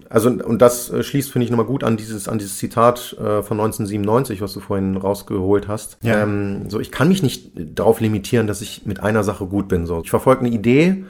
also 0.09 0.29
und 0.29 0.61
das 0.61 0.93
schließt 1.01 1.31
finde 1.31 1.45
ich 1.45 1.51
nochmal 1.51 1.65
gut 1.65 1.83
an 1.83 1.97
dieses 1.97 2.27
an 2.27 2.37
dieses 2.37 2.57
Zitat 2.57 3.13
äh, 3.13 3.41
von 3.41 3.59
1997, 3.59 4.39
was 4.41 4.53
du 4.53 4.59
vorhin 4.59 4.95
rausgeholt 4.95 5.67
hast. 5.67 5.97
Ja. 6.03 6.21
Ähm, 6.21 6.69
so 6.69 6.79
ich 6.79 6.91
kann 6.91 7.09
mich 7.09 7.23
nicht 7.23 7.51
darauf 7.55 7.99
limitieren, 7.99 8.45
dass 8.45 8.61
ich 8.61 8.85
mit 8.85 9.01
einer 9.01 9.23
Sache 9.23 9.47
gut 9.47 9.67
bin. 9.67 9.87
So 9.87 10.01
ich 10.03 10.11
verfolge 10.11 10.41
eine 10.41 10.49
Idee 10.49 11.03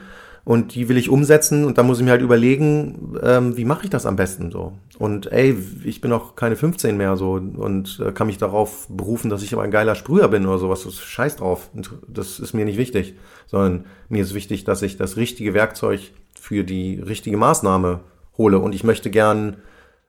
und 0.44 0.74
die 0.74 0.88
will 0.88 0.96
ich 0.96 1.10
umsetzen 1.10 1.64
und 1.64 1.78
da 1.78 1.82
muss 1.82 1.98
ich 1.98 2.04
mir 2.04 2.12
halt 2.12 2.22
überlegen, 2.22 3.18
ähm, 3.22 3.56
wie 3.56 3.64
mache 3.64 3.84
ich 3.84 3.90
das 3.90 4.06
am 4.06 4.16
besten 4.16 4.50
so. 4.50 4.72
Und 4.98 5.30
ey, 5.30 5.56
ich 5.84 6.00
bin 6.00 6.12
auch 6.12 6.36
keine 6.36 6.56
15 6.56 6.96
mehr 6.96 7.16
so 7.16 7.32
und 7.32 8.00
äh, 8.04 8.12
kann 8.12 8.26
mich 8.26 8.38
darauf 8.38 8.86
berufen, 8.88 9.30
dass 9.30 9.42
ich 9.42 9.52
aber 9.52 9.62
ein 9.62 9.70
geiler 9.70 9.94
Sprüher 9.94 10.28
bin 10.28 10.46
oder 10.46 10.58
sowas. 10.58 10.84
Das 10.84 10.98
scheiß 10.98 11.36
drauf. 11.36 11.70
Das 12.08 12.38
ist 12.38 12.54
mir 12.54 12.64
nicht 12.64 12.78
wichtig, 12.78 13.14
sondern 13.46 13.84
mir 14.08 14.22
ist 14.22 14.34
wichtig, 14.34 14.64
dass 14.64 14.82
ich 14.82 14.96
das 14.96 15.16
richtige 15.16 15.54
Werkzeug 15.54 16.12
für 16.38 16.64
die 16.64 17.00
richtige 17.00 17.36
Maßnahme 17.36 18.00
hole 18.38 18.58
und 18.58 18.74
ich 18.74 18.84
möchte 18.84 19.10
gern 19.10 19.56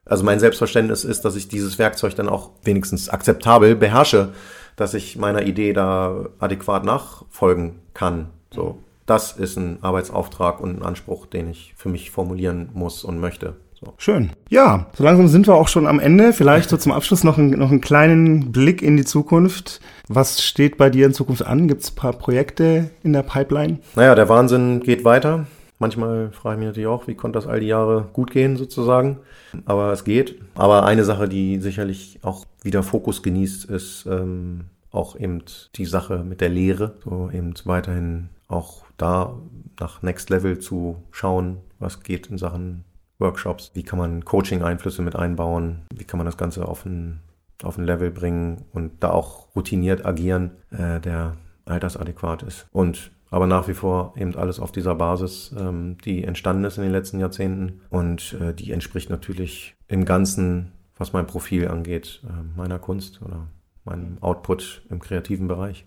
also 0.06 0.24
mein 0.24 0.40
Selbstverständnis 0.40 1.04
ist, 1.04 1.26
dass 1.26 1.36
ich 1.36 1.48
dieses 1.48 1.78
Werkzeug 1.78 2.16
dann 2.16 2.28
auch 2.28 2.52
wenigstens 2.64 3.10
akzeptabel 3.10 3.76
beherrsche, 3.76 4.30
dass 4.76 4.94
ich 4.94 5.16
meiner 5.16 5.44
Idee 5.44 5.74
da 5.74 6.30
adäquat 6.40 6.84
nachfolgen 6.84 7.80
kann. 7.94 8.30
So 8.52 8.80
das 9.06 9.34
ist 9.34 9.58
ein 9.58 9.80
Arbeitsauftrag 9.82 10.60
und 10.60 10.80
ein 10.80 10.84
Anspruch, 10.84 11.26
den 11.26 11.50
ich 11.50 11.74
für 11.76 11.90
mich 11.90 12.12
formulieren 12.12 12.70
muss 12.74 13.04
und 13.04 13.20
möchte. 13.20 13.56
So. 13.84 13.94
Schön. 13.98 14.30
Ja, 14.50 14.88
so 14.94 15.04
langsam 15.04 15.28
sind 15.28 15.48
wir 15.48 15.56
auch 15.56 15.68
schon 15.68 15.88
am 15.88 16.00
Ende. 16.00 16.34
Vielleicht 16.34 16.70
so 16.70 16.78
zum 16.78 16.92
Abschluss 16.92 17.24
noch, 17.24 17.40
ein, 17.40 17.50
noch 17.52 17.72
einen 17.72 17.82
kleinen 17.82 18.52
Blick 18.52 18.84
in 18.84 18.96
die 18.96 19.06
Zukunft. 19.06 19.82
Was 20.08 20.44
steht 20.44 20.78
bei 20.78 20.92
dir 20.92 21.08
in 21.08 21.14
Zukunft 21.14 21.46
an? 21.46 21.68
Gibt 21.68 21.82
es 21.82 21.92
ein 21.92 21.96
paar 21.96 22.14
Projekte 22.14 22.92
in 23.02 23.14
der 23.14 23.24
Pipeline? 23.24 23.80
Naja, 23.96 24.14
der 24.14 24.30
Wahnsinn 24.30 24.82
geht 24.82 25.04
weiter. 25.04 25.48
Manchmal 25.80 26.30
frage 26.32 26.56
ich 26.56 26.60
mich 26.60 26.68
natürlich 26.68 26.88
auch, 26.88 27.08
wie 27.08 27.16
konnte 27.16 27.40
das 27.40 27.48
all 27.48 27.60
die 27.60 27.68
Jahre 27.68 28.08
gut 28.14 28.30
gehen 28.30 28.56
sozusagen. 28.56 29.18
Aber 29.66 29.92
es 29.92 30.04
geht. 30.04 30.40
Aber 30.54 30.86
eine 30.86 31.04
Sache, 31.04 31.28
die 31.28 31.60
sicherlich 31.60 32.20
auch 32.22 32.46
wieder 32.62 32.84
Fokus 32.84 33.24
genießt, 33.24 33.66
ist 33.66 34.06
ähm, 34.06 34.66
auch 34.92 35.20
eben 35.20 35.42
die 35.76 35.86
Sache 35.86 36.24
mit 36.24 36.40
der 36.40 36.50
Lehre. 36.50 36.94
So 37.04 37.32
eben 37.34 37.56
weiterhin 37.66 38.30
auch 38.48 38.84
da 39.02 39.38
nach 39.80 40.02
Next 40.02 40.30
Level 40.30 40.60
zu 40.60 41.04
schauen, 41.12 41.58
was 41.80 42.04
geht 42.04 42.28
in 42.28 42.38
Sachen 42.38 42.84
Workshops, 43.20 43.72
wie 43.74 43.84
kann 43.84 44.00
man 44.00 44.26
Coaching-Einflüsse 44.26 45.02
mit 45.02 45.16
einbauen, 45.16 45.82
wie 45.94 46.04
kann 46.04 46.18
man 46.18 46.26
das 46.26 46.38
Ganze 46.38 46.68
auf 46.68 46.86
ein, 46.86 47.22
auf 47.64 47.78
ein 47.78 47.86
Level 47.86 48.12
bringen 48.12 48.66
und 48.74 49.04
da 49.04 49.12
auch 49.12 49.56
routiniert 49.56 50.06
agieren, 50.06 50.52
äh, 50.72 51.00
der 51.00 51.38
altersadäquat 51.66 52.44
ist. 52.44 52.68
Und 52.72 53.12
aber 53.30 53.48
nach 53.48 53.70
wie 53.70 53.74
vor 53.74 54.14
eben 54.18 54.36
alles 54.36 54.60
auf 54.60 54.74
dieser 54.74 54.94
Basis, 54.94 55.56
ähm, 55.58 55.98
die 56.04 56.26
entstanden 56.26 56.66
ist 56.66 56.78
in 56.78 56.84
den 56.84 56.92
letzten 56.92 57.20
Jahrzehnten 57.20 57.80
und 57.90 58.34
äh, 58.42 58.54
die 58.54 58.74
entspricht 58.74 59.10
natürlich 59.10 59.74
im 59.88 60.04
Ganzen, 60.04 60.74
was 60.98 61.14
mein 61.14 61.28
Profil 61.28 61.70
angeht, 61.70 62.22
äh, 62.26 62.58
meiner 62.58 62.78
Kunst 62.78 63.22
oder 63.22 63.48
meinem 63.86 64.18
Output 64.20 64.84
im 64.90 65.00
kreativen 65.00 65.48
Bereich. 65.48 65.86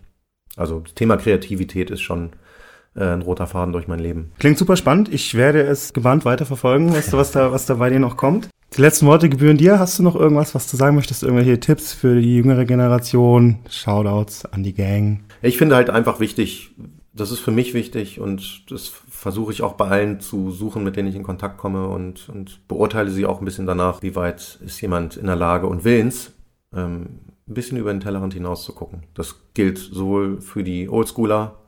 Also 0.57 0.79
das 0.79 0.95
Thema 0.95 1.17
Kreativität 1.17 1.91
ist 1.91 2.01
schon 2.01 2.31
äh, 2.95 3.03
ein 3.03 3.21
roter 3.21 3.47
Faden 3.47 3.73
durch 3.73 3.87
mein 3.87 3.99
Leben. 3.99 4.31
Klingt 4.39 4.57
super 4.57 4.75
spannend. 4.75 5.13
Ich 5.13 5.35
werde 5.35 5.61
es 5.61 5.93
gebannt 5.93 6.25
weiterverfolgen, 6.25 6.89
du, 6.89 7.17
was 7.17 7.31
da, 7.31 7.51
was 7.51 7.65
da 7.65 7.75
bei 7.75 7.89
dir 7.89 7.99
noch 7.99 8.17
kommt. 8.17 8.49
Die 8.75 8.81
letzten 8.81 9.05
Worte 9.05 9.29
gebühren 9.29 9.57
dir. 9.57 9.79
Hast 9.79 9.99
du 9.99 10.03
noch 10.03 10.15
irgendwas, 10.15 10.53
was 10.53 10.69
du 10.69 10.75
sagen 10.75 10.95
möchtest? 10.95 11.23
Irgendwelche 11.23 11.59
Tipps 11.59 11.93
für 11.93 12.19
die 12.19 12.35
jüngere 12.35 12.65
Generation? 12.65 13.59
Shoutouts 13.69 14.45
an 14.45 14.63
die 14.63 14.73
Gang? 14.73 15.23
Ich 15.41 15.57
finde 15.57 15.75
halt 15.75 15.89
einfach 15.89 16.19
wichtig, 16.19 16.75
das 17.13 17.31
ist 17.31 17.39
für 17.39 17.51
mich 17.51 17.73
wichtig 17.73 18.19
und 18.19 18.69
das 18.69 18.91
versuche 19.09 19.53
ich 19.53 19.61
auch 19.61 19.73
bei 19.73 19.87
allen 19.87 20.19
zu 20.19 20.51
suchen, 20.51 20.83
mit 20.83 20.97
denen 20.97 21.07
ich 21.07 21.15
in 21.15 21.23
Kontakt 21.23 21.57
komme 21.57 21.87
und, 21.87 22.27
und 22.27 22.67
beurteile 22.67 23.09
sie 23.09 23.25
auch 23.25 23.39
ein 23.39 23.45
bisschen 23.45 23.65
danach, 23.65 24.01
wie 24.01 24.15
weit 24.15 24.59
ist 24.65 24.81
jemand 24.81 25.15
in 25.15 25.27
der 25.27 25.37
Lage 25.37 25.67
und 25.67 25.85
willens, 25.85 26.33
ähm, 26.75 27.21
ein 27.47 27.53
bisschen 27.53 27.77
über 27.77 27.93
den 27.93 28.01
Tellerrand 28.01 28.33
hinaus 28.33 28.65
zu 28.65 28.73
gucken. 28.73 29.03
Das 29.13 29.35
gilt 29.53 29.77
sowohl 29.77 30.41
für 30.41 30.63
die 30.63 30.89
Oldschooler 30.89 31.59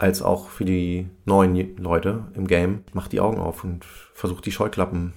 als 0.00 0.22
auch 0.22 0.48
für 0.48 0.64
die 0.64 1.08
neuen 1.26 1.76
Leute 1.76 2.24
im 2.34 2.46
Game. 2.46 2.84
Macht 2.94 3.12
die 3.12 3.20
Augen 3.20 3.38
auf 3.38 3.64
und 3.64 3.84
versucht 3.84 4.46
die 4.46 4.52
Scheuklappen 4.52 5.12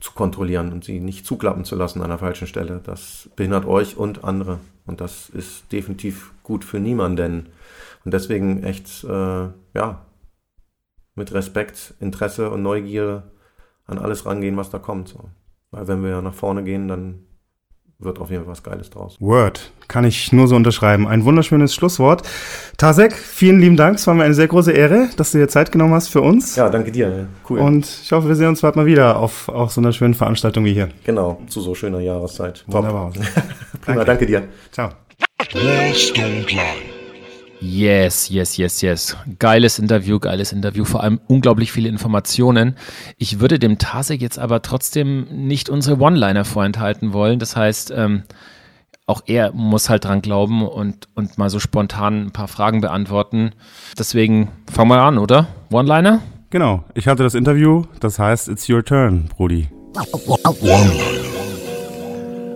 zu 0.00 0.12
kontrollieren 0.12 0.72
und 0.72 0.84
sie 0.84 1.00
nicht 1.00 1.26
zuklappen 1.26 1.64
zu 1.64 1.76
lassen 1.76 2.02
an 2.02 2.08
der 2.08 2.18
falschen 2.18 2.46
Stelle. 2.46 2.80
Das 2.82 3.28
behindert 3.36 3.66
euch 3.66 3.96
und 3.96 4.24
andere. 4.24 4.58
Und 4.86 5.00
das 5.00 5.28
ist 5.28 5.70
definitiv 5.70 6.32
gut 6.42 6.64
für 6.64 6.80
niemanden. 6.80 7.50
Und 8.04 8.14
deswegen 8.14 8.62
echt, 8.64 9.04
äh, 9.04 9.48
ja, 9.74 10.06
mit 11.14 11.32
Respekt, 11.34 11.94
Interesse 12.00 12.50
und 12.50 12.62
Neugier 12.62 13.30
an 13.84 13.98
alles 13.98 14.24
rangehen, 14.24 14.56
was 14.56 14.70
da 14.70 14.78
kommt. 14.78 15.08
So. 15.08 15.28
Weil 15.70 15.88
wenn 15.88 16.02
wir 16.02 16.22
nach 16.22 16.34
vorne 16.34 16.64
gehen, 16.64 16.88
dann 16.88 17.26
wird 18.04 18.18
auf 18.18 18.30
jeden 18.30 18.44
Fall 18.44 18.52
was 18.52 18.62
Geiles 18.62 18.90
draus. 18.90 19.16
Word, 19.20 19.72
kann 19.88 20.04
ich 20.04 20.32
nur 20.32 20.48
so 20.48 20.56
unterschreiben. 20.56 21.06
Ein 21.06 21.24
wunderschönes 21.24 21.74
Schlusswort. 21.74 22.22
Tasek, 22.76 23.14
vielen 23.14 23.60
lieben 23.60 23.76
Dank. 23.76 23.96
Es 23.96 24.06
war 24.06 24.14
mir 24.14 24.24
eine 24.24 24.34
sehr 24.34 24.48
große 24.48 24.72
Ehre, 24.72 25.08
dass 25.16 25.32
du 25.32 25.38
dir 25.38 25.48
Zeit 25.48 25.72
genommen 25.72 25.94
hast 25.94 26.08
für 26.08 26.20
uns. 26.20 26.56
Ja, 26.56 26.68
danke 26.68 26.92
dir. 26.92 27.28
Cool. 27.48 27.58
Und 27.58 27.86
ich 28.02 28.12
hoffe, 28.12 28.28
wir 28.28 28.36
sehen 28.36 28.48
uns 28.48 28.60
bald 28.60 28.76
mal 28.76 28.86
wieder 28.86 29.18
auf, 29.18 29.48
auf 29.48 29.72
so 29.72 29.80
einer 29.80 29.92
schönen 29.92 30.14
Veranstaltung 30.14 30.64
wie 30.64 30.72
hier. 30.72 30.88
Genau, 31.04 31.40
zu 31.48 31.60
so 31.60 31.74
schöner 31.74 32.00
Jahreszeit. 32.00 32.64
Wunderbar. 32.66 33.12
Prima, 33.84 34.04
danke 34.04 34.26
dir. 34.26 34.44
Ciao. 34.70 34.90
Yes, 37.62 38.28
yes, 38.28 38.56
yes, 38.56 38.80
yes. 38.80 39.16
Geiles 39.38 39.78
Interview, 39.78 40.18
geiles 40.18 40.52
Interview, 40.52 40.84
vor 40.84 41.04
allem 41.04 41.20
unglaublich 41.28 41.70
viele 41.70 41.88
Informationen. 41.88 42.74
Ich 43.18 43.38
würde 43.38 43.60
dem 43.60 43.78
Tasek 43.78 44.20
jetzt 44.20 44.38
aber 44.40 44.62
trotzdem 44.62 45.28
nicht 45.46 45.68
unsere 45.68 46.00
One-Liner 46.00 46.44
vorenthalten 46.44 47.12
wollen. 47.12 47.38
Das 47.38 47.54
heißt, 47.54 47.92
ähm, 47.96 48.24
auch 49.06 49.22
er 49.26 49.52
muss 49.52 49.88
halt 49.88 50.04
dran 50.04 50.22
glauben 50.22 50.66
und, 50.66 51.06
und 51.14 51.38
mal 51.38 51.50
so 51.50 51.60
spontan 51.60 52.26
ein 52.26 52.30
paar 52.32 52.48
Fragen 52.48 52.80
beantworten. 52.80 53.52
Deswegen 53.96 54.48
fangen 54.68 54.90
wir 54.90 55.00
an, 55.00 55.18
oder? 55.18 55.46
One-Liner? 55.70 56.20
Genau, 56.50 56.82
ich 56.94 57.06
hatte 57.06 57.22
das 57.22 57.36
Interview, 57.36 57.84
das 58.00 58.18
heißt, 58.18 58.48
it's 58.48 58.68
your 58.68 58.84
turn, 58.84 59.28
Brudi. 59.36 59.68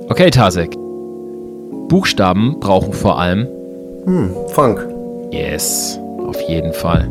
Okay, 0.09 0.31
Tasek. 0.31 0.75
Buchstaben 1.89 2.59
brauchen 2.59 2.93
vor 2.93 3.21
allem 3.21 3.47
Hm, 4.07 4.31
Funk. 4.49 4.96
Yes, 5.31 5.99
auf 6.27 6.41
jeden 6.49 6.73
Fall. 6.73 7.09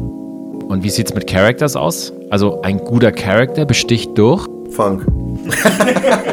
Und 0.68 0.84
wie 0.84 0.90
sieht's 0.90 1.14
mit 1.14 1.28
Characters 1.28 1.76
aus? 1.76 2.12
Also 2.30 2.62
ein 2.62 2.80
guter 2.80 3.12
Charakter 3.12 3.66
besticht 3.66 4.18
durch? 4.18 4.48
Funk. 4.72 5.06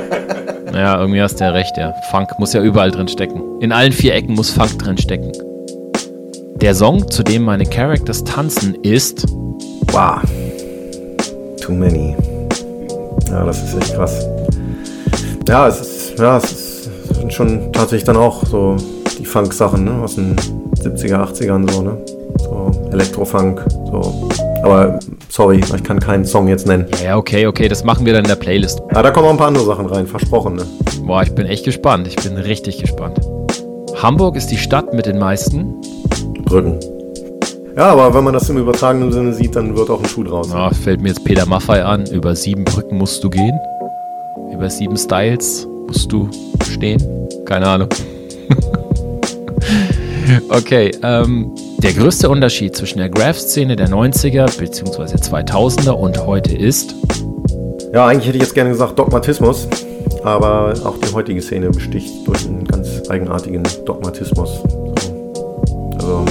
Naja, 0.72 0.98
irgendwie 0.98 1.20
hast 1.20 1.38
du 1.38 1.44
ja 1.44 1.50
recht, 1.50 1.76
ja. 1.76 1.92
Funk 2.10 2.30
muss 2.38 2.54
ja 2.54 2.62
überall 2.62 2.90
drin 2.90 3.06
stecken. 3.06 3.42
In 3.60 3.72
allen 3.72 3.92
vier 3.92 4.14
Ecken 4.14 4.34
muss 4.34 4.48
Funk 4.48 4.78
drin 4.78 4.96
stecken. 4.96 5.30
Der 6.62 6.74
Song, 6.74 7.10
zu 7.10 7.22
dem 7.22 7.42
meine 7.42 7.66
Characters 7.66 8.24
tanzen, 8.24 8.76
ist 8.76 9.26
Wow. 9.88 10.22
Too 11.60 11.72
many. 11.72 12.16
Ja, 13.28 13.44
das 13.44 13.62
ist 13.62 13.82
echt 13.82 13.94
krass. 13.94 14.26
Ja, 15.46 15.68
es 15.68 15.80
ist, 15.80 16.18
ja, 16.18 16.38
es 16.38 16.52
ist 16.52 16.90
schon 17.34 17.70
tatsächlich 17.72 18.04
dann 18.04 18.16
auch 18.16 18.42
so 18.46 18.76
die 19.22 19.26
Funk-Sachen, 19.26 19.84
ne, 19.84 20.02
aus 20.02 20.16
den 20.16 20.34
70er, 20.82 21.14
80ern 21.14 21.70
so, 21.70 21.82
ne. 21.82 21.96
So 22.38 22.72
Elektrofunk, 22.90 23.64
so. 23.90 24.28
Aber 24.64 24.98
sorry, 25.28 25.60
ich 25.60 25.82
kann 25.84 26.00
keinen 26.00 26.24
Song 26.24 26.48
jetzt 26.48 26.66
nennen. 26.66 26.86
Ja, 26.98 27.10
ja, 27.10 27.16
okay, 27.16 27.46
okay, 27.46 27.68
das 27.68 27.84
machen 27.84 28.04
wir 28.04 28.12
dann 28.12 28.24
in 28.24 28.28
der 28.28 28.36
Playlist. 28.36 28.82
Ah, 28.92 29.02
da 29.02 29.12
kommen 29.12 29.26
auch 29.26 29.30
ein 29.30 29.36
paar 29.36 29.46
andere 29.46 29.64
Sachen 29.64 29.86
rein, 29.86 30.06
versprochen, 30.08 30.56
ne. 30.56 30.64
Boah, 31.06 31.22
ich 31.22 31.32
bin 31.32 31.46
echt 31.46 31.64
gespannt. 31.64 32.08
Ich 32.08 32.16
bin 32.16 32.36
richtig 32.36 32.78
gespannt. 32.78 33.20
Hamburg 34.02 34.34
ist 34.34 34.48
die 34.48 34.56
Stadt 34.56 34.92
mit 34.92 35.06
den 35.06 35.18
meisten. 35.18 35.74
Brücken. 36.44 36.80
Ja, 37.76 37.92
aber 37.92 38.12
wenn 38.12 38.24
man 38.24 38.34
das 38.34 38.50
im 38.50 38.58
übertragenen 38.58 39.12
Sinne 39.12 39.32
sieht, 39.32 39.54
dann 39.54 39.76
wird 39.76 39.88
auch 39.88 40.02
ein 40.02 40.08
Schuh 40.08 40.24
draus. 40.24 40.52
Ah, 40.52 40.70
fällt 40.70 41.00
mir 41.00 41.08
jetzt 41.08 41.24
Peter 41.24 41.46
Maffei 41.46 41.84
an. 41.84 42.06
Über 42.06 42.34
sieben 42.34 42.64
Brücken 42.64 42.98
musst 42.98 43.22
du 43.22 43.30
gehen. 43.30 43.58
Über 44.52 44.68
sieben 44.68 44.96
Styles 44.96 45.66
musst 45.86 46.10
du 46.10 46.28
stehen. 46.64 47.00
Keine 47.46 47.68
Ahnung. 47.68 47.88
okay, 50.48 50.90
ähm, 51.02 51.54
der 51.78 51.92
größte 51.92 52.28
Unterschied 52.28 52.76
zwischen 52.76 52.98
der 52.98 53.08
Graph-Szene 53.08 53.76
der 53.76 53.88
90er 53.88 54.58
bzw. 54.58 55.16
2000er 55.16 55.90
und 55.90 56.24
heute 56.26 56.54
ist, 56.56 56.94
Ja, 57.92 58.06
eigentlich 58.06 58.26
hätte 58.26 58.38
ich 58.38 58.44
jetzt 58.44 58.54
gerne 58.54 58.70
gesagt 58.70 58.98
Dogmatismus, 58.98 59.68
aber 60.24 60.74
auch 60.84 60.96
die 60.98 61.12
heutige 61.12 61.42
Szene 61.42 61.70
besticht 61.70 62.26
durch 62.26 62.46
einen 62.46 62.64
ganz 62.64 63.08
eigenartigen 63.08 63.62
Dogmatismus. 63.84 64.62
So. 65.98 65.98
Also, 65.98 66.24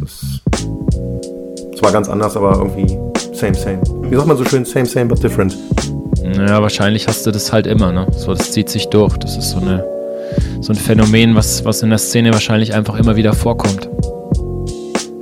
das 0.00 0.12
ist 1.72 1.78
zwar 1.78 1.92
ganz 1.92 2.08
anders, 2.08 2.36
aber 2.36 2.56
irgendwie 2.56 2.98
same, 3.32 3.54
same. 3.54 3.80
Wie 4.02 4.14
sagt 4.14 4.28
man 4.28 4.36
so 4.36 4.44
schön, 4.44 4.64
same, 4.64 4.86
same, 4.86 5.06
but 5.06 5.22
different. 5.22 5.56
naja, 6.22 6.62
wahrscheinlich 6.62 7.06
hast 7.08 7.26
du 7.26 7.30
das 7.30 7.52
halt 7.52 7.66
immer, 7.66 7.92
ne? 7.92 8.06
So, 8.16 8.34
das 8.34 8.52
zieht 8.52 8.68
sich 8.68 8.88
durch. 8.88 9.16
Das 9.18 9.36
ist 9.36 9.50
so, 9.50 9.58
eine, 9.58 9.84
so 10.66 10.72
ein 10.72 10.76
Phänomen, 10.76 11.36
was, 11.36 11.64
was 11.64 11.80
in 11.82 11.90
der 11.90 11.98
Szene 11.98 12.32
wahrscheinlich 12.32 12.74
einfach 12.74 12.98
immer 12.98 13.14
wieder 13.14 13.34
vorkommt. 13.34 13.88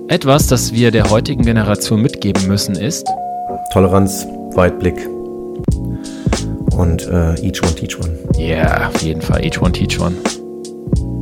Etwas, 0.08 0.46
das 0.46 0.72
wir 0.72 0.90
der 0.90 1.10
heutigen 1.10 1.44
Generation 1.44 2.00
mitgeben 2.00 2.48
müssen, 2.48 2.74
ist, 2.76 3.06
Toleranz, 3.74 4.26
Weitblick 4.54 4.94
und 6.74 7.06
äh, 7.08 7.34
each 7.46 7.62
one 7.62 7.74
teach 7.74 7.98
one. 8.00 8.16
Ja, 8.38 8.46
yeah, 8.46 8.88
auf 8.88 9.02
jeden 9.02 9.20
Fall. 9.20 9.44
Each 9.44 9.60
one, 9.60 9.70
teach 9.72 10.00
one. 10.00 10.14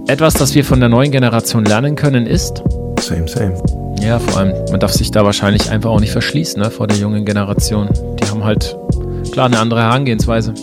Etwas, 0.06 0.34
das 0.34 0.54
wir 0.54 0.64
von 0.64 0.78
der 0.78 0.88
neuen 0.88 1.10
Generation 1.10 1.64
lernen 1.64 1.96
können, 1.96 2.28
ist. 2.28 2.62
Same, 3.00 3.26
same. 3.26 3.60
Ja, 4.00 4.20
vor 4.20 4.38
allem, 4.38 4.54
man 4.70 4.78
darf 4.78 4.92
sich 4.92 5.10
da 5.10 5.24
wahrscheinlich 5.24 5.68
einfach 5.68 5.90
auch 5.90 6.00
nicht 6.00 6.12
verschließen, 6.12 6.62
ne, 6.62 6.70
vor 6.70 6.86
der 6.86 6.96
jungen 6.96 7.24
Generation. 7.24 7.88
Die 8.20 8.28
haben 8.30 8.44
halt, 8.44 8.76
klar, 9.32 9.46
eine 9.46 9.58
andere 9.58 9.80
Herangehensweise. 9.80 10.54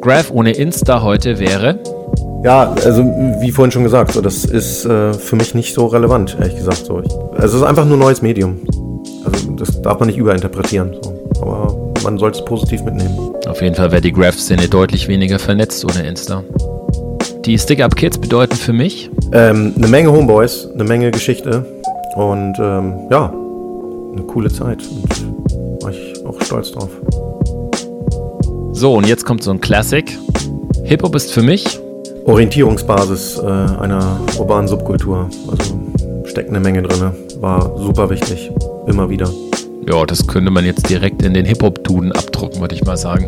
Graph 0.00 0.30
ohne 0.30 0.52
Insta 0.52 1.02
heute 1.02 1.40
wäre. 1.40 1.80
Ja, 2.44 2.74
also 2.84 3.04
wie 3.40 3.52
vorhin 3.52 3.70
schon 3.70 3.84
gesagt, 3.84 4.12
so, 4.12 4.20
das 4.20 4.44
ist 4.44 4.84
äh, 4.84 5.14
für 5.14 5.36
mich 5.36 5.54
nicht 5.54 5.74
so 5.74 5.86
relevant, 5.86 6.36
ehrlich 6.40 6.56
gesagt. 6.56 6.84
So. 6.86 7.00
Ich, 7.00 7.10
also 7.34 7.46
es 7.46 7.54
ist 7.54 7.62
einfach 7.62 7.84
nur 7.84 7.96
ein 7.96 8.00
neues 8.00 8.20
Medium. 8.20 8.58
Also 9.24 9.52
das 9.52 9.80
darf 9.82 10.00
man 10.00 10.08
nicht 10.08 10.18
überinterpretieren. 10.18 10.96
So. 11.00 11.14
Aber 11.40 11.92
man 12.02 12.18
sollte 12.18 12.40
es 12.40 12.44
positiv 12.44 12.82
mitnehmen. 12.82 13.16
Auf 13.46 13.62
jeden 13.62 13.76
Fall 13.76 13.92
wäre 13.92 14.00
die 14.00 14.12
Graph-Szene 14.12 14.68
deutlich 14.68 15.06
weniger 15.06 15.38
vernetzt 15.38 15.84
ohne 15.84 16.06
Insta. 16.06 16.42
Die 17.44 17.56
Stick-Up-Kids 17.58 18.18
bedeuten 18.18 18.56
für 18.56 18.72
mich. 18.72 19.10
Ähm, 19.32 19.74
eine 19.76 19.88
Menge 19.88 20.10
Homeboys, 20.10 20.68
eine 20.74 20.84
Menge 20.84 21.12
Geschichte 21.12 21.64
und 22.16 22.58
ähm, 22.58 22.94
ja, 23.10 23.32
eine 24.12 24.22
coole 24.26 24.50
Zeit. 24.50 24.82
Und 24.88 25.82
war 25.82 25.90
ich 25.90 26.26
auch 26.26 26.40
stolz 26.42 26.72
drauf. 26.72 26.90
So, 28.72 28.94
und 28.94 29.06
jetzt 29.06 29.24
kommt 29.24 29.44
so 29.44 29.52
ein 29.52 29.60
Classic. 29.60 30.18
Hip-Hop 30.84 31.14
ist 31.14 31.32
für 31.32 31.42
mich. 31.42 31.80
Orientierungsbasis 32.24 33.38
äh, 33.38 33.46
einer 33.46 34.18
urbanen 34.38 34.68
Subkultur. 34.68 35.28
Also 35.50 35.74
steckt 36.24 36.50
eine 36.50 36.60
Menge 36.60 36.82
drin. 36.82 37.10
War 37.40 37.76
super 37.78 38.08
wichtig. 38.10 38.50
Immer 38.86 39.10
wieder. 39.10 39.28
Ja, 39.88 40.04
das 40.06 40.26
könnte 40.26 40.50
man 40.50 40.64
jetzt 40.64 40.88
direkt 40.88 41.22
in 41.22 41.34
den 41.34 41.44
Hip-Hop-Duden 41.44 42.12
abdrucken, 42.12 42.60
würde 42.60 42.74
ich 42.74 42.84
mal 42.84 42.96
sagen. 42.96 43.26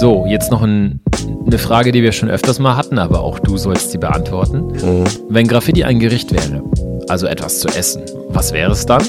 So, 0.00 0.26
jetzt 0.28 0.52
noch 0.52 0.62
ein, 0.62 1.00
eine 1.46 1.58
Frage, 1.58 1.90
die 1.90 2.02
wir 2.02 2.12
schon 2.12 2.28
öfters 2.30 2.58
mal 2.58 2.76
hatten, 2.76 2.98
aber 2.98 3.20
auch 3.20 3.38
du 3.40 3.56
sollst 3.56 3.90
sie 3.90 3.98
beantworten. 3.98 4.68
Mhm. 4.68 5.04
Wenn 5.28 5.48
Graffiti 5.48 5.82
ein 5.84 5.98
Gericht 5.98 6.32
wäre, 6.32 6.62
also 7.08 7.26
etwas 7.26 7.58
zu 7.58 7.68
essen, 7.68 8.02
was 8.28 8.52
wäre 8.52 8.72
es 8.72 8.86
dann? 8.86 9.02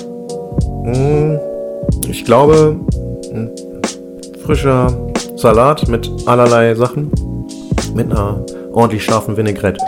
Mm, 0.85 1.37
Ich 2.09 2.25
glaube, 2.25 2.77
ein 3.33 3.51
frischer 4.45 4.97
Salat 5.35 5.87
mit 5.87 6.09
allerlei 6.25 6.73
Sachen. 6.73 7.11
Mit 7.93 8.11
einer 8.11 8.45
ordentlich 8.73 9.03
scharfen 9.03 9.37
Vinaigrette. 9.37 9.79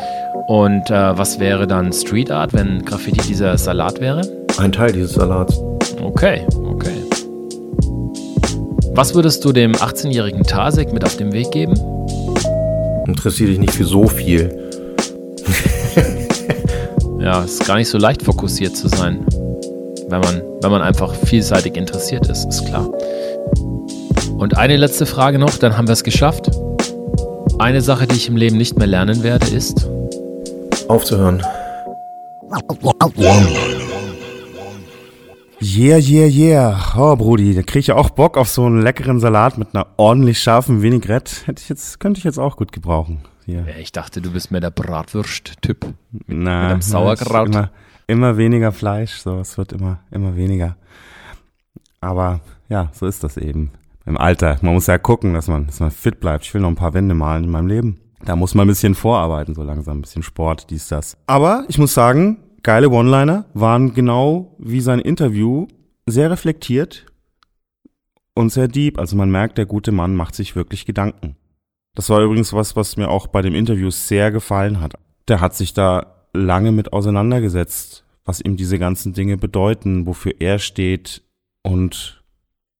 Und 0.47 0.89
äh, 0.89 1.17
was 1.17 1.39
wäre 1.39 1.67
dann 1.67 1.93
Street 1.93 2.31
Art, 2.31 2.53
wenn 2.53 2.83
Graffiti 2.83 3.21
dieser 3.27 3.57
Salat 3.57 4.01
wäre? 4.01 4.21
Ein 4.57 4.71
Teil 4.71 4.91
dieses 4.91 5.13
Salats. 5.13 5.61
Okay, 6.01 6.45
okay. 6.65 7.03
Was 8.95 9.13
würdest 9.13 9.45
du 9.45 9.51
dem 9.53 9.73
18-jährigen 9.73 10.43
Tasek 10.43 10.91
mit 10.91 11.05
auf 11.05 11.17
den 11.17 11.31
Weg 11.31 11.51
geben? 11.51 11.73
interessiere 13.09 13.49
dich 13.49 13.59
nicht 13.59 13.73
für 13.73 13.85
so 13.85 14.07
viel. 14.07 14.69
ja, 17.19 17.43
es 17.43 17.53
ist 17.53 17.65
gar 17.65 17.75
nicht 17.75 17.89
so 17.89 17.97
leicht 17.97 18.21
fokussiert 18.21 18.77
zu 18.77 18.87
sein, 18.87 19.25
wenn 20.07 20.21
man, 20.21 20.41
wenn 20.61 20.71
man 20.71 20.81
einfach 20.81 21.13
vielseitig 21.13 21.75
interessiert 21.75 22.29
ist, 22.29 22.45
ist 22.45 22.65
klar. 22.65 22.89
Und 24.37 24.57
eine 24.57 24.77
letzte 24.77 25.05
Frage 25.05 25.37
noch, 25.37 25.57
dann 25.57 25.77
haben 25.77 25.87
wir 25.87 25.93
es 25.93 26.03
geschafft. 26.03 26.49
Eine 27.59 27.81
Sache, 27.81 28.07
die 28.07 28.15
ich 28.15 28.29
im 28.29 28.37
Leben 28.37 28.57
nicht 28.57 28.77
mehr 28.77 28.87
lernen 28.87 29.21
werde, 29.21 29.47
ist 29.47 29.89
aufzuhören. 30.87 31.43
Yeah, 35.61 35.97
yeah, 35.97 36.27
yeah. 36.27 36.79
Oh, 36.97 37.17
Brudi, 37.17 37.53
da 37.53 37.61
kriege 37.61 37.79
ich 37.79 37.87
ja 37.87 37.95
auch 37.95 38.11
Bock 38.11 38.37
auf 38.37 38.47
so 38.47 38.65
einen 38.65 38.81
leckeren 38.81 39.19
Salat 39.19 39.57
mit 39.57 39.75
einer 39.75 39.87
ordentlich 39.97 40.39
scharfen 40.39 40.81
Vinaigrette. 40.81 41.47
Hätte 41.47 41.61
ich 41.61 41.67
jetzt, 41.67 41.99
könnte 41.99 42.19
ich 42.19 42.23
jetzt 42.23 42.39
auch 42.39 42.55
gut 42.55 42.71
gebrauchen. 42.71 43.19
Hier. 43.45 43.65
Ich 43.77 43.91
dachte, 43.91 44.21
du 44.21 44.31
bist 44.31 44.51
mehr 44.51 44.61
der 44.61 44.71
Bratwurst-Typ. 44.71 45.93
Na, 46.27 46.61
mit 46.61 46.71
einem 46.71 46.81
Sauerkraut. 46.81 47.49
Immer, 47.49 47.71
immer 48.07 48.37
weniger 48.37 48.71
Fleisch, 48.71 49.17
so, 49.17 49.37
es 49.39 49.57
wird 49.57 49.73
immer, 49.73 49.99
immer 50.11 50.37
weniger. 50.37 50.77
Aber 51.99 52.39
ja, 52.69 52.89
so 52.93 53.05
ist 53.05 53.21
das 53.25 53.35
eben 53.35 53.71
im 54.05 54.17
Alter. 54.17 54.57
Man 54.61 54.73
muss 54.73 54.87
ja 54.87 54.97
gucken, 54.97 55.33
dass 55.33 55.47
man, 55.47 55.67
dass 55.67 55.79
man 55.79 55.91
fit 55.91 56.19
bleibt. 56.19 56.45
Ich 56.45 56.53
will 56.53 56.61
noch 56.61 56.69
ein 56.69 56.75
paar 56.75 56.93
Wände 56.93 57.15
malen 57.15 57.45
in 57.45 57.51
meinem 57.51 57.67
Leben. 57.67 57.99
Da 58.25 58.35
muss 58.35 58.55
man 58.55 58.65
ein 58.65 58.69
bisschen 58.69 58.95
vorarbeiten, 58.95 59.55
so 59.55 59.63
langsam, 59.63 59.99
ein 59.99 60.01
bisschen 60.01 60.23
Sport, 60.23 60.69
dies, 60.69 60.87
das. 60.89 61.17
Aber 61.27 61.65
ich 61.69 61.77
muss 61.77 61.93
sagen, 61.93 62.37
geile 62.63 62.89
One-Liner 62.89 63.45
waren 63.53 63.93
genau 63.93 64.55
wie 64.59 64.81
sein 64.81 64.99
Interview 64.99 65.67
sehr 66.05 66.29
reflektiert 66.29 67.05
und 68.33 68.51
sehr 68.51 68.67
deep. 68.67 68.99
Also 68.99 69.15
man 69.15 69.31
merkt, 69.31 69.57
der 69.57 69.65
gute 69.65 69.91
Mann 69.91 70.15
macht 70.15 70.35
sich 70.35 70.55
wirklich 70.55 70.85
Gedanken. 70.85 71.35
Das 71.95 72.09
war 72.09 72.21
übrigens 72.21 72.53
was, 72.53 72.75
was 72.75 72.97
mir 72.97 73.09
auch 73.09 73.27
bei 73.27 73.41
dem 73.41 73.55
Interview 73.55 73.89
sehr 73.89 74.31
gefallen 74.31 74.79
hat. 74.79 74.93
Der 75.27 75.41
hat 75.41 75.55
sich 75.55 75.73
da 75.73 76.25
lange 76.33 76.71
mit 76.71 76.93
auseinandergesetzt, 76.93 78.05
was 78.25 78.41
ihm 78.41 78.57
diese 78.57 78.79
ganzen 78.79 79.13
Dinge 79.13 79.37
bedeuten, 79.37 80.05
wofür 80.05 80.33
er 80.39 80.59
steht 80.59 81.23
und 81.63 82.18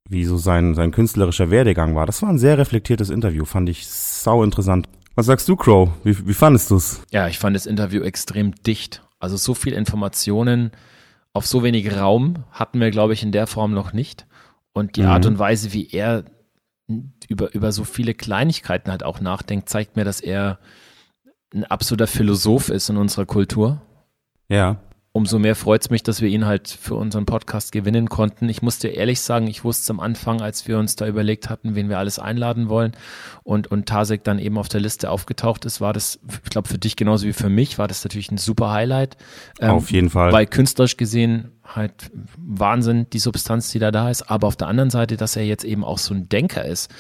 wie 0.08 0.26
so 0.26 0.38
sein, 0.38 0.76
sein 0.76 0.92
künstlerischer 0.92 1.52
Werdegang 1.52 1.96
war. 1.96 2.06
Das 2.06 2.22
war 2.22 2.30
ein 2.30 2.40
sehr 2.40 2.58
reflektiertes 2.58 3.10
Interview, 3.10 3.46
fand 3.46 3.70
ich 3.70 3.88
sau 3.88 4.44
interessant. 4.44 4.88
Was 5.16 5.26
sagst 5.26 5.48
du, 5.50 5.56
Crow? 5.56 5.90
Wie, 6.04 6.28
wie 6.28 6.34
fandest 6.34 6.72
du's? 6.72 7.02
Ja, 7.12 7.28
ich 7.28 7.40
fand 7.40 7.56
das 7.56 7.66
Interview 7.66 8.02
extrem 8.02 8.56
dicht. 8.64 9.04
Also 9.20 9.38
so 9.38 9.54
viel 9.54 9.74
Informationen 9.74 10.72
auf 11.34 11.46
so 11.46 11.64
wenig 11.64 11.96
Raum 11.96 12.46
hatten 12.52 12.80
wir, 12.80 12.90
glaube 12.92 13.14
ich, 13.14 13.22
in 13.22 13.32
der 13.32 13.46
Form 13.46 13.74
noch 13.74 13.94
nicht. 13.94 14.26
Und 14.72 14.96
die 14.96 15.02
mhm. 15.02 15.10
Art 15.10 15.26
und 15.26 15.40
Weise, 15.40 15.74
wie 15.74 15.90
er 15.90 16.24
über, 17.28 17.54
über 17.54 17.72
so 17.72 17.84
viele 17.84 18.14
Kleinigkeiten 18.14 18.90
halt 18.90 19.04
auch 19.04 19.20
nachdenkt, 19.20 19.70
zeigt 19.70 19.96
mir, 19.96 20.06
dass 20.06 20.22
er 20.22 20.60
ein 21.54 21.66
absoluter 21.66 22.08
Philosoph 22.08 22.70
ist 22.70 22.90
in 22.90 22.98
unserer 22.98 23.26
Kultur. 23.26 23.82
Ja 24.48 24.80
umso 25.12 25.40
mehr 25.40 25.56
freut 25.56 25.82
es 25.82 25.90
mich, 25.90 26.04
dass 26.04 26.22
wir 26.22 26.30
ihn 26.30 26.46
halt 26.46 26.68
für 26.68 26.96
unseren 26.96 27.26
Podcast 27.26 27.72
gewinnen 27.72 28.10
konnten. 28.10 28.48
Ich 28.48 28.62
muss 28.62 28.78
dir 28.78 28.90
ehrlich 28.90 29.22
sagen, 29.22 29.48
ich 29.48 29.64
wusste 29.64 29.92
am 29.92 30.00
Anfang, 30.00 30.42
als 30.42 30.68
wir 30.68 30.78
uns 30.78 30.96
da 30.96 31.08
überlegt 31.08 31.50
hatten, 31.50 31.74
wen 31.74 31.90
wir 31.90 31.98
alles 31.98 32.20
einladen 32.20 32.70
wollen 32.70 32.92
und, 33.44 33.68
und 33.68 33.88
Tasek 33.88 34.24
dann 34.24 34.38
eben 34.38 34.58
auf 34.58 34.70
der 34.70 34.82
Liste 34.82 35.10
aufgetaucht 35.10 35.66
ist, 35.66 35.82
war 35.82 35.94
das, 35.94 36.20
ich 36.44 36.50
glaube, 36.52 36.68
für 36.68 36.78
dich 36.78 36.96
genauso 36.96 37.26
wie 37.26 37.34
für 37.34 37.50
mich, 37.50 37.80
war 37.80 37.88
das 37.88 38.04
natürlich 38.04 38.32
ein 38.32 38.38
super 38.38 38.72
Highlight. 38.72 39.18
Ähm, 39.60 39.72
auf 39.72 39.92
jeden 39.92 40.12
Fall. 40.12 40.32
Weil 40.32 40.46
künstlerisch 40.46 40.98
gesehen 40.98 41.54
halt 41.64 42.12
Wahnsinn, 42.38 43.08
die 43.12 43.20
Substanz, 43.20 43.72
die 43.72 43.80
da 43.80 43.92
da 43.92 44.10
ist. 44.10 44.30
Aber 44.30 44.48
auf 44.48 44.56
der 44.56 44.68
anderen 44.68 44.90
Seite, 44.92 45.18
dass 45.18 45.36
er 45.36 45.46
jetzt 45.46 45.64
eben 45.64 45.84
auch 45.84 45.98
so 45.98 46.14
ein 46.14 46.30
Denker 46.30 46.66
ist, 46.66 46.92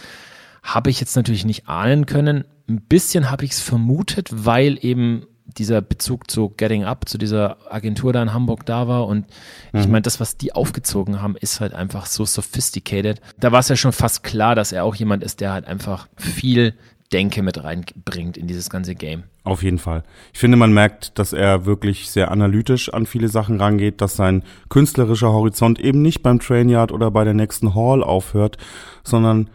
habe 0.63 0.89
ich 0.89 0.99
jetzt 0.99 1.15
natürlich 1.15 1.45
nicht 1.45 1.67
ahnen 1.67 2.05
können. 2.05 2.45
Ein 2.67 2.81
bisschen 2.81 3.29
habe 3.31 3.45
ich 3.45 3.51
es 3.51 3.61
vermutet, 3.61 4.29
weil 4.31 4.77
eben 4.83 5.25
dieser 5.57 5.81
Bezug 5.81 6.29
zu 6.29 6.49
Getting 6.49 6.83
Up, 6.83 7.07
zu 7.07 7.17
dieser 7.17 7.57
Agentur 7.71 8.13
da 8.13 8.21
in 8.21 8.33
Hamburg 8.33 8.65
da 8.65 8.87
war. 8.87 9.07
Und 9.07 9.25
mhm. 9.71 9.79
ich 9.79 9.87
meine, 9.87 10.01
das, 10.01 10.19
was 10.19 10.37
die 10.37 10.53
aufgezogen 10.53 11.21
haben, 11.21 11.35
ist 11.35 11.59
halt 11.59 11.73
einfach 11.73 12.05
so 12.05 12.25
sophisticated. 12.25 13.21
Da 13.39 13.51
war 13.51 13.59
es 13.59 13.69
ja 13.69 13.75
schon 13.75 13.91
fast 13.91 14.23
klar, 14.23 14.55
dass 14.55 14.71
er 14.71 14.83
auch 14.83 14.95
jemand 14.95 15.23
ist, 15.23 15.41
der 15.41 15.53
halt 15.53 15.65
einfach 15.65 16.07
viel 16.17 16.73
Denke 17.11 17.41
mit 17.41 17.63
reinbringt 17.63 18.37
in 18.37 18.45
dieses 18.45 18.69
ganze 18.69 18.93
Game. 18.93 19.23
Auf 19.43 19.63
jeden 19.63 19.79
Fall. 19.79 20.03
Ich 20.31 20.39
finde, 20.39 20.57
man 20.57 20.71
merkt, 20.71 21.17
dass 21.17 21.33
er 21.33 21.65
wirklich 21.65 22.11
sehr 22.11 22.29
analytisch 22.29 22.93
an 22.93 23.07
viele 23.07 23.29
Sachen 23.29 23.59
rangeht, 23.59 23.99
dass 24.01 24.15
sein 24.15 24.43
künstlerischer 24.69 25.31
Horizont 25.31 25.79
eben 25.79 26.03
nicht 26.03 26.21
beim 26.21 26.39
Trainyard 26.39 26.91
oder 26.91 27.09
bei 27.09 27.23
der 27.23 27.33
nächsten 27.33 27.73
Hall 27.73 28.03
aufhört, 28.03 28.57
sondern 29.03 29.49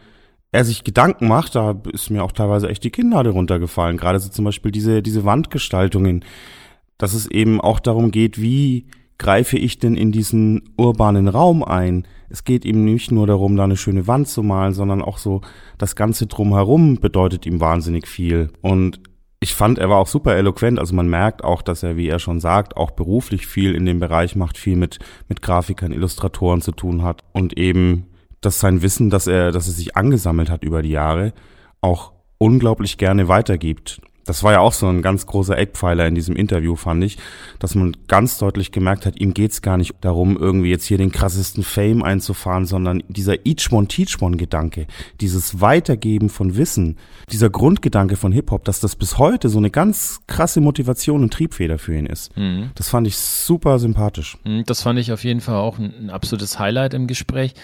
er 0.54 0.64
sich 0.64 0.84
Gedanken 0.84 1.26
macht, 1.26 1.56
da 1.56 1.74
ist 1.92 2.10
mir 2.10 2.22
auch 2.22 2.30
teilweise 2.30 2.68
echt 2.68 2.84
die 2.84 2.90
Kinnlade 2.90 3.30
runtergefallen. 3.30 3.96
Gerade 3.96 4.20
so 4.20 4.30
zum 4.30 4.44
Beispiel 4.44 4.70
diese, 4.70 5.02
diese 5.02 5.24
Wandgestaltungen, 5.24 6.24
dass 6.96 7.12
es 7.12 7.26
eben 7.28 7.60
auch 7.60 7.80
darum 7.80 8.12
geht, 8.12 8.40
wie 8.40 8.86
greife 9.18 9.58
ich 9.58 9.80
denn 9.80 9.96
in 9.96 10.12
diesen 10.12 10.62
urbanen 10.76 11.26
Raum 11.26 11.64
ein? 11.64 12.06
Es 12.28 12.44
geht 12.44 12.64
ihm 12.64 12.84
nicht 12.84 13.10
nur 13.10 13.26
darum, 13.26 13.56
da 13.56 13.64
eine 13.64 13.76
schöne 13.76 14.06
Wand 14.06 14.28
zu 14.28 14.44
malen, 14.44 14.74
sondern 14.74 15.02
auch 15.02 15.18
so 15.18 15.40
das 15.76 15.96
Ganze 15.96 16.28
drumherum 16.28 17.00
bedeutet 17.00 17.46
ihm 17.46 17.60
wahnsinnig 17.60 18.06
viel. 18.06 18.50
Und 18.62 19.00
ich 19.40 19.54
fand, 19.54 19.80
er 19.80 19.90
war 19.90 19.98
auch 19.98 20.06
super 20.06 20.36
eloquent. 20.36 20.78
Also 20.78 20.94
man 20.94 21.08
merkt 21.08 21.42
auch, 21.42 21.62
dass 21.62 21.82
er, 21.82 21.96
wie 21.96 22.06
er 22.06 22.20
schon 22.20 22.38
sagt, 22.38 22.76
auch 22.76 22.92
beruflich 22.92 23.48
viel 23.48 23.74
in 23.74 23.86
dem 23.86 23.98
Bereich 23.98 24.36
macht, 24.36 24.56
viel 24.56 24.76
mit, 24.76 25.00
mit 25.28 25.42
Grafikern, 25.42 25.90
Illustratoren 25.90 26.60
zu 26.60 26.70
tun 26.70 27.02
hat 27.02 27.24
und 27.32 27.58
eben 27.58 28.06
dass 28.44 28.60
sein 28.60 28.82
Wissen, 28.82 29.10
dass 29.10 29.26
er, 29.26 29.52
dass 29.52 29.66
er 29.66 29.72
sich 29.72 29.96
angesammelt 29.96 30.50
hat 30.50 30.64
über 30.64 30.82
die 30.82 30.90
Jahre, 30.90 31.32
auch 31.80 32.12
unglaublich 32.38 32.98
gerne 32.98 33.28
weitergibt 33.28 34.00
das 34.24 34.42
war 34.42 34.52
ja 34.52 34.60
auch 34.60 34.72
so 34.72 34.86
ein 34.86 35.02
ganz 35.02 35.26
großer 35.26 35.56
Eckpfeiler 35.56 36.06
in 36.06 36.14
diesem 36.14 36.36
Interview, 36.36 36.76
fand 36.76 37.04
ich, 37.04 37.18
dass 37.58 37.74
man 37.74 37.96
ganz 38.08 38.38
deutlich 38.38 38.72
gemerkt 38.72 39.06
hat, 39.06 39.20
ihm 39.20 39.34
geht's 39.34 39.62
gar 39.62 39.76
nicht 39.76 39.94
darum, 40.00 40.36
irgendwie 40.36 40.70
jetzt 40.70 40.86
hier 40.86 40.98
den 40.98 41.12
krassesten 41.12 41.62
Fame 41.62 42.02
einzufahren, 42.02 42.66
sondern 42.66 43.02
dieser 43.08 43.46
Each 43.46 43.70
One 43.70 43.88
Teach 43.88 44.20
One 44.20 44.36
Gedanke, 44.36 44.86
dieses 45.20 45.60
Weitergeben 45.60 46.28
von 46.28 46.56
Wissen, 46.56 46.96
dieser 47.30 47.50
Grundgedanke 47.50 48.16
von 48.16 48.32
Hip-Hop, 48.32 48.64
dass 48.64 48.80
das 48.80 48.96
bis 48.96 49.18
heute 49.18 49.48
so 49.48 49.58
eine 49.58 49.70
ganz 49.70 50.20
krasse 50.26 50.60
Motivation 50.60 51.22
und 51.22 51.32
Triebfeder 51.32 51.78
für 51.78 51.94
ihn 51.96 52.06
ist. 52.06 52.36
Mhm. 52.36 52.70
Das 52.74 52.88
fand 52.88 53.06
ich 53.06 53.16
super 53.16 53.78
sympathisch. 53.78 54.38
Mhm, 54.44 54.64
das 54.66 54.82
fand 54.82 54.98
ich 54.98 55.12
auf 55.12 55.24
jeden 55.24 55.40
Fall 55.40 55.56
auch 55.56 55.78
ein, 55.78 55.92
ein 55.98 56.10
absolutes 56.10 56.58
Highlight 56.58 56.94
im 56.94 57.06
Gespräch. 57.06 57.54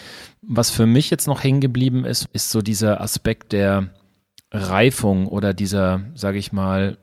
Was 0.42 0.70
für 0.70 0.86
mich 0.86 1.10
jetzt 1.10 1.26
noch 1.26 1.42
hängen 1.42 1.60
geblieben 1.60 2.04
ist, 2.04 2.26
ist 2.32 2.50
so 2.50 2.62
dieser 2.62 3.00
Aspekt 3.00 3.52
der 3.52 3.90
Reifung 4.52 5.26
oder 5.26 5.54
dieser, 5.54 6.02
sage 6.14 6.38
ich 6.38 6.52
mal, 6.52 6.98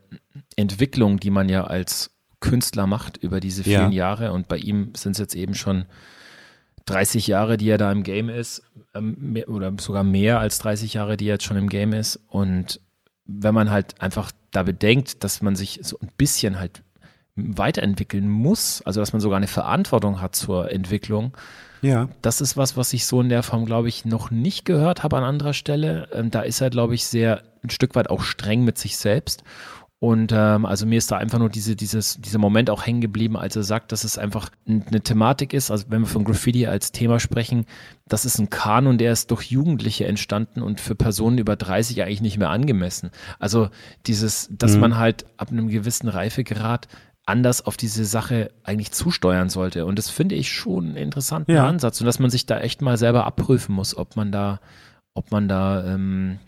Entwicklung, 0.56 1.20
die 1.20 1.30
man 1.30 1.50
ja 1.50 1.64
als 1.64 2.12
Künstler 2.40 2.88
macht 2.88 3.18
über 3.18 3.40
diese 3.40 3.64
vielen 3.64 3.92
ja. 3.92 4.10
Jahre. 4.10 4.32
Und 4.34 4.48
bei 4.48 4.58
ihm 4.58 4.94
sind 4.96 5.14
es 5.14 5.18
jetzt 5.18 5.36
eben 5.36 5.56
schon 5.56 5.86
30 6.86 7.28
Jahre, 7.28 7.58
die 7.58 7.70
er 7.70 7.78
da 7.78 7.92
im 7.92 8.04
Game 8.04 8.30
ist, 8.30 8.64
ähm, 8.94 9.38
oder 9.48 9.74
sogar 9.80 10.04
mehr 10.04 10.40
als 10.40 10.60
30 10.60 10.94
Jahre, 10.94 11.18
die 11.18 11.26
er 11.26 11.36
jetzt 11.36 11.46
schon 11.46 11.58
im 11.58 11.70
Game 11.70 11.94
ist. 11.94 12.20
Und 12.28 12.80
wenn 13.26 13.54
man 13.54 13.70
halt 13.70 14.02
einfach 14.02 14.32
da 14.52 14.64
bedenkt, 14.64 15.24
dass 15.24 15.42
man 15.42 15.56
sich 15.56 15.80
so 15.84 15.98
ein 16.00 16.10
bisschen 16.18 16.60
halt 16.60 16.84
weiterentwickeln 17.36 18.28
muss, 18.28 18.82
also 18.84 19.00
dass 19.00 19.14
man 19.14 19.20
sogar 19.20 19.38
eine 19.38 19.48
Verantwortung 19.48 20.22
hat 20.22 20.36
zur 20.36 20.72
Entwicklung, 20.72 21.36
ja. 21.82 22.10
Das 22.22 22.42
ist 22.42 22.58
was, 22.58 22.78
was 22.78 22.94
ich 22.94 23.06
so 23.06 23.22
in 23.22 23.30
der 23.30 23.44
Form, 23.44 23.66
glaube 23.66 23.88
ich, 23.88 24.06
noch 24.06 24.32
nicht 24.32 24.66
gehört 24.66 25.04
habe 25.04 25.18
an 25.18 25.24
anderer 25.24 25.54
Stelle. 25.54 26.08
Ähm, 26.14 26.32
da 26.32 26.42
ist 26.42 26.62
er, 26.62 26.70
glaube 26.70 26.96
ich, 26.96 27.06
sehr 27.06 27.44
ein 27.64 27.70
Stück 27.70 27.96
weit 27.96 28.10
auch 28.10 28.22
streng 28.22 28.64
mit 28.64 28.78
sich 28.78 28.98
selbst. 28.98 29.44
Und 30.00 30.32
ähm, 30.32 30.68
also 30.68 30.86
mir 30.86 31.00
ist 31.00 31.10
da 31.10 31.18
einfach 31.18 31.40
nur 31.40 31.50
diese, 31.50 31.76
dieses, 31.76 32.22
dieser 32.22 32.38
Moment 32.38 32.70
auch 32.70 32.86
hängen 32.86 33.02
geblieben, 33.02 33.36
als 33.36 33.56
er 33.56 33.64
sagt, 33.64 33.92
dass 33.92 34.04
es 34.04 34.20
einfach 34.20 34.50
eine 34.68 35.02
Thematik 35.02 35.54
ist. 35.54 35.72
Also 35.72 35.86
wenn 35.90 36.02
wir 36.02 36.08
von 36.08 36.24
Graffiti 36.24 36.68
als 36.68 36.92
Thema 36.92 37.20
sprechen, 37.20 37.66
das 38.08 38.24
ist 38.24 38.38
ein 38.38 38.52
Kanon, 38.52 39.00
der 39.00 39.12
ist 39.12 39.32
durch 39.32 39.46
Jugendliche 39.46 40.06
entstanden 40.06 40.62
und 40.62 40.80
für 40.80 40.94
Personen 40.94 41.40
über 41.40 41.56
30 41.56 42.04
eigentlich 42.04 42.22
nicht 42.22 42.38
mehr 42.38 42.52
angemessen. 42.52 43.10
Also 43.40 43.70
dieses, 44.06 44.48
dass 44.52 44.76
mhm. 44.76 44.82
man 44.82 44.98
halt 44.98 45.26
ab 45.38 45.50
einem 45.50 45.68
gewissen 45.68 46.10
Reifegrad 46.10 46.88
anders 47.28 47.66
auf 47.66 47.78
diese 47.78 48.06
Sache 48.06 48.52
eigentlich 48.64 48.92
zusteuern 48.92 49.50
sollte. 49.50 49.86
Und 49.86 49.98
das 50.00 50.10
finde 50.10 50.36
ich 50.36 50.52
schon 50.52 50.86
einen 50.86 50.98
interessanten 50.98 51.52
ja. 51.52 51.68
Ansatz 51.68 52.00
und 52.00 52.06
dass 52.06 52.20
man 52.20 52.30
sich 52.30 52.46
da 52.46 52.60
echt 52.60 52.82
mal 52.82 52.98
selber 52.98 53.26
abprüfen 53.26 53.76
muss, 53.76 53.96
ob 53.96 54.16
man 54.16 54.32
da, 54.32 54.60
ob 55.14 55.32
man 55.32 55.48
da 55.48 55.86
ähm, 55.86 56.40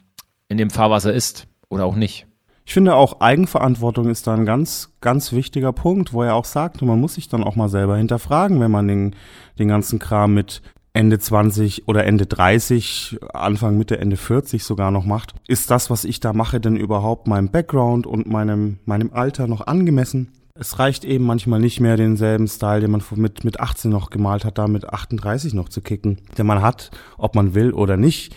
in 0.47 0.57
dem 0.57 0.69
Fahrwasser 0.69 1.13
ist 1.13 1.47
oder 1.69 1.85
auch 1.85 1.95
nicht. 1.95 2.25
Ich 2.65 2.73
finde 2.73 2.95
auch 2.95 3.19
Eigenverantwortung 3.19 4.09
ist 4.09 4.27
da 4.27 4.35
ein 4.35 4.45
ganz, 4.45 4.93
ganz 5.01 5.33
wichtiger 5.33 5.73
Punkt, 5.73 6.13
wo 6.13 6.23
er 6.23 6.35
auch 6.35 6.45
sagt, 6.45 6.81
man 6.81 6.99
muss 6.99 7.15
sich 7.15 7.27
dann 7.27 7.43
auch 7.43 7.55
mal 7.55 7.67
selber 7.67 7.97
hinterfragen, 7.97 8.59
wenn 8.59 8.71
man 8.71 8.87
den, 8.87 9.15
den 9.57 9.67
ganzen 9.67 9.97
Kram 9.97 10.35
mit 10.35 10.61
Ende 10.93 11.17
20 11.17 11.87
oder 11.87 12.05
Ende 12.05 12.25
30, 12.25 13.19
Anfang, 13.33 13.77
Mitte, 13.77 13.99
Ende 13.99 14.17
40 14.17 14.63
sogar 14.63 14.91
noch 14.91 15.05
macht. 15.05 15.33
Ist 15.47 15.71
das, 15.71 15.89
was 15.89 16.03
ich 16.05 16.19
da 16.19 16.31
mache, 16.31 16.59
denn 16.59 16.75
überhaupt 16.75 17.27
meinem 17.27 17.49
Background 17.49 18.05
und 18.05 18.27
meinem, 18.27 18.79
meinem 18.85 19.11
Alter 19.13 19.47
noch 19.47 19.65
angemessen? 19.65 20.31
Es 20.59 20.77
reicht 20.77 21.05
eben 21.05 21.25
manchmal 21.25 21.59
nicht 21.59 21.79
mehr 21.79 21.95
denselben 21.95 22.47
Style, 22.47 22.81
den 22.81 22.91
man 22.91 23.01
mit, 23.15 23.43
mit 23.45 23.59
18 23.59 23.89
noch 23.89 24.09
gemalt 24.09 24.43
hat, 24.43 24.57
da 24.57 24.67
mit 24.67 24.89
38 24.89 25.53
noch 25.53 25.69
zu 25.69 25.81
kicken. 25.81 26.17
Denn 26.37 26.45
man 26.45 26.61
hat, 26.61 26.91
ob 27.17 27.35
man 27.35 27.55
will 27.55 27.71
oder 27.71 27.95
nicht, 27.95 28.35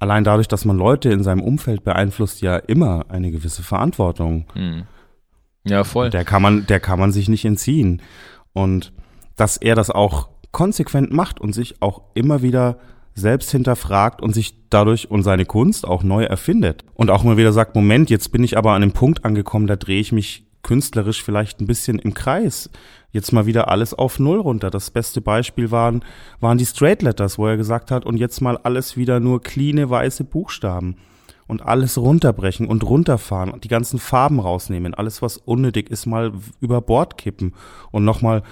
allein 0.00 0.24
dadurch, 0.24 0.48
dass 0.48 0.64
man 0.64 0.76
Leute 0.76 1.10
in 1.10 1.22
seinem 1.22 1.42
Umfeld 1.42 1.84
beeinflusst, 1.84 2.40
ja 2.42 2.56
immer 2.56 3.06
eine 3.08 3.30
gewisse 3.30 3.62
Verantwortung. 3.62 4.46
Hm. 4.54 4.82
Ja, 5.64 5.84
voll. 5.84 6.10
Der 6.10 6.24
kann 6.24 6.42
man, 6.42 6.66
der 6.66 6.80
kann 6.80 6.98
man 6.98 7.12
sich 7.12 7.28
nicht 7.28 7.44
entziehen. 7.44 8.02
Und 8.52 8.92
dass 9.36 9.56
er 9.56 9.76
das 9.76 9.90
auch 9.90 10.28
konsequent 10.50 11.12
macht 11.12 11.40
und 11.40 11.52
sich 11.52 11.80
auch 11.80 12.02
immer 12.14 12.42
wieder 12.42 12.78
selbst 13.14 13.50
hinterfragt 13.52 14.22
und 14.22 14.32
sich 14.32 14.56
dadurch 14.70 15.10
und 15.10 15.22
seine 15.22 15.44
Kunst 15.44 15.86
auch 15.86 16.02
neu 16.02 16.24
erfindet. 16.24 16.84
Und 16.94 17.10
auch 17.10 17.22
mal 17.22 17.36
wieder 17.36 17.52
sagt, 17.52 17.76
Moment, 17.76 18.10
jetzt 18.10 18.32
bin 18.32 18.42
ich 18.42 18.56
aber 18.58 18.72
an 18.72 18.82
einem 18.82 18.92
Punkt 18.92 19.24
angekommen, 19.24 19.68
da 19.68 19.76
drehe 19.76 20.00
ich 20.00 20.10
mich 20.10 20.49
künstlerisch 20.62 21.22
vielleicht 21.22 21.60
ein 21.60 21.66
bisschen 21.66 21.98
im 21.98 22.14
Kreis. 22.14 22.70
Jetzt 23.12 23.32
mal 23.32 23.46
wieder 23.46 23.68
alles 23.68 23.94
auf 23.94 24.18
Null 24.18 24.38
runter. 24.38 24.70
Das 24.70 24.90
beste 24.90 25.20
Beispiel 25.20 25.70
waren, 25.70 26.04
waren 26.40 26.58
die 26.58 26.66
Straight 26.66 27.02
Letters, 27.02 27.38
wo 27.38 27.46
er 27.46 27.56
gesagt 27.56 27.90
hat, 27.90 28.04
und 28.04 28.16
jetzt 28.16 28.40
mal 28.40 28.56
alles 28.58 28.96
wieder 28.96 29.20
nur 29.20 29.42
cleane 29.42 29.90
weiße 29.90 30.24
Buchstaben. 30.24 30.96
Und 31.46 31.62
alles 31.62 31.98
runterbrechen 31.98 32.68
und 32.68 32.84
runterfahren, 32.84 33.60
die 33.60 33.68
ganzen 33.68 33.98
Farben 33.98 34.38
rausnehmen, 34.38 34.94
alles 34.94 35.20
was 35.20 35.36
unnötig 35.36 35.90
ist, 35.90 36.06
mal 36.06 36.32
über 36.60 36.80
Bord 36.80 37.18
kippen 37.18 37.54
und 37.90 38.04
nochmal 38.04 38.44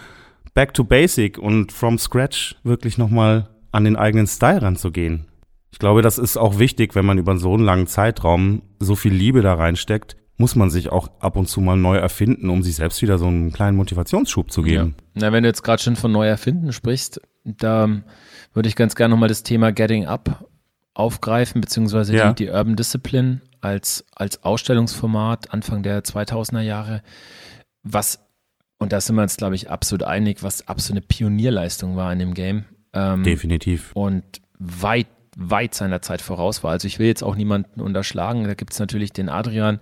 back 0.53 0.75
to 0.75 0.83
basic 0.83 1.39
und 1.39 1.71
from 1.71 1.97
scratch 1.99 2.57
wirklich 2.65 2.99
nochmal 2.99 3.49
an 3.71 3.85
den 3.85 3.95
eigenen 3.95 4.27
Style 4.27 4.63
ranzugehen. 4.63 5.27
Ich 5.71 5.79
glaube, 5.79 6.03
das 6.03 6.19
ist 6.19 6.37
auch 6.37 6.59
wichtig, 6.59 6.97
wenn 6.97 7.07
man 7.07 7.19
über 7.19 7.37
so 7.37 7.55
einen 7.55 7.65
langen 7.65 7.87
Zeitraum 7.87 8.63
so 8.81 8.97
viel 8.97 9.13
Liebe 9.13 9.43
da 9.43 9.55
reinsteckt, 9.55 10.17
muss 10.39 10.55
man 10.55 10.71
sich 10.71 10.91
auch 10.91 11.11
ab 11.21 11.37
und 11.37 11.49
zu 11.49 11.61
mal 11.61 11.77
neu 11.77 11.97
erfinden, 11.97 12.49
um 12.49 12.63
sich 12.63 12.77
selbst 12.77 13.03
wieder 13.03 13.19
so 13.19 13.27
einen 13.27 13.53
kleinen 13.53 13.77
Motivationsschub 13.77 14.51
zu 14.51 14.63
geben. 14.63 14.95
Ja. 14.97 15.05
Na, 15.15 15.33
wenn 15.33 15.43
du 15.43 15.49
jetzt 15.49 15.63
gerade 15.63 15.83
schon 15.83 15.97
von 15.97 16.13
neu 16.13 16.27
erfinden 16.27 16.73
sprichst, 16.73 17.21
da 17.45 17.89
würde 18.55 18.69
ich 18.69 18.77
ganz 18.77 18.95
gerne 18.95 19.15
nochmal 19.15 19.29
das 19.29 19.43
Thema 19.43 19.73
Getting 19.73 20.07
Up 20.07 20.49
aufgreifen, 20.95 21.61
beziehungsweise 21.61 22.17
ja. 22.17 22.33
die, 22.33 22.45
die 22.45 22.51
Urban 22.51 22.77
Discipline 22.77 23.41
als, 23.61 24.05
als 24.15 24.45
Ausstellungsformat 24.45 25.53
Anfang 25.53 25.83
der 25.83 26.05
2000er 26.05 26.61
Jahre, 26.61 27.03
was, 27.83 28.21
und 28.79 28.93
da 28.93 29.01
sind 29.01 29.17
wir 29.17 29.23
uns, 29.23 29.37
glaube 29.37 29.57
ich, 29.57 29.71
absolut 29.71 30.05
einig, 30.05 30.43
was 30.43 30.69
absolut 30.69 31.03
eine 31.03 31.07
Pionierleistung 31.07 31.97
war 31.97 32.13
in 32.13 32.21
dem 32.21 32.35
Game. 32.35 32.65
Ähm, 32.93 33.25
Definitiv. 33.25 33.91
Und 33.95 34.25
weit, 34.59 35.09
weit 35.37 35.75
seiner 35.75 36.01
Zeit 36.03 36.21
voraus 36.21 36.63
war. 36.63 36.73
Also 36.73 36.87
ich 36.87 36.99
will 36.99 37.07
jetzt 37.07 37.23
auch 37.23 37.35
niemanden 37.35 37.81
unterschlagen. 37.81 38.45
Da 38.45 38.55
gibt 38.55 38.73
es 38.73 38.79
natürlich 38.79 39.13
den 39.13 39.29
Adrian, 39.29 39.81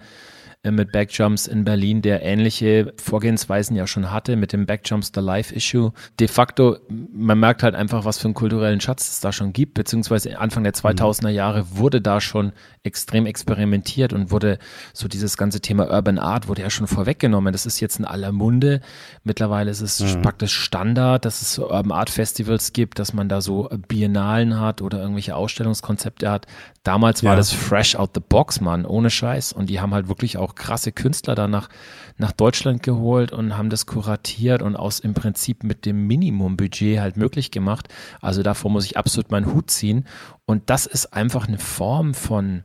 mit 0.63 0.93
Backjumps 0.93 1.47
in 1.47 1.65
Berlin, 1.65 2.03
der 2.03 2.23
ähnliche 2.23 2.93
Vorgehensweisen 3.01 3.77
ja 3.77 3.87
schon 3.87 4.11
hatte 4.11 4.37
mit 4.37 4.53
dem 4.53 4.67
Backjumps 4.67 5.13
The 5.15 5.21
Life 5.21 5.55
Issue. 5.55 5.93
De 6.19 6.29
facto, 6.29 6.77
man 6.89 7.39
merkt 7.39 7.63
halt 7.63 7.75
einfach, 7.75 8.05
was 8.05 8.19
für 8.19 8.27
einen 8.27 8.35
kulturellen 8.35 8.81
Schatz 8.81 9.09
es 9.09 9.21
da 9.21 9.33
schon 9.33 9.53
gibt, 9.53 9.75
beziehungsweise 9.75 10.39
Anfang 10.39 10.65
der 10.65 10.75
2000er 10.75 11.29
Jahre 11.29 11.67
wurde 11.77 12.01
da 12.01 12.21
schon 12.21 12.53
extrem 12.83 13.27
experimentiert 13.27 14.13
und 14.13 14.31
wurde 14.31 14.59
so 14.93 15.09
dieses 15.09 15.37
ganze 15.37 15.61
Thema 15.61 15.91
Urban 15.91 16.19
Art 16.19 16.49
wurde 16.49 16.63
ja 16.63 16.71
schon 16.71 16.87
vorweggenommen. 16.87 17.53
Das 17.53 17.67
ist 17.67 17.81
jetzt 17.81 17.99
in 17.99 18.05
aller 18.05 18.33
Munde. 18.33 18.81
Mittlerweile 19.25 19.71
ist 19.71 19.81
es 19.81 20.01
mhm. 20.01 20.23
praktisch 20.23 20.55
Standard, 20.55 21.25
dass 21.25 21.43
es 21.43 21.55
so 21.55 21.71
Urban 21.71 21.93
Art 21.93 22.11
Festivals 22.11 22.73
gibt, 22.73 22.99
dass 22.99 23.13
man 23.13 23.29
da 23.29 23.41
so 23.41 23.69
Biennalen 23.89 24.61
hat 24.61 24.83
oder 24.83 25.01
irgendwelche 25.01 25.37
Ausstellungskonzepte 25.37 26.31
hat. 26.31 26.47
Damals 26.87 27.23
ja. 27.23 27.31
war 27.31 27.37
das 27.37 27.53
fresh 27.53 27.97
out 27.97 28.11
the 28.15 28.21
box, 28.21 28.61
Mann, 28.61 28.87
ohne 28.87 29.11
Scheiß. 29.11 29.53
Und 29.53 29.71
die 29.71 29.81
haben 29.81 29.93
halt 29.93 30.09
wirklich 30.09 30.37
auch 30.37 30.55
krasse 30.55 30.93
Künstler 30.93 31.35
da 31.35 31.49
nach, 31.49 31.69
nach 32.17 32.31
Deutschland 32.31 32.83
geholt 32.83 33.33
und 33.33 33.57
haben 33.57 33.71
das 33.71 33.87
kuratiert 33.87 34.63
und 34.63 34.77
aus 34.77 35.01
im 35.01 35.13
Prinzip 35.13 35.65
mit 35.65 35.85
dem 35.85 36.07
Minimumbudget 36.07 37.01
halt 37.01 37.17
möglich 37.17 37.51
gemacht. 37.51 37.89
Also 38.21 38.43
davor 38.45 38.71
muss 38.71 38.85
ich 38.85 38.97
absolut 38.97 39.33
meinen 39.33 39.53
Hut 39.53 39.71
ziehen. 39.71 40.07
Und 40.45 40.71
das 40.71 40.87
ist 40.87 41.13
einfach 41.13 41.49
eine 41.49 41.59
Form 41.59 42.15
von, 42.15 42.63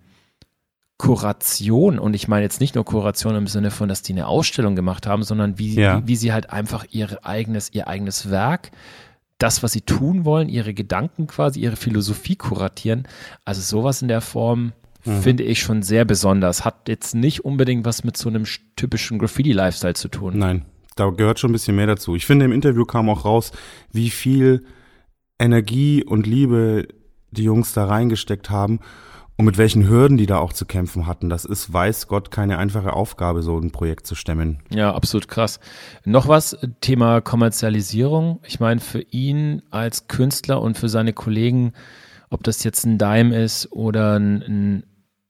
Kuration, 1.01 1.97
und 1.97 2.13
ich 2.13 2.27
meine 2.27 2.43
jetzt 2.43 2.61
nicht 2.61 2.75
nur 2.75 2.85
Kuration 2.85 3.33
im 3.33 3.47
Sinne 3.47 3.71
von, 3.71 3.89
dass 3.89 4.03
die 4.03 4.13
eine 4.13 4.27
Ausstellung 4.27 4.75
gemacht 4.75 5.07
haben, 5.07 5.23
sondern 5.23 5.57
wie, 5.57 5.73
ja. 5.73 5.97
wie, 5.97 6.09
wie, 6.09 6.15
sie 6.15 6.31
halt 6.31 6.51
einfach 6.51 6.85
ihre 6.91 7.25
eigenes, 7.25 7.73
ihr 7.73 7.87
eigenes 7.87 8.29
Werk, 8.29 8.69
das, 9.41 9.63
was 9.63 9.71
sie 9.71 9.81
tun 9.81 10.25
wollen, 10.25 10.49
ihre 10.49 10.73
Gedanken 10.73 11.27
quasi, 11.27 11.61
ihre 11.61 11.75
Philosophie 11.75 12.35
kuratieren. 12.35 13.07
Also 13.45 13.61
sowas 13.61 14.01
in 14.01 14.07
der 14.07 14.21
Form 14.21 14.73
mhm. 15.05 15.21
finde 15.21 15.43
ich 15.43 15.59
schon 15.59 15.81
sehr 15.83 16.05
besonders. 16.05 16.63
Hat 16.65 16.87
jetzt 16.87 17.15
nicht 17.15 17.43
unbedingt 17.43 17.85
was 17.85 18.03
mit 18.03 18.17
so 18.17 18.29
einem 18.29 18.45
typischen 18.75 19.19
Graffiti-Lifestyle 19.19 19.93
zu 19.95 20.09
tun. 20.09 20.37
Nein, 20.37 20.65
da 20.95 21.09
gehört 21.09 21.39
schon 21.39 21.49
ein 21.49 21.53
bisschen 21.53 21.75
mehr 21.75 21.87
dazu. 21.87 22.15
Ich 22.15 22.25
finde, 22.25 22.45
im 22.45 22.51
Interview 22.51 22.85
kam 22.85 23.09
auch 23.09 23.25
raus, 23.25 23.51
wie 23.91 24.09
viel 24.09 24.63
Energie 25.39 26.03
und 26.03 26.27
Liebe 26.27 26.87
die 27.31 27.43
Jungs 27.43 27.73
da 27.73 27.85
reingesteckt 27.85 28.49
haben 28.49 28.79
und 29.41 29.45
mit 29.45 29.57
welchen 29.57 29.89
Hürden 29.89 30.17
die 30.17 30.27
da 30.27 30.37
auch 30.37 30.53
zu 30.53 30.67
kämpfen 30.67 31.07
hatten. 31.07 31.27
Das 31.27 31.45
ist, 31.45 31.73
weiß 31.73 32.07
Gott, 32.07 32.29
keine 32.29 32.59
einfache 32.59 32.93
Aufgabe, 32.93 33.41
so 33.41 33.57
ein 33.57 33.71
Projekt 33.71 34.05
zu 34.05 34.13
stemmen. 34.13 34.59
Ja, 34.69 34.93
absolut 34.93 35.27
krass. 35.27 35.59
Noch 36.05 36.27
was, 36.27 36.55
Thema 36.79 37.21
Kommerzialisierung. 37.21 38.39
Ich 38.45 38.59
meine, 38.59 38.79
für 38.79 39.01
ihn 39.01 39.63
als 39.71 40.07
Künstler 40.07 40.61
und 40.61 40.77
für 40.77 40.89
seine 40.89 41.13
Kollegen, 41.13 41.73
ob 42.29 42.43
das 42.43 42.63
jetzt 42.63 42.85
ein 42.85 42.99
Dime 42.99 43.35
ist 43.35 43.71
oder 43.71 44.19
ein, 44.19 44.43
ein 44.43 44.83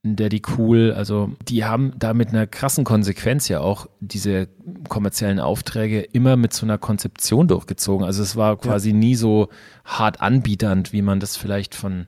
Daddy 0.04 0.42
Cool, 0.58 0.92
also 0.92 1.32
die 1.48 1.64
haben 1.64 1.94
da 1.98 2.14
mit 2.14 2.30
einer 2.30 2.48
krassen 2.48 2.84
Konsequenz 2.84 3.48
ja 3.48 3.62
auch 3.62 3.88
diese 4.02 4.50
kommerziellen 4.90 5.40
Aufträge 5.40 6.02
immer 6.02 6.36
mit 6.36 6.52
so 6.52 6.66
einer 6.66 6.78
Konzeption 6.78 7.48
durchgezogen. 7.48 8.06
Also 8.06 8.24
es 8.24 8.36
war 8.36 8.58
quasi 8.58 8.90
ja. 8.90 8.96
nie 8.98 9.16
so 9.16 9.48
hart 9.86 10.20
anbieternd, 10.20 10.92
wie 10.92 11.02
man 11.02 11.22
das 11.22 11.38
vielleicht 11.38 11.76
von 11.76 12.08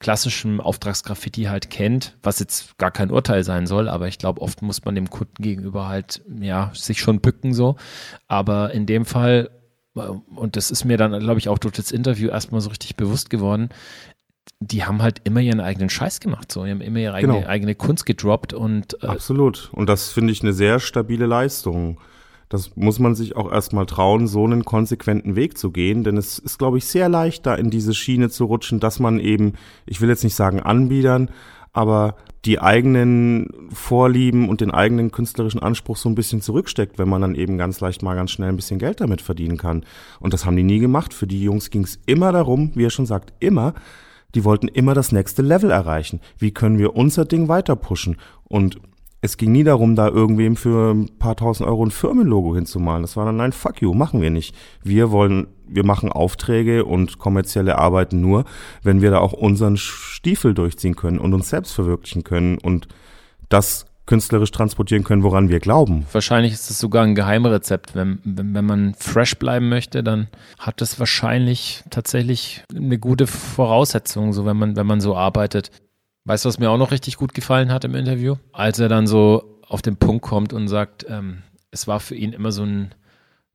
klassischem 0.00 0.60
Auftragsgraffiti 0.60 1.44
halt 1.44 1.70
kennt, 1.70 2.16
was 2.22 2.40
jetzt 2.40 2.78
gar 2.78 2.90
kein 2.90 3.10
Urteil 3.10 3.44
sein 3.44 3.66
soll, 3.66 3.88
aber 3.88 4.08
ich 4.08 4.18
glaube, 4.18 4.40
oft 4.40 4.62
muss 4.62 4.84
man 4.84 4.94
dem 4.94 5.10
Kunden 5.10 5.42
gegenüber 5.42 5.88
halt, 5.88 6.22
ja, 6.40 6.72
sich 6.74 7.00
schon 7.00 7.20
bücken 7.20 7.52
so. 7.52 7.76
Aber 8.26 8.72
in 8.72 8.86
dem 8.86 9.04
Fall, 9.04 9.50
äh, 9.94 10.00
und 10.00 10.56
das 10.56 10.70
ist 10.70 10.84
mir 10.84 10.96
dann, 10.96 11.18
glaube 11.20 11.38
ich, 11.38 11.50
auch 11.50 11.58
durch 11.58 11.74
das 11.74 11.92
Interview 11.92 12.30
erstmal 12.30 12.62
so 12.62 12.70
richtig 12.70 12.96
bewusst 12.96 13.28
geworden, 13.28 13.68
die 14.58 14.84
haben 14.84 15.02
halt 15.02 15.20
immer 15.24 15.40
ihren 15.40 15.60
eigenen 15.60 15.90
Scheiß 15.90 16.20
gemacht, 16.20 16.50
so. 16.50 16.64
Die 16.64 16.70
haben 16.70 16.80
immer 16.80 16.98
ihre 16.98 17.14
eigene, 17.14 17.34
genau. 17.34 17.46
eigene 17.46 17.74
Kunst 17.74 18.06
gedroppt 18.06 18.52
und. 18.54 19.02
Äh 19.02 19.06
Absolut. 19.06 19.70
Und 19.72 19.88
das 19.88 20.10
finde 20.10 20.32
ich 20.32 20.42
eine 20.42 20.54
sehr 20.54 20.80
stabile 20.80 21.26
Leistung. 21.26 22.00
Das 22.50 22.76
muss 22.76 22.98
man 22.98 23.14
sich 23.14 23.36
auch 23.36 23.50
erstmal 23.50 23.86
trauen, 23.86 24.26
so 24.26 24.44
einen 24.44 24.64
konsequenten 24.64 25.36
Weg 25.36 25.56
zu 25.56 25.70
gehen, 25.70 26.02
denn 26.02 26.16
es 26.16 26.40
ist, 26.40 26.58
glaube 26.58 26.78
ich, 26.78 26.84
sehr 26.84 27.08
leicht, 27.08 27.46
da 27.46 27.54
in 27.54 27.70
diese 27.70 27.94
Schiene 27.94 28.28
zu 28.28 28.44
rutschen, 28.44 28.80
dass 28.80 28.98
man 28.98 29.20
eben, 29.20 29.54
ich 29.86 30.00
will 30.00 30.08
jetzt 30.08 30.24
nicht 30.24 30.34
sagen 30.34 30.60
Anbietern, 30.60 31.30
aber 31.72 32.16
die 32.44 32.60
eigenen 32.60 33.68
Vorlieben 33.72 34.48
und 34.48 34.60
den 34.60 34.72
eigenen 34.72 35.12
künstlerischen 35.12 35.62
Anspruch 35.62 35.96
so 35.96 36.08
ein 36.08 36.16
bisschen 36.16 36.40
zurücksteckt, 36.40 36.98
wenn 36.98 37.08
man 37.08 37.22
dann 37.22 37.36
eben 37.36 37.56
ganz 37.56 37.80
leicht 37.80 38.02
mal 38.02 38.16
ganz 38.16 38.32
schnell 38.32 38.48
ein 38.48 38.56
bisschen 38.56 38.80
Geld 38.80 39.00
damit 39.00 39.22
verdienen 39.22 39.56
kann. 39.56 39.84
Und 40.18 40.34
das 40.34 40.44
haben 40.44 40.56
die 40.56 40.64
nie 40.64 40.80
gemacht. 40.80 41.14
Für 41.14 41.28
die 41.28 41.42
Jungs 41.42 41.70
ging 41.70 41.84
es 41.84 42.00
immer 42.06 42.32
darum, 42.32 42.72
wie 42.74 42.84
er 42.84 42.90
schon 42.90 43.06
sagt, 43.06 43.32
immer, 43.38 43.74
die 44.34 44.44
wollten 44.44 44.66
immer 44.66 44.94
das 44.94 45.12
nächste 45.12 45.42
Level 45.42 45.70
erreichen. 45.70 46.20
Wie 46.38 46.50
können 46.50 46.78
wir 46.78 46.96
unser 46.96 47.26
Ding 47.26 47.46
weiter 47.46 47.76
pushen? 47.76 48.16
Und 48.44 48.80
es 49.22 49.36
ging 49.36 49.52
nie 49.52 49.64
darum, 49.64 49.96
da 49.96 50.08
irgendwem 50.08 50.56
für 50.56 50.92
ein 50.92 51.18
paar 51.18 51.36
tausend 51.36 51.68
Euro 51.68 51.84
ein 51.84 51.90
Firmenlogo 51.90 52.54
hinzumalen. 52.54 53.02
Das 53.02 53.16
war 53.16 53.26
dann, 53.26 53.36
nein, 53.36 53.52
fuck 53.52 53.82
you, 53.82 53.92
machen 53.92 54.22
wir 54.22 54.30
nicht. 54.30 54.54
Wir 54.82 55.10
wollen, 55.10 55.48
wir 55.66 55.84
machen 55.84 56.10
Aufträge 56.10 56.84
und 56.86 57.18
kommerzielle 57.18 57.78
Arbeiten 57.78 58.20
nur, 58.20 58.44
wenn 58.82 59.02
wir 59.02 59.10
da 59.10 59.18
auch 59.18 59.32
unseren 59.32 59.76
Stiefel 59.76 60.54
durchziehen 60.54 60.96
können 60.96 61.18
und 61.18 61.34
uns 61.34 61.50
selbst 61.50 61.72
verwirklichen 61.72 62.24
können 62.24 62.58
und 62.58 62.88
das 63.50 63.86
künstlerisch 64.06 64.50
transportieren 64.50 65.04
können, 65.04 65.22
woran 65.22 65.50
wir 65.50 65.60
glauben. 65.60 66.04
Wahrscheinlich 66.10 66.52
ist 66.52 66.68
es 66.68 66.80
sogar 66.80 67.04
ein 67.04 67.14
Geheimrezept. 67.14 67.94
Wenn, 67.94 68.18
wenn, 68.24 68.54
wenn 68.54 68.64
man 68.64 68.94
fresh 68.94 69.36
bleiben 69.36 69.68
möchte, 69.68 70.02
dann 70.02 70.28
hat 70.58 70.80
das 70.80 70.98
wahrscheinlich 70.98 71.84
tatsächlich 71.90 72.64
eine 72.74 72.98
gute 72.98 73.28
Voraussetzung, 73.28 74.32
so 74.32 74.44
wenn 74.46 74.56
man, 74.56 74.74
wenn 74.74 74.86
man 74.86 75.00
so 75.00 75.14
arbeitet. 75.14 75.70
Weißt 76.24 76.44
du, 76.44 76.48
was 76.48 76.58
mir 76.58 76.70
auch 76.70 76.78
noch 76.78 76.90
richtig 76.90 77.16
gut 77.16 77.34
gefallen 77.34 77.72
hat 77.72 77.84
im 77.84 77.94
Interview? 77.94 78.36
Als 78.52 78.78
er 78.78 78.88
dann 78.88 79.06
so 79.06 79.58
auf 79.66 79.82
den 79.82 79.96
Punkt 79.96 80.22
kommt 80.22 80.52
und 80.52 80.68
sagt, 80.68 81.06
ähm, 81.08 81.42
es 81.70 81.86
war 81.86 82.00
für 82.00 82.14
ihn 82.14 82.32
immer 82.32 82.52
so 82.52 82.64
ein, 82.64 82.94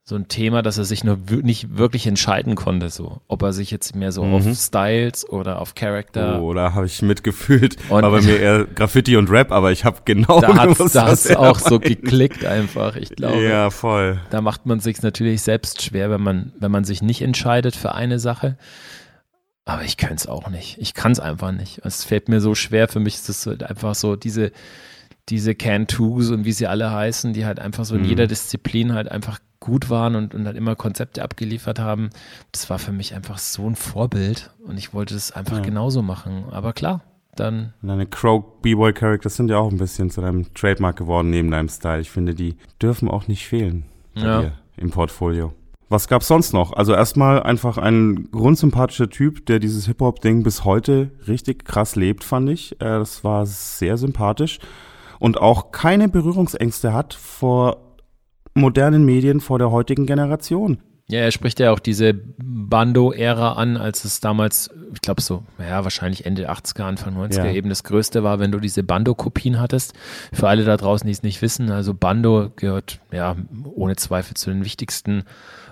so 0.04 0.16
ein 0.16 0.28
Thema, 0.28 0.62
dass 0.62 0.78
er 0.78 0.86
sich 0.86 1.04
nur 1.04 1.18
nicht 1.42 1.78
wirklich 1.78 2.06
entscheiden 2.08 2.56
konnte, 2.56 2.90
so 2.90 3.22
ob 3.28 3.42
er 3.42 3.54
sich 3.54 3.72
jetzt 3.72 3.96
mehr 3.96 4.12
so 4.12 4.24
mhm. 4.24 4.34
auf 4.36 4.56
Styles 4.56 5.28
oder 5.28 5.60
auf 5.60 5.76
Charakter. 5.76 6.42
Oh, 6.42 6.54
da 6.54 6.74
habe 6.74 6.86
ich 6.86 7.02
mitgefühlt. 7.02 7.76
Und 7.90 8.04
war 8.04 8.12
bei 8.12 8.22
mir 8.22 8.40
eher 8.40 8.66
Graffiti 8.66 9.18
und 9.18 9.30
Rap, 9.30 9.52
aber 9.52 9.72
ich 9.72 9.84
habe 9.84 10.02
genau. 10.06 10.40
Da 10.42 10.56
hat 10.56 10.96
da 10.96 11.08
hast 11.08 11.36
auch 11.36 11.60
so 11.60 11.80
geklickt 11.80 12.46
einfach. 12.46 12.96
Ich 12.96 13.10
glaube. 13.10 13.44
Ja, 13.44 13.72
voll. 13.72 14.22
Da 14.30 14.42
macht 14.42 14.66
man 14.66 14.80
sich 14.80 15.02
natürlich 15.02 15.42
selbst 15.42 15.82
schwer, 15.82 16.10
wenn 16.10 16.22
man 16.22 16.54
wenn 16.60 16.72
man 16.72 16.84
sich 16.84 17.02
nicht 17.02 17.22
entscheidet 17.22 17.76
für 17.76 17.94
eine 17.94 18.20
Sache. 18.20 18.58
Aber 19.66 19.84
ich 19.84 19.98
könnte 19.98 20.16
es 20.16 20.28
auch 20.28 20.50
nicht. 20.50 20.78
Ich 20.80 20.94
kann 20.94 21.12
es 21.12 21.20
einfach 21.20 21.52
nicht. 21.52 21.82
Es 21.84 22.04
fällt 22.04 22.30
mir 22.30 22.40
so 22.40 22.54
schwer. 22.54 22.88
Für 22.88 23.00
mich 23.00 23.16
ist 23.16 23.30
es 23.30 23.48
halt 23.48 23.64
einfach 23.64 23.96
so 23.96 24.16
diese, 24.16 24.52
diese 25.30 25.56
Can-Twos 25.56 26.30
und 26.30 26.46
wie 26.46 26.52
sie 26.52 26.68
alle 26.68 26.92
heißen, 26.92 27.34
die 27.34 27.46
halt 27.46 27.60
einfach 27.60 27.84
so 27.84 27.96
in 27.96 28.04
mhm. 28.04 28.10
jeder 28.10 28.28
Disziplin 28.28 28.94
halt 28.94 29.12
einfach 29.12 29.40
gut 29.60 29.90
waren 29.90 30.16
und, 30.16 30.36
und 30.36 30.46
halt 30.46 30.56
immer 30.56 30.76
Konzepte 30.76 31.24
abgeliefert 31.24 31.80
haben. 31.80 32.12
Das 32.52 32.70
war 32.70 32.78
für 32.78 32.92
mich 32.92 33.16
einfach 33.16 33.40
so 33.40 33.68
ein 33.68 33.76
Vorbild 33.76 34.52
und 34.64 34.78
ich 34.78 34.94
wollte 34.94 35.16
es 35.16 35.32
einfach 35.32 35.58
ja. 35.58 35.64
genauso 35.64 36.04
machen. 36.04 36.46
Aber 36.52 36.72
klar, 36.72 37.02
dann. 37.36 37.74
Deine 37.82 38.06
Crow 38.06 38.44
B-Boy 38.62 38.94
Characters 38.94 39.36
sind 39.36 39.50
ja 39.50 39.58
auch 39.58 39.72
ein 39.72 39.78
bisschen 39.78 40.12
zu 40.12 40.22
deinem 40.22 40.54
Trademark 40.54 40.96
geworden 40.98 41.32
neben 41.32 41.50
deinem 41.50 41.70
Style. 41.70 42.02
Ich 42.02 42.12
finde, 42.12 42.36
die 42.36 42.56
dürfen 42.80 43.10
auch 43.10 43.28
nicht 43.28 43.48
fehlen 43.48 43.86
bei 44.14 44.22
Ja. 44.22 44.42
dir 44.42 44.52
im 44.78 44.92
Portfolio. 44.92 45.54
Was 45.88 46.07
gab's 46.07 46.28
sonst 46.28 46.52
noch? 46.53 46.74
Also 46.74 46.94
erstmal 46.94 47.44
einfach 47.44 47.78
ein 47.78 48.30
grundsympathischer 48.32 49.10
Typ, 49.10 49.45
der 49.45 49.60
dieses 49.60 49.86
Hip-Hop-Ding 49.86 50.41
bis 50.44 50.66
heute 50.66 51.12
richtig 51.28 51.64
krass 51.66 51.95
lebt, 51.95 52.24
fand 52.24 52.49
ich. 52.49 52.74
Äh, 52.82 52.86
Das 52.99 53.24
war 53.24 53.45
sehr 53.45 53.98
sympathisch 53.98 54.60
und 55.20 55.40
auch 55.40 55.72
keine 55.72 56.10
Berührungsängste 56.10 56.94
hat 56.94 57.14
vor 57.14 57.95
modernen 58.56 59.06
Medien, 59.06 59.41
vor 59.41 59.60
der 59.60 59.70
heutigen 59.72 60.06
Generation. 60.06 60.80
Ja, 61.07 61.20
er 61.20 61.30
spricht 61.32 61.60
ja 61.60 61.72
auch 61.72 61.78
diese 61.78 62.16
Bando-Ära 62.16 63.53
an, 63.53 63.78
als 63.78 64.06
es 64.06 64.22
damals, 64.22 64.72
ich 64.94 65.02
glaube 65.02 65.22
so, 65.22 65.44
ja, 65.60 65.84
wahrscheinlich 65.84 66.26
Ende 66.26 66.49
80er, 66.49 66.82
Anfang 66.84 67.16
90er 67.16 67.45
Ja. 67.45 67.52
eben 67.52 67.70
das 67.70 67.84
Größte 67.84 68.24
war, 68.24 68.40
wenn 68.40 68.52
du 68.52 68.60
diese 68.60 68.82
Bando-Kopien 68.82 69.60
hattest. 69.60 69.94
Für 70.34 70.48
alle 70.49 70.64
da 70.64 70.78
draußen, 70.78 71.06
die 71.06 71.12
es 71.12 71.22
nicht 71.22 71.44
wissen, 71.44 71.70
also 71.70 71.94
Bando 71.94 72.49
gehört 72.56 73.02
ja 73.12 73.36
ohne 73.76 73.95
Zweifel 73.98 74.34
zu 74.36 74.49
den 74.49 74.66
wichtigsten 74.66 75.24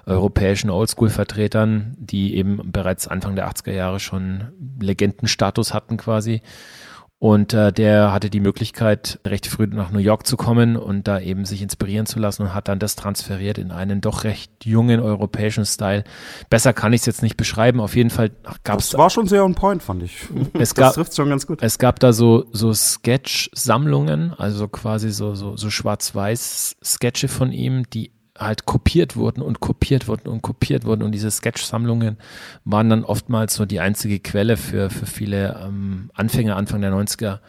europäischen 0.05 0.69
Oldschool-Vertretern, 0.69 1.95
die 1.99 2.35
eben 2.35 2.71
bereits 2.71 3.07
Anfang 3.07 3.35
der 3.35 3.49
80er 3.49 3.71
Jahre 3.73 3.99
schon 3.99 4.51
Legendenstatus 4.79 5.73
hatten 5.73 5.97
quasi. 5.97 6.41
Und 7.19 7.53
äh, 7.53 7.71
der 7.71 8.11
hatte 8.11 8.29
die 8.29 8.41
Möglichkeit, 8.41 9.17
recht 9.25 9.47
früh 9.47 9.65
nach 9.67 9.91
New 9.91 9.99
York 9.99 10.27
zu 10.27 10.35
kommen 10.35 10.75
und 10.75 11.07
da 11.07 11.21
eben 11.21 11.45
sich 11.45 11.61
inspirieren 11.61 12.05
zu 12.05 12.19
lassen 12.19 12.41
und 12.41 12.53
hat 12.53 12.67
dann 12.67 12.79
das 12.79 12.97
transferiert 12.97 13.57
in 13.57 13.71
einen 13.71 14.01
doch 14.01 14.25
recht 14.25 14.51
jungen 14.65 14.99
europäischen 14.99 15.63
Style. 15.65 16.03
Besser 16.49 16.73
kann 16.73 16.91
ich 16.91 16.99
es 16.99 17.05
jetzt 17.05 17.21
nicht 17.23 17.37
beschreiben. 17.37 17.79
Auf 17.79 17.95
jeden 17.95 18.09
Fall 18.09 18.31
gab 18.65 18.79
es 18.79 18.89
Das 18.89 18.99
war 18.99 19.09
schon 19.09 19.27
sehr 19.27 19.45
on 19.45 19.55
point, 19.55 19.81
fand 19.81 20.03
ich. 20.03 20.17
Es 20.55 20.71
das 20.71 20.75
gab- 20.75 20.93
trifft 20.95 21.15
schon 21.15 21.29
ganz 21.29 21.47
gut. 21.47 21.59
es 21.63 21.77
gab 21.79 22.01
da 22.01 22.11
so, 22.11 22.43
so 22.51 22.73
Sketch-Sammlungen, 22.73 24.33
also 24.37 24.67
quasi 24.67 25.09
so, 25.11 25.33
so, 25.33 25.55
so 25.55 25.69
Schwarz-Weiß-Sketche 25.69 27.29
von 27.29 27.53
ihm, 27.53 27.89
die 27.89 28.11
halt 28.37 28.65
kopiert 28.65 29.15
wurden 29.15 29.41
und 29.41 29.59
kopiert 29.59 30.07
wurden 30.07 30.27
und 30.27 30.41
kopiert 30.41 30.85
wurden. 30.85 31.03
Und 31.03 31.11
diese 31.11 31.29
Sketch-Sammlungen 31.29 32.17
waren 32.65 32.89
dann 32.89 33.03
oftmals 33.03 33.53
so 33.53 33.65
die 33.65 33.79
einzige 33.79 34.19
Quelle 34.19 34.57
für, 34.57 34.89
für 34.89 35.05
viele 35.05 35.59
ähm, 35.63 36.09
Anfänger 36.13 36.55
Anfang 36.55 36.81
der 36.81 36.91
90er, 36.91 37.39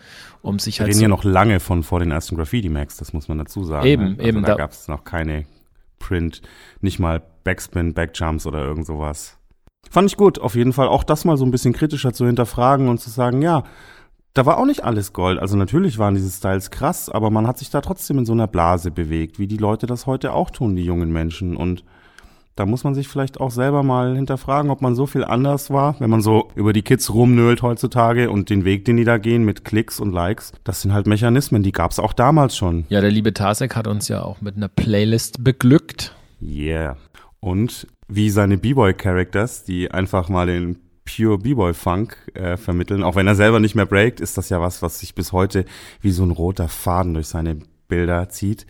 um 0.43 0.59
sich 0.59 0.79
Wir 0.79 0.81
halt 0.85 0.89
reden 0.91 0.99
so, 0.99 1.03
ja 1.05 1.09
noch 1.09 1.25
lange 1.25 1.61
von 1.61 1.83
vor 1.83 2.01
den 2.01 2.11
ersten 2.11 2.37
Graffiti-Max, 2.37 2.99
das 2.99 3.13
muss 3.13 3.29
man 3.29 3.39
dazu 3.39 3.65
sagen. 3.65 3.87
Eben, 3.87 4.03
ne? 4.05 4.11
also 4.19 4.23
eben, 4.29 4.43
Da, 4.43 4.49
da- 4.49 4.55
gab 4.57 4.73
es 4.73 4.89
noch 4.89 5.05
keine 5.05 5.47
Print, 5.99 6.43
nicht 6.83 6.99
mal 6.99 7.23
Backspin, 7.45 7.95
Backjumps 7.95 8.47
oder 8.47 8.63
irgend 8.63 8.85
sowas. 8.87 9.39
Fand 9.91 10.11
ich 10.11 10.17
gut, 10.17 10.39
auf 10.39 10.55
jeden 10.55 10.73
Fall 10.73 10.89
auch 10.89 11.05
das 11.05 11.25
mal 11.25 11.37
so 11.37 11.45
ein 11.45 11.51
bisschen 11.51 11.73
kritischer 11.73 12.13
zu 12.13 12.27
hinterfragen 12.27 12.89
und 12.89 13.01
zu 13.01 13.11
sagen, 13.11 13.43
ja, 13.43 13.65
da 14.35 14.45
war 14.45 14.59
auch 14.59 14.67
nicht 14.67 14.83
alles 14.83 15.13
Gold. 15.13 15.39
Also 15.39 15.57
natürlich 15.57 15.99
waren 15.99 16.17
diese 16.17 16.31
Styles 16.31 16.71
krass, 16.71 17.09
aber 17.09 17.31
man 17.31 17.47
hat 17.47 17.59
sich 17.59 17.71
da 17.71 17.81
trotzdem 17.81 18.19
in 18.19 18.27
so 18.27 18.33
einer 18.33 18.49
Blase 18.49 18.91
bewegt, 18.91 19.39
wie 19.39 19.47
die 19.47 19.57
Leute 19.57 19.87
das 19.87 20.07
heute 20.07 20.33
auch 20.33 20.51
tun, 20.51 20.75
die 20.75 20.85
jungen 20.85 21.13
Menschen. 21.13 21.57
Und 21.57 21.85
da 22.57 22.67
muss 22.67 22.83
man 22.83 22.95
sich 22.95 23.07
vielleicht 23.07 23.41
auch 23.41 23.53
selber 23.53 23.85
mal 23.85 24.17
hinterfragen, 24.17 24.71
ob 24.73 24.83
man 24.83 24.97
so 24.97 25.07
viel 25.07 25.25
anders 25.25 25.71
war, 25.71 25.99
wenn 26.01 26.11
man 26.11 26.21
so 26.21 26.51
über 26.57 26.73
die 26.73 26.83
Kids 26.83 27.15
rumnölt 27.15 27.63
heutzutage 27.63 28.29
und 28.29 28.51
den 28.51 28.65
Weg, 28.65 28.85
den 28.85 28.97
die 28.97 29.05
da 29.05 29.19
gehen 29.19 29.45
mit 29.45 29.65
Klicks 29.65 30.01
und 30.01 30.13
Likes. 30.13 30.53
Das 30.65 30.83
sind 30.83 30.93
halt 30.93 31.07
Mechanismen, 31.07 31.63
die 31.63 31.73
gab's 31.73 32.01
auch 32.01 32.13
damals 32.13 32.57
schon. 32.57 32.87
ja, 32.89 33.01
der 33.01 33.13
liebe 33.13 33.35
Tasek 33.35 33.77
hat 33.77 33.87
uns 33.87 34.09
ja 34.09 34.23
auch 34.23 34.41
mit 34.41 34.57
einer 34.57 34.69
Playlist 34.69 35.45
beglückt. 35.45 36.15
Yeah. 36.43 36.97
Und 37.39 37.87
wie 38.09 38.31
seine 38.31 38.59
B-Boy-Characters, 38.59 39.65
die 39.65 39.91
einfach 39.91 40.29
mal 40.29 40.47
den 40.47 40.84
Pure 41.05 41.39
B-Boy-Funk 41.39 42.17
äh, 42.35 42.57
vermitteln. 42.57 43.03
Auch 43.03 43.17
wenn 43.17 43.27
er 43.27 43.35
selber 43.35 43.61
nicht 43.61 43.75
mehr 43.75 43.87
breakt, 43.87 44.21
ist 44.21 44.39
das 44.39 44.49
ja 44.49 44.61
was, 44.61 44.83
was 44.83 45.01
sich 45.01 45.15
bis 45.15 45.33
heute 45.33 45.65
wie 46.01 46.11
so 46.11 46.25
ein 46.25 46.31
roter 46.31 46.69
Faden 46.69 47.15
durch 47.15 47.29
seine 47.29 47.59
Bilder 47.89 48.29
zieht. 48.29 48.67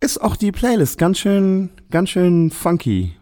Ist 0.00 0.22
auch 0.22 0.36
die 0.36 0.52
Playlist 0.52 0.98
ganz 0.98 1.18
schön, 1.18 1.70
ganz 1.90 2.10
schön 2.10 2.50
funky. 2.50 3.16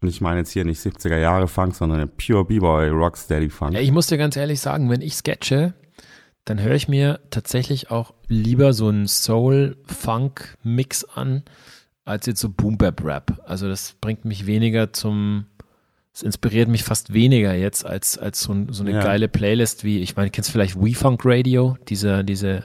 Und 0.00 0.08
ich 0.08 0.20
meine 0.20 0.38
jetzt 0.40 0.50
hier 0.50 0.64
nicht 0.64 0.80
70er 0.80 1.18
Jahre 1.18 1.48
Funk, 1.48 1.74
sondern 1.74 2.10
Pure 2.16 2.44
B-Boy 2.44 2.88
Rocksteady 2.90 3.50
Funk. 3.50 3.74
Ja, 3.74 3.80
ich 3.80 3.92
muss 3.92 4.06
dir 4.06 4.18
ganz 4.18 4.36
ehrlich 4.36 4.60
sagen, 4.60 4.90
wenn 4.90 5.00
ich 5.00 5.14
sketche, 5.14 5.74
dann 6.44 6.60
höre 6.60 6.74
ich 6.74 6.88
mir 6.88 7.20
tatsächlich 7.30 7.90
auch 7.90 8.14
lieber 8.28 8.72
so 8.72 8.88
einen 8.88 9.08
Soul-Funk-Mix 9.08 11.04
an, 11.04 11.42
als 12.04 12.26
jetzt 12.26 12.40
so 12.40 12.48
Boom-Bap-Rap. 12.48 13.42
Also 13.44 13.68
das 13.68 13.94
bringt 14.00 14.24
mich 14.24 14.46
weniger 14.46 14.92
zum, 14.92 15.46
es 16.16 16.22
inspiriert 16.22 16.68
mich 16.70 16.82
fast 16.82 17.12
weniger 17.12 17.52
jetzt 17.54 17.84
als, 17.84 18.16
als 18.16 18.40
so, 18.42 18.56
so 18.70 18.82
eine 18.82 18.92
Ja. 18.92 19.02
geile 19.02 19.28
Playlist 19.28 19.84
wie, 19.84 20.00
ich 20.00 20.16
meine, 20.16 20.30
kennst 20.30 20.48
du 20.48 20.52
vielleicht 20.52 20.74
We-Funk 20.74 21.20
Radio, 21.26 21.76
diese, 21.88 22.24
diese 22.24 22.64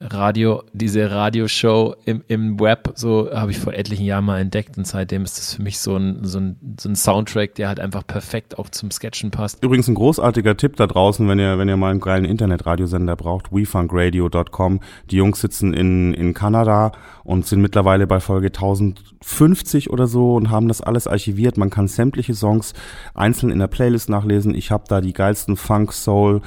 Radio, 0.00 0.62
diese 0.72 1.10
Radioshow 1.10 1.96
im, 2.04 2.22
im 2.28 2.60
Web, 2.60 2.92
so 2.94 3.28
habe 3.32 3.50
ich 3.50 3.58
vor 3.58 3.74
etlichen 3.74 4.04
Jahren 4.04 4.26
mal 4.26 4.38
entdeckt 4.38 4.78
und 4.78 4.86
seitdem 4.86 5.24
ist 5.24 5.38
das 5.38 5.54
für 5.54 5.62
mich 5.62 5.80
so 5.80 5.96
ein, 5.96 6.20
so 6.22 6.38
ein, 6.38 6.76
so 6.78 6.88
ein 6.88 6.94
Soundtrack, 6.94 7.56
der 7.56 7.66
halt 7.66 7.80
einfach 7.80 8.06
perfekt 8.06 8.60
auch 8.60 8.68
zum 8.68 8.92
Sketchen 8.92 9.32
passt. 9.32 9.60
Übrigens 9.64 9.88
ein 9.88 9.96
großartiger 9.96 10.56
Tipp 10.56 10.76
da 10.76 10.86
draußen, 10.86 11.26
wenn 11.28 11.40
ihr, 11.40 11.58
wenn 11.58 11.68
ihr 11.68 11.76
mal 11.76 11.90
einen 11.90 11.98
geilen 11.98 12.24
Internetradiosender 12.24 13.16
braucht, 13.16 13.52
wefunkradio.com. 13.52 14.78
Die 15.10 15.16
Jungs 15.16 15.40
sitzen 15.40 15.74
in, 15.74 16.14
in 16.14 16.32
Kanada 16.32 16.92
und 17.24 17.46
sind 17.46 17.60
mittlerweile 17.60 18.06
bei 18.06 18.20
Folge 18.20 18.48
1050 18.48 19.90
oder 19.90 20.06
so 20.06 20.36
und 20.36 20.48
haben 20.48 20.68
das 20.68 20.80
alles 20.80 21.08
archiviert. 21.08 21.56
Man 21.56 21.70
kann 21.70 21.88
sämtliche 21.88 22.34
Songs 22.34 22.72
einzeln 23.14 23.50
in 23.50 23.58
der 23.58 23.66
Playlist 23.66 24.08
nachlesen. 24.10 24.54
Ich 24.54 24.70
habe 24.70 24.84
da 24.86 25.00
die 25.00 25.12
geilsten 25.12 25.56
Funk, 25.56 25.92
Soul 25.92 26.40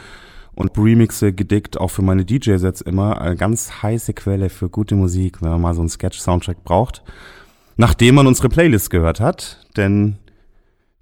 und 0.56 0.78
Remixe 0.78 1.34
gedickt, 1.34 1.80
auch 1.80 1.90
für 1.90 2.02
meine 2.02 2.26
DJ-Sets 2.26 2.82
immer. 2.82 3.22
Eine 3.22 3.36
ganz 3.36 3.82
heiße 3.82 4.14
Quelle 4.14 4.50
für 4.50 4.70
gute 4.70 4.96
Musik, 4.96 5.42
wenn 5.42 5.50
man 5.50 5.62
mal 5.62 5.74
so 5.74 5.82
einen 5.82 5.90
Sketch-Soundtrack 5.90 6.64
braucht. 6.64 7.04
Nachdem 7.78 8.16
man 8.16 8.28
unsere 8.28 8.50
Playlist 8.50 8.90
gehört 8.90 9.20
hat, 9.20 9.66
denn 9.78 10.18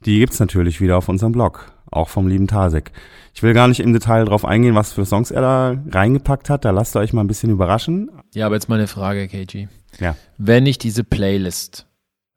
die 0.05 0.19
gibt's 0.19 0.39
natürlich 0.39 0.79
wieder 0.79 0.97
auf 0.97 1.09
unserem 1.09 1.31
Blog, 1.31 1.73
auch 1.91 2.09
vom 2.09 2.27
lieben 2.27 2.47
Tasek. 2.47 2.91
Ich 3.33 3.43
will 3.43 3.53
gar 3.53 3.67
nicht 3.67 3.79
im 3.79 3.93
Detail 3.93 4.25
drauf 4.25 4.45
eingehen, 4.45 4.75
was 4.75 4.93
für 4.93 5.05
Songs 5.05 5.31
er 5.31 5.41
da 5.41 5.75
reingepackt 5.91 6.49
hat. 6.49 6.63
Da 6.65 6.71
lasst 6.71 6.95
ihr 6.95 6.99
euch 6.99 7.13
mal 7.13 7.21
ein 7.21 7.27
bisschen 7.27 7.49
überraschen. 7.49 8.11
Ja, 8.33 8.45
aber 8.45 8.55
jetzt 8.55 8.69
mal 8.69 8.75
eine 8.75 8.87
Frage, 8.87 9.27
KG. 9.27 9.67
Ja. 9.99 10.15
Wenn 10.37 10.65
ich 10.65 10.77
diese 10.77 11.03
Playlist 11.03 11.87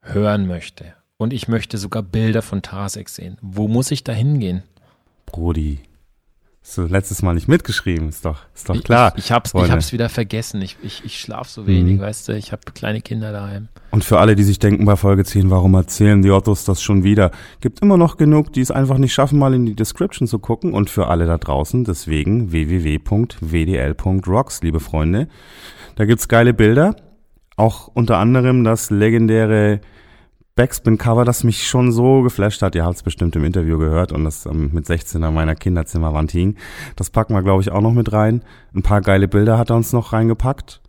hören 0.01 0.47
möchte 0.47 0.95
und 1.19 1.33
ich 1.33 1.47
möchte 1.47 1.79
sogar 1.79 2.03
Bilder 2.03 2.43
von 2.43 2.63
Tarasek 2.63 3.09
sehen, 3.09 3.39
wo 3.43 3.69
muss 3.69 3.91
ich 3.91 4.03
da 4.03 4.13
hingehen? 4.13 4.63
Brody. 5.27 5.81
Hast 6.65 6.79
du 6.79 6.83
letztes 6.83 7.23
Mal 7.23 7.35
nicht 7.35 7.49
mitgeschrieben, 7.49 8.09
ist 8.09 8.25
doch, 8.25 8.39
ist 8.55 8.69
doch 8.69 8.81
klar. 8.85 9.13
Ich, 9.17 9.25
ich 9.25 9.33
hab's, 9.33 9.53
ich 9.53 9.71
hab's 9.71 9.93
wieder 9.93 10.09
vergessen. 10.09 10.63
Ich, 10.63 10.77
ich, 10.83 11.03
ich 11.05 11.19
schlaf 11.19 11.49
so 11.49 11.67
wenig, 11.67 11.97
Mhm. 11.99 12.01
weißt 12.03 12.29
du. 12.29 12.37
Ich 12.37 12.53
habe 12.53 12.63
kleine 12.73 13.01
Kinder 13.01 13.33
daheim. 13.33 13.67
Und 13.91 14.05
für 14.05 14.21
alle, 14.21 14.37
die 14.37 14.45
sich 14.45 14.61
denken 14.61 14.85
bei 14.85 14.95
Folge 14.95 15.25
10, 15.25 15.51
warum 15.51 15.75
erzählen 15.75 16.23
die 16.23 16.31
Ottos 16.31 16.65
das 16.65 16.81
schon 16.81 17.03
wieder? 17.03 17.33
Gibt 17.61 17.81
immer 17.81 17.97
noch 17.97 18.17
genug, 18.17 18.53
die 18.53 18.61
es 18.61 18.71
einfach 18.71 18.97
nicht 18.99 19.13
schaffen, 19.13 19.41
mal 19.41 19.53
in 19.55 19.67
die 19.67 19.75
Description 19.75 20.29
zu 20.29 20.39
gucken. 20.39 20.73
Und 20.73 20.89
für 20.89 21.09
alle 21.09 21.27
da 21.27 21.37
draußen, 21.37 21.83
deswegen 21.85 22.53
www.wdl.rocks, 23.43 24.63
liebe 24.63 24.81
Freunde. 24.81 25.29
Da 25.97 26.05
gibt's 26.05 26.29
geile 26.29 26.55
Bilder. 26.55 26.95
Auch 27.57 27.89
unter 27.89 28.19
anderem 28.19 28.65
das 28.65 28.91
legendäre 28.91 29.81
Backspin-Cover, 30.55 31.25
das 31.25 31.45
mich 31.45 31.67
schon 31.67 31.93
so 31.93 32.23
geflasht 32.23 32.61
hat. 32.63 32.75
Ihr 32.75 32.85
habt 32.85 32.97
es 32.97 33.03
bestimmt 33.03 33.35
im 33.37 33.45
Interview 33.45 33.79
gehört 33.79 34.13
und 34.13 34.25
das 34.25 34.45
ähm, 34.45 34.71
mit 34.73 34.85
16 34.87 35.23
an 35.25 35.35
meiner 35.35 35.55
Kinderzimmerwand 35.55 36.33
hing. 36.33 36.57
Das 36.97 37.11
packen 37.11 37.35
wir, 37.35 37.43
glaube 37.43 37.63
ich, 37.63 37.71
auch 37.71 37.81
noch 37.81 37.93
mit 37.93 38.13
rein. 38.13 38.43
Ein 38.75 38.83
paar 38.83 39.01
geile 39.01 39.29
Bilder 39.29 39.57
hat 39.57 39.71
er 39.71 39.77
uns 39.77 39.93
noch 39.93 40.13
reingepackt. 40.13 40.81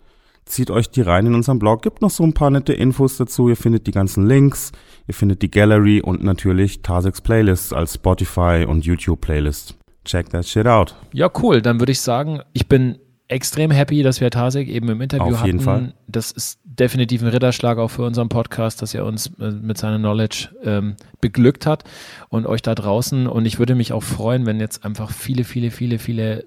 Zieht 0.45 0.69
euch 0.69 0.89
die 0.89 1.01
rein 1.01 1.25
in 1.27 1.35
unserem 1.35 1.59
Blog. 1.59 1.81
Gibt 1.81 2.01
noch 2.01 2.09
so 2.09 2.23
ein 2.23 2.33
paar 2.33 2.49
nette 2.49 2.73
Infos 2.73 3.15
dazu. 3.15 3.47
Ihr 3.47 3.55
findet 3.55 3.87
die 3.87 3.91
ganzen 3.91 4.27
Links. 4.27 4.73
Ihr 5.07 5.13
findet 5.13 5.41
die 5.41 5.49
Gallery 5.49 6.01
und 6.01 6.23
natürlich 6.23 6.81
Taseks 6.81 7.21
Playlists 7.21 7.71
als 7.71 7.93
Spotify 7.93 8.65
und 8.67 8.85
YouTube 8.85 9.21
Playlist. 9.21 9.75
Check 10.03 10.29
that 10.31 10.45
shit 10.45 10.67
out. 10.67 10.95
Ja, 11.13 11.29
cool. 11.41 11.61
Dann 11.61 11.79
würde 11.79 11.93
ich 11.93 12.01
sagen, 12.01 12.41
ich 12.51 12.67
bin 12.67 12.97
extrem 13.29 13.71
happy, 13.71 14.03
dass 14.03 14.19
wir 14.19 14.29
Tasek 14.29 14.67
eben 14.67 14.89
im 14.89 14.99
Interview 14.99 15.27
Auf 15.27 15.37
hatten. 15.39 15.45
jeden 15.47 15.59
Fall. 15.61 15.93
Das 16.07 16.31
ist 16.31 16.59
definitiv 16.79 17.21
ein 17.21 17.29
Ritterschlag 17.29 17.77
auch 17.77 17.89
für 17.89 18.03
unseren 18.03 18.29
Podcast, 18.29 18.81
dass 18.81 18.93
er 18.93 19.05
uns 19.05 19.27
äh, 19.39 19.51
mit 19.51 19.77
seiner 19.77 19.97
Knowledge 19.97 20.49
ähm, 20.63 20.95
beglückt 21.21 21.65
hat 21.65 21.83
und 22.29 22.45
euch 22.45 22.61
da 22.61 22.75
draußen. 22.75 23.27
Und 23.27 23.45
ich 23.45 23.59
würde 23.59 23.75
mich 23.75 23.93
auch 23.93 24.03
freuen, 24.03 24.45
wenn 24.45 24.59
jetzt 24.59 24.85
einfach 24.85 25.11
viele, 25.11 25.43
viele, 25.43 25.71
viele, 25.71 25.99
viele, 25.99 26.39
äh, 26.41 26.45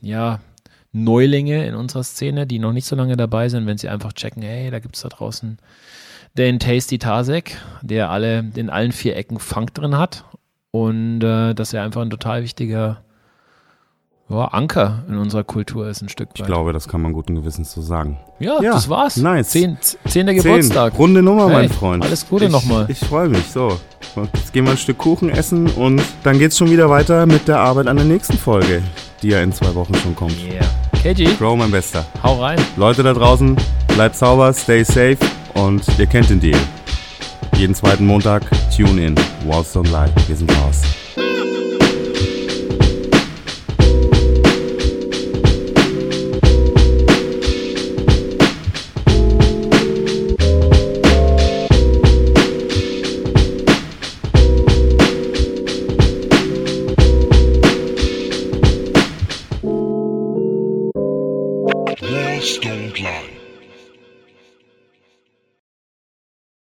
ja, 0.00 0.40
Neulinge 0.92 1.66
in 1.66 1.74
unserer 1.74 2.04
Szene, 2.04 2.46
die 2.46 2.58
noch 2.58 2.72
nicht 2.72 2.86
so 2.86 2.96
lange 2.96 3.16
dabei 3.16 3.50
sind, 3.50 3.66
wenn 3.66 3.76
sie 3.76 3.90
einfach 3.90 4.14
checken, 4.14 4.42
hey, 4.42 4.70
da 4.70 4.78
gibt's 4.78 5.02
da 5.02 5.08
draußen 5.08 5.58
den 6.36 6.58
Tasty 6.58 6.98
Tasek, 6.98 7.56
der 7.82 8.10
alle 8.10 8.50
in 8.54 8.68
allen 8.70 8.92
vier 8.92 9.16
Ecken 9.16 9.38
Funk 9.38 9.74
drin 9.74 9.96
hat 9.96 10.24
und 10.70 11.22
äh, 11.22 11.54
dass 11.54 11.72
er 11.72 11.82
einfach 11.82 12.02
ein 12.02 12.10
total 12.10 12.42
wichtiger 12.42 13.02
ja, 14.28 14.44
Anker 14.46 15.04
in 15.08 15.18
unserer 15.18 15.44
Kultur 15.44 15.88
ist 15.88 16.02
ein 16.02 16.08
Stück 16.08 16.30
weit. 16.30 16.40
Ich 16.40 16.44
glaube, 16.46 16.72
das 16.72 16.88
kann 16.88 17.00
man 17.00 17.12
guten 17.12 17.34
Gewissens 17.36 17.72
so 17.72 17.80
sagen. 17.80 18.18
ja, 18.40 18.60
ja, 18.60 18.72
das 18.72 18.88
war's. 18.88 19.16
nice. 19.16 19.50
Zehn, 19.50 19.78
zehnter 20.06 20.32
Zehn, 20.32 20.42
Geburtstag. 20.42 20.98
runde 20.98 21.22
Nummer, 21.22 21.48
mein 21.48 21.68
Hey, 21.68 21.68
Freund. 21.68 22.04
alles 22.04 22.28
Gute 22.28 22.46
ich, 22.46 22.50
nochmal. 22.52 22.86
Ich 22.88 22.98
freue 22.98 23.28
mich, 23.28 23.44
so. 23.50 23.78
Jetzt 24.34 24.52
gehen 24.52 24.64
wir 24.64 24.72
ein 24.72 24.78
Stück 24.78 24.98
Kuchen 24.98 25.28
essen 25.30 25.68
und 25.68 26.02
dann 26.22 26.38
geht's 26.38 26.56
schon 26.58 26.70
wieder 26.70 26.88
weiter 26.90 27.26
mit 27.26 27.46
der 27.48 27.58
Arbeit 27.60 27.86
an 27.86 27.96
der 27.96 28.06
nächsten 28.06 28.36
Folge, 28.38 28.82
die 29.22 29.28
ja 29.28 29.40
in 29.42 29.52
zwei 29.52 29.74
Wochen 29.74 29.94
schon 29.94 30.16
kommt. 30.16 30.34
Yeah. 30.42 30.64
KG, 31.02 31.28
Bro, 31.38 31.56
mein 31.56 31.70
Bester. 31.70 32.04
hau 32.22 32.40
rein. 32.42 32.58
Leute 32.76 33.02
da 33.02 33.12
draußen, 33.12 33.56
bleibt 33.88 34.16
sauber, 34.16 34.52
stay 34.52 34.82
safe 34.84 35.18
und 35.54 35.82
ihr 35.98 36.06
kennt 36.06 36.30
den 36.30 36.40
Deal. 36.40 36.58
Jeden 37.56 37.74
zweiten 37.74 38.06
Montag, 38.06 38.42
tune 38.76 39.04
in. 39.06 39.14
Walls 39.46 39.74
don't 39.74 39.90
lie. 39.90 40.10
Wir 40.26 40.36
sind 40.36 40.50
raus. 40.62 40.82